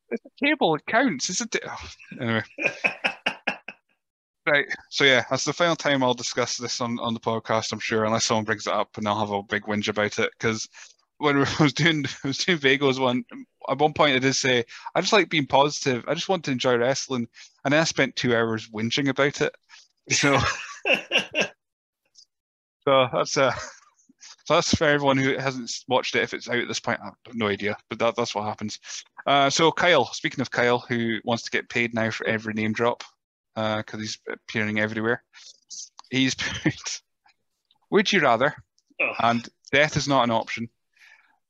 It's 0.09 0.23
a 0.23 0.45
table. 0.45 0.75
It 0.75 0.85
counts, 0.85 1.31
isn't 1.31 1.55
it? 1.55 1.63
Oh, 1.67 1.89
anyway, 2.21 2.43
right. 4.45 4.65
So 4.91 5.03
yeah, 5.03 5.23
that's 5.29 5.45
the 5.45 5.53
final 5.53 5.75
time 5.75 6.03
I'll 6.03 6.13
discuss 6.13 6.57
this 6.57 6.79
on, 6.79 6.99
on 6.99 7.15
the 7.15 7.19
podcast. 7.19 7.73
I'm 7.73 7.79
sure, 7.79 8.05
unless 8.05 8.25
someone 8.25 8.45
brings 8.45 8.67
it 8.67 8.73
up, 8.73 8.97
and 8.97 9.07
I'll 9.07 9.19
have 9.19 9.31
a 9.31 9.41
big 9.41 9.63
whinge 9.63 9.87
about 9.87 10.19
it. 10.19 10.29
Because 10.37 10.69
when 11.17 11.37
I 11.59 11.63
was 11.63 11.73
doing 11.73 12.05
I 12.23 12.27
was 12.27 12.37
doing 12.39 12.57
Vagos 12.57 12.99
one 12.99 13.25
at 13.67 13.79
one 13.79 13.93
point, 13.93 14.15
I 14.15 14.19
did 14.19 14.35
say 14.35 14.65
I 14.93 15.01
just 15.01 15.13
like 15.13 15.29
being 15.29 15.47
positive. 15.47 16.05
I 16.07 16.13
just 16.13 16.29
want 16.29 16.45
to 16.45 16.51
enjoy 16.51 16.75
wrestling, 16.77 17.27
and 17.63 17.73
then 17.73 17.81
I 17.81 17.85
spent 17.85 18.15
two 18.15 18.35
hours 18.35 18.69
whinging 18.69 19.09
about 19.09 19.41
it. 19.41 19.55
So. 20.11 20.39
So 22.87 23.07
that's 23.11 23.35
uh, 23.35 23.51
so 24.45 24.53
that's 24.53 24.75
for 24.75 24.85
everyone 24.85 25.17
who 25.17 25.37
hasn't 25.37 25.71
watched 25.87 26.15
it. 26.15 26.21
If 26.21 26.33
it's 26.33 26.47
out 26.47 26.59
at 26.59 26.67
this 26.67 26.79
point, 26.79 26.99
I 27.01 27.05
have 27.05 27.15
no 27.33 27.47
idea, 27.47 27.77
but 27.89 27.99
that, 27.99 28.15
that's 28.15 28.35
what 28.35 28.45
happens. 28.45 28.79
Uh, 29.25 29.49
so 29.49 29.71
Kyle, 29.71 30.05
speaking 30.13 30.41
of 30.41 30.51
Kyle, 30.51 30.79
who 30.79 31.17
wants 31.23 31.43
to 31.43 31.51
get 31.51 31.67
paid 31.67 31.95
now 31.95 32.11
for 32.11 32.27
every 32.27 32.53
name 32.53 32.73
drop, 32.73 33.03
because 33.55 33.99
he's 33.99 34.19
appearing 34.31 34.79
everywhere. 34.79 35.23
He's 36.11 36.35
put, 36.35 37.01
would 37.89 38.11
you 38.11 38.21
rather? 38.21 38.53
Oh. 39.01 39.13
And 39.19 39.49
death 39.71 39.97
is 39.97 40.07
not 40.07 40.23
an 40.23 40.31
option. 40.31 40.69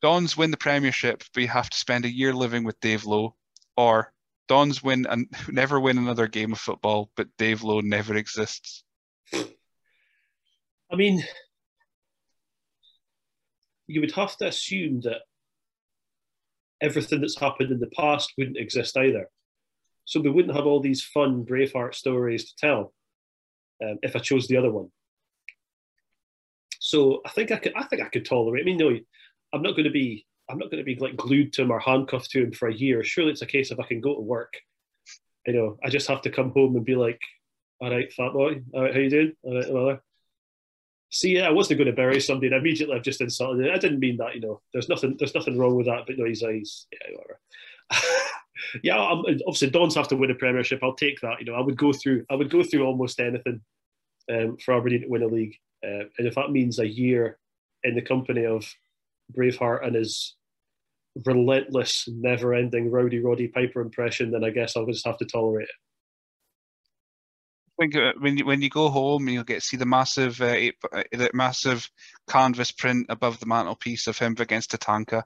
Dons 0.05 0.37
win 0.37 0.51
the 0.51 0.57
Premiership, 0.57 1.23
but 1.33 1.41
you 1.41 1.49
have 1.49 1.67
to 1.67 1.77
spend 1.79 2.05
a 2.05 2.15
year 2.15 2.31
living 2.31 2.63
with 2.63 2.79
Dave 2.79 3.05
Lowe, 3.05 3.33
or 3.75 4.13
Dons 4.47 4.83
win 4.83 5.07
and 5.09 5.25
never 5.49 5.79
win 5.79 5.97
another 5.97 6.27
game 6.27 6.51
of 6.51 6.59
football, 6.59 7.09
but 7.15 7.27
Dave 7.39 7.63
Lowe 7.63 7.81
never 7.81 8.15
exists. 8.15 8.83
I 9.33 10.95
mean, 10.95 11.23
you 13.87 13.99
would 13.99 14.11
have 14.11 14.37
to 14.37 14.45
assume 14.45 15.01
that 15.05 15.21
everything 16.79 17.21
that's 17.21 17.39
happened 17.39 17.71
in 17.71 17.79
the 17.79 17.89
past 17.97 18.31
wouldn't 18.37 18.57
exist 18.57 18.95
either. 18.95 19.27
So 20.03 20.19
we 20.19 20.29
wouldn't 20.29 20.55
have 20.55 20.67
all 20.67 20.81
these 20.81 21.03
fun 21.03 21.43
Braveheart 21.45 21.95
stories 21.95 22.43
to 22.51 22.55
tell 22.59 22.93
um, 23.83 23.97
if 24.03 24.15
I 24.15 24.19
chose 24.19 24.47
the 24.47 24.57
other 24.57 24.71
one. 24.71 24.91
So 26.79 27.21
I 27.25 27.29
think 27.29 27.51
I 27.51 27.55
could. 27.55 27.73
I 27.75 27.85
think 27.85 28.03
I 28.03 28.09
could 28.09 28.25
tolerate. 28.25 28.61
I 28.61 28.65
mean, 28.65 28.77
no, 28.77 28.95
I'm 29.55 29.61
not 29.61 29.71
going 29.71 29.85
to 29.85 29.91
be. 29.91 30.25
I'm 30.47 30.59
not 30.59 30.69
going 30.69 30.77
to 30.77 30.85
be 30.85 30.95
like 30.99 31.15
glued 31.15 31.53
to 31.53 31.63
him 31.63 31.71
or 31.71 31.79
handcuffed 31.79 32.29
to 32.31 32.43
him 32.43 32.51
for 32.51 32.67
a 32.67 32.73
year. 32.73 33.03
Surely 33.03 33.31
it's 33.31 33.41
a 33.41 33.47
case 33.47 33.71
of 33.71 33.79
I 33.79 33.87
can 33.87 33.99
go 33.99 34.13
to 34.13 34.21
work. 34.21 34.53
You 35.47 35.53
know, 35.53 35.77
I 35.83 35.89
just 35.89 36.07
have 36.07 36.21
to 36.23 36.29
come 36.29 36.51
home 36.51 36.75
and 36.75 36.85
be 36.85 36.95
like, 36.95 37.19
"All 37.81 37.89
right, 37.89 38.11
fat 38.13 38.33
boy. 38.33 38.61
All 38.73 38.83
right, 38.83 38.93
how 38.93 38.99
you 38.99 39.09
doing? 39.09 39.33
All 39.43 39.55
right, 39.55 39.73
well, 39.73 39.99
See, 41.15 41.37
yeah, 41.37 41.47
I 41.47 41.51
wasn't 41.51 41.77
going 41.77 41.87
to 41.87 41.93
bury 41.93 42.19
somebody, 42.19 42.47
and 42.47 42.55
immediately 42.55 42.93
I've 42.93 43.03
just 43.03 43.21
insulted 43.21 43.65
it. 43.65 43.73
I 43.73 43.77
didn't 43.77 43.99
mean 43.99 44.17
that, 44.17 44.35
you 44.35 44.41
know. 44.41 44.61
There's 44.73 44.89
nothing, 44.89 45.15
there's 45.17 45.33
nothing 45.33 45.57
wrong 45.57 45.75
with 45.75 45.85
that. 45.85 46.03
But 46.05 46.17
no, 46.17 46.25
he's, 46.25 46.41
he's 46.41 46.87
yeah, 46.91 47.15
whatever. 47.15 47.39
yeah, 48.83 48.99
I'm, 48.99 49.19
obviously, 49.19 49.69
Dons 49.69 49.95
have 49.95 50.09
to 50.09 50.17
win 50.17 50.31
a 50.31 50.35
Premiership. 50.35 50.81
I'll 50.83 50.93
take 50.95 51.21
that. 51.21 51.39
You 51.39 51.45
know, 51.45 51.55
I 51.55 51.61
would 51.61 51.77
go 51.77 51.93
through, 51.93 52.25
I 52.29 52.35
would 52.35 52.49
go 52.49 52.63
through 52.63 52.85
almost 52.85 53.21
anything 53.21 53.61
um, 54.29 54.57
for 54.57 54.73
Aberdeen 54.73 55.03
to 55.03 55.07
win 55.07 55.23
a 55.23 55.27
league, 55.27 55.55
uh, 55.85 56.03
and 56.17 56.27
if 56.27 56.35
that 56.35 56.51
means 56.51 56.79
a 56.79 56.87
year 56.87 57.37
in 57.83 57.95
the 57.95 58.01
company 58.01 58.45
of 58.45 58.69
Braveheart 59.31 59.85
and 59.85 59.95
his 59.95 60.35
relentless, 61.25 62.07
never-ending 62.07 62.91
Rowdy 62.91 63.19
Roddy 63.19 63.47
Piper 63.47 63.81
impression, 63.81 64.31
then 64.31 64.43
I 64.43 64.49
guess 64.49 64.75
I'll 64.75 64.85
just 64.85 65.05
have 65.05 65.17
to 65.19 65.25
tolerate 65.25 65.67
it. 65.67 65.75
think 67.79 67.95
uh, 67.95 68.13
when 68.19 68.37
you 68.37 68.45
when 68.45 68.61
you 68.61 68.69
go 68.69 68.89
home, 68.89 69.27
you'll 69.29 69.43
get 69.43 69.61
to 69.61 69.67
see 69.67 69.77
the 69.77 69.85
massive 69.85 70.41
uh, 70.41 70.45
eight, 70.45 70.75
uh, 70.91 71.03
the 71.11 71.29
massive 71.33 71.89
canvas 72.29 72.71
print 72.71 73.07
above 73.09 73.39
the 73.39 73.45
mantelpiece 73.45 74.07
of 74.07 74.17
him 74.17 74.35
against 74.39 74.71
Tatanka, 74.71 75.23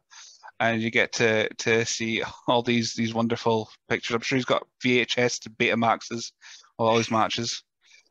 and 0.60 0.82
you 0.82 0.92
get 0.92 1.14
to 1.14 1.50
to 1.56 1.86
see 1.86 2.24
all 2.48 2.62
these 2.62 2.94
these 2.94 3.14
wonderful 3.14 3.70
pictures. 3.90 4.16
I'm 4.16 4.22
sure 4.22 4.38
he's 4.38 4.46
got 4.46 4.68
VHS 4.84 5.42
to 5.42 5.50
Betamaxes 5.50 6.32
of 6.78 6.88
all 6.88 6.98
his 6.98 7.12
matches. 7.12 7.64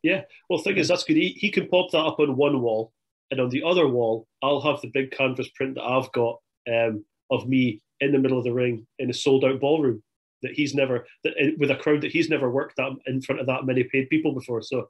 Yeah, 0.03 0.23
well, 0.49 0.61
thing 0.61 0.77
is, 0.77 0.89
that's 0.89 1.03
good. 1.03 1.17
He, 1.17 1.31
he 1.31 1.51
can 1.51 1.67
pop 1.67 1.91
that 1.91 1.99
up 1.99 2.21
on 2.21 2.37
one 2.37 2.61
wall, 2.63 2.93
and 3.31 3.41
on 3.41 3.51
the 3.51 3.63
other 3.65 3.87
wall, 3.89 4.27
I'll 4.43 4.61
have 4.61 4.81
the 4.81 4.91
big 4.93 5.11
canvas 5.11 5.49
print 5.55 5.75
that 5.75 5.85
I've 5.85 6.11
got 6.13 6.39
um, 6.73 7.05
of 7.31 7.49
me 7.49 7.83
in 8.01 8.13
the 8.13 8.19
middle 8.19 8.39
of 8.39 8.45
the 8.45 8.53
ring 8.53 8.87
in 8.99 9.11
a 9.11 9.15
sold 9.15 9.45
out 9.45 9.61
ballroom 9.61 10.03
that 10.43 10.53
he's 10.53 10.75
never 10.75 11.07
that, 11.25 11.35
with 11.59 11.71
a 11.71 11.77
crowd 11.77 12.03
that 12.03 12.13
he's 12.13 12.31
never 12.31 12.49
worked 12.51 12.77
that 12.77 12.93
in 13.07 13.21
front 13.21 13.41
of 13.41 13.47
that 13.49 13.67
many 13.67 13.85
paid 13.85 14.09
people 14.09 14.33
before. 14.33 14.63
So, 14.63 14.89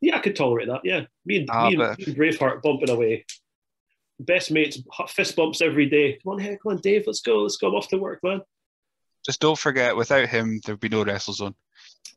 yeah, 0.00 0.16
I 0.16 0.20
could 0.20 0.34
tolerate 0.36 0.66
that. 0.68 0.80
Yeah, 0.84 1.02
me 1.24 1.38
and, 1.38 1.48
Ah, 1.50 1.68
me, 1.70 1.74
and, 1.76 1.82
and 1.82 2.16
Braveheart 2.16 2.62
bumping 2.62 2.90
away, 2.90 3.24
best 4.20 4.50
mates, 4.50 4.80
fist 5.08 5.36
bumps 5.36 5.60
every 5.60 5.88
day. 5.88 6.18
Come 6.22 6.32
on, 6.34 6.38
hey, 6.40 6.58
come 6.62 6.72
on, 6.72 6.78
Dave, 6.78 7.04
let's 7.06 7.20
go, 7.20 7.42
let's 7.42 7.56
go. 7.56 7.68
I'm 7.68 7.74
off 7.74 7.88
to 7.88 7.96
work, 7.98 8.20
man. 8.22 8.42
Just 9.24 9.40
don't 9.40 9.58
forget, 9.58 9.96
without 9.96 10.28
him, 10.28 10.60
there'd 10.64 10.80
be 10.80 10.88
no 10.88 11.04
WrestleZone. 11.04 11.54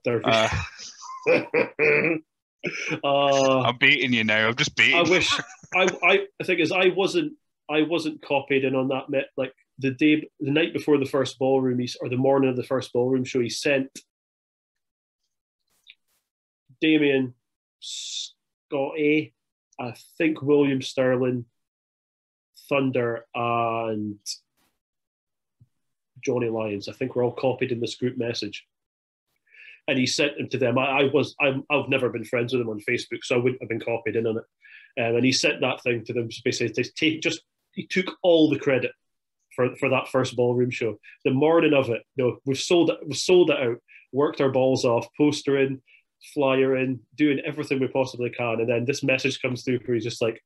There- 0.03 0.21
Uh, 0.25 0.49
uh, 3.03 3.61
I'm 3.61 3.77
beating 3.77 4.13
you 4.13 4.23
now. 4.23 4.47
I'm 4.47 4.55
just 4.55 4.75
beating. 4.75 4.95
I 4.95 5.09
wish 5.09 5.31
I, 5.75 5.87
I 6.03 6.19
the 6.39 6.45
thing 6.45 6.59
is 6.59 6.71
I 6.71 6.89
wasn't 6.89 7.33
I 7.69 7.83
wasn't 7.83 8.21
copied 8.21 8.65
in 8.65 8.75
on 8.75 8.89
that 8.89 9.09
met 9.09 9.25
like 9.37 9.53
the 9.79 9.91
day 9.91 10.27
the 10.39 10.51
night 10.51 10.73
before 10.73 10.97
the 10.97 11.05
first 11.05 11.39
ballroom 11.39 11.79
he, 11.79 11.89
or 12.01 12.09
the 12.09 12.17
morning 12.17 12.49
of 12.49 12.55
the 12.55 12.63
first 12.63 12.93
ballroom 12.93 13.23
show 13.23 13.39
he 13.39 13.49
sent 13.49 13.89
Damien, 16.81 17.35
Scott 17.79 18.93
A, 18.97 19.31
I 19.79 19.93
think 20.17 20.41
William 20.41 20.81
Sterling, 20.81 21.45
Thunder, 22.67 23.25
and 23.35 24.17
Johnny 26.25 26.49
Lyons. 26.49 26.89
I 26.89 26.93
think 26.93 27.15
we're 27.15 27.23
all 27.23 27.31
copied 27.31 27.71
in 27.71 27.79
this 27.79 27.95
group 27.95 28.17
message. 28.17 28.65
And 29.91 29.99
he 29.99 30.07
sent 30.07 30.37
them 30.37 30.47
to 30.47 30.57
them. 30.57 30.77
I, 30.77 31.01
I 31.01 31.03
was 31.13 31.35
I'm, 31.41 31.65
I've 31.69 31.89
never 31.89 32.09
been 32.09 32.23
friends 32.23 32.53
with 32.53 32.61
him 32.61 32.69
on 32.69 32.79
Facebook, 32.79 33.23
so 33.23 33.35
I 33.35 33.39
wouldn't 33.39 33.61
have 33.61 33.67
been 33.67 33.81
copied 33.81 34.15
in 34.15 34.25
on 34.25 34.37
it. 34.37 34.45
Um, 35.01 35.17
and 35.17 35.25
he 35.25 35.33
sent 35.33 35.59
that 35.59 35.83
thing 35.83 36.05
to 36.05 36.13
them 36.13 36.29
basically 36.45 36.83
to 36.83 36.91
take 36.93 37.21
just 37.21 37.41
he 37.73 37.87
took 37.87 38.15
all 38.23 38.49
the 38.49 38.57
credit 38.57 38.93
for, 39.53 39.75
for 39.75 39.89
that 39.89 40.07
first 40.07 40.37
ballroom 40.37 40.71
show. 40.71 40.97
The 41.25 41.31
morning 41.31 41.73
of 41.73 41.89
it, 41.89 42.03
you 42.15 42.23
know, 42.23 42.37
we've 42.45 42.57
sold 42.57 42.89
it, 42.89 42.99
we've 43.05 43.17
sold 43.17 43.49
it 43.49 43.59
out, 43.59 43.77
worked 44.13 44.39
our 44.39 44.49
balls 44.49 44.85
off, 44.85 45.07
postering, 45.17 45.81
flyer 46.33 46.77
in, 46.77 47.01
doing 47.15 47.41
everything 47.45 47.81
we 47.81 47.87
possibly 47.87 48.29
can, 48.29 48.61
and 48.61 48.69
then 48.69 48.85
this 48.85 49.03
message 49.03 49.41
comes 49.41 49.63
through 49.63 49.79
where 49.79 49.95
he's 49.95 50.05
just 50.05 50.21
like, 50.21 50.41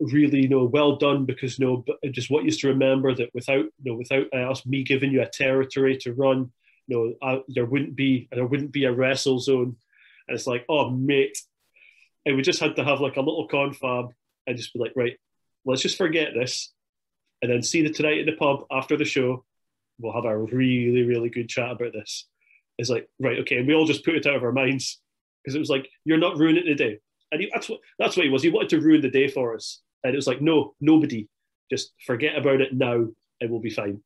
really, 0.00 0.42
you 0.42 0.48
know, 0.48 0.64
well 0.64 0.96
done 0.96 1.24
because 1.24 1.58
you 1.58 1.66
know, 1.66 1.84
just 2.10 2.30
want 2.30 2.44
you 2.44 2.48
used 2.48 2.60
to 2.60 2.68
remember 2.68 3.12
that 3.14 3.30
without, 3.34 3.64
you 3.82 3.92
know, 3.92 3.94
without 3.94 4.26
uh, 4.32 4.50
us 4.50 4.64
me 4.66 4.82
giving 4.82 5.10
you 5.10 5.22
a 5.22 5.28
territory 5.28 5.96
to 5.98 6.12
run, 6.12 6.52
you 6.86 6.96
know, 6.96 7.14
I, 7.26 7.42
there 7.48 7.64
wouldn't 7.64 7.96
be 7.96 8.28
there 8.32 8.46
wouldn't 8.46 8.72
be 8.72 8.84
a 8.84 8.92
wrestle 8.92 9.38
zone, 9.38 9.76
and 10.28 10.34
it's 10.36 10.46
like, 10.46 10.64
oh 10.68 10.90
mate, 10.90 11.38
and 12.26 12.36
we 12.36 12.42
just 12.42 12.60
had 12.60 12.76
to 12.76 12.84
have 12.84 13.00
like 13.00 13.16
a 13.16 13.20
little 13.20 13.48
confab 13.48 14.10
and 14.46 14.56
just 14.56 14.72
be 14.72 14.80
like, 14.80 14.92
right, 14.96 15.16
let's 15.64 15.82
just 15.82 15.98
forget 15.98 16.34
this, 16.34 16.72
and 17.42 17.50
then 17.50 17.62
see 17.62 17.82
the 17.82 17.90
tonight 17.90 18.18
in 18.18 18.26
the 18.26 18.32
pub 18.32 18.64
after 18.70 18.96
the 18.96 19.04
show. 19.04 19.44
We'll 19.98 20.12
have 20.12 20.24
a 20.24 20.36
really, 20.36 21.04
really 21.04 21.30
good 21.30 21.48
chat 21.48 21.70
about 21.70 21.92
this. 21.92 22.26
It's 22.78 22.90
like, 22.90 23.08
right, 23.20 23.38
okay, 23.40 23.58
and 23.58 23.68
we 23.68 23.74
all 23.74 23.86
just 23.86 24.04
put 24.04 24.16
it 24.16 24.26
out 24.26 24.34
of 24.34 24.42
our 24.42 24.52
minds 24.52 25.00
because 25.42 25.54
it 25.54 25.60
was 25.60 25.70
like, 25.70 25.88
you're 26.04 26.18
not 26.18 26.36
ruining 26.36 26.64
the 26.64 26.74
day. 26.74 26.98
And 27.30 27.40
he, 27.40 27.50
that's 27.52 27.68
what 27.68 27.80
that's 27.98 28.16
what 28.16 28.24
he 28.24 28.30
was. 28.30 28.42
He 28.42 28.50
wanted 28.50 28.70
to 28.70 28.80
ruin 28.80 29.00
the 29.00 29.10
day 29.10 29.28
for 29.28 29.54
us, 29.54 29.80
and 30.02 30.12
it 30.12 30.16
was 30.16 30.26
like, 30.26 30.40
no, 30.40 30.74
nobody, 30.80 31.28
just 31.70 31.92
forget 32.06 32.36
about 32.36 32.60
it 32.60 32.74
now, 32.74 33.06
and 33.40 33.50
we'll 33.50 33.60
be 33.60 33.70
fine. 33.70 34.02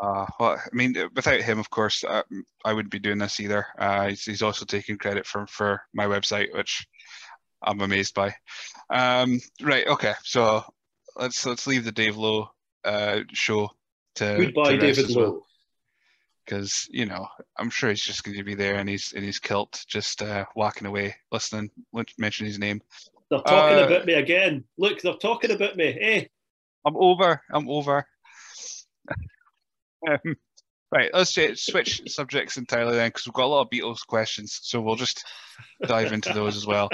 Uh, 0.00 0.26
well, 0.38 0.56
I 0.56 0.74
mean, 0.74 0.94
without 1.14 1.40
him, 1.40 1.58
of 1.58 1.70
course, 1.70 2.04
uh, 2.04 2.22
I 2.64 2.72
wouldn't 2.72 2.92
be 2.92 3.00
doing 3.00 3.18
this 3.18 3.40
either. 3.40 3.66
Uh, 3.78 4.08
he's, 4.08 4.24
he's, 4.24 4.42
also 4.42 4.64
taking 4.64 4.96
credit 4.96 5.26
for 5.26 5.46
for 5.48 5.82
my 5.92 6.06
website, 6.06 6.54
which 6.54 6.86
I'm 7.62 7.80
amazed 7.80 8.14
by. 8.14 8.34
Um, 8.90 9.40
right, 9.60 9.86
okay, 9.88 10.14
so 10.22 10.64
let's 11.16 11.44
let's 11.44 11.66
leave 11.66 11.84
the 11.84 11.92
Dave 11.92 12.16
Lowe 12.16 12.48
uh, 12.84 13.20
show 13.32 13.70
to 14.16 14.36
goodbye, 14.38 14.72
to 14.72 14.78
David 14.78 15.16
well. 15.16 15.26
Lowe. 15.26 15.42
Because 16.44 16.88
you 16.90 17.04
know, 17.04 17.26
I'm 17.58 17.68
sure 17.68 17.90
he's 17.90 18.00
just 18.00 18.24
going 18.24 18.36
to 18.36 18.44
be 18.44 18.54
there 18.54 18.76
in 18.76 18.86
his 18.86 19.12
in 19.12 19.24
his 19.24 19.40
kilt, 19.40 19.84
just 19.88 20.22
uh, 20.22 20.46
whacking 20.54 20.86
away, 20.86 21.16
listening, 21.32 21.70
mention 22.16 22.46
his 22.46 22.58
name. 22.58 22.80
They're 23.30 23.40
talking 23.40 23.78
Uh, 23.78 23.86
about 23.86 24.06
me 24.06 24.14
again. 24.14 24.64
Look, 24.78 25.02
they're 25.02 25.14
talking 25.14 25.50
about 25.50 25.76
me. 25.76 25.92
Hey, 25.92 26.30
I'm 26.86 26.96
over. 26.96 27.42
I'm 27.50 27.68
over. 27.68 28.06
Um, 30.06 30.36
right, 30.92 31.10
let's 31.12 31.32
ch- 31.32 31.56
switch 31.56 32.02
subjects 32.06 32.56
entirely 32.56 32.94
then, 32.96 33.08
because 33.08 33.26
we've 33.26 33.32
got 33.32 33.46
a 33.46 33.48
lot 33.48 33.62
of 33.62 33.70
Beatles 33.70 34.06
questions, 34.06 34.58
so 34.62 34.80
we'll 34.80 34.96
just 34.96 35.24
dive 35.86 36.12
into 36.12 36.32
those 36.32 36.56
as 36.56 36.66
well. 36.66 36.88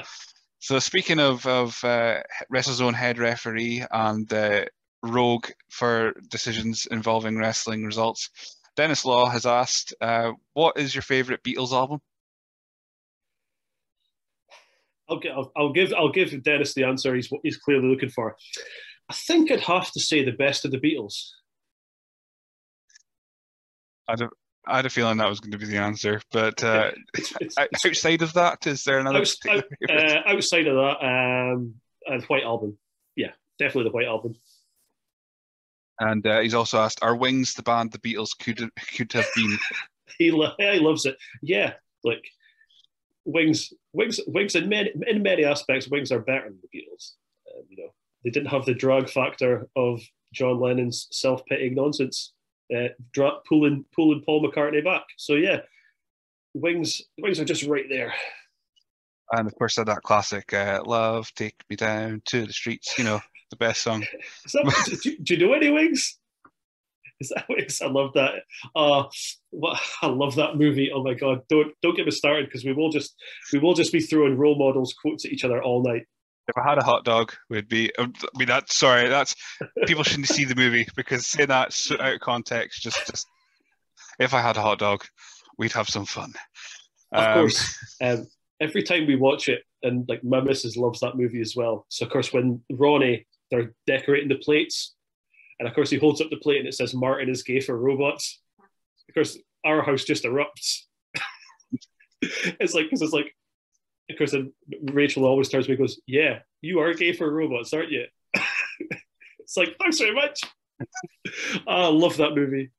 So 0.60 0.78
speaking 0.78 1.20
of 1.20 1.46
of 1.46 1.78
uh, 1.84 2.22
WrestleZone 2.52 2.94
head 2.94 3.18
referee 3.18 3.84
and 3.90 4.32
uh, 4.32 4.64
rogue 5.02 5.48
for 5.68 6.14
decisions 6.30 6.86
involving 6.90 7.36
wrestling 7.36 7.84
results, 7.84 8.30
Dennis 8.76 9.04
Law 9.04 9.26
has 9.28 9.44
asked, 9.44 9.94
uh, 10.00 10.32
"What 10.54 10.78
is 10.78 10.94
your 10.94 11.02
favorite 11.02 11.42
Beatles 11.42 11.72
album?" 11.72 12.00
I'll, 15.08 15.20
I'll, 15.36 15.52
I'll 15.56 15.72
give 15.72 15.92
I'll 15.92 16.12
give 16.12 16.42
Dennis 16.42 16.74
the 16.74 16.84
answer 16.84 17.14
he's 17.14 17.28
he's 17.42 17.58
clearly 17.58 17.88
looking 17.88 18.08
for. 18.08 18.34
I 19.10 19.14
think 19.14 19.50
I'd 19.50 19.60
have 19.60 19.90
to 19.92 20.00
say 20.00 20.24
the 20.24 20.32
best 20.32 20.64
of 20.64 20.70
the 20.70 20.78
Beatles. 20.78 21.12
I 24.08 24.12
had 24.12 24.20
a, 24.22 24.28
I 24.66 24.76
had 24.76 24.86
a 24.86 24.90
feeling 24.90 25.18
that 25.18 25.28
was 25.28 25.40
going 25.40 25.52
to 25.52 25.58
be 25.58 25.66
the 25.66 25.76
answer, 25.76 26.20
but 26.32 26.62
uh, 26.62 26.90
It's, 27.14 27.32
it's, 27.40 27.84
outside 27.84 28.22
of 28.22 28.32
that, 28.34 28.66
is 28.66 28.84
there 28.84 28.98
another? 28.98 29.20
outs- 29.20 29.38
out- 29.48 29.64
uh, 29.88 30.20
outside 30.26 30.66
of 30.66 30.76
that, 30.76 31.04
um, 31.04 31.74
uh, 32.08 32.18
the 32.18 32.26
White 32.26 32.44
Album. 32.44 32.78
Yeah, 33.16 33.32
definitely 33.58 33.90
the 33.90 33.94
White 33.94 34.06
Album. 34.06 34.34
And 36.00 36.26
uh, 36.26 36.40
he's 36.40 36.54
also 36.54 36.78
asked, 36.78 36.98
"Are 37.02 37.14
Wings 37.14 37.54
the 37.54 37.62
band 37.62 37.92
the 37.92 37.98
Beatles 37.98 38.36
could 38.38 38.58
could 38.96 39.12
have 39.12 39.28
been?" 39.34 39.58
He 40.18 40.30
lo- 40.30 40.54
he 40.58 40.78
loves 40.78 41.06
it. 41.06 41.16
Yeah, 41.42 41.72
like 42.04 42.24
Wings, 43.24 43.72
Wings, 43.92 44.20
Wings. 44.28 44.54
In 44.54 44.68
many 44.68 44.92
in 45.08 45.22
many 45.22 45.44
aspects, 45.44 45.88
Wings 45.88 46.12
are 46.12 46.20
better 46.20 46.44
than 46.44 46.58
the 46.62 46.78
Beatles. 46.78 47.12
Um, 47.52 47.64
you 47.68 47.78
know, 47.78 47.92
they 48.22 48.30
didn't 48.30 48.50
have 48.50 48.64
the 48.64 48.74
drag 48.74 49.08
factor 49.10 49.68
of 49.74 50.00
John 50.32 50.60
Lennon's 50.60 51.08
self 51.10 51.44
pitying 51.46 51.74
nonsense, 51.74 52.32
uh, 52.74 52.88
dra- 53.12 53.40
pulling 53.48 53.84
pulling 53.94 54.22
Paul 54.22 54.46
McCartney 54.46 54.84
back. 54.84 55.04
So 55.16 55.34
yeah, 55.34 55.60
Wings 56.54 57.02
Wings 57.18 57.40
are 57.40 57.44
just 57.44 57.64
right 57.64 57.86
there. 57.88 58.14
And 59.32 59.46
of 59.46 59.54
course, 59.56 59.76
that 59.76 60.02
classic 60.02 60.52
uh, 60.52 60.82
"Love 60.84 61.32
Take 61.34 61.56
Me 61.68 61.76
Down 61.76 62.22
to 62.26 62.46
the 62.46 62.52
Streets." 62.52 62.98
You 62.98 63.04
know, 63.04 63.20
the 63.50 63.56
best 63.56 63.82
song. 63.82 64.04
That, 64.52 65.00
do, 65.02 65.16
do 65.18 65.34
you 65.34 65.46
know 65.46 65.54
any 65.54 65.70
Wings? 65.70 66.18
Is 67.20 67.30
that 67.30 67.46
Wings? 67.48 67.80
I 67.80 67.86
love 67.86 68.12
that. 68.14 68.42
Uh, 68.74 69.04
what, 69.50 69.80
I 70.02 70.08
love 70.08 70.36
that 70.36 70.56
movie. 70.56 70.90
Oh 70.92 71.02
my 71.02 71.14
god! 71.14 71.42
Don't 71.48 71.72
don't 71.82 71.96
get 71.96 72.06
me 72.06 72.12
started 72.12 72.46
because 72.46 72.64
we 72.64 72.72
will 72.72 72.90
just 72.90 73.14
we 73.52 73.58
will 73.58 73.74
just 73.74 73.92
be 73.92 74.00
throwing 74.00 74.36
role 74.36 74.58
models 74.58 74.94
quotes 75.00 75.24
at 75.24 75.32
each 75.32 75.44
other 75.44 75.62
all 75.62 75.82
night. 75.82 76.06
If 76.46 76.58
I 76.58 76.68
had 76.68 76.78
a 76.78 76.84
hot 76.84 77.04
dog, 77.04 77.32
would 77.48 77.68
be. 77.68 77.90
I 77.98 78.06
mean, 78.36 78.48
that's 78.48 78.76
sorry. 78.76 79.08
That's 79.08 79.34
people 79.86 80.04
shouldn't 80.04 80.28
see 80.28 80.44
the 80.44 80.54
movie 80.54 80.86
because 80.96 81.26
saying 81.26 81.48
that 81.48 81.74
out 81.98 82.14
of 82.14 82.20
context. 82.20 82.82
Just, 82.82 83.06
just 83.06 83.26
if 84.18 84.34
I 84.34 84.40
had 84.40 84.56
a 84.56 84.62
hot 84.62 84.78
dog, 84.78 85.04
we'd 85.58 85.72
have 85.72 85.88
some 85.88 86.04
fun. 86.04 86.32
Of 87.12 87.24
Um, 87.24 87.34
course, 87.34 87.96
um, 88.02 88.26
every 88.60 88.82
time 88.82 89.06
we 89.06 89.16
watch 89.16 89.48
it, 89.48 89.62
and 89.82 90.06
like 90.08 90.22
my 90.22 90.40
missus 90.40 90.76
loves 90.76 91.00
that 91.00 91.16
movie 91.16 91.40
as 91.40 91.54
well. 91.56 91.86
So 91.88 92.04
of 92.04 92.12
course, 92.12 92.32
when 92.32 92.62
Ronnie 92.72 93.26
they're 93.50 93.74
decorating 93.86 94.28
the 94.28 94.36
plates, 94.36 94.94
and 95.58 95.68
of 95.68 95.74
course 95.74 95.90
he 95.90 95.98
holds 95.98 96.20
up 96.20 96.30
the 96.30 96.36
plate 96.36 96.58
and 96.58 96.68
it 96.68 96.74
says 96.74 96.94
Martin 96.94 97.28
is 97.28 97.42
gay 97.42 97.60
for 97.60 97.78
robots. 97.78 98.40
Of 99.08 99.14
course, 99.14 99.38
our 99.64 99.82
house 99.82 100.04
just 100.04 100.24
erupts. 100.24 100.82
it's 102.22 102.74
like 102.74 102.86
because 102.86 103.02
it's 103.02 103.12
like, 103.12 103.34
of 104.10 104.18
course, 104.18 104.32
then 104.32 104.52
Rachel 104.92 105.24
always 105.24 105.48
turns 105.48 105.66
to 105.66 105.72
me 105.72 105.76
goes, 105.76 106.00
"Yeah, 106.06 106.40
you 106.60 106.80
are 106.80 106.94
gay 106.94 107.12
for 107.12 107.32
robots, 107.32 107.72
aren't 107.72 107.90
you?" 107.90 108.06
it's 109.38 109.56
like 109.56 109.76
thanks 109.80 109.98
very 109.98 110.14
much. 110.14 110.40
I 111.66 111.86
love 111.88 112.16
that 112.18 112.34
movie. 112.34 112.70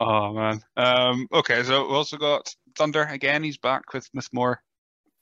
Oh 0.00 0.32
man. 0.32 0.60
Um, 0.76 1.28
okay, 1.32 1.62
so 1.62 1.86
we 1.88 1.94
also 1.94 2.16
got 2.16 2.54
Thunder 2.76 3.04
again. 3.04 3.42
He's 3.42 3.58
back 3.58 3.92
with 3.92 4.08
with 4.14 4.28
more 4.32 4.60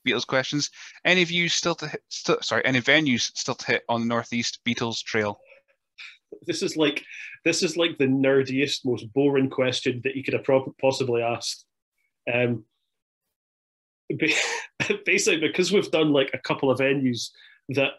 Beatles 0.07 0.27
questions. 0.27 0.71
Any 1.05 1.23
of 1.23 1.31
you 1.31 1.49
still 1.49 1.75
to 1.77 1.89
hit? 1.89 2.03
Still, 2.09 2.39
sorry, 2.43 2.65
any 2.65 2.81
venues 2.81 3.31
still 3.37 3.55
to 3.55 3.67
hit 3.67 3.83
on 3.89 4.01
the 4.01 4.07
Northeast 4.07 4.61
Beatles 4.67 5.03
Trail? 5.03 5.39
this 6.47 6.63
is 6.63 6.77
like 6.77 7.05
this 7.45 7.63
is 7.63 7.77
like 7.77 7.99
the 7.99 8.07
nerdiest, 8.07 8.85
most 8.85 9.13
boring 9.13 9.51
question 9.51 10.01
that 10.05 10.17
you 10.17 10.23
could 10.23 10.35
have 10.35 10.47
possibly 10.81 11.23
asked. 11.23 11.65
Um, 12.33 12.65
basically, 15.07 15.41
because 15.41 15.73
we've 15.73 15.91
done 15.91 16.13
like 16.13 16.31
a 16.35 16.39
couple 16.39 16.71
of 16.71 16.79
venues 16.79 17.31
that 17.71 17.93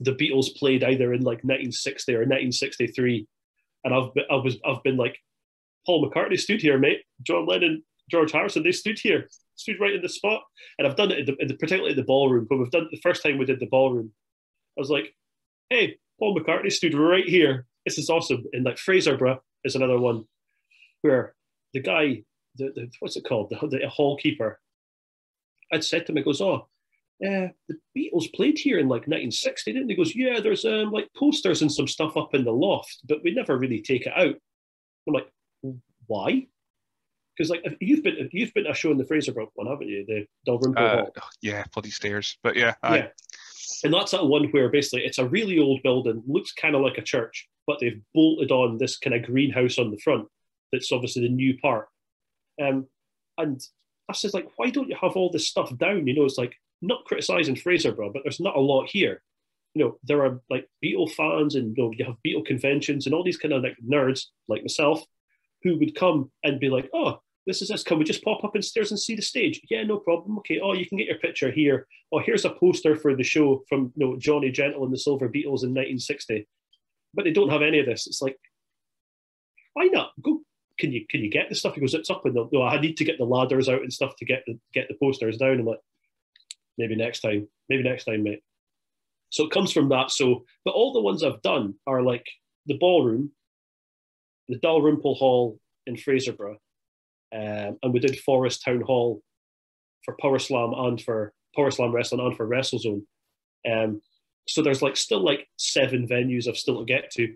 the 0.00 0.12
Beatles 0.12 0.54
played 0.56 0.82
either 0.82 1.12
in 1.12 1.20
like 1.20 1.44
1960 1.44 2.12
or 2.12 2.18
1963, 2.18 3.26
and 3.84 3.94
I've 3.94 4.14
been, 4.14 4.24
I 4.30 4.36
was 4.36 4.56
I've 4.64 4.82
been 4.82 4.96
like, 4.96 5.18
Paul 5.86 6.08
McCartney 6.08 6.38
stood 6.38 6.62
here, 6.62 6.78
mate. 6.78 7.02
John 7.22 7.46
Lennon, 7.46 7.82
George 8.10 8.32
Harrison, 8.32 8.62
they 8.62 8.72
stood 8.72 8.98
here, 8.98 9.28
stood 9.56 9.80
right 9.80 9.94
in 9.94 10.02
the 10.02 10.08
spot, 10.08 10.42
and 10.78 10.86
I've 10.86 10.96
done 10.96 11.10
it 11.10 11.20
in 11.20 11.26
the, 11.26 11.36
in 11.36 11.48
the 11.48 11.54
particularly 11.54 11.90
in 11.90 11.96
the 11.96 12.04
ballroom. 12.04 12.46
When 12.48 12.60
we've 12.60 12.70
done 12.70 12.88
the 12.90 13.00
first 13.00 13.22
time 13.22 13.38
we 13.38 13.44
did 13.44 13.60
the 13.60 13.66
ballroom, 13.66 14.12
I 14.76 14.80
was 14.80 14.90
like, 14.90 15.14
hey, 15.70 15.98
Paul 16.18 16.38
McCartney 16.38 16.72
stood 16.72 16.94
right 16.94 17.26
here. 17.26 17.66
This 17.84 17.98
is 17.98 18.10
awesome. 18.10 18.44
And 18.52 18.64
like 18.64 18.76
Fraserburgh 18.76 19.40
is 19.64 19.76
another 19.76 19.98
one 19.98 20.24
where 21.02 21.34
the 21.74 21.80
guy, 21.80 22.22
the, 22.56 22.72
the 22.74 22.90
what's 23.00 23.16
it 23.16 23.24
called, 23.24 23.50
the, 23.50 23.66
the 23.68 23.88
hall 23.88 24.16
keeper, 24.16 24.58
I'd 25.72 25.84
said 25.84 26.06
to 26.06 26.12
him, 26.12 26.16
he 26.16 26.22
goes, 26.22 26.40
oh, 26.40 26.68
uh, 27.24 27.48
the 27.68 27.78
Beatles 27.96 28.32
played 28.34 28.58
here 28.58 28.78
in 28.78 28.86
like 28.88 29.02
1960, 29.06 29.72
didn't 29.72 29.86
they? 29.88 29.94
He 29.94 29.96
goes, 29.96 30.14
yeah, 30.16 30.40
there's 30.40 30.64
um, 30.64 30.90
like 30.90 31.08
posters 31.16 31.62
and 31.62 31.72
some 31.72 31.86
stuff 31.88 32.16
up 32.16 32.34
in 32.34 32.44
the 32.44 32.52
loft, 32.52 32.98
but 33.08 33.22
we 33.22 33.32
never 33.32 33.56
really 33.56 33.80
take 33.80 34.06
it 34.06 34.12
out. 34.16 34.34
I'm 35.06 35.14
like, 35.14 35.28
why? 36.06 36.46
Because 37.36 37.50
like 37.50 37.64
you've 37.80 38.04
been 38.04 38.28
you've 38.32 38.54
been 38.54 38.64
to 38.64 38.70
a 38.70 38.74
show 38.74 38.90
in 38.92 38.98
the 38.98 39.04
Fraserburgh 39.04 39.48
one, 39.54 39.66
haven't 39.66 39.88
you? 39.88 40.04
The 40.06 40.26
Dalrymple 40.46 40.84
Uh, 40.84 40.96
Hall. 40.96 41.10
yeah, 41.42 41.64
bloody 41.72 41.90
stairs. 41.90 42.38
But 42.42 42.56
yeah, 42.56 42.74
aye. 42.82 42.96
Yeah. 42.98 43.08
And 43.82 43.92
that's 43.92 44.12
that 44.12 44.24
one 44.26 44.48
where 44.50 44.68
basically 44.68 45.04
it's 45.04 45.18
a 45.18 45.26
really 45.28 45.58
old 45.58 45.82
building, 45.82 46.22
looks 46.26 46.52
kind 46.52 46.74
of 46.74 46.82
like 46.82 46.96
a 46.98 47.02
church, 47.02 47.48
but 47.66 47.80
they've 47.80 48.00
bolted 48.14 48.50
on 48.52 48.78
this 48.78 48.98
kind 48.98 49.14
of 49.14 49.22
greenhouse 49.24 49.78
on 49.78 49.90
the 49.90 49.98
front 49.98 50.28
that's 50.72 50.92
obviously 50.92 51.22
the 51.22 51.28
new 51.28 51.56
part. 51.58 51.88
Um, 52.62 52.86
and 53.38 53.60
I 54.08 54.12
says 54.12 54.34
like, 54.34 54.48
why 54.56 54.70
don't 54.70 54.88
you 54.88 54.96
have 55.00 55.16
all 55.16 55.30
this 55.30 55.48
stuff 55.48 55.76
down? 55.76 56.06
You 56.06 56.14
know, 56.14 56.24
it's 56.24 56.38
like 56.38 56.54
not 56.82 57.04
criticizing 57.04 57.54
Fraserburgh, 57.54 58.12
but 58.12 58.22
there's 58.22 58.40
not 58.40 58.56
a 58.56 58.60
lot 58.60 58.88
here. 58.88 59.22
You 59.74 59.84
know, 59.84 59.98
there 60.04 60.24
are 60.24 60.40
like 60.50 60.68
Beatle 60.84 61.10
fans 61.10 61.54
and 61.54 61.76
you 61.76 61.84
know, 61.84 61.92
you 61.96 62.04
have 62.04 62.16
Beatle 62.24 62.44
conventions 62.44 63.06
and 63.06 63.14
all 63.14 63.24
these 63.24 63.38
kind 63.38 63.52
of 63.52 63.62
like 63.62 63.76
nerds 63.86 64.26
like 64.46 64.62
myself 64.62 65.02
who 65.62 65.78
would 65.78 65.94
come 65.94 66.30
and 66.44 66.60
be 66.60 66.68
like, 66.68 66.88
oh, 66.94 67.18
this 67.46 67.60
is 67.60 67.68
this. 67.68 67.82
Can 67.82 67.98
we 67.98 68.04
just 68.04 68.24
pop 68.24 68.44
up 68.44 68.56
in 68.56 68.62
stairs 68.62 68.90
and 68.90 69.00
see 69.00 69.14
the 69.14 69.22
stage? 69.22 69.60
Yeah, 69.68 69.82
no 69.82 69.98
problem. 69.98 70.38
Okay. 70.38 70.60
Oh, 70.62 70.72
you 70.72 70.86
can 70.86 70.98
get 70.98 71.06
your 71.08 71.18
picture 71.18 71.50
here. 71.50 71.86
Oh, 72.12 72.20
here's 72.20 72.44
a 72.44 72.50
poster 72.50 72.96
for 72.96 73.14
the 73.16 73.22
show 73.22 73.62
from 73.68 73.92
you 73.96 74.06
know, 74.06 74.16
Johnny 74.16 74.50
Gentle 74.50 74.84
and 74.84 74.92
the 74.92 74.98
Silver 74.98 75.28
Beatles 75.28 75.64
in 75.64 75.72
1960. 75.72 76.46
But 77.12 77.24
they 77.24 77.32
don't 77.32 77.50
have 77.50 77.62
any 77.62 77.80
of 77.80 77.86
this. 77.86 78.06
It's 78.06 78.22
like, 78.22 78.38
why 79.74 79.86
not? 79.86 80.12
Go. 80.22 80.40
Can 80.78 80.92
you 80.92 81.06
can 81.08 81.20
you 81.22 81.30
get 81.30 81.48
the 81.48 81.54
stuff? 81.54 81.74
He 81.74 81.80
goes, 81.80 81.94
it's 81.94 82.10
up 82.10 82.24
and 82.24 82.34
no, 82.34 82.62
I 82.62 82.80
need 82.80 82.96
to 82.96 83.04
get 83.04 83.18
the 83.18 83.24
ladders 83.24 83.68
out 83.68 83.82
and 83.82 83.92
stuff 83.92 84.16
to 84.18 84.24
get 84.24 84.42
the 84.46 84.58
get 84.72 84.88
the 84.88 84.96
posters 85.00 85.36
down. 85.36 85.60
I'm 85.60 85.66
like, 85.66 85.80
maybe 86.78 86.96
next 86.96 87.20
time. 87.20 87.48
Maybe 87.68 87.82
next 87.82 88.04
time, 88.04 88.22
mate. 88.22 88.42
So 89.30 89.44
it 89.44 89.50
comes 89.50 89.72
from 89.72 89.88
that. 89.88 90.10
So, 90.10 90.44
but 90.64 90.74
all 90.74 90.92
the 90.92 91.00
ones 91.00 91.22
I've 91.22 91.42
done 91.42 91.74
are 91.86 92.02
like 92.02 92.26
the 92.66 92.78
ballroom, 92.78 93.32
the 94.48 94.58
Dalrymple 94.58 95.14
Hall 95.14 95.58
in 95.86 95.96
Fraserburgh, 95.96 96.56
um, 97.34 97.78
and 97.82 97.92
we 97.92 97.98
did 97.98 98.18
Forres 98.18 98.58
Town 98.58 98.80
Hall 98.80 99.22
for 100.04 100.16
Power 100.20 100.38
Slam 100.38 100.72
and 100.74 101.00
for 101.00 101.32
Power 101.56 101.70
Slam 101.70 101.92
Wrestling 101.92 102.20
and 102.20 102.36
for 102.36 102.46
WrestleZone. 102.46 103.02
Um, 103.70 104.02
so 104.46 104.62
there's 104.62 104.82
like 104.82 104.96
still 104.96 105.24
like 105.24 105.48
seven 105.56 106.06
venues 106.06 106.46
I've 106.46 106.56
still 106.56 106.78
to 106.78 106.84
get 106.84 107.10
to. 107.12 107.34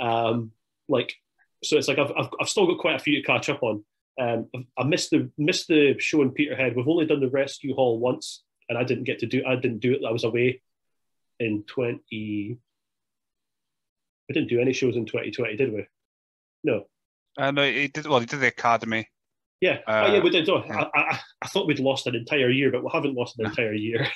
Um, 0.00 0.52
like, 0.88 1.14
so 1.62 1.76
it's 1.76 1.88
like 1.88 1.98
I've, 1.98 2.12
I've, 2.16 2.28
I've 2.40 2.48
still 2.48 2.66
got 2.66 2.78
quite 2.78 2.96
a 2.96 3.00
few 3.00 3.16
to 3.16 3.26
catch 3.26 3.48
up 3.48 3.62
on. 3.62 3.84
Um, 4.20 4.48
I 4.76 4.84
missed 4.84 5.10
the 5.10 5.30
missed 5.38 5.68
the 5.68 5.94
show 5.98 6.22
in 6.22 6.30
Peterhead. 6.30 6.74
We've 6.74 6.88
only 6.88 7.06
done 7.06 7.20
the 7.20 7.28
Rescue 7.28 7.74
Hall 7.74 7.98
once, 7.98 8.42
and 8.68 8.76
I 8.76 8.84
didn't 8.84 9.04
get 9.04 9.20
to 9.20 9.26
do. 9.26 9.42
I 9.46 9.56
didn't 9.56 9.80
do 9.80 9.92
it. 9.92 10.00
I 10.06 10.12
was 10.12 10.24
away 10.24 10.62
in 11.38 11.64
twenty. 11.64 12.58
We 14.28 14.32
didn't 14.32 14.48
do 14.48 14.60
any 14.60 14.74
shows 14.74 14.94
in 14.94 15.06
2020, 15.06 15.56
did 15.56 15.72
we? 15.72 15.86
No. 16.62 16.84
Uh, 17.38 17.50
no, 17.50 17.62
he 17.64 17.88
did. 17.88 18.06
Well, 18.06 18.20
he 18.20 18.26
did 18.26 18.40
the 18.40 18.48
academy. 18.48 19.08
Yeah, 19.60 19.78
uh, 19.88 20.04
oh, 20.06 20.14
yeah, 20.14 20.22
we 20.22 20.30
did. 20.30 20.48
Oh, 20.48 20.62
yeah. 20.64 20.84
I, 20.94 21.00
I, 21.00 21.20
I, 21.42 21.48
thought 21.48 21.66
we'd 21.66 21.80
lost 21.80 22.06
an 22.06 22.14
entire 22.14 22.50
year, 22.50 22.70
but 22.70 22.84
we 22.84 22.90
haven't 22.92 23.14
lost 23.14 23.38
an 23.38 23.46
entire 23.50 23.72
year. 23.74 24.06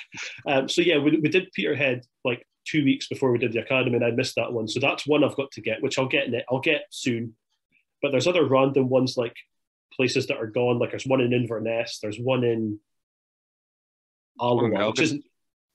Um, 0.47 0.69
so 0.69 0.81
yeah, 0.81 0.99
we, 0.99 1.17
we 1.17 1.29
did 1.29 1.51
Peterhead 1.53 2.05
like 2.23 2.45
two 2.65 2.83
weeks 2.83 3.07
before 3.07 3.31
we 3.31 3.37
did 3.37 3.53
the 3.53 3.61
academy, 3.61 3.95
and 3.95 4.05
I 4.05 4.11
missed 4.11 4.35
that 4.35 4.51
one. 4.51 4.67
So 4.67 4.79
that's 4.79 5.07
one 5.07 5.23
I've 5.23 5.35
got 5.35 5.51
to 5.51 5.61
get, 5.61 5.81
which 5.81 5.97
I'll 5.97 6.07
get 6.07 6.27
in 6.27 6.33
it. 6.33 6.45
I'll 6.49 6.59
get 6.59 6.85
soon. 6.89 7.35
But 8.01 8.11
there's 8.11 8.27
other 8.27 8.45
random 8.45 8.89
ones 8.89 9.17
like 9.17 9.35
places 9.93 10.27
that 10.27 10.37
are 10.37 10.47
gone. 10.47 10.79
Like 10.79 10.91
there's 10.91 11.07
one 11.07 11.21
in 11.21 11.33
Inverness. 11.33 11.99
There's 12.01 12.19
one 12.19 12.43
in 12.43 12.79
Alloa, 14.41 14.89
which 14.89 15.01
isn't. 15.01 15.23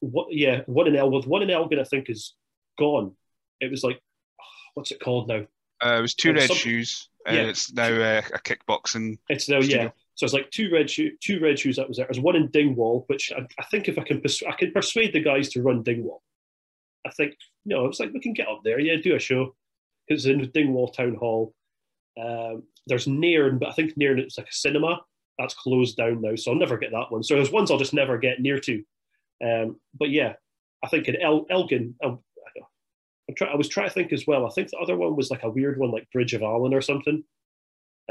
What? 0.00 0.28
Yeah, 0.30 0.62
one 0.66 0.86
in 0.86 0.96
Elgin. 0.96 1.28
One 1.28 1.42
in 1.42 1.50
Elgin, 1.50 1.80
I 1.80 1.84
think, 1.84 2.08
is 2.08 2.34
gone. 2.78 3.16
It 3.60 3.70
was 3.70 3.82
like, 3.82 4.00
what's 4.74 4.90
it 4.90 5.00
called 5.00 5.28
now? 5.28 5.46
Uh, 5.84 5.98
it 5.98 6.02
was 6.02 6.14
two 6.14 6.32
red 6.32 6.48
some, 6.48 6.56
shoes. 6.56 7.08
Uh, 7.28 7.32
yeah. 7.32 7.42
It's 7.42 7.72
now 7.72 7.88
uh, 7.88 8.22
a 8.34 8.38
kickboxing. 8.38 9.18
It's 9.28 9.48
now 9.48 9.60
studio. 9.60 9.84
yeah. 9.84 9.90
So 10.14 10.24
it's 10.24 10.34
like 10.34 10.50
two 10.50 10.68
red 10.72 10.90
shoe, 10.90 11.12
two 11.20 11.38
red 11.38 11.58
shoes 11.58 11.76
that 11.76 11.86
was 11.86 11.96
there. 11.98 12.06
There's 12.06 12.18
one 12.18 12.34
in 12.34 12.48
Dingwall, 12.48 13.04
which 13.06 13.30
I, 13.36 13.46
I 13.58 13.64
think 13.66 13.88
if 13.88 13.98
I 13.98 14.02
can 14.02 14.20
persu- 14.20 14.48
I 14.48 14.56
can 14.56 14.72
persuade 14.72 15.12
the 15.12 15.20
guys 15.20 15.48
to 15.50 15.62
run 15.62 15.84
Dingwall. 15.84 16.22
I 17.06 17.10
think 17.10 17.34
you 17.64 17.74
know 17.74 17.86
it's 17.86 18.00
like 18.00 18.12
we 18.12 18.20
can 18.20 18.32
get 18.32 18.48
up 18.48 18.60
there, 18.64 18.78
yeah, 18.80 18.96
do 18.96 19.14
a 19.14 19.18
show. 19.18 19.54
It's 20.08 20.24
in 20.24 20.50
Dingwall 20.52 20.88
Town 20.88 21.14
Hall. 21.14 21.54
Um, 22.20 22.64
there's 22.86 23.06
Nairn, 23.06 23.58
but 23.58 23.68
I 23.68 23.72
think 23.72 23.96
Nairn 23.96 24.18
it's 24.18 24.38
like 24.38 24.48
a 24.48 24.52
cinema 24.52 25.00
that's 25.38 25.54
closed 25.54 25.96
down 25.96 26.20
now, 26.20 26.34
so 26.34 26.52
I'll 26.52 26.58
never 26.58 26.78
get 26.78 26.90
that 26.92 27.10
one. 27.10 27.22
So 27.22 27.34
there's 27.34 27.52
ones 27.52 27.70
I'll 27.70 27.78
just 27.78 27.94
never 27.94 28.18
get 28.18 28.40
near 28.40 28.58
to. 28.58 28.82
Um, 29.44 29.76
but 29.98 30.10
yeah, 30.10 30.34
I 30.82 30.88
think 30.88 31.06
in 31.06 31.16
El- 31.20 31.46
Elgin, 31.48 31.94
um, 32.02 32.18
I'm 33.28 33.34
try, 33.34 33.48
I 33.48 33.56
was 33.56 33.68
trying 33.68 33.88
to 33.88 33.94
think 33.94 34.12
as 34.12 34.26
well. 34.26 34.46
I 34.46 34.50
think 34.50 34.70
the 34.70 34.78
other 34.78 34.96
one 34.96 35.14
was 35.14 35.30
like 35.30 35.42
a 35.42 35.50
weird 35.50 35.78
one, 35.78 35.90
like 35.90 36.10
Bridge 36.12 36.34
of 36.34 36.42
Allan 36.42 36.72
or 36.72 36.80
something. 36.80 37.22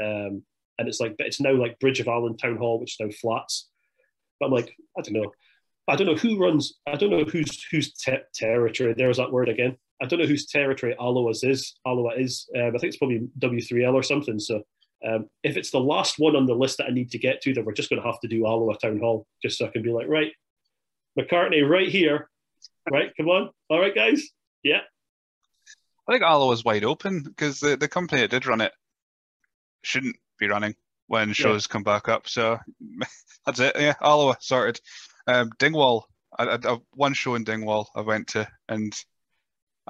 Um, 0.00 0.42
and 0.78 0.86
it's 0.86 1.00
like, 1.00 1.16
but 1.18 1.26
it's 1.26 1.40
now 1.40 1.52
like 1.52 1.80
Bridge 1.80 1.98
of 2.00 2.06
Allan 2.06 2.36
Town 2.36 2.56
Hall, 2.56 2.78
which 2.78 2.92
is 2.92 3.00
now 3.00 3.10
flats. 3.10 3.68
But 4.38 4.46
I'm 4.46 4.52
like, 4.52 4.74
I 4.96 5.02
don't 5.02 5.14
know. 5.14 5.32
I 5.88 5.96
don't 5.96 6.06
know 6.06 6.14
who 6.14 6.38
runs. 6.38 6.74
I 6.86 6.96
don't 6.96 7.10
know 7.10 7.24
whose 7.24 7.64
whose 7.70 7.92
te- 7.94 8.18
territory. 8.34 8.94
There's 8.96 9.16
that 9.16 9.32
word 9.32 9.48
again. 9.48 9.76
I 10.00 10.06
don't 10.06 10.20
know 10.20 10.26
whose 10.26 10.46
territory 10.46 10.94
Alloa's 11.00 11.42
is. 11.42 11.74
Alloa 11.86 12.14
is. 12.16 12.48
Um, 12.54 12.68
I 12.68 12.78
think 12.78 12.84
it's 12.84 12.98
probably 12.98 13.28
W3L 13.38 13.94
or 13.94 14.02
something. 14.02 14.38
So 14.38 14.62
um, 15.06 15.28
if 15.42 15.56
it's 15.56 15.70
the 15.70 15.80
last 15.80 16.18
one 16.18 16.36
on 16.36 16.46
the 16.46 16.54
list 16.54 16.78
that 16.78 16.86
I 16.86 16.90
need 16.90 17.10
to 17.12 17.18
get 17.18 17.40
to, 17.42 17.54
then 17.54 17.64
we're 17.64 17.72
just 17.72 17.90
going 17.90 18.00
to 18.00 18.06
have 18.06 18.20
to 18.20 18.28
do 18.28 18.46
Alloa 18.46 18.76
Town 18.78 18.98
Hall, 18.98 19.26
just 19.42 19.58
so 19.58 19.66
I 19.66 19.70
can 19.70 19.82
be 19.82 19.90
like, 19.92 20.08
right, 20.08 20.32
McCartney, 21.18 21.68
right 21.68 21.88
here, 21.88 22.28
right, 22.90 23.12
come 23.16 23.28
on, 23.28 23.50
all 23.70 23.80
right, 23.80 23.94
guys, 23.94 24.28
yeah, 24.64 24.80
I 26.08 26.12
think 26.12 26.24
Alloa 26.24 26.48
was 26.48 26.64
wide 26.64 26.84
open 26.84 27.22
because 27.22 27.60
the, 27.60 27.76
the 27.76 27.86
company 27.86 28.22
that 28.22 28.30
did 28.30 28.46
run 28.46 28.62
it 28.62 28.72
shouldn't 29.82 30.16
be 30.38 30.48
running 30.48 30.74
when 31.06 31.34
shows 31.34 31.66
yeah. 31.66 31.72
come 31.72 31.82
back 31.82 32.08
up. 32.08 32.26
So 32.26 32.58
that's 33.46 33.60
it. 33.60 33.76
Yeah, 33.78 33.94
Alloa 34.00 34.36
sorted. 34.40 34.80
Um, 35.28 35.50
Dingwall, 35.58 36.06
I, 36.38 36.58
I, 36.64 36.78
one 36.94 37.12
show 37.12 37.34
in 37.34 37.44
Dingwall 37.44 37.90
I 37.94 38.00
went 38.00 38.28
to, 38.28 38.48
and 38.70 38.94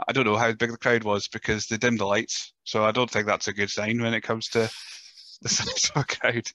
I 0.08 0.12
don't 0.12 0.24
know 0.24 0.36
how 0.36 0.52
big 0.52 0.72
the 0.72 0.76
crowd 0.76 1.04
was 1.04 1.28
because 1.28 1.66
they 1.66 1.76
dimmed 1.76 2.00
the 2.00 2.06
lights. 2.06 2.52
So 2.64 2.84
I 2.84 2.90
don't 2.90 3.08
think 3.08 3.26
that's 3.26 3.46
a 3.46 3.52
good 3.52 3.70
sign 3.70 4.02
when 4.02 4.14
it 4.14 4.22
comes 4.22 4.48
to 4.48 4.68
the 5.42 5.48
size 5.48 5.90
of 5.94 6.02
a 6.02 6.04
crowd. 6.04 6.48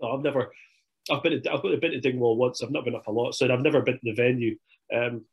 no, 0.00 0.12
I've 0.12 0.22
never. 0.22 0.52
I've 1.10 1.24
been. 1.24 1.42
I've 1.52 1.62
been 1.62 1.90
to 1.90 2.00
Dingwall 2.00 2.36
once. 2.36 2.62
I've 2.62 2.70
not 2.70 2.84
been 2.84 2.94
up 2.94 3.08
a 3.08 3.12
lot, 3.12 3.34
so 3.34 3.52
I've 3.52 3.60
never 3.60 3.82
been 3.82 3.94
to 3.94 4.00
the 4.04 4.14
venue. 4.14 4.56
Um, 4.94 5.24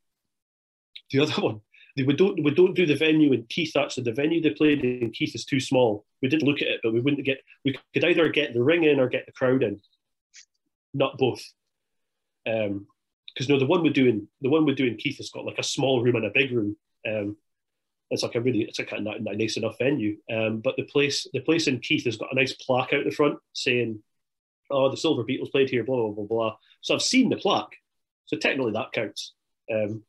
the 1.12 1.20
other 1.20 1.40
one, 1.40 1.62
we 1.96 2.14
don't 2.16 2.44
we 2.44 2.52
don't 2.52 2.76
do 2.76 2.88
the 2.88 2.96
venue 2.96 3.32
in 3.32 3.46
Keith. 3.48 3.78
Actually, 3.78 4.06
the 4.06 4.14
venue 4.14 4.42
they 4.42 4.50
played 4.50 4.84
in 4.84 5.12
Keith 5.12 5.36
is 5.36 5.46
too 5.46 5.60
small. 5.60 6.06
We 6.24 6.30
did 6.30 6.42
look 6.42 6.62
at 6.62 6.68
it, 6.68 6.80
but 6.82 6.94
we 6.94 7.00
wouldn't 7.00 7.26
get. 7.26 7.42
We 7.64 7.78
could 7.94 8.04
either 8.04 8.30
get 8.30 8.56
the 8.56 8.64
ring 8.64 8.86
in 8.86 9.00
or 9.00 9.08
get 9.08 9.28
the 9.28 9.32
crowd 9.34 9.62
in, 9.62 9.80
not 10.94 11.18
both. 11.18 11.44
Um, 12.48 12.88
because 13.34 13.50
no, 13.50 13.58
the 13.58 13.66
one 13.66 13.82
we're 13.82 13.94
doing, 13.94 14.28
the 14.42 14.50
one 14.50 14.66
we're 14.66 14.76
doing 14.76 14.96
Keith 14.96 15.18
has 15.18 15.32
got 15.32 15.46
like 15.46 15.58
a 15.58 15.64
small 15.64 16.04
room 16.04 16.16
and 16.16 16.26
a 16.26 16.32
big 16.34 16.52
room. 16.52 16.78
Um, 17.08 17.36
it's 18.12 18.22
like 18.22 18.36
a 18.36 18.42
really, 18.42 18.62
it's 18.62 18.78
like 18.78 18.92
a, 18.92 19.00
nice 19.00 19.58
enough 19.58 19.78
venue. 19.80 20.18
Um, 20.32 20.60
but 20.60 20.76
the 20.78 20.84
place, 20.84 21.28
the 21.34 21.40
place 21.40 21.68
in 21.68 21.80
Keith 21.80 22.06
has 22.06 22.18
got 22.18 22.32
a 22.32 22.36
nice 22.36 22.54
plaque 22.54 22.94
out 22.94 23.06
the 23.06 23.12
front 23.12 23.40
saying, 23.54 24.04
"Oh, 24.70 24.90
the 24.92 24.98
Silver 24.98 25.24
Beatles 25.24 25.52
played 25.52 25.70
here." 25.70 25.84
Blah 25.84 25.96
blah 25.96 26.12
blah 26.12 26.26
blah. 26.26 26.56
So 26.82 26.94
I've 26.94 27.02
seen 27.02 27.30
the 27.30 27.38
plaque, 27.38 27.76
so 28.26 28.38
technically 28.38 28.74
that 28.74 28.92
counts. 28.92 29.34
Um, 29.74 30.04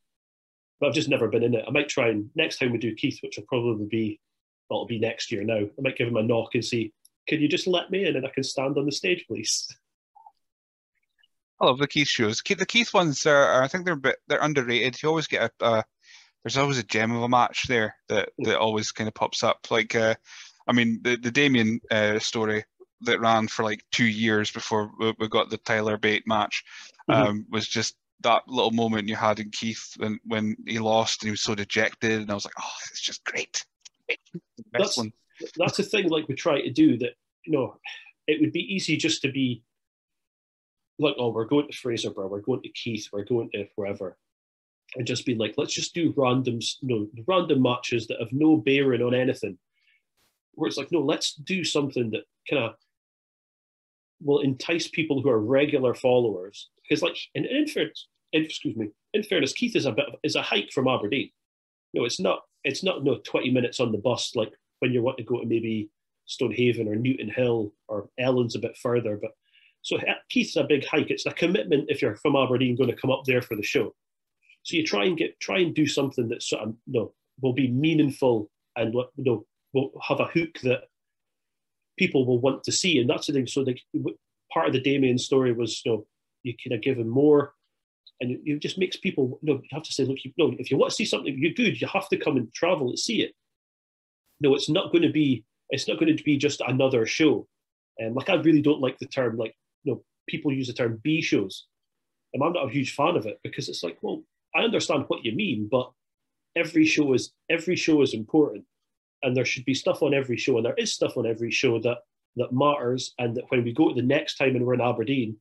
but 0.80 0.88
I've 0.88 0.94
just 0.94 1.08
never 1.08 1.28
been 1.28 1.44
in 1.44 1.54
it. 1.54 1.64
I 1.66 1.70
might 1.70 1.88
try 1.88 2.08
and 2.08 2.28
next 2.34 2.58
time 2.58 2.72
we 2.72 2.78
do 2.78 2.94
Keith, 2.94 3.20
which 3.22 3.38
will 3.38 3.46
probably 3.46 3.86
be, 3.86 4.20
well, 4.68 4.80
it'll 4.80 4.86
be 4.86 4.98
next 4.98 5.30
year 5.32 5.44
now. 5.44 5.60
I 5.60 5.80
might 5.80 5.96
give 5.96 6.08
him 6.08 6.16
a 6.16 6.22
knock 6.22 6.54
and 6.54 6.64
see, 6.64 6.92
can 7.26 7.40
you 7.40 7.48
just 7.48 7.66
let 7.66 7.90
me 7.90 8.04
in 8.04 8.16
and 8.16 8.26
I 8.26 8.30
can 8.30 8.42
stand 8.42 8.76
on 8.76 8.84
the 8.84 8.92
stage, 8.92 9.24
please? 9.26 9.66
I 11.60 11.66
love 11.66 11.78
the 11.78 11.88
Keith 11.88 12.08
shows. 12.08 12.42
The 12.42 12.66
Keith 12.66 12.92
ones 12.92 13.24
are, 13.26 13.62
I 13.62 13.68
think 13.68 13.84
they're 13.84 13.94
a 13.94 13.96
bit, 13.98 14.16
they're 14.26 14.42
underrated. 14.42 15.02
You 15.02 15.08
always 15.08 15.26
get 15.26 15.52
a, 15.60 15.64
uh, 15.64 15.82
there's 16.42 16.58
always 16.58 16.78
a 16.78 16.82
gem 16.82 17.12
of 17.12 17.22
a 17.22 17.28
match 17.28 17.64
there 17.68 17.94
that, 18.08 18.30
that 18.38 18.58
always 18.58 18.92
kind 18.92 19.08
of 19.08 19.14
pops 19.14 19.42
up. 19.42 19.66
Like, 19.70 19.94
uh, 19.94 20.14
I 20.66 20.72
mean, 20.72 21.00
the 21.02 21.16
the 21.16 21.30
Damien 21.30 21.80
uh, 21.90 22.18
story 22.18 22.64
that 23.02 23.20
ran 23.20 23.48
for 23.48 23.64
like 23.64 23.84
two 23.92 24.06
years 24.06 24.50
before 24.50 24.90
we, 24.98 25.14
we 25.18 25.28
got 25.28 25.50
the 25.50 25.58
Tyler 25.58 25.96
Bate 25.96 26.26
match 26.26 26.64
mm-hmm. 27.08 27.20
um, 27.20 27.38
mm-hmm. 27.40 27.54
was 27.54 27.68
just 27.68 27.96
that 28.20 28.42
little 28.48 28.70
moment 28.70 29.08
you 29.08 29.16
had 29.16 29.38
in 29.40 29.50
Keith 29.50 29.92
when, 29.98 30.18
when 30.24 30.56
he 30.66 30.78
lost 30.78 31.22
and 31.22 31.28
he 31.28 31.30
was 31.30 31.42
so 31.42 31.54
dejected, 31.54 32.22
and 32.22 32.30
I 32.30 32.34
was 32.34 32.44
like, 32.44 32.54
oh, 32.58 32.72
it's 32.90 33.02
just 33.02 33.22
great. 33.24 33.64
That's, 34.72 34.96
one. 34.96 35.12
that's 35.56 35.76
the 35.76 35.82
thing, 35.82 36.08
like 36.08 36.28
we 36.28 36.34
try 36.34 36.62
to 36.62 36.70
do 36.70 36.96
that, 36.98 37.12
you 37.44 37.52
know, 37.52 37.76
it 38.26 38.40
would 38.40 38.52
be 38.52 38.60
easy 38.74 38.96
just 38.96 39.20
to 39.22 39.30
be 39.30 39.62
like, 40.98 41.14
oh, 41.18 41.30
we're 41.30 41.44
going 41.44 41.68
to 41.68 41.76
Fraserburgh, 41.76 42.30
we're 42.30 42.40
going 42.40 42.62
to 42.62 42.68
Keith, 42.70 43.08
we're 43.12 43.24
going 43.24 43.50
to 43.52 43.66
wherever, 43.76 44.16
and 44.96 45.06
just 45.06 45.26
be 45.26 45.34
like, 45.34 45.54
let's 45.56 45.74
just 45.74 45.94
do 45.94 46.14
random, 46.16 46.60
you 46.82 46.88
know, 46.88 47.24
random 47.26 47.62
matches 47.62 48.06
that 48.06 48.20
have 48.20 48.32
no 48.32 48.56
bearing 48.56 49.02
on 49.02 49.14
anything. 49.14 49.58
Where 50.54 50.68
it's 50.68 50.76
like, 50.76 50.92
no, 50.92 51.00
let's 51.00 51.34
do 51.34 51.64
something 51.64 52.10
that 52.10 52.24
kind 52.48 52.62
of 52.62 52.74
will 54.22 54.38
entice 54.40 54.86
people 54.86 55.20
who 55.20 55.28
are 55.28 55.40
regular 55.40 55.94
followers. 55.94 56.70
Because, 56.82 57.02
like, 57.02 57.16
in, 57.34 57.44
in 57.44 57.66
fairness, 57.66 58.06
excuse 58.32 58.76
me, 58.76 58.90
in 59.14 59.24
fairness, 59.24 59.52
Keith 59.52 59.74
is 59.74 59.86
a 59.86 59.92
bit 59.92 60.06
of, 60.06 60.14
is 60.22 60.36
a 60.36 60.42
hike 60.42 60.70
from 60.70 60.86
Aberdeen. 60.86 61.30
No, 61.92 62.04
it's 62.04 62.20
not. 62.20 62.42
It's 62.62 62.84
not 62.84 63.04
no 63.04 63.18
twenty 63.24 63.50
minutes 63.50 63.80
on 63.80 63.92
the 63.92 63.98
bus 63.98 64.34
like 64.34 64.52
when 64.78 64.92
you 64.92 65.02
want 65.02 65.18
to 65.18 65.24
go 65.24 65.40
to 65.40 65.46
maybe 65.46 65.90
Stonehaven 66.26 66.88
or 66.88 66.94
Newton 66.94 67.28
Hill 67.28 67.72
or 67.88 68.08
Ellon's 68.18 68.54
a 68.54 68.60
bit 68.60 68.76
further. 68.76 69.18
But 69.20 69.32
so 69.84 69.98
Keith's 70.30 70.56
a 70.56 70.64
big 70.64 70.84
hike. 70.86 71.10
It's 71.10 71.26
a 71.26 71.30
commitment 71.30 71.90
if 71.90 72.00
you're 72.00 72.16
from 72.16 72.36
Aberdeen 72.36 72.74
going 72.74 72.88
to 72.88 72.96
come 72.96 73.10
up 73.10 73.22
there 73.26 73.42
for 73.42 73.54
the 73.54 73.62
show. 73.62 73.94
So 74.62 74.76
you 74.76 74.84
try 74.84 75.04
and 75.04 75.16
get 75.16 75.38
try 75.40 75.58
and 75.58 75.74
do 75.74 75.86
something 75.86 76.26
that 76.28 76.42
sort 76.42 76.62
of 76.62 76.74
you 76.86 77.00
know, 77.00 77.12
will 77.42 77.52
be 77.52 77.70
meaningful 77.70 78.50
and 78.76 78.94
you 78.94 79.04
know, 79.18 79.46
will 79.74 79.92
have 80.02 80.20
a 80.20 80.26
hook 80.26 80.58
that 80.62 80.84
people 81.98 82.24
will 82.26 82.40
want 82.40 82.64
to 82.64 82.72
see, 82.72 82.98
and 82.98 83.08
that's 83.08 83.26
the 83.26 83.34
thing. 83.34 83.46
So 83.46 83.62
the 83.62 83.78
part 84.50 84.68
of 84.68 84.72
the 84.72 84.80
Damien 84.80 85.18
story 85.18 85.52
was, 85.52 85.82
you 85.84 85.92
know, 85.92 86.06
you 86.42 86.54
kind 86.64 86.74
of 86.74 86.82
give 86.82 86.98
him 86.98 87.08
more, 87.08 87.52
and 88.20 88.38
it, 88.44 88.60
just 88.60 88.78
makes 88.78 88.96
people, 88.96 89.38
you 89.42 89.52
know, 89.52 89.60
you 89.60 89.68
have 89.72 89.82
to 89.82 89.92
say, 89.92 90.04
look, 90.04 90.24
you 90.24 90.32
know, 90.38 90.54
if 90.58 90.70
you 90.70 90.78
want 90.78 90.90
to 90.90 90.96
see 90.96 91.04
something 91.04 91.36
you're 91.38 91.52
good, 91.52 91.78
you 91.78 91.86
have 91.88 92.08
to 92.08 92.16
come 92.16 92.38
and 92.38 92.52
travel 92.54 92.88
and 92.88 92.98
see 92.98 93.22
it. 93.22 93.32
No, 94.40 94.54
it's 94.54 94.70
not 94.70 94.92
going 94.92 95.02
to 95.02 95.12
be, 95.12 95.44
it's 95.68 95.88
not 95.88 95.98
going 95.98 96.16
to 96.16 96.24
be 96.24 96.38
just 96.38 96.62
another 96.66 97.06
show. 97.06 97.46
And 97.98 98.08
um, 98.08 98.14
like, 98.14 98.30
I 98.30 98.34
really 98.34 98.62
don't 98.62 98.80
like 98.80 98.98
the 98.98 99.06
term, 99.06 99.36
like, 99.36 99.54
people 100.28 100.52
use 100.52 100.66
the 100.66 100.72
term 100.72 101.00
B 101.02 101.20
shows. 101.22 101.66
And 102.32 102.42
I'm 102.42 102.52
not 102.52 102.68
a 102.68 102.72
huge 102.72 102.94
fan 102.94 103.16
of 103.16 103.26
it 103.26 103.38
because 103.42 103.68
it's 103.68 103.82
like, 103.82 103.98
well, 104.02 104.22
I 104.54 104.62
understand 104.62 105.04
what 105.08 105.24
you 105.24 105.32
mean, 105.32 105.68
but 105.70 105.90
every 106.56 106.84
show 106.84 107.12
is 107.14 107.32
every 107.50 107.76
show 107.76 108.02
is 108.02 108.14
important, 108.14 108.64
and 109.22 109.36
there 109.36 109.44
should 109.44 109.64
be 109.64 109.74
stuff 109.74 110.02
on 110.02 110.14
every 110.14 110.36
show, 110.36 110.56
and 110.56 110.66
there 110.66 110.74
is 110.74 110.92
stuff 110.92 111.16
on 111.16 111.26
every 111.26 111.50
show 111.50 111.80
that 111.80 111.98
that 112.36 112.52
matters, 112.52 113.14
and 113.18 113.36
that 113.36 113.44
when 113.48 113.62
we 113.62 113.72
go 113.72 113.88
to 113.88 113.94
the 113.94 114.02
next 114.02 114.36
time 114.36 114.56
and 114.56 114.66
we're 114.66 114.74
in 114.74 114.80
Aberdeen, 114.80 115.36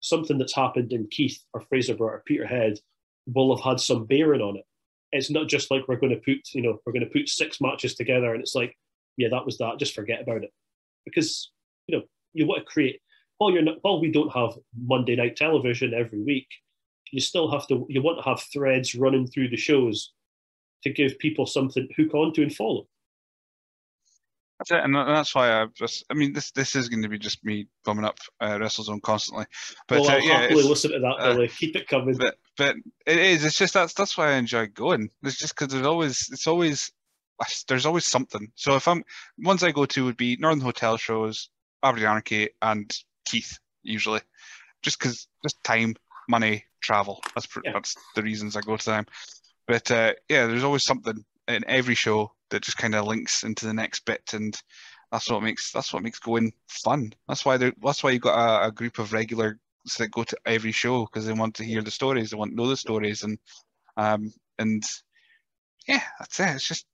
something 0.00 0.36
that's 0.36 0.54
happened 0.54 0.92
in 0.92 1.06
Keith 1.10 1.42
or 1.54 1.62
Fraserburgh 1.62 2.00
or 2.00 2.22
Peterhead 2.26 2.78
will 3.26 3.56
have 3.56 3.64
had 3.64 3.80
some 3.80 4.04
bearing 4.04 4.42
on 4.42 4.56
it. 4.56 4.64
It's 5.12 5.30
not 5.30 5.48
just 5.48 5.70
like 5.70 5.88
we're 5.88 5.96
going 5.96 6.12
to 6.12 6.20
put, 6.20 6.46
you 6.52 6.60
know, 6.60 6.78
we're 6.84 6.92
going 6.92 7.04
to 7.04 7.10
put 7.10 7.28
six 7.30 7.60
matches 7.60 7.94
together 7.94 8.34
and 8.34 8.42
it's 8.42 8.54
like, 8.54 8.76
yeah, 9.16 9.28
that 9.30 9.46
was 9.46 9.56
that. 9.58 9.78
Just 9.78 9.94
forget 9.94 10.20
about 10.20 10.44
it, 10.44 10.52
because 11.06 11.50
you 11.86 11.96
know 11.96 12.04
you 12.34 12.46
want 12.46 12.60
to 12.60 12.64
create. 12.66 13.00
While 13.38 13.52
you're 13.52 13.62
not, 13.62 14.00
we 14.00 14.10
don't 14.10 14.32
have 14.32 14.58
Monday 14.76 15.16
night 15.16 15.36
television 15.36 15.92
every 15.92 16.22
week, 16.22 16.46
you 17.10 17.20
still 17.20 17.50
have 17.50 17.66
to. 17.68 17.86
You 17.88 18.02
want 18.02 18.18
to 18.18 18.24
have 18.24 18.42
threads 18.52 18.94
running 18.94 19.26
through 19.26 19.48
the 19.48 19.56
shows 19.56 20.12
to 20.82 20.90
give 20.90 21.18
people 21.18 21.46
something 21.46 21.88
to 21.88 21.94
hook 21.94 22.14
onto 22.14 22.42
and 22.42 22.54
follow. 22.54 22.86
That's 24.58 24.70
it, 24.70 24.84
and 24.84 24.94
that's 24.94 25.34
why 25.34 25.50
I 25.50 25.66
just. 25.74 26.04
I 26.10 26.14
mean, 26.14 26.32
this 26.32 26.52
this 26.52 26.76
is 26.76 26.88
going 26.88 27.02
to 27.02 27.08
be 27.08 27.18
just 27.18 27.44
me 27.44 27.66
bumming 27.84 28.04
up 28.04 28.18
uh, 28.40 28.56
WrestleZone 28.58 29.02
constantly. 29.02 29.46
But 29.88 30.00
well, 30.00 30.10
uh, 30.10 30.14
I'll 30.14 30.22
yeah, 30.22 30.40
happily 30.42 30.62
listen 30.62 30.92
to 30.92 31.00
that, 31.00 31.16
Billy. 31.18 31.48
Uh, 31.48 31.50
Keep 31.56 31.76
it 31.76 31.88
coming. 31.88 32.16
But 32.16 32.36
but 32.56 32.76
it 33.06 33.18
is. 33.18 33.44
It's 33.44 33.58
just 33.58 33.74
that's 33.74 33.94
that's 33.94 34.16
why 34.16 34.30
I 34.30 34.34
enjoy 34.34 34.68
going. 34.68 35.10
It's 35.24 35.38
just 35.38 35.56
because 35.56 35.72
there's 35.72 35.86
always 35.86 36.28
it's 36.32 36.46
always 36.46 36.92
there's 37.66 37.86
always 37.86 38.04
something. 38.04 38.52
So 38.54 38.76
if 38.76 38.86
I'm 38.86 39.02
ones 39.38 39.62
I 39.64 39.72
go 39.72 39.86
to 39.86 40.04
would 40.04 40.16
be 40.16 40.36
Northern 40.38 40.60
Hotel 40.60 40.96
shows, 40.96 41.50
Aberdeen 41.82 42.08
Anarchy, 42.08 42.50
and 42.62 42.96
Keith 43.24 43.58
usually, 43.82 44.20
just 44.82 44.98
because 44.98 45.28
just 45.42 45.62
time, 45.64 45.94
money, 46.28 46.64
travel. 46.80 47.22
That's 47.34 47.48
yeah. 47.64 47.72
that's 47.72 47.96
the 48.14 48.22
reasons 48.22 48.56
I 48.56 48.60
go 48.60 48.76
to 48.76 48.84
them. 48.84 49.06
But 49.66 49.90
uh, 49.90 50.14
yeah, 50.28 50.46
there's 50.46 50.64
always 50.64 50.84
something 50.84 51.24
in 51.48 51.64
every 51.66 51.94
show 51.94 52.32
that 52.50 52.62
just 52.62 52.78
kind 52.78 52.94
of 52.94 53.06
links 53.06 53.42
into 53.42 53.66
the 53.66 53.74
next 53.74 54.00
bit, 54.04 54.32
and 54.32 54.60
that's 55.10 55.30
what 55.30 55.42
makes 55.42 55.72
that's 55.72 55.92
what 55.92 56.02
makes 56.02 56.18
going 56.18 56.52
fun. 56.68 57.12
That's 57.28 57.44
why 57.44 57.56
that's 57.56 58.02
why 58.02 58.10
you 58.10 58.18
got 58.18 58.64
a, 58.64 58.68
a, 58.68 58.72
group 58.72 58.98
of 58.98 59.12
regulars 59.12 59.56
that 59.98 60.10
go 60.10 60.24
to 60.24 60.36
every 60.46 60.72
show 60.72 61.04
because 61.04 61.26
they 61.26 61.32
want 61.32 61.54
to 61.56 61.64
hear 61.64 61.82
the 61.82 61.90
stories, 61.90 62.30
they 62.30 62.36
want 62.36 62.52
to 62.52 62.56
know 62.56 62.68
the 62.68 62.76
stories, 62.76 63.22
and 63.22 63.38
um 63.96 64.32
and 64.58 64.82
yeah, 65.86 66.02
that's 66.18 66.40
it. 66.40 66.54
It's 66.56 66.68
just 66.68 66.86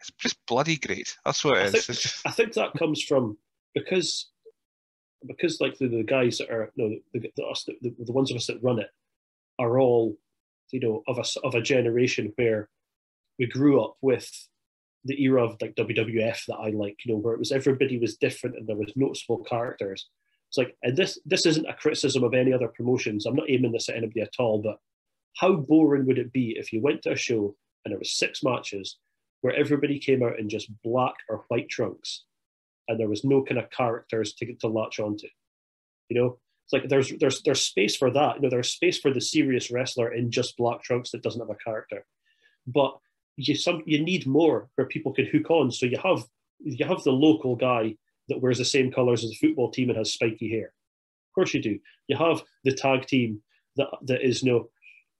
it's 0.00 0.10
just 0.18 0.46
bloody 0.46 0.76
great. 0.76 1.16
That's 1.24 1.44
what 1.44 1.56
it 1.56 1.60
I 1.60 1.64
is. 1.64 1.72
Think, 1.72 1.98
just... 1.98 2.26
I 2.26 2.30
think 2.30 2.52
that 2.54 2.74
comes 2.74 3.02
from 3.02 3.38
because 3.74 4.30
because 5.26 5.60
like 5.60 5.78
the, 5.78 5.88
the 5.88 6.02
guys 6.02 6.38
that 6.38 6.50
are 6.50 6.70
no 6.76 6.88
the, 6.88 7.02
the, 7.12 7.30
the, 7.36 7.74
the, 7.82 7.94
the 8.04 8.12
ones 8.12 8.30
of 8.30 8.36
us 8.36 8.46
that 8.46 8.62
run 8.62 8.78
it 8.78 8.90
are 9.58 9.78
all 9.78 10.16
you 10.70 10.80
know 10.80 11.02
of 11.06 11.18
a 11.18 11.24
of 11.46 11.54
a 11.54 11.62
generation 11.62 12.32
where 12.36 12.68
we 13.38 13.46
grew 13.46 13.82
up 13.82 13.96
with 14.00 14.30
the 15.04 15.22
era 15.22 15.44
of 15.44 15.56
like 15.60 15.74
WWF 15.74 16.46
that 16.46 16.56
I 16.56 16.70
like, 16.70 16.96
you 17.04 17.12
know, 17.12 17.18
where 17.18 17.34
it 17.34 17.38
was 17.38 17.52
everybody 17.52 17.98
was 17.98 18.16
different 18.16 18.56
and 18.56 18.66
there 18.66 18.76
was 18.76 18.92
noticeable 18.96 19.44
characters. 19.44 20.08
It's 20.48 20.56
like, 20.58 20.76
and 20.82 20.96
this 20.96 21.18
this 21.26 21.46
isn't 21.46 21.68
a 21.68 21.74
criticism 21.74 22.24
of 22.24 22.34
any 22.34 22.52
other 22.52 22.68
promotions. 22.68 23.26
I'm 23.26 23.36
not 23.36 23.50
aiming 23.50 23.72
this 23.72 23.88
at 23.88 23.96
anybody 23.96 24.22
at 24.22 24.34
all, 24.38 24.62
but 24.62 24.78
how 25.36 25.56
boring 25.56 26.06
would 26.06 26.18
it 26.18 26.32
be 26.32 26.56
if 26.58 26.72
you 26.72 26.80
went 26.80 27.02
to 27.02 27.12
a 27.12 27.16
show 27.16 27.54
and 27.84 27.92
there 27.92 27.98
was 27.98 28.16
six 28.16 28.42
matches 28.42 28.98
where 29.40 29.54
everybody 29.54 29.98
came 29.98 30.22
out 30.22 30.38
in 30.38 30.48
just 30.48 30.70
black 30.82 31.14
or 31.28 31.44
white 31.48 31.68
trunks 31.68 32.24
and 32.88 32.98
there 32.98 33.08
was 33.08 33.24
no 33.24 33.42
kind 33.42 33.58
of 33.58 33.70
characters 33.70 34.34
to 34.34 34.54
to 34.56 34.68
latch 34.68 35.00
onto? 35.00 35.28
You 36.08 36.20
know, 36.20 36.38
it's 36.64 36.72
like 36.72 36.88
there's 36.88 37.12
there's 37.18 37.42
there's 37.42 37.60
space 37.60 37.96
for 37.96 38.10
that. 38.10 38.36
You 38.36 38.42
know, 38.42 38.50
there's 38.50 38.70
space 38.70 38.98
for 38.98 39.12
the 39.12 39.20
serious 39.20 39.70
wrestler 39.70 40.12
in 40.12 40.30
just 40.30 40.56
black 40.56 40.82
trunks 40.82 41.10
that 41.10 41.22
doesn't 41.22 41.40
have 41.40 41.50
a 41.50 41.64
character. 41.64 42.04
But 42.66 42.96
you 43.36 43.54
some 43.54 43.82
you 43.86 44.02
need 44.02 44.26
more 44.26 44.68
where 44.74 44.86
people 44.86 45.12
can 45.12 45.26
hook 45.26 45.50
on. 45.50 45.70
So 45.70 45.86
you 45.86 45.98
have 46.02 46.24
you 46.60 46.86
have 46.86 47.02
the 47.02 47.12
local 47.12 47.56
guy 47.56 47.96
that 48.28 48.40
wears 48.40 48.58
the 48.58 48.64
same 48.64 48.90
colours 48.90 49.24
as 49.24 49.30
the 49.30 49.36
football 49.36 49.70
team 49.70 49.90
and 49.90 49.98
has 49.98 50.12
spiky 50.12 50.50
hair. 50.50 50.66
Of 50.66 51.34
course 51.34 51.52
you 51.52 51.60
do. 51.60 51.78
You 52.08 52.16
have 52.16 52.42
the 52.64 52.72
tag 52.72 53.06
team 53.06 53.42
that 53.76 53.88
that 54.02 54.22
is 54.26 54.42
you 54.42 54.52
know, 54.52 54.68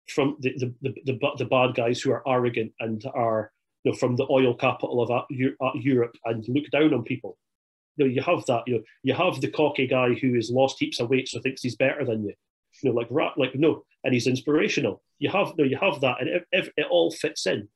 from 0.09 0.37
the 0.41 0.55
the, 0.57 0.75
the, 0.83 0.95
the, 1.05 1.31
the 1.39 1.45
bad 1.45 1.75
guys 1.75 2.01
who 2.01 2.13
are 2.13 2.27
arrogant 2.27 2.73
and 2.81 3.05
are 3.15 3.53
you 3.83 3.93
know, 3.93 3.99
from 3.99 4.17
the 4.17 4.27
oil 4.31 4.55
capital 4.55 5.03
of 5.03 5.11
uh, 5.11 5.25
uh, 5.61 5.73
Europe 5.75 6.17
and 6.25 6.45
look 6.49 6.71
down 6.71 6.95
on 6.95 7.03
people. 7.03 7.37
You 7.97 8.05
know, 8.05 8.11
you 8.11 8.23
have 8.23 8.45
that. 8.47 8.63
You 8.67 8.75
know, 8.75 8.83
you 9.03 9.15
have 9.15 9.41
the 9.41 9.51
cocky 9.51 9.87
guy 9.87 10.15
who 10.15 10.35
has 10.35 10.51
lost 10.51 10.79
heaps 10.79 11.01
of 11.01 11.11
weight, 11.11 11.29
so 11.29 11.41
thinks 11.41 11.63
he's 11.63 11.77
better 11.77 12.05
than 12.05 12.25
you. 12.25 12.35
You 12.83 12.93
know, 12.93 12.97
like 12.97 13.37
like 13.37 13.55
no, 13.55 13.85
and 14.03 14.13
he's 14.13 14.27
inspirational. 14.27 15.03
You 15.19 15.31
have 15.31 15.53
no, 15.57 15.65
you 15.65 15.79
have 15.81 16.01
that, 16.01 16.21
and 16.21 16.29
it, 16.29 16.73
it, 16.77 16.87
all 16.91 17.11
fits 17.11 17.47
in. 17.47 17.69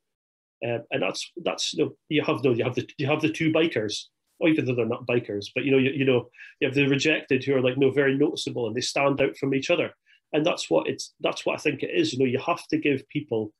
Um, 0.66 0.82
and 0.90 1.02
that's 1.02 1.30
that's 1.44 1.72
you 1.72 1.84
know 1.84 1.92
you 2.08 2.22
have 2.22 2.42
no 2.42 2.52
you 2.52 2.64
have 2.64 2.74
the 2.74 2.88
you 2.98 3.06
have 3.06 3.22
the 3.22 3.30
two 3.30 3.52
bikers, 3.52 4.04
or 4.40 4.48
even 4.48 4.64
though 4.64 4.74
they're 4.74 4.86
not 4.86 5.06
bikers, 5.06 5.46
but 5.54 5.64
you 5.64 5.70
know 5.70 5.78
you, 5.78 5.90
you 5.90 6.04
know 6.04 6.28
you 6.60 6.66
have 6.66 6.74
the 6.74 6.86
rejected 6.86 7.44
who 7.44 7.54
are 7.54 7.62
like 7.62 7.78
no 7.78 7.90
very 7.90 8.16
noticeable 8.16 8.66
and 8.66 8.76
they 8.76 8.80
stand 8.80 9.20
out 9.20 9.36
from 9.36 9.54
each 9.54 9.70
other, 9.70 9.92
and 10.32 10.44
that's 10.44 10.68
what 10.68 10.88
it's 10.88 11.14
that's 11.20 11.46
what 11.46 11.54
I 11.54 11.62
think 11.62 11.82
it 11.82 11.90
is. 11.94 12.12
You 12.12 12.18
know 12.18 12.24
you 12.24 12.40
have 12.44 12.66
to 12.68 12.78
give 12.78 13.08
people 13.08 13.52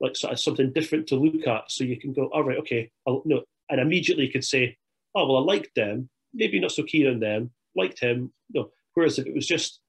like 0.00 0.14
sort 0.14 0.32
of 0.32 0.38
something 0.38 0.72
different 0.72 1.08
to 1.08 1.16
look 1.16 1.46
at, 1.46 1.70
so 1.70 1.82
you 1.82 1.98
can 1.98 2.12
go 2.12 2.26
all 2.32 2.44
right, 2.44 2.58
okay, 2.58 2.90
I'll, 3.06 3.24
and 3.70 3.80
immediately 3.80 4.26
you 4.26 4.32
could 4.32 4.44
say, 4.44 4.76
oh 5.14 5.26
well, 5.26 5.38
I 5.38 5.40
liked 5.40 5.74
them, 5.74 6.08
maybe 6.34 6.60
not 6.60 6.72
so 6.72 6.82
keen 6.82 7.06
on 7.06 7.20
them, 7.20 7.50
liked 7.76 8.00
him, 8.00 8.32
no. 8.52 8.70
Whereas 8.94 9.18
if 9.18 9.26
it 9.26 9.34
was 9.34 9.46
just 9.46 9.80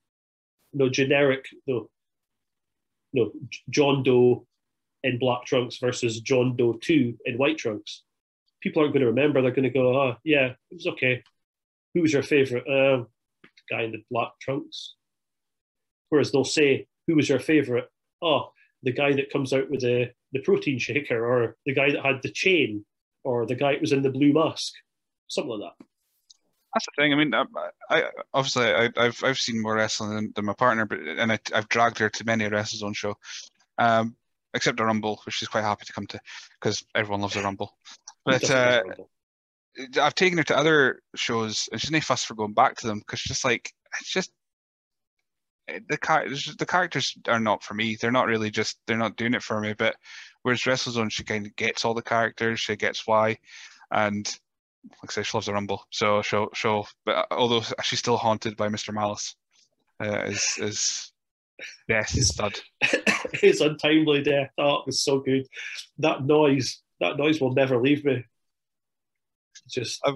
know 0.74 0.90
generic, 0.90 1.46
you 1.66 1.90
know 3.14 3.32
John 3.70 4.04
Doe 4.04 4.46
in 5.04 5.20
black 5.20 5.46
trunks 5.46 5.78
versus 5.78 6.20
John 6.22 6.56
Doe 6.56 6.74
2 6.74 7.18
in 7.26 7.38
white 7.38 7.58
trunks, 7.58 8.04
people 8.62 8.82
aren't 8.82 8.94
going 8.94 9.02
to 9.02 9.08
remember. 9.08 9.41
They're 9.41 9.52
going 9.52 9.64
to 9.64 9.70
go, 9.70 9.98
oh, 9.98 10.16
yeah, 10.24 10.48
it 10.72 10.76
was 10.76 10.88
okay. 10.88 11.24
Who 11.94 12.02
was 12.02 12.14
your 12.14 12.24
favourite? 12.24 12.68
Uh, 12.68 13.06
guy 13.70 13.84
in 13.84 13.91
the 13.91 14.04
black 14.12 14.32
trunks. 14.41 14.96
Whereas 16.10 16.32
they'll 16.32 16.44
say, 16.44 16.88
who 17.08 17.16
was 17.16 17.30
your 17.30 17.40
favourite? 17.40 17.86
Oh, 18.22 18.52
the 18.84 18.91
guy 18.91 19.14
that 19.14 19.32
comes 19.32 19.54
out 19.54 19.70
with 19.70 19.82
the, 19.82 20.12
the 20.34 20.41
protein 20.41 20.80
shaker, 20.80 21.26
or 21.26 21.56
the 21.66 21.74
guy 21.74 21.91
that 21.91 22.06
had 22.06 22.22
the 22.22 22.32
chain, 22.32 22.86
or 23.24 23.46
the 23.46 23.56
guy 23.56 23.74
that 23.74 23.82
was 23.82 23.91
in 23.91 24.02
the 24.02 24.10
blue 24.10 24.34
mask, 24.34 24.74
something 25.30 25.52
like 25.52 25.72
that. 25.72 25.86
That's 26.74 26.86
the 26.86 27.02
thing. 27.02 27.14
I 27.14 27.16
mean, 27.16 27.34
I, 27.34 27.46
I 27.90 28.04
obviously 28.34 28.66
I, 28.66 28.90
have 28.98 29.24
I've 29.24 29.40
seen 29.40 29.62
more 29.62 29.76
wrestling 29.76 30.14
than, 30.14 30.34
than 30.36 30.46
my 30.46 30.54
partner, 30.54 30.86
but 30.86 31.00
and 31.00 31.32
I, 31.32 31.40
have 31.54 31.70
dragged 31.70 31.98
her 32.00 32.10
to 32.10 32.26
many 32.26 32.46
a 32.46 32.50
WrestleZone 32.50 32.96
show. 32.96 33.16
Um, 33.78 34.16
except 34.54 34.80
a 34.80 34.86
Rumble, 34.86 35.22
which 35.26 35.36
she's 35.36 35.48
quite 35.48 35.64
happy 35.64 35.86
to 35.86 35.94
come 35.94 36.08
to 36.08 36.20
because 36.60 36.84
everyone 36.96 37.22
loves 37.22 37.36
a 37.36 37.42
Rumble. 37.42 37.76
But 38.26 38.50
uh, 38.50 38.84
I've 40.00 40.16
taken 40.16 40.38
her 40.38 40.44
to 40.46 40.58
other 40.58 41.02
shows, 41.16 41.70
and 41.72 41.80
she's 41.80 41.92
not 41.92 42.04
fussed 42.04 42.28
for 42.28 42.36
going 42.36 42.54
back 42.54 42.76
to 42.78 42.88
them 42.88 43.00
because 43.00 43.22
just 43.22 43.46
like 43.46 43.72
it's 44.00 44.12
just 44.12 44.32
the 45.88 45.98
characters. 45.98 46.56
The 46.58 46.66
characters 46.66 47.18
are 47.28 47.40
not 47.40 47.64
for 47.64 47.74
me. 47.74 47.96
They're 47.96 48.12
not 48.12 48.28
really 48.28 48.52
just. 48.52 48.78
They're 48.86 48.98
not 48.98 49.18
doing 49.18 49.34
it 49.34 49.44
for 49.44 49.60
me. 49.60 49.74
But 49.74 49.96
whereas 50.44 50.62
WrestleZone, 50.62 51.12
she 51.12 51.24
kind 51.24 51.46
of 51.46 51.56
gets 51.56 51.86
all 51.86 51.94
the 51.94 52.02
characters. 52.02 52.60
She 52.60 52.76
gets 52.76 53.08
why, 53.08 53.38
and 53.92 54.32
like 54.84 55.10
I 55.10 55.12
say, 55.12 55.24
she 55.24 55.36
loves 55.36 55.48
the 55.48 55.54
Rumble. 55.54 55.86
So 55.92 56.22
she'll 56.22 56.50
she'll. 56.54 56.88
But 57.06 57.28
although 57.32 57.62
she's 57.84 58.00
still 58.00 58.18
haunted 58.18 58.58
by 58.58 58.70
Mr. 58.70 58.94
Malice, 58.94 59.36
uh, 60.02 60.24
is 60.24 60.58
is 60.60 61.12
Yes, 61.88 62.12
stud. 62.28 62.60
his 63.34 63.62
untimely 63.62 64.22
death. 64.22 64.50
Oh, 64.58 64.78
it 64.78 64.86
was 64.86 65.02
so 65.02 65.20
good. 65.20 65.48
That 65.98 66.26
noise, 66.26 66.82
that 67.00 67.18
noise 67.18 67.42
will 67.42 67.54
never 67.54 67.78
leave 67.78 68.06
me. 68.06 68.24
Just. 69.70 70.00
I've, 70.06 70.16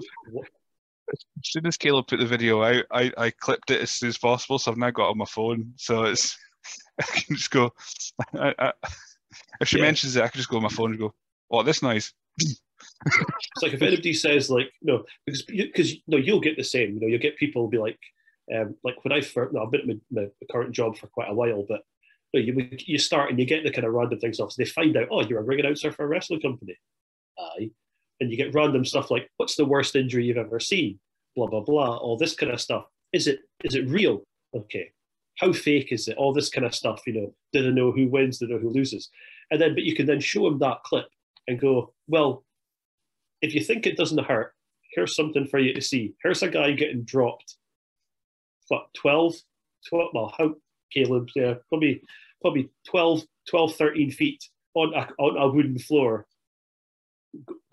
as 1.08 1.18
soon 1.42 1.66
as 1.66 1.76
Caleb 1.76 2.06
put 2.06 2.18
the 2.18 2.26
video 2.26 2.62
out, 2.62 2.84
I, 2.90 3.12
I 3.16 3.30
clipped 3.30 3.70
it 3.70 3.82
as 3.82 3.90
soon 3.90 4.08
as 4.08 4.18
possible, 4.18 4.58
so 4.58 4.70
I've 4.70 4.78
now 4.78 4.90
got 4.90 5.08
it 5.08 5.10
on 5.10 5.18
my 5.18 5.26
phone. 5.26 5.74
So 5.76 6.04
it's 6.04 6.36
I 7.00 7.04
can 7.04 7.36
just 7.36 7.50
go. 7.50 7.72
I, 8.34 8.54
I, 8.58 8.72
if 9.60 9.68
she 9.68 9.78
yeah. 9.78 9.84
mentions 9.84 10.16
it, 10.16 10.22
I 10.22 10.28
can 10.28 10.38
just 10.38 10.48
go 10.48 10.56
on 10.56 10.62
my 10.62 10.68
phone 10.68 10.90
and 10.90 10.98
go, 10.98 11.14
"What 11.48 11.64
this 11.64 11.82
noise?" 11.82 12.12
it's 13.06 13.62
like 13.62 13.72
if 13.72 13.82
anybody 13.82 14.12
says 14.12 14.50
like 14.50 14.70
no, 14.82 15.04
because 15.26 15.42
because 15.42 15.94
no, 16.06 16.16
you'll 16.16 16.40
get 16.40 16.56
the 16.56 16.64
same. 16.64 16.94
You 16.94 17.00
know, 17.00 17.06
you'll 17.06 17.18
get 17.18 17.36
people 17.36 17.68
be 17.68 17.78
like, 17.78 17.98
um, 18.54 18.74
like 18.84 19.02
when 19.04 19.12
I 19.12 19.20
first, 19.20 19.52
no, 19.52 19.62
I've 19.62 19.70
been 19.70 19.80
at 19.80 19.86
my, 19.86 20.22
my, 20.22 20.28
current 20.50 20.72
job 20.72 20.96
for 20.96 21.06
quite 21.08 21.30
a 21.30 21.34
while, 21.34 21.64
but 21.68 21.82
you, 22.32 22.68
you 22.86 22.98
start 22.98 23.30
and 23.30 23.38
you 23.38 23.46
get 23.46 23.62
the 23.62 23.70
kind 23.70 23.86
of 23.86 23.92
random 23.92 24.18
things 24.18 24.40
off. 24.40 24.52
So 24.52 24.56
they 24.62 24.68
find 24.68 24.96
out, 24.96 25.08
oh, 25.10 25.22
you're 25.22 25.40
a 25.40 25.42
ring 25.42 25.60
announcer 25.60 25.92
for 25.92 26.04
a 26.04 26.08
wrestling 26.08 26.40
company. 26.40 26.76
Aye. 27.38 27.70
And 28.20 28.30
you 28.30 28.36
get 28.36 28.54
random 28.54 28.84
stuff 28.84 29.10
like, 29.10 29.30
what's 29.36 29.56
the 29.56 29.64
worst 29.64 29.94
injury 29.94 30.24
you've 30.24 30.36
ever 30.36 30.58
seen? 30.58 30.98
blah 31.34 31.46
blah 31.46 31.60
blah, 31.60 31.96
all 31.96 32.16
this 32.16 32.34
kind 32.34 32.52
of 32.52 32.60
stuff. 32.60 32.86
Is 33.12 33.26
it 33.26 33.40
is 33.64 33.74
it 33.74 33.88
real? 33.88 34.22
Okay, 34.54 34.90
how 35.38 35.52
fake 35.52 35.92
is 35.92 36.08
it? 36.08 36.16
All 36.16 36.32
this 36.32 36.48
kind 36.48 36.66
of 36.66 36.74
stuff. 36.74 37.02
You 37.06 37.14
know, 37.14 37.34
do 37.52 37.62
they 37.62 37.70
know 37.70 37.92
who 37.92 38.08
wins? 38.08 38.38
Do 38.38 38.46
they 38.46 38.54
know 38.54 38.60
who 38.60 38.70
loses? 38.70 39.10
And 39.50 39.60
then, 39.60 39.74
but 39.74 39.84
you 39.84 39.94
can 39.94 40.06
then 40.06 40.20
show 40.20 40.44
them 40.44 40.58
that 40.60 40.82
clip 40.84 41.06
and 41.48 41.60
go, 41.60 41.92
well, 42.08 42.43
if 43.44 43.54
you 43.54 43.60
think 43.62 43.86
it 43.86 43.96
doesn't 43.96 44.24
hurt, 44.24 44.54
here's 44.94 45.14
something 45.14 45.46
for 45.46 45.58
you 45.58 45.74
to 45.74 45.80
see. 45.80 46.14
Here's 46.22 46.42
a 46.42 46.48
guy 46.48 46.72
getting 46.72 47.04
dropped. 47.04 47.56
What 48.68 48.86
12, 48.94 49.34
12 49.88 50.10
well, 50.14 50.34
how 50.36 50.54
Caleb? 50.92 51.28
Yeah, 51.36 51.54
probably 51.68 52.02
probably 52.40 52.70
12, 52.88 53.22
12, 53.50 53.76
13 53.76 54.10
feet 54.10 54.42
on 54.74 54.94
a, 54.94 55.08
on 55.18 55.36
a 55.36 55.48
wooden 55.54 55.78
floor. 55.78 56.26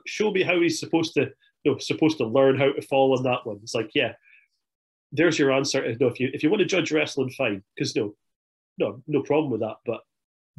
Show 0.05 0.31
me 0.31 0.43
how 0.43 0.59
he's 0.59 0.79
supposed 0.79 1.13
to, 1.13 1.31
you 1.63 1.71
know, 1.71 1.77
supposed 1.77 2.17
to 2.17 2.27
learn 2.27 2.57
how 2.57 2.71
to 2.73 2.81
fall 2.81 3.17
on 3.17 3.23
that 3.23 3.45
one. 3.45 3.59
It's 3.63 3.75
like, 3.75 3.91
yeah, 3.93 4.13
there's 5.11 5.39
your 5.39 5.51
answer. 5.51 5.95
No, 5.99 6.07
if 6.07 6.19
you 6.19 6.29
if 6.33 6.43
you 6.43 6.49
want 6.49 6.59
to 6.59 6.65
judge 6.65 6.91
wrestling, 6.91 7.29
fine, 7.31 7.63
because 7.75 7.95
no, 7.95 8.15
no, 8.77 9.01
no 9.07 9.21
problem 9.21 9.51
with 9.51 9.61
that. 9.61 9.77
But 9.85 10.01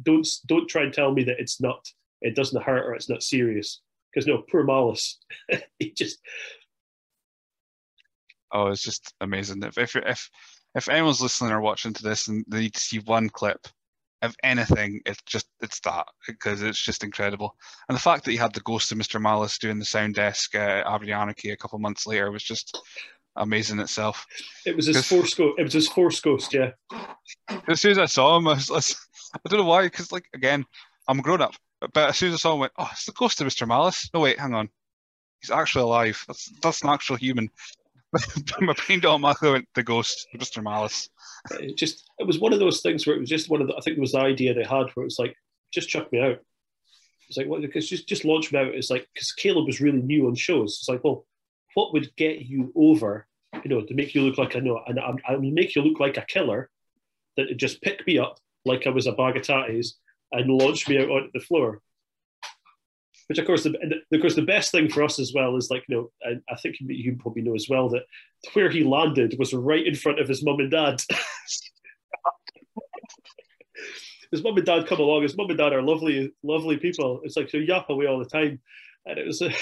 don't 0.01 0.27
don't 0.47 0.69
try 0.69 0.83
and 0.83 0.93
tell 0.93 1.11
me 1.11 1.23
that 1.25 1.39
it's 1.39 1.61
not, 1.61 1.85
it 2.21 2.35
doesn't 2.35 2.63
hurt 2.63 2.85
or 2.85 2.95
it's 2.95 3.09
not 3.09 3.21
serious. 3.21 3.81
Because 4.13 4.27
no, 4.27 4.43
poor 4.51 4.63
Malice, 4.63 5.19
he 5.79 5.91
just. 5.91 6.19
Oh, 8.51 8.67
it's 8.67 8.83
just 8.83 9.13
amazing. 9.21 9.63
If 9.63 9.77
if 9.77 9.95
if 9.95 10.29
if 10.75 10.89
anyone's 10.89 11.21
listening 11.21 11.51
or 11.51 11.61
watching 11.61 11.93
to 11.93 12.03
this 12.03 12.27
and 12.27 12.45
they 12.47 12.61
need 12.61 12.73
to 12.75 12.79
see 12.79 12.99
one 12.99 13.29
clip 13.29 13.67
of 14.21 14.35
anything, 14.43 15.01
it's 15.05 15.21
just 15.25 15.47
it's 15.61 15.79
that 15.81 16.05
because 16.27 16.61
it's 16.61 16.81
just 16.81 17.03
incredible. 17.03 17.55
And 17.89 17.95
the 17.95 18.01
fact 18.01 18.25
that 18.25 18.31
he 18.31 18.37
had 18.37 18.53
the 18.53 18.61
ghost 18.61 18.91
of 18.91 18.97
Mr. 18.97 19.19
Malice 19.19 19.57
doing 19.57 19.79
the 19.79 19.85
sound 19.85 20.15
desk 20.15 20.55
uh, 20.55 20.83
Abernathy 20.83 21.51
a 21.51 21.57
couple 21.57 21.79
months 21.79 22.07
later 22.07 22.31
was 22.31 22.43
just 22.43 22.77
amazing 23.35 23.79
itself. 23.79 24.25
It 24.65 24.75
was 24.75 24.87
his 24.87 25.05
force 25.05 25.33
ghost. 25.33 25.59
It 25.59 25.63
was 25.63 25.73
his 25.73 25.87
force 25.87 26.19
ghost. 26.19 26.53
Yeah. 26.53 26.71
As 27.67 27.81
soon 27.81 27.91
as 27.91 27.97
I 27.97 28.05
saw 28.05 28.37
him, 28.37 28.47
I 28.47 28.53
was, 28.53 28.95
I 29.33 29.49
don't 29.49 29.59
know 29.59 29.65
why, 29.65 29.83
because 29.83 30.11
like 30.11 30.25
again, 30.33 30.65
I'm 31.07 31.21
grown 31.21 31.41
up, 31.41 31.55
but 31.93 32.09
as 32.09 32.17
soon 32.17 32.29
as 32.29 32.35
I 32.35 32.37
saw 32.37 32.53
him, 32.53 32.57
I 32.57 32.61
went, 32.61 32.73
oh, 32.77 32.89
it's 32.91 33.05
the 33.05 33.11
ghost 33.13 33.41
of 33.41 33.47
Mr. 33.47 33.67
Malice. 33.67 34.09
No, 34.13 34.21
wait, 34.21 34.39
hang 34.39 34.53
on, 34.53 34.69
he's 35.43 35.51
actually 35.51 35.83
alive. 35.83 36.23
That's 36.27 36.51
that's 36.61 36.81
an 36.83 36.89
actual 36.89 37.17
human. 37.17 37.49
My 38.61 38.73
brain 38.73 39.03
automatically 39.05 39.51
went 39.51 39.67
the 39.73 39.83
ghost, 39.83 40.27
Mr. 40.35 40.63
Malice. 40.63 41.09
It 41.51 41.77
just 41.77 42.09
it 42.19 42.27
was 42.27 42.39
one 42.39 42.53
of 42.53 42.59
those 42.59 42.81
things 42.81 43.05
where 43.05 43.15
it 43.15 43.19
was 43.19 43.29
just 43.29 43.49
one 43.49 43.61
of 43.61 43.67
the. 43.67 43.75
I 43.75 43.81
think 43.81 43.97
it 43.97 44.01
was 44.01 44.13
the 44.13 44.19
idea 44.19 44.53
they 44.53 44.63
had 44.63 44.87
where 44.93 45.03
it 45.03 45.05
was 45.05 45.19
like, 45.19 45.35
just 45.73 45.89
chuck 45.89 46.11
me 46.11 46.21
out. 46.21 46.39
It's 47.27 47.37
like, 47.37 47.47
well, 47.47 47.61
because 47.61 47.89
just 47.89 48.07
just 48.07 48.25
launch 48.25 48.51
me 48.51 48.59
out. 48.59 48.67
It's 48.67 48.89
like 48.89 49.07
because 49.13 49.31
Caleb 49.31 49.65
was 49.65 49.81
really 49.81 50.01
new 50.01 50.27
on 50.27 50.35
shows. 50.35 50.77
It's 50.79 50.89
like, 50.89 51.03
well, 51.03 51.25
what 51.73 51.93
would 51.93 52.15
get 52.15 52.41
you 52.41 52.71
over? 52.75 53.27
You 53.63 53.69
know, 53.69 53.81
to 53.81 53.93
make 53.93 54.15
you 54.15 54.21
look 54.21 54.37
like 54.37 54.55
I 54.55 54.59
know, 54.59 54.81
and 54.87 54.99
I, 54.99 55.13
I 55.27 55.37
make 55.37 55.75
you 55.75 55.81
look 55.81 55.99
like 55.99 56.17
a 56.17 56.25
killer. 56.27 56.69
That 57.35 57.57
just 57.57 57.81
pick 57.81 58.05
me 58.05 58.19
up 58.19 58.39
like 58.63 58.85
I 58.85 58.91
was 58.91 59.07
a 59.07 59.11
bag 59.11 59.37
of 59.37 59.41
tatties 59.41 59.93
and 60.33 60.49
launch 60.49 60.87
me 60.89 60.99
out 60.99 61.09
onto 61.09 61.29
the 61.33 61.39
floor. 61.39 61.81
Which 63.27 63.37
of 63.37 63.45
course, 63.45 63.63
the, 63.63 63.73
of 64.11 64.21
course, 64.21 64.35
the 64.35 64.41
best 64.41 64.71
thing 64.71 64.89
for 64.89 65.01
us 65.01 65.17
as 65.17 65.31
well 65.33 65.55
is 65.55 65.69
like, 65.71 65.85
you 65.87 65.95
know, 65.95 66.11
and 66.23 66.41
I 66.49 66.55
think 66.57 66.75
you 66.79 67.15
probably 67.17 67.41
know 67.41 67.55
as 67.55 67.67
well 67.69 67.87
that 67.89 68.03
where 68.53 68.69
he 68.69 68.83
landed 68.83 69.35
was 69.39 69.53
right 69.53 69.87
in 69.87 69.95
front 69.95 70.19
of 70.19 70.27
his 70.27 70.43
mum 70.43 70.59
and 70.59 70.69
dad. 70.69 71.01
his 74.31 74.43
mum 74.43 74.57
and 74.57 74.65
dad 74.65 74.87
come 74.87 74.99
along. 74.99 75.23
His 75.23 75.37
mum 75.37 75.49
and 75.49 75.57
dad 75.57 75.71
are 75.71 75.81
lovely, 75.81 76.33
lovely 76.43 76.75
people. 76.77 77.21
It's 77.23 77.37
like 77.37 77.49
so 77.49 77.57
yap 77.57 77.89
away 77.89 78.07
all 78.07 78.19
the 78.19 78.25
time, 78.25 78.59
and 79.05 79.17
it 79.17 79.25
was, 79.25 79.41
uh, 79.41 79.53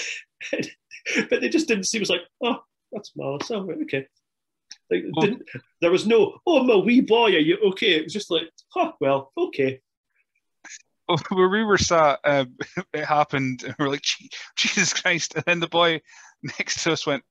but 1.30 1.40
they 1.40 1.48
just 1.48 1.68
didn't 1.68 1.84
seem. 1.84 2.00
It 2.00 2.02
was 2.02 2.10
like, 2.10 2.22
oh, 2.42 2.64
that's 2.90 3.12
Malice. 3.14 3.50
Oh, 3.52 3.70
okay. 3.82 4.06
Like, 4.90 5.04
oh. 5.16 5.36
there 5.80 5.90
was 5.90 6.06
no, 6.06 6.38
oh, 6.46 6.64
my 6.64 6.76
wee 6.76 7.00
boy, 7.00 7.34
are 7.34 7.38
you 7.38 7.58
okay? 7.68 7.92
It 7.92 8.04
was 8.04 8.12
just 8.12 8.30
like, 8.30 8.50
huh, 8.70 8.92
well, 9.00 9.32
okay. 9.36 9.80
where 11.30 11.48
we 11.48 11.64
were 11.64 11.78
sat, 11.78 12.20
um, 12.24 12.56
it 12.92 13.04
happened, 13.04 13.62
and 13.64 13.74
we 13.78 13.86
are 13.86 13.90
like, 13.90 14.04
Jesus 14.56 14.92
Christ. 14.92 15.34
And 15.34 15.44
then 15.46 15.60
the 15.60 15.68
boy 15.68 16.00
next 16.58 16.82
to 16.84 16.92
us 16.92 17.06
went, 17.06 17.24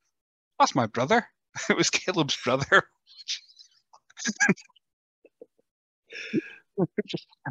That's 0.60 0.76
my 0.76 0.88
brother. 0.88 1.26
It 1.70 1.76
was 1.76 1.90
Caleb's 1.90 2.38
brother. 2.44 2.84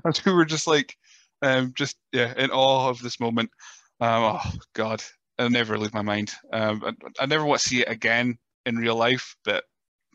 and 0.05 0.21
we 0.25 0.33
were 0.33 0.45
just 0.47 0.67
like, 0.67 0.97
um, 1.43 1.73
just, 1.75 1.97
yeah, 2.13 2.33
in 2.37 2.51
awe 2.51 2.89
of 2.89 3.01
this 3.03 3.21
moment. 3.21 3.51
Um, 4.01 4.39
oh, 4.43 4.53
God. 4.75 5.03
It'll 5.39 5.51
never 5.51 5.79
leave 5.79 5.95
my 5.95 6.03
mind. 6.03 6.33
Um, 6.53 6.83
I, 6.85 7.23
I 7.23 7.27
never 7.27 7.45
want 7.45 7.61
to 7.61 7.69
see 7.69 7.81
it 7.83 7.89
again 7.91 8.39
in 8.67 8.77
real 8.77 8.97
life, 8.97 9.37
but 9.45 9.65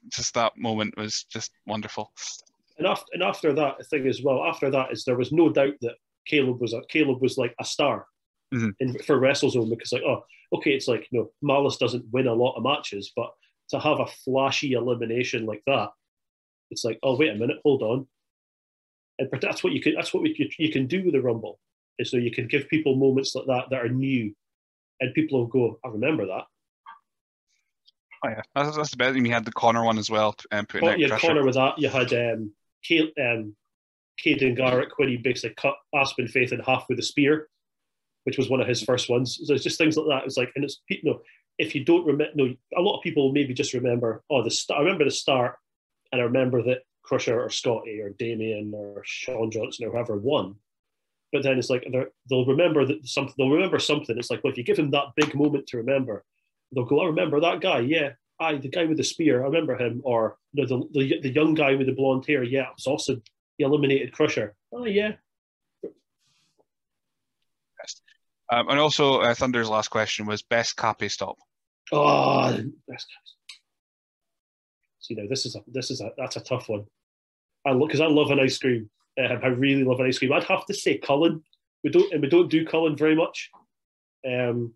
just 0.10 0.34
that 0.36 0.54
moment 0.58 0.96
was 0.98 1.26
just 1.32 1.52
wonderful. 1.66 2.12
And 2.78 2.88
after, 2.88 3.06
and 3.14 3.24
after 3.24 3.54
that 3.54 3.78
the 3.78 3.84
thing 3.86 4.08
as 4.08 4.22
well, 4.22 4.44
after 4.44 4.70
that 4.72 4.92
is 4.92 5.04
there 5.04 5.18
was 5.18 5.32
no 5.32 5.50
doubt 5.50 5.76
that 5.82 5.96
Caleb 6.26 6.60
was 6.60 6.74
a, 6.74 6.82
Caleb 6.90 7.22
was 7.22 7.38
like 7.38 7.56
a 7.60 7.66
star 7.66 8.06
mm-hmm. 8.54 8.70
in, 8.80 8.98
for 9.04 9.20
WrestleZone 9.20 9.70
because 9.70 9.92
like 9.92 10.04
oh 10.04 10.24
okay 10.54 10.72
it's 10.72 10.88
like 10.88 11.08
you 11.12 11.20
know 11.20 11.32
Malice 11.42 11.78
doesn't 11.78 12.06
win 12.12 12.28
a 12.28 12.34
lot 12.34 12.56
of 12.56 12.64
matches 12.64 13.12
but 13.16 13.32
to 13.70 13.80
have 13.80 14.00
a 14.00 14.08
flashy 14.08 14.74
elimination 14.74 15.46
like 15.46 15.64
that 15.68 15.90
it's 16.72 16.84
like 16.84 17.00
oh 17.04 17.18
wait 17.18 17.32
a 17.32 17.36
minute 17.36 17.58
hold 17.64 17.82
on 17.82 18.08
and 19.20 19.30
that's 19.42 19.64
what 19.64 19.74
you 19.74 19.82
can 19.82 19.96
that's 19.96 20.14
what 20.14 20.24
we, 20.24 20.54
you 20.58 20.72
can 20.72 20.88
do 20.88 21.04
with 21.04 21.14
the 21.14 21.22
Rumble 21.22 21.60
is 22.00 22.12
so 22.12 22.18
you 22.18 22.32
can 22.32 22.48
give 22.48 22.68
people 22.68 22.96
moments 22.96 23.36
like 23.36 23.46
that 23.48 23.70
that 23.70 23.86
are 23.86 23.90
new 23.90 24.34
and 25.00 25.14
people 25.14 25.40
will 25.40 25.48
go 25.48 25.80
I 25.84 25.90
remember 25.90 26.28
that 26.28 26.44
Oh 28.24 28.30
yeah, 28.30 28.42
that's, 28.56 28.76
that's 28.76 28.92
the 28.92 28.98
best. 28.98 29.16
You 29.16 29.32
had 29.32 29.46
the 29.46 29.52
Connor 29.52 29.84
one 29.84 30.00
as 30.00 30.10
well. 30.10 30.36
Um, 30.52 30.66
oh, 30.82 30.96
you 30.96 31.08
had 31.08 31.20
Connor 31.20 31.46
with 31.46 31.56
that. 31.56 31.78
You 31.78 31.90
had 31.90 32.12
um, 32.14 32.54
Kate, 32.88 33.14
um, 33.20 33.56
Caden 34.24 34.56
Garrick 34.56 34.98
when 34.98 35.10
he 35.10 35.18
basically 35.18 35.56
cut 35.56 35.76
Aspen 35.94 36.28
Faith 36.28 36.52
in 36.52 36.60
half 36.60 36.86
with 36.90 37.00
a 37.00 37.04
spear, 37.04 37.50
which 38.24 38.38
was 38.38 38.50
one 38.50 38.62
of 38.62 38.68
his 38.68 38.82
first 38.84 39.10
ones. 39.10 39.40
So 39.44 39.54
it's 39.54 39.64
just 39.64 39.78
things 39.78 39.98
like 39.98 40.08
that. 40.08 40.26
It's 40.26 40.38
like, 40.38 40.52
and 40.56 40.64
it's 40.64 40.82
you 40.90 41.00
know, 41.04 41.22
if 41.58 41.76
you 41.76 41.84
don't 41.84 42.06
remember, 42.06 42.34
no, 42.36 42.54
a 42.78 42.82
lot 42.82 42.98
of 42.98 43.04
people 43.04 43.32
maybe 43.32 43.54
just 43.54 43.74
remember. 43.74 44.24
Oh, 44.30 44.44
the 44.44 44.52
start. 44.52 44.80
I 44.80 44.84
remember 44.84 45.06
the 45.06 45.12
start, 45.12 45.58
and 46.12 46.22
I 46.22 46.26
remember 46.26 46.62
that 46.64 46.84
Crusher 47.04 47.40
or 47.40 47.50
Scotty 47.50 48.02
or 48.02 48.10
Damien 48.10 48.74
or 48.74 49.02
Sean 49.06 49.52
Johnson 49.52 49.86
or 49.86 49.92
whoever 49.92 50.18
won. 50.18 50.56
But 51.32 51.44
then 51.44 51.58
it's 51.58 51.70
like 51.70 51.86
they'll 52.30 52.46
remember 52.46 52.86
that 52.86 53.08
something. 53.08 53.36
They'll 53.38 53.50
remember 53.50 53.80
something. 53.80 54.18
It's 54.18 54.30
like, 54.30 54.44
well, 54.44 54.52
if 54.52 54.58
you 54.58 54.64
give 54.64 54.78
them 54.78 54.92
that 54.92 55.16
big 55.16 55.36
moment 55.36 55.68
to 55.68 55.78
remember, 55.78 56.24
they'll 56.74 56.86
go, 56.86 57.02
"I 57.02 57.08
remember 57.08 57.40
that 57.42 57.62
guy. 57.62 57.80
Yeah, 57.80 58.12
I 58.40 58.56
the 58.58 58.70
guy 58.70 58.86
with 58.86 58.98
the 58.98 59.04
spear. 59.04 59.42
I 59.42 59.46
remember 59.46 59.78
him." 59.78 60.02
Or 60.04 60.38
you 60.54 60.66
know, 60.66 60.88
the, 60.92 61.00
the 61.00 61.20
the 61.22 61.34
young 61.34 61.54
guy 61.54 61.76
with 61.76 61.88
the 61.88 61.94
blonde 61.94 62.26
hair. 62.28 62.44
Yeah, 62.44 62.64
it 62.64 62.76
was 62.78 62.88
awesome 62.88 63.24
he 63.58 63.64
eliminated 63.64 64.12
Crusher. 64.12 64.56
Oh 64.72 64.86
yeah. 64.86 65.14
Um, 68.52 68.70
and 68.70 68.80
also, 68.80 69.22
uh, 69.22 69.34
Thunder's 69.34 69.70
last 69.70 69.88
question 69.88 70.28
was 70.28 70.44
best 70.44 70.78
Cappy 70.78 71.10
stop. 71.10 71.38
Oh, 71.92 72.56
best. 72.88 73.08
See 75.00 75.16
now, 75.16 75.28
this 75.28 75.46
is 75.46 75.56
a 75.56 75.64
this 75.68 75.90
is 75.90 76.02
a 76.02 76.12
that's 76.18 76.36
a 76.36 76.42
tough 76.42 76.70
one. 76.70 76.86
I 77.66 77.72
look 77.72 77.90
because 77.90 78.02
I 78.02 78.08
love 78.08 78.32
an 78.32 78.40
ice 78.40 78.58
cream. 78.58 78.90
Um, 79.20 79.40
I 79.44 79.48
really 79.48 79.84
love 79.84 80.00
an 80.00 80.08
ice 80.08 80.20
cream. 80.20 80.34
I'd 80.34 80.44
have 80.44 80.66
to 80.66 80.74
say 80.74 80.98
Cullen. 80.98 81.44
We 81.84 81.90
don't 81.90 82.12
and 82.12 82.22
we 82.22 82.30
don't 82.30 82.50
do 82.50 82.66
Cullen 82.66 82.96
very 82.96 83.16
much. 83.16 83.50
Um, 84.28 84.74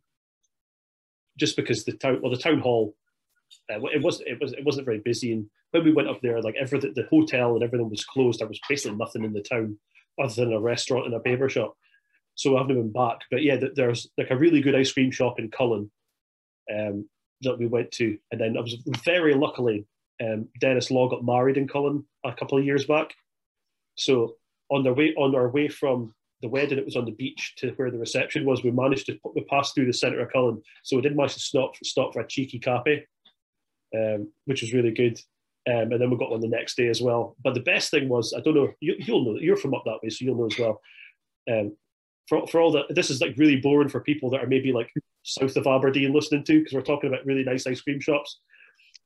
just 1.37 1.55
because 1.55 1.83
the 1.83 1.93
town 1.93 2.19
well 2.21 2.31
the 2.31 2.37
town 2.37 2.59
hall 2.59 2.95
uh, 3.71 3.79
it 3.93 4.01
was 4.01 4.21
it 4.25 4.39
was 4.41 4.53
it 4.53 4.65
wasn't 4.65 4.85
very 4.85 4.99
busy, 4.99 5.33
and 5.33 5.45
when 5.71 5.83
we 5.83 5.91
went 5.91 6.09
up 6.09 6.21
there, 6.21 6.41
like 6.41 6.55
everything, 6.59 6.93
the 6.95 7.07
hotel 7.09 7.53
and 7.53 7.63
everything 7.63 7.89
was 7.89 8.05
closed. 8.05 8.39
There 8.39 8.47
was 8.47 8.59
basically 8.67 8.97
nothing 8.97 9.23
in 9.23 9.33
the 9.33 9.41
town 9.41 9.77
other 10.21 10.33
than 10.33 10.53
a 10.53 10.59
restaurant 10.59 11.05
and 11.05 11.13
a 11.13 11.19
paper 11.19 11.49
shop. 11.49 11.75
So 12.35 12.55
I 12.55 12.61
haven't 12.61 12.75
been 12.75 12.91
back, 12.91 13.19
but 13.29 13.43
yeah, 13.43 13.57
there's 13.75 14.07
like 14.17 14.31
a 14.31 14.37
really 14.37 14.61
good 14.61 14.75
ice 14.75 14.91
cream 14.91 15.11
shop 15.11 15.39
in 15.39 15.51
Cullen 15.51 15.91
um, 16.73 17.07
that 17.41 17.59
we 17.59 17.67
went 17.67 17.91
to, 17.93 18.17
and 18.31 18.39
then 18.39 18.57
I 18.57 18.61
was 18.61 18.77
very 19.03 19.33
luckily 19.33 19.85
um, 20.21 20.47
Dennis 20.59 20.91
Law 20.91 21.09
got 21.09 21.23
married 21.23 21.57
in 21.57 21.67
Cullen 21.67 22.05
a 22.25 22.33
couple 22.33 22.57
of 22.57 22.65
years 22.65 22.85
back. 22.85 23.13
So 23.95 24.35
on 24.69 24.83
their 24.83 24.93
way 24.93 25.13
on 25.17 25.35
our 25.35 25.49
way 25.49 25.67
from 25.67 26.13
the 26.41 26.47
wedding, 26.47 26.77
it 26.77 26.85
was 26.85 26.95
on 26.95 27.05
the 27.05 27.11
beach 27.11 27.55
to 27.57 27.71
where 27.71 27.91
the 27.91 27.97
reception 27.97 28.45
was. 28.45 28.63
We 28.63 28.71
managed 28.71 29.07
to 29.07 29.19
we 29.35 29.43
passed 29.43 29.75
through 29.75 29.87
the 29.87 29.93
centre 29.93 30.21
of 30.21 30.31
Cullen, 30.31 30.61
so 30.83 30.95
we 30.95 31.01
did 31.01 31.15
manage 31.15 31.33
to 31.33 31.39
stop 31.39 31.75
stop 31.83 32.13
for 32.13 32.21
a 32.21 32.27
cheeky 32.27 32.59
cafe 32.59 33.05
um, 33.95 34.31
which 34.45 34.61
was 34.61 34.73
really 34.73 34.91
good. 34.91 35.19
Um, 35.67 35.91
and 35.91 36.01
then 36.01 36.09
we 36.09 36.17
got 36.17 36.31
one 36.31 36.39
the 36.39 36.47
next 36.47 36.77
day 36.77 36.87
as 36.87 37.01
well. 37.01 37.35
But 37.43 37.53
the 37.53 37.59
best 37.61 37.91
thing 37.91 38.09
was, 38.09 38.33
I 38.35 38.41
don't 38.41 38.55
know, 38.55 38.71
you, 38.79 38.95
will 39.07 39.25
know, 39.25 39.39
you're 39.39 39.57
from 39.57 39.73
up 39.73 39.83
that 39.85 39.99
way, 40.01 40.09
so 40.09 40.25
you'll 40.25 40.37
know 40.37 40.47
as 40.47 40.57
well. 40.57 40.81
Um, 41.49 41.75
for, 42.27 42.47
for 42.47 42.61
all 42.61 42.71
that, 42.71 42.85
this 42.89 43.09
is 43.09 43.21
like 43.21 43.35
really 43.37 43.57
boring 43.57 43.89
for 43.89 43.99
people 43.99 44.29
that 44.31 44.43
are 44.43 44.47
maybe 44.47 44.71
like 44.71 44.91
south 45.23 45.57
of 45.57 45.67
Aberdeen 45.67 46.13
listening 46.13 46.43
to, 46.45 46.59
because 46.59 46.73
we're 46.73 46.81
talking 46.81 47.09
about 47.09 47.25
really 47.25 47.43
nice 47.43 47.67
ice 47.67 47.81
cream 47.81 47.99
shops. 47.99 48.39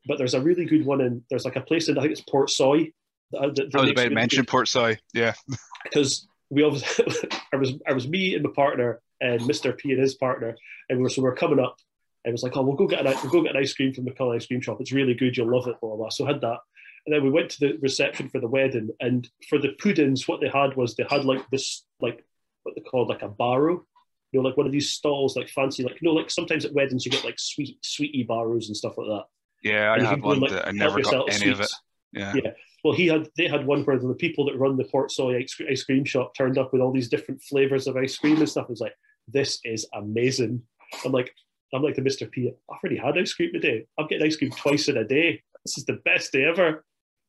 But 0.05 0.17
there's 0.17 0.33
a 0.33 0.41
really 0.41 0.65
good 0.65 0.85
one 0.85 1.01
in, 1.01 1.23
there's 1.29 1.45
like 1.45 1.55
a 1.55 1.61
place 1.61 1.89
in, 1.89 1.97
I 1.97 2.01
think 2.01 2.11
it's 2.13 2.21
Portsoy. 2.21 2.91
That, 3.31 3.55
that, 3.55 3.71
that 3.71 3.77
I 3.77 3.81
was 3.81 3.91
about 3.91 4.03
to 4.03 4.09
mention 4.11 4.45
Portsoy, 4.45 4.97
yeah. 5.13 5.33
Because 5.83 6.27
we 6.49 6.63
obviously, 6.63 7.05
I 7.53 7.55
was, 7.55 7.73
I 7.87 7.93
was 7.93 8.07
me 8.07 8.35
and 8.35 8.43
my 8.43 8.51
partner 8.55 9.01
and 9.21 9.41
Mr. 9.41 9.75
P 9.75 9.91
and 9.91 10.01
his 10.01 10.15
partner, 10.15 10.55
and 10.89 10.99
we 10.99 11.03
were, 11.03 11.09
so 11.09 11.21
we 11.21 11.29
we're 11.29 11.35
coming 11.35 11.59
up 11.59 11.77
it 12.25 12.31
was 12.31 12.43
like, 12.43 12.55
oh, 12.55 12.61
we'll 12.61 12.75
go 12.75 12.87
get 12.87 13.05
an 13.05 13.13
we'll 13.23 13.31
go 13.31 13.41
get 13.41 13.55
an 13.55 13.61
ice 13.61 13.73
cream 13.73 13.93
from 13.93 14.05
the 14.05 14.11
McCullough 14.11 14.35
ice 14.35 14.45
cream 14.45 14.61
shop. 14.61 14.79
It's 14.79 14.91
really 14.91 15.13
good. 15.13 15.35
You'll 15.35 15.53
love 15.53 15.67
it. 15.67 15.79
Blah, 15.81 15.89
blah, 15.89 15.97
blah. 15.97 16.09
So 16.09 16.25
I 16.25 16.29
had 16.31 16.41
that. 16.41 16.59
And 17.05 17.13
then 17.13 17.23
we 17.23 17.29
went 17.29 17.49
to 17.51 17.59
the 17.59 17.77
reception 17.81 18.29
for 18.29 18.39
the 18.39 18.47
wedding. 18.47 18.89
And 19.01 19.29
for 19.49 19.59
the 19.59 19.73
puddings, 19.79 20.27
what 20.27 20.39
they 20.39 20.47
had 20.47 20.75
was 20.75 20.95
they 20.95 21.05
had 21.09 21.25
like 21.25 21.49
this, 21.49 21.83
like 21.99 22.23
what 22.63 22.75
they 22.75 22.81
called 22.81 23.09
like 23.09 23.23
a 23.23 23.27
barrow. 23.27 23.85
You 24.31 24.41
know, 24.41 24.47
like 24.47 24.57
one 24.57 24.65
of 24.65 24.71
these 24.71 24.91
stalls, 24.91 25.35
like 25.35 25.49
fancy, 25.49 25.83
like 25.83 26.01
you 26.01 26.07
know, 26.07 26.15
like 26.15 26.31
sometimes 26.31 26.65
at 26.65 26.73
weddings 26.73 27.05
you 27.05 27.11
get 27.11 27.25
like 27.25 27.37
sweet, 27.37 27.77
sweetie 27.81 28.23
barrows 28.23 28.67
and 28.67 28.77
stuff 28.77 28.97
like 28.97 29.07
that. 29.07 29.25
Yeah, 29.61 29.91
I 29.91 29.93
And 29.95 30.01
you 30.03 30.07
had 30.07 30.21
one 30.21 30.33
and, 30.33 30.41
like, 30.41 30.51
that 30.51 30.67
I 30.67 30.71
never 30.71 31.01
got 31.01 31.31
any 31.33 31.51
of 31.51 31.59
it. 31.59 31.71
Yeah. 32.13 32.33
Yeah. 32.35 32.51
Well, 32.83 32.93
he 32.93 33.07
had 33.07 33.29
they 33.37 33.47
had 33.47 33.65
one 33.65 33.83
where 33.83 33.99
the 33.99 34.13
people 34.13 34.45
that 34.45 34.57
run 34.57 34.75
the 34.75 34.83
Portsoy 34.85 35.41
ice, 35.41 35.55
ice 35.69 35.83
cream 35.83 36.03
shop 36.03 36.33
turned 36.35 36.57
up 36.57 36.73
with 36.73 36.81
all 36.81 36.91
these 36.91 37.09
different 37.09 37.41
flavors 37.41 37.87
of 37.87 37.95
ice 37.95 38.17
cream 38.17 38.37
and 38.37 38.49
stuff. 38.49 38.65
It 38.65 38.71
was 38.71 38.81
like, 38.81 38.95
this 39.27 39.59
is 39.63 39.87
amazing. 39.93 40.61
I'm 41.05 41.11
like, 41.11 41.33
I'm 41.73 41.81
like 41.81 41.95
to 41.95 42.01
Mr. 42.01 42.29
P. 42.29 42.53
I've 42.71 42.77
already 42.83 42.97
had 42.97 43.17
ice 43.17 43.33
cream 43.33 43.51
today. 43.51 43.85
I'm 43.97 44.07
getting 44.07 44.25
ice 44.25 44.35
cream 44.35 44.51
twice 44.51 44.87
in 44.87 44.97
a 44.97 45.03
day. 45.03 45.41
This 45.65 45.77
is 45.77 45.85
the 45.85 45.99
best 46.05 46.31
day 46.31 46.45
ever. 46.45 46.85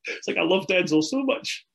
It's 0.07 0.29
like 0.29 0.37
I 0.37 0.43
love 0.43 0.67
Denzel 0.67 1.03
so 1.03 1.23
much. 1.23 1.67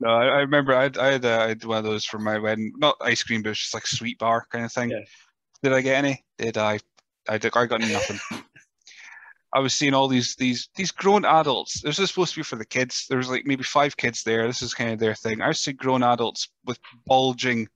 No, 0.00 0.10
I, 0.10 0.26
I 0.26 0.38
remember 0.40 0.74
I 0.74 0.82
had, 0.82 0.98
I 0.98 1.12
had, 1.12 1.24
uh, 1.24 1.38
I 1.40 1.48
had 1.48 1.64
one 1.64 1.78
of 1.78 1.84
those 1.84 2.04
for 2.04 2.18
my 2.18 2.38
wedding. 2.38 2.72
Not 2.76 2.96
ice 3.00 3.22
cream, 3.22 3.42
but 3.42 3.48
it 3.48 3.50
was 3.52 3.60
just 3.60 3.74
like 3.74 3.86
sweet 3.86 4.18
bar 4.18 4.44
kind 4.50 4.64
of 4.64 4.72
thing. 4.72 4.90
Yeah. 4.90 4.98
Did 5.62 5.72
I 5.72 5.80
get 5.80 6.04
any? 6.04 6.24
Did 6.36 6.58
I? 6.58 6.80
I 7.28 7.38
did. 7.38 7.56
I 7.56 7.66
got 7.66 7.80
nothing. 7.80 8.20
I 9.54 9.60
was 9.60 9.72
seeing 9.72 9.94
all 9.94 10.08
these 10.08 10.34
these 10.34 10.68
these 10.74 10.90
grown 10.90 11.24
adults. 11.24 11.80
This 11.80 11.98
is 11.98 12.10
supposed 12.10 12.34
to 12.34 12.40
be 12.40 12.44
for 12.44 12.56
the 12.56 12.66
kids. 12.66 13.06
There 13.08 13.18
was 13.18 13.30
like 13.30 13.46
maybe 13.46 13.62
five 13.62 13.96
kids 13.96 14.24
there. 14.24 14.46
This 14.46 14.62
is 14.62 14.74
kind 14.74 14.90
of 14.90 14.98
their 14.98 15.14
thing. 15.14 15.40
I 15.40 15.52
see 15.52 15.72
grown 15.72 16.02
adults 16.02 16.48
with 16.66 16.78
bulging, 17.06 17.68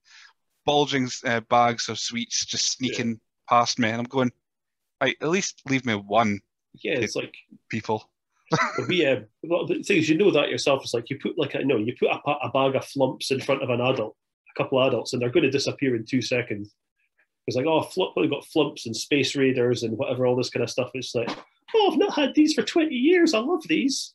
bulging 0.69 1.09
uh, 1.25 1.41
bags 1.49 1.89
of 1.89 1.99
sweets 1.99 2.45
just 2.45 2.73
sneaking 2.73 3.19
past 3.49 3.79
me, 3.79 3.89
and 3.89 3.99
I'm 3.99 4.05
going, 4.05 4.31
I 5.01 5.15
at 5.23 5.31
least 5.31 5.63
leave 5.67 5.87
me 5.87 5.95
one, 5.95 6.41
Yeah, 6.83 6.99
it's 6.99 7.17
like 7.17 7.35
people. 7.71 8.11
we. 8.87 9.07
Uh, 9.07 9.21
well, 9.45 9.67
the 9.67 9.83
thing 9.83 9.97
is, 9.97 10.11
you 10.11 10.19
know 10.19 10.31
that 10.31 10.51
yourself. 10.51 10.83
It's 10.83 10.93
like 10.93 11.09
you 11.09 11.19
put 11.19 11.39
like 11.39 11.57
I 11.57 11.61
know 11.61 11.79
you 11.79 11.95
put 11.99 12.11
a, 12.11 12.21
a 12.43 12.51
bag 12.51 12.77
of 12.77 12.85
flumps 12.85 13.31
in 13.31 13.41
front 13.41 13.63
of 13.63 13.71
an 13.71 13.81
adult, 13.81 14.15
a 14.55 14.63
couple 14.63 14.79
of 14.79 14.89
adults, 14.89 15.15
and 15.15 15.23
they're 15.23 15.31
going 15.31 15.45
to 15.45 15.51
disappear 15.51 15.97
in 15.97 16.05
two 16.05 16.21
seconds. 16.21 16.75
It's 17.47 17.57
like 17.57 17.65
oh, 17.67 17.81
flump, 17.81 18.13
we've 18.17 18.29
got 18.29 18.45
flumps 18.45 18.85
and 18.85 18.95
space 18.95 19.35
raiders 19.35 19.85
and 19.85 19.97
whatever, 19.97 20.27
all 20.27 20.37
this 20.37 20.51
kind 20.51 20.63
of 20.63 20.69
stuff. 20.69 20.91
It's 20.93 21.15
like 21.15 21.31
oh, 21.75 21.91
I've 21.91 21.99
not 21.99 22.15
had 22.15 22.35
these 22.35 22.53
for 22.53 22.63
twenty 22.63 22.95
years. 22.95 23.33
I 23.33 23.39
love 23.39 23.63
these. 23.69 24.13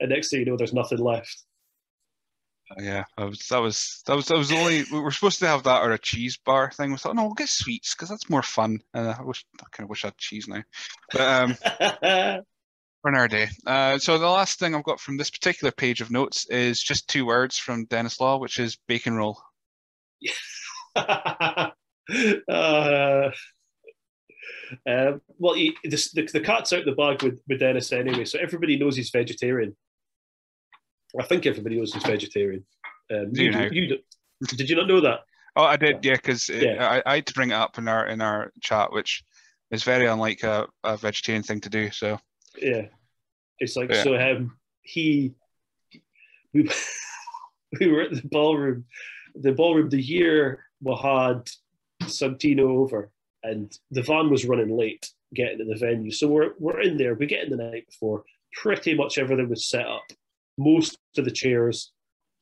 And 0.00 0.10
next 0.10 0.30
thing 0.30 0.40
you 0.40 0.46
know, 0.46 0.56
there's 0.56 0.72
nothing 0.72 0.98
left. 0.98 1.44
Uh, 2.78 2.82
Yeah, 2.82 3.04
I 3.16 3.24
was, 3.24 3.46
that 3.48 3.60
was 3.60 4.02
that 4.06 4.16
was 4.16 4.26
that 4.26 4.38
was 4.38 4.48
the 4.48 4.58
only 4.58 4.84
we 4.92 5.00
were 5.00 5.10
supposed 5.10 5.38
to 5.40 5.46
have 5.46 5.64
that 5.64 5.82
or 5.82 5.92
a 5.92 5.98
cheese 5.98 6.38
bar 6.44 6.70
thing. 6.70 6.90
We 6.90 6.98
thought, 6.98 7.16
no, 7.16 7.24
we'll 7.24 7.34
get 7.34 7.48
sweets 7.48 7.94
because 7.94 8.08
that's 8.08 8.30
more 8.30 8.42
fun. 8.42 8.80
And 8.94 9.08
I 9.08 9.22
wish 9.22 9.44
I 9.60 9.64
kind 9.70 9.86
of 9.86 9.90
wish 9.90 10.04
I 10.04 10.08
had 10.08 10.18
cheese 10.18 10.48
now, 10.48 10.62
but 11.12 11.20
um, 11.20 11.54
for 13.02 13.10
another 13.10 13.28
day. 13.28 13.48
Uh, 13.66 13.98
so 13.98 14.18
the 14.18 14.26
last 14.26 14.58
thing 14.58 14.74
I've 14.74 14.84
got 14.84 15.00
from 15.00 15.16
this 15.16 15.30
particular 15.30 15.72
page 15.72 16.00
of 16.00 16.10
notes 16.10 16.48
is 16.48 16.82
just 16.82 17.08
two 17.08 17.26
words 17.26 17.58
from 17.58 17.84
Dennis 17.86 18.20
Law, 18.20 18.38
which 18.38 18.58
is 18.58 18.78
bacon 18.86 19.14
roll. 19.14 19.40
uh, 20.96 21.70
um, 24.86 25.20
well, 25.38 25.54
he, 25.54 25.76
this, 25.84 26.12
the, 26.12 26.28
the 26.32 26.40
cat's 26.40 26.72
out 26.72 26.84
the 26.84 26.92
bag 26.92 27.22
with, 27.22 27.40
with 27.48 27.60
Dennis 27.60 27.92
anyway, 27.92 28.24
so 28.24 28.38
everybody 28.38 28.78
knows 28.78 28.96
he's 28.96 29.10
vegetarian. 29.10 29.76
I 31.18 31.24
think 31.24 31.46
everybody 31.46 31.76
knows 31.76 31.92
he's 31.92 32.04
vegetarian. 32.04 32.64
Um, 33.10 33.32
Do 33.32 33.44
you 33.44 33.50
know? 33.50 33.68
you 33.70 33.98
did 34.56 34.68
you 34.68 34.76
not 34.76 34.88
know 34.88 35.00
that? 35.00 35.20
Oh, 35.54 35.64
I 35.64 35.76
did, 35.76 36.04
yeah, 36.04 36.14
because 36.14 36.48
Yeah. 36.48 37.00
I, 37.06 37.12
I 37.12 37.14
had 37.16 37.26
to 37.26 37.34
bring 37.34 37.50
it 37.50 37.54
up 37.54 37.78
in 37.78 37.86
our 37.86 38.06
in 38.06 38.20
our 38.20 38.52
chat, 38.60 38.92
which 38.92 39.22
is 39.70 39.82
very 39.84 40.06
unlike 40.06 40.42
a, 40.42 40.66
a 40.84 40.96
vegetarian 40.96 41.42
thing 41.42 41.60
to 41.60 41.68
do. 41.68 41.90
So 41.90 42.18
Yeah, 42.56 42.86
it's 43.58 43.76
like 43.76 43.90
Yeah. 43.92 44.02
so. 44.02 44.16
Um, 44.16 44.56
he 44.82 45.34
we 46.52 46.68
we 47.80 47.88
were 47.88 48.02
at 48.02 48.10
the 48.12 48.28
ballroom, 48.28 48.84
the 49.34 49.52
ballroom 49.52 49.90
the 49.90 50.02
year 50.02 50.64
we 50.80 50.94
had 50.96 51.48
Santino 52.04 52.68
over, 52.78 53.10
and 53.42 53.76
the 53.90 54.02
van 54.02 54.30
was 54.30 54.44
running 54.44 54.76
late 54.76 55.10
getting 55.34 55.58
to 55.58 55.64
the 55.64 55.76
venue. 55.76 56.10
So 56.10 56.28
we're 56.28 56.52
we're 56.58 56.80
in 56.80 56.96
there. 56.96 57.14
We 57.14 57.26
get 57.26 57.44
in 57.44 57.50
the 57.50 57.62
night 57.62 57.86
before. 57.86 58.24
Pretty 58.54 58.94
much 58.94 59.16
everything 59.16 59.48
was 59.48 59.66
set 59.66 59.86
up. 59.86 60.02
Most 60.62 60.98
of 61.16 61.24
the 61.24 61.30
chairs, 61.30 61.92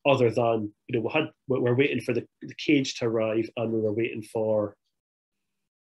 other 0.07 0.31
than 0.31 0.73
you 0.89 0.99
know, 0.99 1.07
we 1.07 1.13
had 1.13 1.31
we 1.49 1.61
we're 1.61 1.75
waiting 1.75 2.01
for 2.01 2.13
the, 2.15 2.27
the 2.43 2.55
cage 2.55 2.95
to 2.97 3.07
arrive, 3.07 3.49
and 3.57 3.73
we 3.73 3.81
were 3.81 3.93
waiting 3.93 4.23
for 4.23 4.77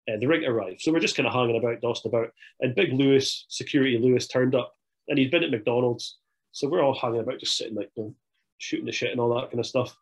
uh, 0.10 0.18
the 0.20 0.28
ring 0.28 0.42
to 0.42 0.48
arrive. 0.48 0.78
So 0.80 0.92
we're 0.92 1.00
just 1.00 1.16
kind 1.16 1.28
of 1.28 1.34
hanging 1.34 1.58
about, 1.58 1.82
dusting 1.82 2.12
about. 2.12 2.30
And 2.60 2.76
Big 2.76 2.94
Lewis, 2.94 3.46
security 3.50 3.98
Lewis, 3.98 4.28
turned 4.28 4.56
up, 4.56 4.74
and 5.08 5.18
he'd 5.18 5.32
been 5.32 5.44
at 5.44 5.52
McDonald's. 5.52 6.18
So 6.52 6.70
we're 6.70 6.84
all 6.84 6.98
hanging 6.98 7.22
about, 7.22 7.40
just 7.40 7.58
sitting 7.58 7.76
like 7.76 7.90
you 7.96 8.04
know, 8.04 8.16
shooting 8.58 8.86
the 8.86 8.92
shit 8.92 9.12
and 9.12 9.20
all 9.20 9.34
that 9.36 9.50
kind 9.50 9.60
of 9.60 9.66
stuff. 9.66 9.96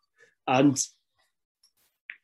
And 0.46 0.78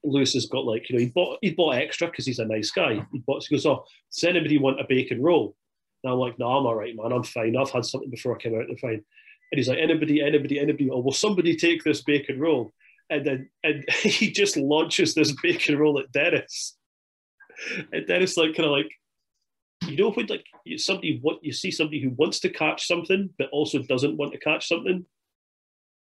Lewis 0.05 0.35
has 0.35 0.47
got 0.47 0.65
like 0.65 0.89
you 0.89 0.97
know 0.97 1.01
he 1.01 1.11
bought 1.11 1.39
he 1.43 1.51
bought 1.51 1.77
extra 1.77 2.09
because 2.09 2.27
he's 2.27 2.39
a 2.39 2.45
nice 2.45 2.71
guy. 2.71 3.07
He 3.13 3.19
bought 3.19 3.45
he 3.47 3.55
goes, 3.55 3.67
oh, 3.67 3.85
does 4.13 4.25
anybody 4.25 4.59
want 4.59 4.81
a 4.81 4.87
bacon 4.89 5.23
roll? 5.23 5.57
And 6.03 6.13
I'm 6.13 6.19
like, 6.19 6.39
no, 6.39 6.47
I'm 6.47 6.67
all 6.67 6.75
right, 6.75 6.97
man. 6.97 7.13
I'm 7.13 7.23
fine. 7.23 7.57
I've 7.57 7.71
had 7.71 7.85
something 7.85 8.11
before 8.11 8.35
I 8.35 8.41
came 8.41 8.55
out. 8.55 8.69
I'm 8.69 8.77
fine. 8.77 9.05
And 9.53 9.59
he's 9.59 9.69
like, 9.69 9.79
anybody, 9.79 10.23
anybody, 10.23 10.61
anybody. 10.61 10.89
or 10.91 11.03
will 11.03 11.13
somebody 11.13 11.57
take 11.57 11.83
this 11.83 12.03
bacon 12.03 12.39
roll? 12.39 12.73
And 13.09 13.27
then 13.27 13.51
and 13.65 13.85
he 14.03 14.31
just 14.31 14.57
launches 14.57 15.15
this 15.15 15.33
bacon 15.43 15.79
roll 15.79 15.99
at 15.99 16.13
Dennis. 16.13 16.77
And 17.93 18.07
Dennis 18.07 18.37
like 18.37 18.55
kind 18.55 18.67
of 18.67 18.73
like, 18.73 18.91
you 19.87 19.97
know, 19.97 20.13
when 20.13 20.27
like 20.27 20.45
somebody 20.77 21.19
what 21.21 21.39
you 21.43 21.53
see 21.53 21.71
somebody 21.71 22.01
who 22.01 22.11
wants 22.11 22.41
to 22.41 22.49
catch 22.49 22.87
something 22.87 23.31
but 23.39 23.51
also 23.51 23.81
doesn't 23.83 24.17
want 24.17 24.33
to 24.33 24.39
catch 24.39 24.69
something. 24.69 25.05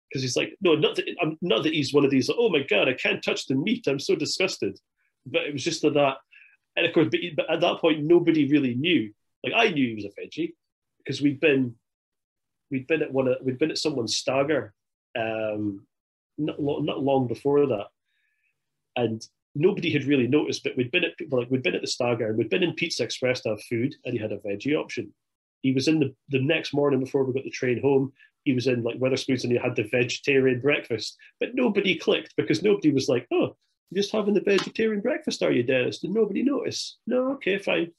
Because 0.09 0.23
he's 0.23 0.37
like, 0.37 0.57
no, 0.61 0.75
not 0.75 0.97
that 0.97 1.05
I'm 1.23 1.39
not 1.41 1.63
that 1.63 1.75
he's 1.75 1.93
one 1.93 2.05
of 2.05 2.11
these. 2.11 2.29
Like, 2.29 2.39
oh 2.41 2.49
my 2.49 2.63
god, 2.69 2.89
I 2.89 2.95
can't 2.95 3.23
touch 3.23 3.47
the 3.47 3.55
meat. 3.55 3.87
I'm 3.87 4.01
so 4.01 4.17
disgusted. 4.17 4.79
But 5.27 5.43
it 5.43 5.53
was 5.53 5.63
just 5.63 5.83
that, 5.83 5.95
that 5.95 6.17
and 6.77 6.87
of 6.87 6.95
course, 6.95 7.09
but, 7.11 7.21
but 7.37 7.51
at 7.51 7.61
that 7.61 7.81
point, 7.81 8.03
nobody 8.03 8.49
really 8.49 8.75
knew. 8.75 9.13
Like 9.45 9.53
I 9.55 9.71
knew 9.71 9.87
he 9.87 9.95
was 9.95 10.07
a 10.07 10.21
veggie 10.21 10.55
because 10.99 11.21
we'd 11.21 11.41
been 11.41 11.75
we'd 12.71 12.87
been 12.87 13.03
at 13.03 13.13
one 13.13 13.29
of, 13.29 13.37
we'd 13.43 13.59
been 13.59 13.71
at 13.71 13.79
someone's 13.79 14.17
stagger 14.17 14.75
um, 15.19 15.87
not 16.37 16.61
not 16.61 17.03
long 17.03 17.27
before 17.27 17.67
that, 17.67 17.87
and 18.97 19.27
nobody 19.55 19.91
had 19.93 20.05
really 20.05 20.27
noticed. 20.27 20.63
But 20.63 20.77
we'd 20.77 20.91
been 20.91 21.05
at 21.05 21.17
people 21.17 21.39
like 21.39 21.51
we'd 21.51 21.63
been 21.63 21.75
at 21.75 21.81
the 21.81 21.87
stagger 21.87 22.29
and 22.29 22.39
we'd 22.39 22.51
been 22.51 22.63
in 22.63 22.75
Pizza 22.75 23.03
Express 23.03 23.41
to 23.43 23.51
have 23.51 23.63
food, 23.65 23.95
and 24.05 24.15
he 24.15 24.21
had 24.21 24.33
a 24.33 24.39
veggie 24.39 24.77
option. 24.77 25.13
He 25.63 25.73
was 25.73 25.89
in 25.89 25.99
the 25.99 26.15
the 26.29 26.43
next 26.43 26.73
morning 26.73 27.01
before 27.01 27.25
we 27.25 27.35
got 27.35 27.45
the 27.45 27.51
train 27.51 27.81
home. 27.81 28.13
He 28.45 28.53
was 28.55 28.67
in 28.67 28.83
like 28.83 28.99
Wetherspoons 28.99 29.43
and 29.43 29.53
he 29.53 29.59
had 29.59 29.77
the 29.77 29.89
vegetarian 29.91 30.61
breakfast, 30.61 31.17
but 31.41 31.55
nobody 31.55 31.97
clicked 31.97 32.35
because 32.37 32.63
nobody 32.63 32.93
was 32.93 33.09
like, 33.09 33.27
"Oh, 33.33 33.57
you're 33.91 34.03
just 34.03 34.13
having 34.13 34.35
the 34.35 34.41
vegetarian 34.41 35.01
breakfast, 35.01 35.43
are 35.43 35.53
you, 35.53 35.65
Dennis?" 35.65 35.99
Did 35.99 36.13
nobody 36.13 36.43
notice? 36.43 36.99
No, 37.07 37.33
okay, 37.33 37.59
fine. 37.59 37.93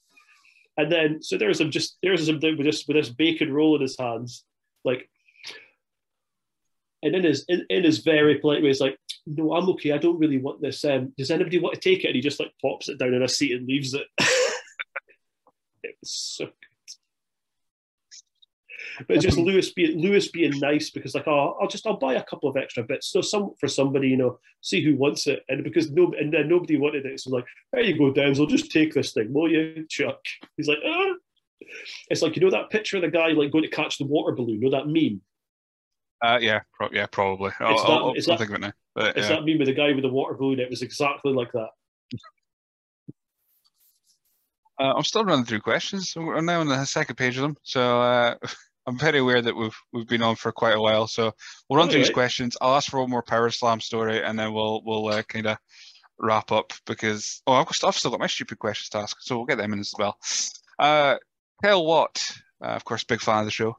And 0.77 0.89
then 0.89 1.21
so 1.21 1.37
there's 1.37 1.59
him 1.59 1.71
just 1.71 1.97
there's 2.01 2.29
him 2.29 2.39
with 2.41 2.57
with 2.57 2.95
this 2.95 3.09
bacon 3.09 3.51
roll 3.51 3.75
in 3.75 3.81
his 3.81 3.97
hands, 3.99 4.45
like, 4.85 5.09
and 7.01 7.15
in 7.15 7.23
his 7.23 7.45
in, 7.47 7.65
in 7.69 7.83
his 7.83 7.99
very 7.99 8.39
polite 8.39 8.61
way, 8.61 8.69
he's 8.69 8.81
like, 8.81 8.97
"No, 9.25 9.53
I'm 9.53 9.69
okay. 9.69 9.93
I 9.93 9.97
don't 9.97 10.19
really 10.19 10.37
want 10.37 10.61
this. 10.61 10.83
Um, 10.83 11.13
does 11.17 11.31
anybody 11.31 11.59
want 11.59 11.75
to 11.75 11.81
take 11.81 12.03
it?" 12.03 12.07
And 12.07 12.15
he 12.15 12.21
just 12.21 12.39
like 12.39 12.51
pops 12.61 12.89
it 12.89 12.99
down 12.99 13.13
in 13.13 13.23
a 13.23 13.27
seat 13.27 13.53
and 13.53 13.67
leaves 13.67 13.93
it. 13.93 14.05
it 15.83 15.95
was 16.01 16.11
so 16.11 16.45
good. 16.45 16.53
But 19.07 19.21
just 19.21 19.37
Lewis 19.37 19.71
being 19.71 19.99
Lewis 19.99 20.29
being 20.29 20.59
nice 20.59 20.89
because 20.89 21.15
like, 21.15 21.27
oh, 21.27 21.57
I'll 21.61 21.67
just 21.67 21.87
I'll 21.87 21.97
buy 21.97 22.15
a 22.15 22.23
couple 22.23 22.49
of 22.49 22.57
extra 22.57 22.83
bits. 22.83 23.07
So 23.07 23.21
some 23.21 23.51
for 23.59 23.67
somebody, 23.67 24.09
you 24.09 24.17
know, 24.17 24.39
see 24.61 24.83
who 24.83 24.95
wants 24.95 25.27
it. 25.27 25.43
And 25.47 25.63
because 25.63 25.91
no 25.91 26.13
and 26.19 26.33
then 26.33 26.49
nobody 26.49 26.77
wanted 26.77 27.05
it. 27.05 27.19
So 27.19 27.31
like, 27.31 27.45
there 27.71 27.83
you 27.83 27.97
go, 27.97 28.11
Denzel, 28.11 28.49
just 28.49 28.71
take 28.71 28.93
this 28.93 29.13
thing, 29.13 29.31
will 29.33 29.49
you, 29.49 29.85
Chuck? 29.89 30.19
He's 30.57 30.67
like, 30.67 30.79
ah. 30.85 31.13
It's 32.09 32.21
like 32.21 32.35
you 32.35 32.41
know 32.41 32.49
that 32.51 32.69
picture 32.69 32.97
of 32.97 33.03
the 33.03 33.09
guy 33.09 33.29
like 33.29 33.51
going 33.51 33.63
to 33.63 33.69
catch 33.69 33.97
the 33.97 34.05
water 34.05 34.33
balloon, 34.35 34.61
you 34.61 34.69
know 34.69 34.77
that 34.77 34.87
meme? 34.87 35.21
uh, 36.21 36.37
yeah, 36.41 36.61
pro- 36.73 36.89
yeah, 36.91 37.05
probably. 37.05 37.51
I'll, 37.59 37.73
It's 37.73 37.81
that- 37.83 37.89
I'll 37.89 38.13
it's 38.13 38.27
I'll 38.27 38.33
that- 38.33 38.39
think 38.39 38.49
of 38.49 38.55
it 38.55 38.61
now. 38.61 38.73
But 38.95 39.17
It's 39.17 39.29
yeah. 39.29 39.35
that 39.35 39.45
meme 39.45 39.59
with 39.59 39.67
the 39.67 39.73
guy 39.73 39.93
with 39.93 40.03
the 40.03 40.09
water 40.09 40.33
balloon. 40.35 40.59
It 40.59 40.69
was 40.69 40.81
exactly 40.81 41.31
like 41.33 41.51
that. 41.53 41.69
Uh, 44.81 44.93
I'm 44.95 45.03
still 45.03 45.25
running 45.25 45.43
through 45.43 45.59
questions. 45.59 46.13
We're 46.15 46.39
now 46.39 46.61
on 46.61 46.67
the 46.69 46.85
second 46.85 47.17
page 47.17 47.35
of 47.35 47.41
them. 47.41 47.57
So 47.63 48.01
uh, 48.01 48.35
I'm 48.87 48.97
very 48.97 49.19
aware 49.19 49.41
that 49.41 49.53
we've 49.55 49.75
we've 49.91 50.07
been 50.07 50.21
on 50.21 50.37
for 50.37 50.53
quite 50.53 50.75
a 50.75 50.81
while. 50.81 51.05
So 51.07 51.33
we'll 51.69 51.77
run 51.79 51.89
through 51.89 51.99
these 51.99 52.09
questions. 52.09 52.55
I'll 52.61 52.75
ask 52.75 52.89
for 52.89 53.01
one 53.01 53.09
more 53.09 53.21
Power 53.21 53.49
Slam 53.49 53.81
story, 53.81 54.23
and 54.23 54.39
then 54.39 54.53
we'll 54.53 54.81
we'll 54.85 55.07
uh, 55.09 55.23
kind 55.23 55.47
of 55.47 55.57
wrap 56.17 56.53
up 56.53 56.71
because 56.85 57.41
oh 57.45 57.53
I've, 57.53 57.65
got, 57.65 57.83
I've 57.83 57.95
still 57.97 58.11
got 58.11 58.21
my 58.21 58.27
stupid 58.27 58.57
questions 58.59 58.87
to 58.91 58.99
ask, 58.99 59.17
so 59.19 59.35
we'll 59.35 59.45
get 59.45 59.57
them 59.57 59.73
in 59.73 59.79
as 59.79 59.93
well. 59.99 60.17
Kyle 61.61 61.85
Watt, 61.85 62.21
uh, 62.63 62.69
of 62.69 62.85
course, 62.85 63.03
big 63.03 63.21
fan 63.21 63.39
of 63.39 63.45
the 63.45 63.51
show. 63.51 63.77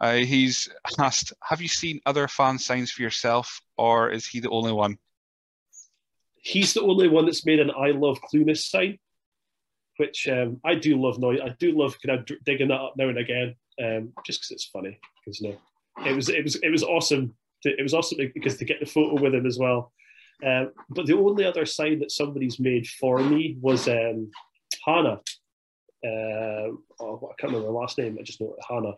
Uh, 0.00 0.16
he's 0.16 0.68
asked, 0.98 1.32
"Have 1.42 1.62
you 1.62 1.68
seen 1.68 2.00
other 2.06 2.26
fan 2.26 2.58
signs 2.58 2.90
for 2.90 3.02
yourself, 3.02 3.60
or 3.76 4.10
is 4.10 4.26
he 4.26 4.40
the 4.40 4.50
only 4.50 4.72
one?" 4.72 4.98
He's 6.36 6.74
the 6.74 6.82
only 6.82 7.08
one 7.08 7.26
that's 7.26 7.46
made 7.46 7.60
an 7.60 7.70
"I 7.70 7.92
love 7.92 8.18
Clueless" 8.32 8.68
sign. 8.68 8.98
which 9.98 10.26
um, 10.26 10.60
I 10.64 10.74
do 10.74 11.00
love. 11.00 11.20
Noise. 11.20 11.40
I 11.44 11.50
do 11.60 11.78
love 11.78 11.96
kind 12.04 12.18
of 12.18 12.44
digging 12.44 12.68
that 12.68 12.80
up 12.80 12.94
now 12.96 13.08
and 13.08 13.18
again, 13.18 13.54
um, 13.80 14.12
just 14.26 14.40
because 14.40 14.50
it's 14.50 14.64
funny. 14.64 14.98
Because 15.24 15.40
know, 15.40 15.56
it 16.04 16.16
was 16.16 16.28
it 16.28 16.42
was 16.42 16.56
it 16.56 16.70
was 16.70 16.82
awesome. 16.82 17.34
To, 17.62 17.70
it 17.70 17.82
was 17.82 17.94
awesome 17.94 18.18
because 18.34 18.56
to 18.56 18.64
get 18.64 18.80
the 18.80 18.86
photo 18.86 19.22
with 19.22 19.34
him 19.34 19.46
as 19.46 19.58
well. 19.58 19.92
Uh, 20.44 20.66
but 20.90 21.06
the 21.06 21.16
only 21.16 21.44
other 21.44 21.64
sign 21.64 22.00
that 22.00 22.10
somebody's 22.10 22.58
made 22.58 22.88
for 22.88 23.18
me 23.20 23.56
was 23.60 23.86
um, 23.86 24.32
Hannah. 24.84 25.20
Uh, 26.04 26.74
oh, 27.00 27.30
I 27.30 27.34
can't 27.38 27.52
remember 27.52 27.66
her 27.68 27.72
last 27.72 27.98
name. 27.98 28.16
I 28.18 28.22
just 28.22 28.40
know 28.40 28.54
it, 28.58 28.64
Hannah. 28.68 28.94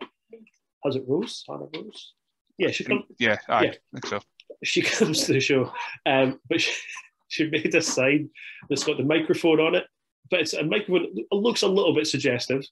Has 0.83 0.95
it 0.95 1.03
Rose? 1.07 1.43
Hannah 1.47 1.67
Rose? 1.75 2.13
Yeah, 2.57 2.71
she 2.71 2.83
comes. 2.83 3.03
Yeah, 3.19 3.37
I 3.47 3.65
Yeah. 3.65 3.71
think 3.93 4.05
so. 4.07 4.19
She 4.63 4.81
comes 4.97 5.25
to 5.25 5.33
the 5.33 5.39
show, 5.39 5.71
um, 6.05 6.39
but 6.49 6.61
she, 6.61 6.71
she 7.27 7.49
made 7.49 7.73
a 7.75 7.81
sign 7.81 8.29
that's 8.69 8.83
got 8.83 8.97
the 8.97 9.03
microphone 9.03 9.59
on 9.59 9.75
it, 9.75 9.85
but 10.31 10.39
it's 10.41 10.53
a 10.53 10.63
microphone. 10.63 11.07
It 11.15 11.27
looks 11.35 11.61
a 11.63 11.67
little 11.67 11.93
bit 11.93 12.07
suggestive, 12.07 12.63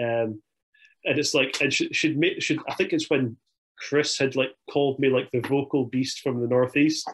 um, 0.00 0.40
and 1.04 1.18
it's 1.18 1.34
like, 1.34 1.60
and 1.60 1.72
she, 1.72 1.88
she'd 1.92 2.18
made. 2.18 2.42
Should 2.42 2.60
I 2.68 2.74
think 2.74 2.92
it's 2.92 3.10
when 3.10 3.36
Chris 3.78 4.16
had 4.18 4.36
like 4.36 4.50
called 4.70 4.98
me 4.98 5.08
like 5.08 5.30
the 5.32 5.40
vocal 5.40 5.84
beast 5.86 6.20
from 6.20 6.40
the 6.40 6.46
northeast. 6.48 7.10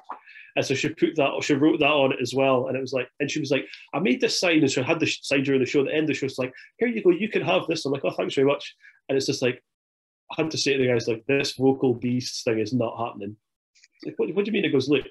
And 0.57 0.65
so 0.65 0.75
she 0.75 0.89
put 0.91 1.17
that, 1.17 1.31
or 1.31 1.43
she 1.43 1.55
wrote 1.55 1.81
that 1.81 1.87
on 1.91 2.13
it 2.13 2.19
as 2.21 2.35
well. 2.35 2.69
And 2.69 2.77
it 2.77 2.81
was 2.81 2.93
like, 2.93 3.09
and 3.21 3.31
she 3.31 3.41
was 3.41 3.51
like, 3.51 3.65
I 3.95 4.01
made 4.01 4.21
this 4.21 4.39
sign. 4.39 4.59
And 4.61 4.71
she 4.71 4.83
had 4.83 5.01
the 5.01 5.07
sign 5.07 5.43
during 5.45 5.61
the 5.61 5.67
show. 5.67 5.81
At 5.81 5.87
the 5.87 5.93
end 5.95 6.03
of 6.05 6.09
the 6.09 6.15
show, 6.15 6.27
it's 6.27 6.39
like, 6.39 6.53
here 6.79 6.89
you 6.89 7.03
go, 7.03 7.11
you 7.11 7.29
can 7.29 7.43
have 7.43 7.67
this. 7.69 7.85
I'm 7.87 7.93
like, 7.93 8.05
oh, 8.05 8.11
thanks 8.11 8.35
very 8.35 8.47
much. 8.47 8.75
And 9.09 9.17
it's 9.17 9.27
just 9.27 9.41
like, 9.43 9.63
I 10.31 10.43
had 10.43 10.51
to 10.51 10.59
say 10.59 10.73
to 10.75 10.79
the 10.79 10.89
guys, 10.89 11.09
like, 11.09 11.25
this 11.27 11.53
vocal 11.53 11.95
beast 11.95 12.45
thing 12.45 12.59
is 12.59 12.73
not 12.73 12.99
happening. 12.99 13.37
Like, 14.05 14.19
what, 14.19 14.35
what 14.35 14.45
do 14.45 14.51
you 14.51 14.53
mean? 14.53 14.65
It 14.65 14.73
goes, 14.73 14.89
look, 14.89 15.07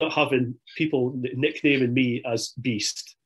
not 0.00 0.12
having 0.12 0.54
people 0.76 1.12
nicknaming 1.16 1.92
me 1.92 2.22
as 2.26 2.52
Beast. 2.60 3.16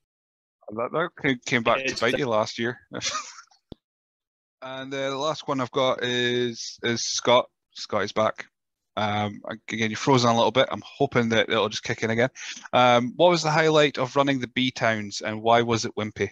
That, 0.75 0.91
that 0.93 1.39
came- 1.47 1.63
back 1.63 1.79
to 1.79 1.85
It's- 1.85 2.01
bite 2.01 2.19
you 2.19 2.27
last 2.29 2.59
year. 2.59 2.79
and 4.63 4.93
uh, 4.93 5.11
the 5.11 5.17
last 5.17 5.47
one 5.47 5.61
I've 5.61 5.71
got 5.71 6.03
is 6.03 6.79
is 6.83 7.03
Scott. 7.05 7.47
Scott 7.75 8.03
is 8.05 8.13
back. 8.13 8.47
Um, 8.97 9.43
again, 9.69 9.91
you're 9.91 9.97
frozen 9.97 10.31
a 10.31 10.35
little 10.35 10.51
bit. 10.51 10.69
I'm 10.71 10.83
hoping 10.85 11.29
that 11.31 11.49
it'll 11.49 11.69
just 11.69 11.85
kick 11.85 12.03
in 12.03 12.11
again. 12.11 12.31
Um, 12.73 13.13
what 13.17 13.31
was 13.31 13.43
the 13.43 13.51
highlight 13.51 13.99
of 13.99 14.17
running 14.17 14.41
the 14.41 14.49
B 14.49 14.71
towns, 14.71 15.21
and 15.21 15.43
why 15.43 15.63
was 15.63 15.85
it 15.85 15.95
Wimpy? 15.97 16.31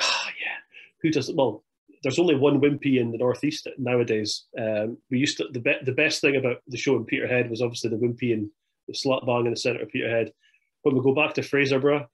Ah, 0.00 0.28
yeah. 0.40 0.56
Who 1.02 1.10
does 1.10 1.30
Well, 1.32 1.64
there's 2.02 2.18
only 2.18 2.36
one 2.36 2.60
Wimpy 2.60 3.00
in 3.00 3.10
the 3.10 3.18
Northeast 3.18 3.66
nowadays. 3.76 4.44
Um, 4.58 4.98
we 5.10 5.18
used 5.18 5.38
to, 5.38 5.48
the, 5.52 5.60
be, 5.60 5.74
the 5.84 5.92
best 5.92 6.20
thing 6.20 6.36
about 6.36 6.58
the 6.68 6.76
show 6.76 6.96
in 6.96 7.04
Peterhead 7.04 7.50
was 7.50 7.60
obviously 7.60 7.90
the 7.90 7.96
Wimpy 7.96 8.32
and 8.32 8.50
the 8.86 8.94
slut 8.94 9.26
bang 9.26 9.46
in 9.46 9.50
the 9.50 9.56
centre 9.56 9.82
of 9.82 9.90
Peterhead. 9.90 10.32
When 10.82 10.94
we 10.94 11.02
go 11.02 11.14
back 11.14 11.34
to 11.34 11.40
Fraserburgh, 11.40 12.06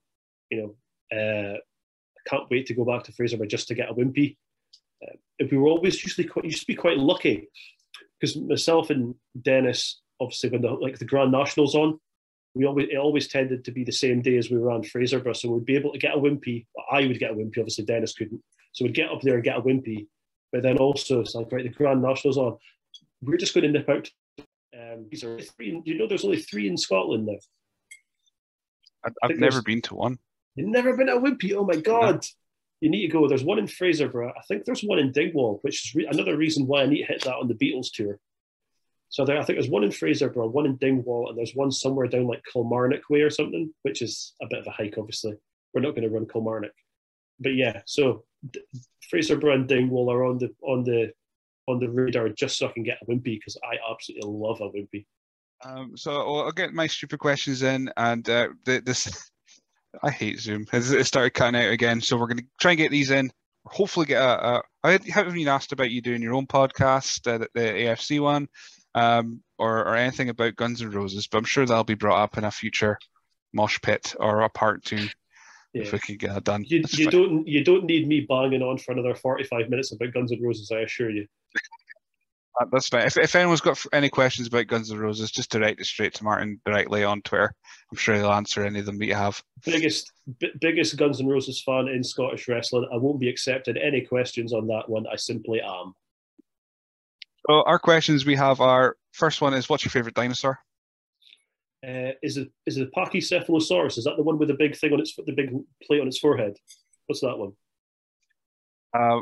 you 0.51 0.75
know, 1.13 1.17
uh, 1.17 1.57
I 1.57 2.31
can't 2.31 2.51
wait 2.51 2.67
to 2.67 2.75
go 2.75 2.85
back 2.85 3.05
to 3.05 3.13
Fraserburgh 3.13 3.51
just 3.51 3.69
to 3.69 3.75
get 3.75 3.91
a 3.91 3.95
Wimpy. 3.95 4.37
Uh, 5.03 5.17
we 5.51 5.59
were 5.59 5.69
always 5.69 6.03
usually 6.03 6.27
quite, 6.27 6.47
used 6.47 6.61
to 6.61 6.67
be 6.67 6.75
quite 6.75 6.97
lucky 6.97 7.49
because 8.21 8.37
myself 8.37 8.91
and 8.91 9.15
Dennis, 9.41 10.01
obviously, 10.21 10.51
when 10.51 10.63
the 10.63 10.71
like 10.71 10.99
the 10.99 11.05
Grand 11.05 11.33
Nationals 11.33 11.75
on, 11.75 11.99
we 12.55 12.65
always 12.67 12.89
it 12.91 12.97
always 12.97 13.29
tended 13.29 13.65
to 13.65 13.73
be 13.73 13.85
the 13.85 13.93
same 13.93 14.23
day 14.23 14.37
as 14.37 14.51
we 14.51 14.59
were 14.59 14.71
on 14.71 14.83
Fraserburgh, 14.83 15.37
so 15.37 15.51
we'd 15.51 15.65
be 15.65 15.77
able 15.77 15.93
to 15.93 15.99
get 15.99 16.15
a 16.15 16.19
wimpy. 16.19 16.67
I 16.91 17.07
would 17.07 17.19
get 17.19 17.33
a 17.33 17.35
wimpy, 17.35 17.59
obviously 17.59 17.85
Dennis 17.85 18.15
couldn't, 18.15 18.43
so 18.73 18.85
we'd 18.85 18.95
get 18.95 19.11
up 19.11 19.23
there 19.23 19.35
and 19.35 19.45
get 19.45 19.59
a 19.59 19.63
wimpy. 19.63 20.07
But 20.53 20.63
then 20.63 20.79
also 20.79 21.21
it's 21.21 21.35
like 21.35 21.51
right, 21.51 21.65
the 21.65 21.71
Grand 21.71 22.03
Nationals 22.03 22.39
on, 22.39 22.57
we're 23.23 23.37
just 23.37 23.55
going 23.55 23.65
to 23.65 23.79
nip 23.79 23.89
out. 23.89 24.09
Um, 24.73 25.07
these 25.11 25.25
are 25.25 25.41
three. 25.41 25.83
You 25.85 25.99
know, 25.99 26.07
there's 26.07 26.25
only 26.25 26.41
three 26.41 26.69
in 26.69 26.77
Scotland 26.77 27.27
now. 27.27 27.39
I, 29.05 29.11
I've 29.23 29.39
never 29.39 29.63
been 29.63 29.83
to 29.83 29.95
one. 29.95 30.19
You've 30.55 30.69
never 30.69 30.97
been 30.97 31.09
to 31.09 31.17
a 31.17 31.21
wimpy? 31.21 31.55
Oh 31.55 31.65
my 31.65 31.77
god! 31.77 32.25
You 32.85 32.91
need 32.91 33.07
to 33.07 33.09
go. 33.09 33.27
There's 33.27 33.43
one 33.43 33.59
in 33.59 33.65
Fraserburgh. 33.65 34.35
I 34.37 34.43
think 34.43 34.67
there's 34.67 34.83
one 34.83 34.99
in 34.99 35.11
Dingwall, 35.11 35.59
which 35.63 35.87
is 35.87 35.95
re- 35.95 36.07
another 36.11 36.37
reason 36.37 36.67
why 36.67 36.83
I 36.83 36.87
need 36.87 36.99
to 36.99 37.07
hit 37.07 37.25
that 37.25 37.37
on 37.37 37.49
the 37.49 37.55
Beatles 37.55 37.87
tour. 37.91 38.19
So 39.09 39.25
there, 39.25 39.39
I 39.39 39.43
think 39.43 39.57
there's 39.59 39.71
one 39.71 39.85
in 39.85 39.89
Fraserburgh, 39.89 40.53
one 40.53 40.67
in 40.67 40.77
Dingwall, 40.77 41.31
and 41.31 41.39
there's 41.39 41.55
one 41.55 41.71
somewhere 41.71 42.09
down 42.09 42.27
like 42.27 42.43
Kilmarnock 42.53 43.09
way 43.09 43.23
or 43.23 43.31
something, 43.31 43.73
which 43.85 44.03
is 44.03 44.35
a 44.43 44.47
bit 44.51 44.59
of 44.59 44.67
a 44.67 44.71
hike. 44.71 44.97
Obviously, 44.99 45.33
we're 45.73 45.81
not 45.81 45.93
going 45.93 46.03
to 46.03 46.11
run 46.11 46.27
Kilmarnock, 46.27 46.75
but 47.41 47.55
yeah. 47.55 47.81
So 47.87 48.25
D- 48.51 48.61
Fraserburgh 49.11 49.55
and 49.55 49.67
Dingwall 49.67 50.13
are 50.13 50.27
on 50.27 50.37
the 50.37 50.55
on 50.61 50.85
the 50.85 51.11
on 51.67 51.81
the 51.81 51.89
radar 51.89 52.29
just 52.29 52.59
so 52.59 52.69
I 52.69 52.73
can 52.73 52.83
get 52.83 52.99
a 53.01 53.07
wimpy 53.07 53.39
because 53.39 53.57
I 53.65 53.79
absolutely 53.91 54.29
love 54.31 54.61
a 54.61 54.69
wimpy. 54.69 55.07
Um, 55.65 55.97
so 55.97 56.13
I'll, 56.21 56.41
I'll 56.43 56.53
get 56.53 56.75
my 56.75 56.87
stupid 56.87 57.19
questions 57.19 57.63
in, 57.63 57.91
and 57.97 58.29
uh, 58.29 58.49
the, 58.67 58.83
this 58.85 59.31
I 60.03 60.11
hate 60.11 60.41
Zoom. 60.41 60.67
It 60.73 61.05
started 61.05 61.31
cutting 61.31 61.61
out 61.61 61.71
again, 61.71 62.01
so 62.01 62.17
we're 62.17 62.27
going 62.27 62.39
to 62.39 62.47
try 62.61 62.73
and 62.73 62.79
get 62.79 62.91
these 62.91 63.11
in. 63.11 63.31
Hopefully, 63.67 64.07
get 64.07 64.23
a. 64.23 64.57
a 64.57 64.63
I 64.83 64.99
haven't 65.09 65.35
been 65.35 65.49
asked 65.49 65.73
about 65.73 65.91
you 65.91 66.03
doing 66.03 66.21
your 66.21 66.35
own 66.35 66.47
podcast, 66.47 67.27
uh, 67.27 67.39
the, 67.39 67.49
the 67.55 67.61
AFC 67.61 68.21
one, 68.21 68.49
um, 68.95 69.43
or 69.59 69.81
or 69.87 69.97
anything 69.97 70.29
about 70.29 70.57
Guns 70.57 70.83
N' 70.83 70.91
Roses, 70.91 71.27
but 71.27 71.39
I'm 71.39 71.45
sure 71.45 71.65
that'll 71.65 71.85
be 71.85 71.95
brought 71.95 72.23
up 72.23 72.37
in 72.37 72.45
a 72.45 72.51
future 72.51 72.99
mosh 73.53 73.81
pit 73.81 74.15
or 74.19 74.41
a 74.43 74.51
part 74.51 74.85
two 74.85 75.09
Yeah. 75.73 75.83
if 75.83 75.93
we 75.93 75.99
can 76.01 76.17
get 76.17 76.35
that 76.35 76.45
done. 76.45 76.65
You, 76.67 76.85
you 76.91 77.11
don't 77.11 77.47
you 77.49 77.65
don't 77.65 77.85
need 77.85 78.07
me 78.07 78.27
banging 78.29 78.63
on 78.63 78.79
for 78.79 78.93
another 78.93 79.15
45 79.15 79.71
minutes 79.71 79.93
about 79.93 80.13
Guns 80.13 80.33
N' 80.33 80.43
Roses, 80.43 80.71
I 80.71 80.81
assure 80.81 81.11
you. 81.11 81.27
That- 82.59 82.69
That's 82.71 82.89
fine. 82.89 83.07
If, 83.07 83.17
if 83.17 83.35
anyone's 83.35 83.61
got 83.61 83.81
any 83.93 84.09
questions 84.09 84.49
about 84.49 84.67
Guns 84.69 84.91
N' 84.93 84.99
Roses, 84.99 85.31
just 85.31 85.51
direct 85.51 85.81
it 85.81 85.87
straight 85.87 86.15
to 86.15 86.25
Martyn 86.25 86.61
directly 86.65 87.03
on 87.05 87.21
Twitter. 87.23 87.53
I'm 87.91 87.99
sure 87.99 88.15
he'll 88.15 88.31
answer 88.33 88.65
any 88.65 88.79
of 88.81 88.87
them 88.87 88.99
that 88.99 89.07
you 89.07 89.15
have. 89.15 89.43
biggest 89.65 90.13
b- 90.39 90.53
biggest 90.61 90.97
Guns 90.97 91.21
N' 91.21 91.27
Roses 91.27 91.63
fan 91.63 91.89
in 91.89 92.05
Scottish 92.05 92.47
wrestling. 92.49 92.89
I 92.93 92.97
won't 92.97 93.21
be 93.21 93.29
accepting 93.29 93.77
any 93.77 94.03
questions 94.03 94.53
on 94.53 94.67
that 94.69 94.89
one. 94.89 95.05
I 95.13 95.17
simply 95.17 95.61
am. 95.61 95.95
So 97.49 97.63
our 97.65 97.79
questions 97.79 98.25
we 98.25 98.37
have 98.37 98.61
are 98.61 98.97
first 99.13 99.41
one 99.43 99.53
is 99.53 99.69
what's 99.69 99.85
your 99.85 99.91
favorite 99.91 100.15
dinosaur? 100.15 100.59
Uh, 101.87 102.13
is 102.23 102.39
it 102.39 102.49
is 102.65 102.79
it 102.79 102.89
a 102.89 102.99
Pachycephalosaurus? 102.99 103.99
Is 103.99 104.05
that 104.05 104.17
the 104.17 104.23
one 104.23 104.39
with 104.39 104.49
the 104.49 104.55
big 104.55 104.75
thing 104.77 104.93
on 104.95 105.01
its 105.01 105.15
the 105.17 105.33
big 105.33 105.51
plate 105.83 106.01
on 106.01 106.07
its 106.07 106.19
forehead? 106.19 106.57
What's 107.07 107.21
that 107.21 107.37
one? 107.37 107.53
Uh, 108.99 109.21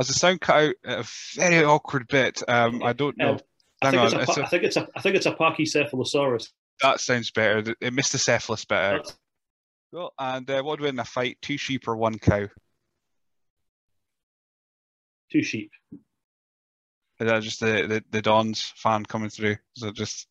as 0.00 0.08
the 0.08 0.14
sound 0.14 0.40
cut 0.40 0.56
out 0.56 0.74
at 0.84 0.98
a 1.00 1.10
very 1.36 1.64
awkward 1.64 2.06
bit, 2.08 2.42
um, 2.48 2.82
I 2.82 2.92
don't 2.92 3.16
know. 3.18 3.32
Um, 3.32 3.40
I 3.82 3.90
think, 3.90 4.02
it's 4.04 4.14
on, 4.14 4.20
a, 4.20 4.22
it's 4.22 4.34
pa- 4.34 4.40
a- 4.40 4.44
I 4.44 4.48
think 4.48 4.62
it's 4.64 4.76
a 4.76 4.88
I 4.96 5.00
think 5.00 5.16
it's 5.16 5.26
a 5.26 5.34
Pachycephalosaurus. 5.34 6.48
that 6.82 7.00
sounds 7.00 7.30
better. 7.30 7.74
It 7.80 7.92
missed 7.92 8.12
the 8.12 8.18
cephalus 8.18 8.64
bit 8.64 8.78
out. 8.78 9.14
Cool. 9.92 10.12
And 10.18 10.48
uh, 10.50 10.62
what 10.62 10.78
do 10.78 10.84
we 10.84 10.88
in 10.88 10.98
a 10.98 11.04
fight? 11.04 11.38
Two 11.42 11.56
sheep 11.58 11.86
or 11.88 11.96
one 11.96 12.18
cow? 12.18 12.46
Two 15.30 15.42
sheep. 15.42 15.70
Is 15.92 17.28
that 17.28 17.42
just 17.42 17.60
the, 17.60 17.86
the, 17.86 18.04
the 18.10 18.22
Dons 18.22 18.72
fan 18.76 19.04
coming 19.04 19.30
through? 19.30 19.56
Is 19.76 19.82
it 19.82 19.94
just 19.94 20.26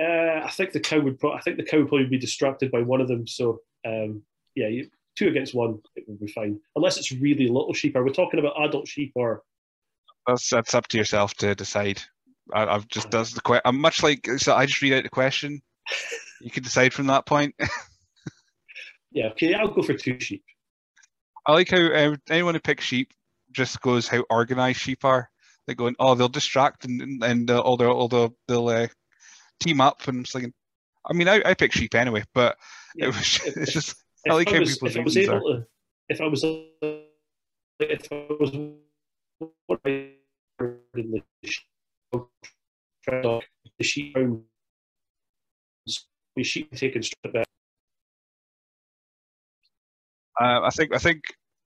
Uh, 0.00 0.40
I 0.44 0.50
think 0.50 0.72
the 0.72 0.80
cow 0.80 1.00
would. 1.00 1.18
Pro- 1.18 1.32
I 1.32 1.40
think 1.40 1.56
the 1.56 1.64
cow 1.64 1.78
would 1.78 1.88
probably 1.88 2.06
be 2.08 2.18
distracted 2.18 2.70
by 2.70 2.80
one 2.80 3.00
of 3.00 3.08
them. 3.08 3.26
So 3.26 3.60
um, 3.86 4.22
yeah, 4.54 4.68
you, 4.68 4.90
two 5.16 5.28
against 5.28 5.54
one, 5.54 5.80
it 5.96 6.04
would 6.06 6.20
be 6.20 6.26
fine. 6.26 6.60
Unless 6.76 6.98
it's 6.98 7.12
really 7.12 7.46
little 7.46 7.74
sheep. 7.74 7.96
Are 7.96 8.04
we 8.04 8.12
talking 8.12 8.40
about 8.40 8.60
adult 8.62 8.88
sheep 8.88 9.12
or? 9.14 9.42
that's 10.26 10.50
that's 10.50 10.74
up 10.74 10.86
to 10.88 10.98
yourself 10.98 11.34
to 11.34 11.54
decide. 11.54 12.02
I, 12.52 12.66
I've 12.66 12.88
just 12.88 13.10
does 13.10 13.32
the 13.32 13.40
question. 13.40 13.62
I'm 13.64 13.80
much 13.80 14.02
like 14.02 14.26
so. 14.36 14.54
I 14.54 14.66
just 14.66 14.82
read 14.82 14.92
out 14.92 15.02
the 15.02 15.08
question. 15.08 15.62
You 16.40 16.50
can 16.50 16.62
decide 16.62 16.92
from 16.92 17.06
that 17.08 17.26
point. 17.26 17.54
Yeah, 19.12 19.26
okay, 19.28 19.54
I'll 19.54 19.68
go 19.68 19.82
for 19.82 19.94
two 19.94 20.18
sheep. 20.20 20.42
I 21.46 21.52
like 21.52 21.70
how 21.70 21.76
uh, 21.76 22.16
anyone 22.30 22.54
who 22.54 22.60
picks 22.60 22.84
sheep 22.84 23.12
just 23.50 23.80
goes 23.82 24.08
how 24.08 24.24
organized 24.30 24.80
sheep 24.80 25.04
are. 25.04 25.28
They're 25.66 25.76
going, 25.76 25.96
oh, 25.98 26.14
they'll 26.14 26.28
distract 26.28 26.86
and 26.86 27.22
and, 27.22 27.50
uh, 27.50 27.60
all 27.60 27.76
they'll 27.76 27.90
all 27.90 28.08
they'll, 28.08 28.34
they'll 28.48 28.68
uh, 28.68 28.88
team 29.60 29.80
up. 29.80 30.08
And 30.08 30.18
I'm 30.18 30.24
thinking, 30.24 30.54
I 31.04 31.12
mean, 31.12 31.28
I, 31.28 31.42
I 31.44 31.54
pick 31.54 31.72
sheep 31.72 31.94
anyway, 31.94 32.24
but 32.32 32.56
Yeah, 32.96 33.04
it 33.08 33.08
was 33.08 33.40
it's 33.44 33.72
just 33.72 34.01
I 34.28 34.30
if 34.30 34.34
like 34.34 34.48
I 34.48 34.52
how 34.52 34.60
was, 34.60 34.74
people's 34.74 34.96
if 34.96 35.00
I 35.00 35.04
was 35.04 35.16
able 35.16 35.34
are. 35.34 35.40
to, 35.40 35.66
if 36.08 36.20
I 36.20 36.26
was, 36.26 36.44
if 37.80 38.12
I 38.12 38.26
was, 38.38 38.52
what 39.66 39.80
I 39.84 40.10
in 40.96 41.22
the 43.78 43.84
sheep, 43.84 44.14
the 46.36 46.42
sheep 46.42 46.70
taken 46.76 47.02
straight 47.02 47.32
back. 47.32 47.46
Uh, 50.40 50.60
I 50.62 50.70
think 50.70 50.94
I 50.94 50.98
think 50.98 51.22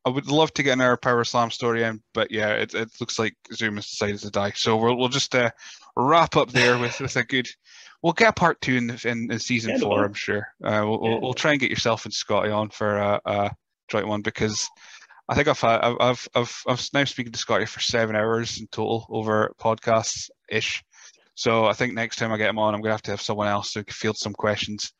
I 0.06 0.10
would 0.10 0.28
love 0.28 0.52
to 0.54 0.62
get 0.62 0.72
another 0.72 0.96
Power 0.96 1.24
Slam 1.24 1.50
story 1.50 1.82
in, 1.82 2.00
but 2.14 2.30
yeah, 2.30 2.50
it, 2.50 2.74
it 2.74 2.88
looks 3.00 3.18
like 3.18 3.34
Zoom 3.52 3.76
has 3.76 3.90
decided 3.90 4.20
to 4.20 4.30
die. 4.30 4.52
So 4.54 4.76
we'll 4.76 4.96
we'll 4.96 5.08
just 5.08 5.34
uh, 5.34 5.50
wrap 5.96 6.36
up 6.36 6.52
there 6.52 6.78
with, 6.78 7.00
with 7.00 7.16
a 7.16 7.24
good. 7.24 7.48
We'll 8.02 8.12
get 8.12 8.36
part 8.36 8.60
two 8.60 8.76
in 8.76 8.90
in, 9.04 9.30
in 9.32 9.38
season 9.38 9.70
Yeah, 9.72 9.78
four. 9.78 10.04
I'm 10.04 10.14
sure. 10.14 10.48
Uh, 10.62 10.82
we'll, 10.84 11.00
Yeah, 11.02 11.10
we'll 11.10 11.20
we'll 11.20 11.34
try 11.34 11.52
and 11.52 11.60
get 11.60 11.70
yourself 11.70 12.04
and 12.04 12.14
Scotty 12.14 12.50
on 12.50 12.70
for 12.70 12.96
a, 12.98 13.20
a 13.24 13.50
joint 13.88 14.06
one 14.08 14.22
because 14.22 14.68
I 15.28 15.34
think 15.34 15.48
I've 15.48 15.60
had 15.60 15.80
I've 15.80 16.28
I've 16.34 16.62
I've, 16.66 16.88
now 16.92 17.04
speaking 17.04 17.32
to 17.32 17.38
Scotty 17.38 17.66
for 17.66 17.80
seven 17.80 18.14
hours 18.16 18.58
in 18.60 18.66
total 18.68 19.06
over 19.10 19.52
podcasts 19.60 20.30
ish. 20.48 20.84
So 21.34 21.66
I 21.66 21.72
think 21.72 21.94
next 21.94 22.16
time 22.16 22.32
I 22.32 22.36
get 22.36 22.48
him 22.50 22.58
on, 22.58 22.74
I'm 22.74 22.80
gonna 22.80 22.94
have 22.94 23.02
to 23.02 23.10
have 23.10 23.20
someone 23.20 23.48
else 23.48 23.74
who 23.74 23.82
can 23.84 23.92
field 23.92 24.16
some 24.16 24.32
questions. 24.34 24.92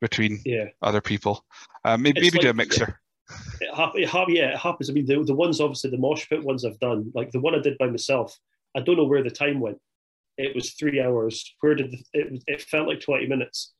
between 0.00 0.40
Yeah. 0.46 0.64
other 0.80 1.02
people. 1.02 1.44
Uh, 1.84 1.98
maybe 1.98 2.22
maybe 2.22 2.38
do 2.38 2.46
a 2.46 2.48
like- 2.48 2.56
mixer. 2.56 2.98
It, 3.60 3.68
it 3.94 4.28
yeah, 4.34 4.48
it 4.54 4.56
happens. 4.58 4.88
I 4.90 4.92
mean, 4.94 5.04
the, 5.06 5.22
the 5.22 5.34
ones 5.34 5.60
obviously 5.60 5.90
the 5.90 5.98
mosh 5.98 6.26
pit 6.28 6.42
ones 6.42 6.64
I've 6.64 6.80
done, 6.80 7.12
like 7.14 7.30
the 7.32 7.38
one 7.40 7.54
I 7.54 7.58
did 7.60 7.76
by 7.78 7.86
myself, 7.86 8.36
I 8.74 8.80
don't 8.80 8.96
know 8.96 9.04
where 9.04 9.22
the 9.22 9.30
time 9.30 9.60
went. 9.60 9.78
It 10.36 10.54
was 10.54 10.72
three 10.72 11.00
hours. 11.00 11.54
Where 11.60 11.74
did 11.74 11.90
the, 11.92 12.04
it? 12.12 12.42
It 12.46 12.62
felt 12.62 12.88
like 12.88 13.00
twenty 13.00 13.26
minutes, 13.26 13.72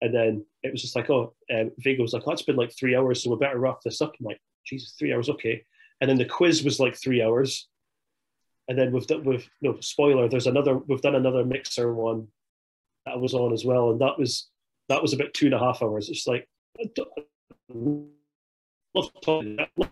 and 0.00 0.14
then 0.14 0.44
it 0.62 0.72
was 0.72 0.82
just 0.82 0.96
like, 0.96 1.10
oh, 1.10 1.34
um, 1.52 1.70
was 1.98 2.12
like, 2.12 2.22
oh, 2.26 2.32
it's 2.32 2.42
been 2.42 2.56
like 2.56 2.72
three 2.76 2.96
hours, 2.96 3.22
so 3.22 3.30
we 3.30 3.36
better 3.36 3.58
wrap 3.58 3.80
this 3.84 4.00
up. 4.00 4.14
I'm 4.18 4.26
like, 4.26 4.40
Jesus, 4.66 4.94
three 4.98 5.12
hours, 5.12 5.28
okay. 5.28 5.64
And 6.00 6.08
then 6.08 6.18
the 6.18 6.24
quiz 6.24 6.64
was 6.64 6.80
like 6.80 6.96
three 6.96 7.22
hours, 7.22 7.68
and 8.68 8.78
then 8.78 8.92
we've 8.92 9.06
done 9.06 9.24
with 9.24 9.48
no 9.60 9.78
spoiler. 9.80 10.28
There's 10.28 10.46
another. 10.46 10.78
We've 10.78 11.02
done 11.02 11.14
another 11.14 11.44
mixer 11.44 11.92
one 11.94 12.28
that 13.06 13.20
was 13.20 13.34
on 13.34 13.52
as 13.52 13.64
well, 13.64 13.90
and 13.90 14.00
that 14.00 14.18
was 14.18 14.48
that 14.88 15.02
was 15.02 15.12
about 15.12 15.34
two 15.34 15.46
and 15.46 15.54
a 15.54 15.58
half 15.58 15.82
hours. 15.82 16.08
It's 16.08 16.26
like. 16.26 16.48
I 16.80 16.88
love 18.94 19.10
talking. 19.22 19.58
I 19.60 19.68
love 19.76 19.90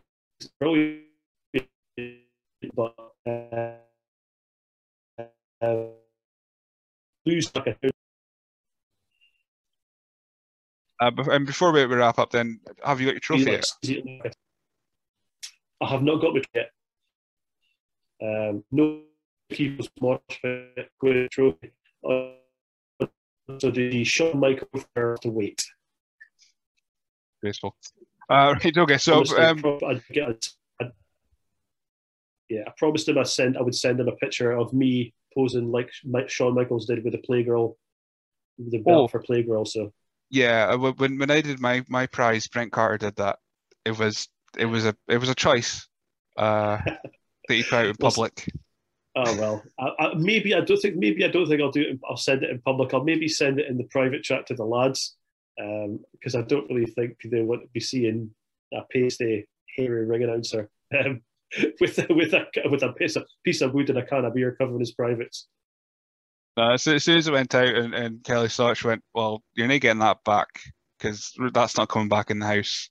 but 2.74 2.94
uh, 3.26 3.72
lose 7.26 7.54
like 7.54 7.66
a 7.82 7.90
Uh, 11.02 11.10
and 11.30 11.46
before 11.46 11.72
we 11.72 11.82
wrap 11.84 12.18
up, 12.18 12.30
then 12.30 12.60
have 12.84 13.00
you 13.00 13.06
got 13.06 13.12
your 13.14 13.20
trophy? 13.20 13.50
yet? 13.50 14.36
I 15.80 15.86
have 15.86 16.02
not 16.02 16.20
got 16.20 16.34
the 16.34 16.44
yet. 16.54 16.70
Um, 18.22 18.62
no 18.70 19.00
people's 19.48 19.88
with 21.02 21.30
trophy. 21.30 21.72
Uh, 22.06 22.32
so 23.58 23.70
the 23.70 24.04
Shawn 24.04 24.38
Michaels 24.38 24.84
have 24.94 25.20
to 25.20 25.30
wait. 25.30 25.64
Graceful. 27.40 27.74
Uh, 28.28 28.54
right, 28.62 28.76
okay, 28.76 28.98
so 28.98 29.14
Honestly, 29.14 29.38
um, 29.38 29.62
I'd 29.88 30.02
get, 30.12 30.28
I'd, 30.28 30.46
I'd- 30.82 30.92
yeah, 32.50 32.62
I 32.66 32.72
promised 32.76 33.08
him 33.08 33.16
I 33.16 33.22
send 33.22 33.56
I 33.56 33.62
would 33.62 33.74
send 33.74 34.00
him 34.00 34.08
a 34.08 34.16
picture 34.16 34.52
of 34.52 34.74
me 34.74 35.14
posing 35.34 35.70
like 35.70 35.90
Shawn 36.28 36.54
Michaels 36.54 36.86
did 36.86 37.04
with 37.04 37.12
the 37.12 37.18
Playgirl, 37.28 37.74
the 38.58 38.78
belt 38.78 39.04
Oh. 39.04 39.08
for 39.08 39.22
Playgirl. 39.22 39.66
So 39.66 39.92
yeah, 40.30 40.68
uh, 40.68 40.92
when 40.92 41.18
when 41.18 41.30
I 41.30 41.40
did 41.40 41.60
my 41.60 41.84
my 41.88 42.06
prize, 42.06 42.46
Brent 42.48 42.72
Carter 42.72 42.98
did 42.98 43.16
that. 43.16 43.38
It 43.84 43.98
was 43.98 44.28
it 44.58 44.66
was 44.66 44.86
a 44.86 44.94
it 45.08 45.18
was 45.18 45.28
a 45.28 45.34
choice 45.34 45.88
uh, 46.36 46.78
that 46.84 47.54
he 47.54 47.62
put 47.62 47.72
out 47.74 47.86
in 47.86 47.96
public. 47.96 48.46
oh 49.16 49.36
well, 49.36 49.62
I, 49.78 49.90
I, 49.98 50.14
maybe 50.14 50.54
I 50.54 50.60
don't 50.60 50.78
think 50.80 50.96
maybe 50.96 51.24
I 51.24 51.28
don't 51.28 51.48
think 51.48 51.60
I'll 51.60 51.72
do 51.72 51.82
it. 51.82 52.00
I'll 52.08 52.16
send 52.16 52.42
it 52.42 52.50
in 52.50 52.60
public. 52.60 52.94
I'll 52.94 53.04
maybe 53.04 53.28
send 53.28 53.58
it 53.58 53.66
in 53.68 53.76
the 53.76 53.84
private 53.84 54.22
chat 54.22 54.46
to 54.46 54.54
the 54.54 54.64
lads 54.64 55.16
because 55.56 56.34
I 56.34 56.42
don't 56.42 56.70
really 56.70 56.86
think 56.90 57.18
they 57.24 57.42
want 57.42 57.62
to 57.62 57.68
be 57.74 57.80
seeing 57.80 58.30
a 58.72 58.80
pasty 58.90 59.46
hairy 59.76 60.06
ring 60.06 60.22
announcer 60.22 60.70
um, 61.04 61.20
with 61.80 61.98
with 62.10 62.32
a 62.34 62.46
with 62.70 62.82
a 62.82 62.92
piece 62.92 63.16
of 63.16 63.26
piece 63.44 63.60
of 63.60 63.74
wood 63.74 63.90
and 63.90 63.98
a 63.98 64.06
can 64.06 64.24
of 64.24 64.34
beer 64.34 64.56
covering 64.58 64.80
his 64.80 64.92
privates. 64.92 65.48
Uh, 66.56 66.76
so 66.76 66.94
as 66.94 67.04
soon 67.04 67.18
as 67.18 67.26
it 67.26 67.32
went 67.32 67.54
out 67.54 67.68
and, 67.68 67.94
and 67.94 68.24
Kelly 68.24 68.48
Starch 68.48 68.84
went, 68.84 69.02
well, 69.14 69.42
you're 69.54 69.68
not 69.68 69.80
getting 69.80 70.00
that 70.00 70.22
back 70.24 70.48
because 70.98 71.32
that's 71.52 71.76
not 71.76 71.88
coming 71.88 72.08
back 72.08 72.30
in 72.30 72.38
the 72.38 72.46
house 72.46 72.90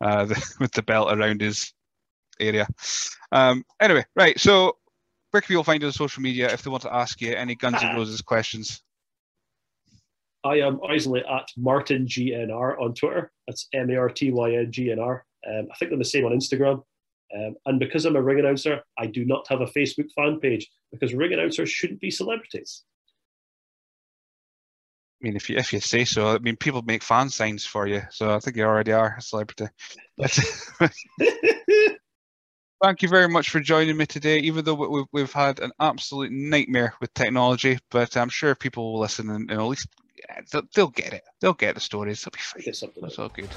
uh, 0.00 0.24
the, 0.24 0.54
with 0.60 0.72
the 0.72 0.82
belt 0.82 1.12
around 1.12 1.40
his 1.40 1.72
area. 2.40 2.66
Um, 3.32 3.64
anyway, 3.80 4.04
right. 4.16 4.38
So 4.40 4.78
where 5.30 5.40
can 5.40 5.48
people 5.48 5.64
find 5.64 5.80
you 5.80 5.86
on 5.86 5.92
social 5.92 6.22
media 6.22 6.52
if 6.52 6.62
they 6.62 6.70
want 6.70 6.82
to 6.82 6.94
ask 6.94 7.20
you 7.20 7.34
any 7.34 7.54
Guns 7.54 7.82
N' 7.82 7.94
Roses 7.94 8.22
questions? 8.22 8.82
I 10.42 10.56
am 10.60 10.80
easily 10.92 11.20
at 11.20 11.48
Martyn 11.56 12.06
GNR 12.06 12.80
on 12.80 12.94
Twitter. 12.94 13.30
That's 13.46 13.68
M 13.74 13.90
A 13.90 13.96
R 13.96 14.08
T 14.08 14.32
Y 14.32 14.54
N 14.54 14.72
G 14.72 14.90
N 14.90 14.98
R. 14.98 15.24
Um, 15.46 15.68
I 15.70 15.76
think 15.76 15.92
I'm 15.92 15.98
the 15.98 16.04
same 16.04 16.24
on 16.24 16.32
Instagram. 16.32 16.82
Um, 17.34 17.54
and 17.66 17.78
because 17.78 18.04
I'm 18.04 18.16
a 18.16 18.22
ring 18.22 18.40
announcer, 18.40 18.80
I 18.98 19.06
do 19.06 19.24
not 19.24 19.46
have 19.48 19.60
a 19.60 19.66
Facebook 19.66 20.10
fan 20.16 20.40
page 20.40 20.68
because 20.90 21.14
ring 21.14 21.32
announcers 21.32 21.70
shouldn't 21.70 22.00
be 22.00 22.10
celebrities. 22.10 22.82
I 25.22 25.26
mean, 25.26 25.36
if 25.36 25.50
you 25.50 25.56
if 25.56 25.72
you 25.72 25.80
say 25.80 26.04
so, 26.04 26.28
I 26.34 26.38
mean, 26.38 26.56
people 26.56 26.82
make 26.82 27.02
fan 27.02 27.28
signs 27.28 27.64
for 27.66 27.86
you, 27.86 28.02
so 28.10 28.34
I 28.34 28.38
think 28.40 28.56
you 28.56 28.64
already 28.64 28.92
are 28.92 29.16
a 29.18 29.22
celebrity. 29.22 29.66
But 30.16 30.30
thank 32.82 33.02
you 33.02 33.08
very 33.08 33.28
much 33.28 33.50
for 33.50 33.60
joining 33.60 33.96
me 33.98 34.06
today. 34.06 34.38
Even 34.38 34.64
though 34.64 34.74
we- 34.74 34.88
we've 34.88 35.06
we've 35.12 35.32
had 35.32 35.60
an 35.60 35.72
absolute 35.78 36.32
nightmare 36.32 36.94
with 37.00 37.12
technology, 37.14 37.78
but 37.90 38.16
I'm 38.16 38.30
sure 38.30 38.54
people 38.54 38.92
will 38.92 39.00
listen 39.00 39.28
and, 39.30 39.50
and 39.50 39.60
at 39.60 39.66
least 39.66 39.88
yeah, 40.28 40.40
they'll, 40.50 40.62
they'll 40.74 40.88
get 40.88 41.12
it. 41.12 41.22
They'll 41.40 41.52
get 41.54 41.74
the 41.74 41.80
stories. 41.80 42.22
They'll 42.22 42.30
be 42.32 42.38
fine. 42.38 42.90
That's 43.02 43.18
all 43.18 43.28
good. 43.28 43.48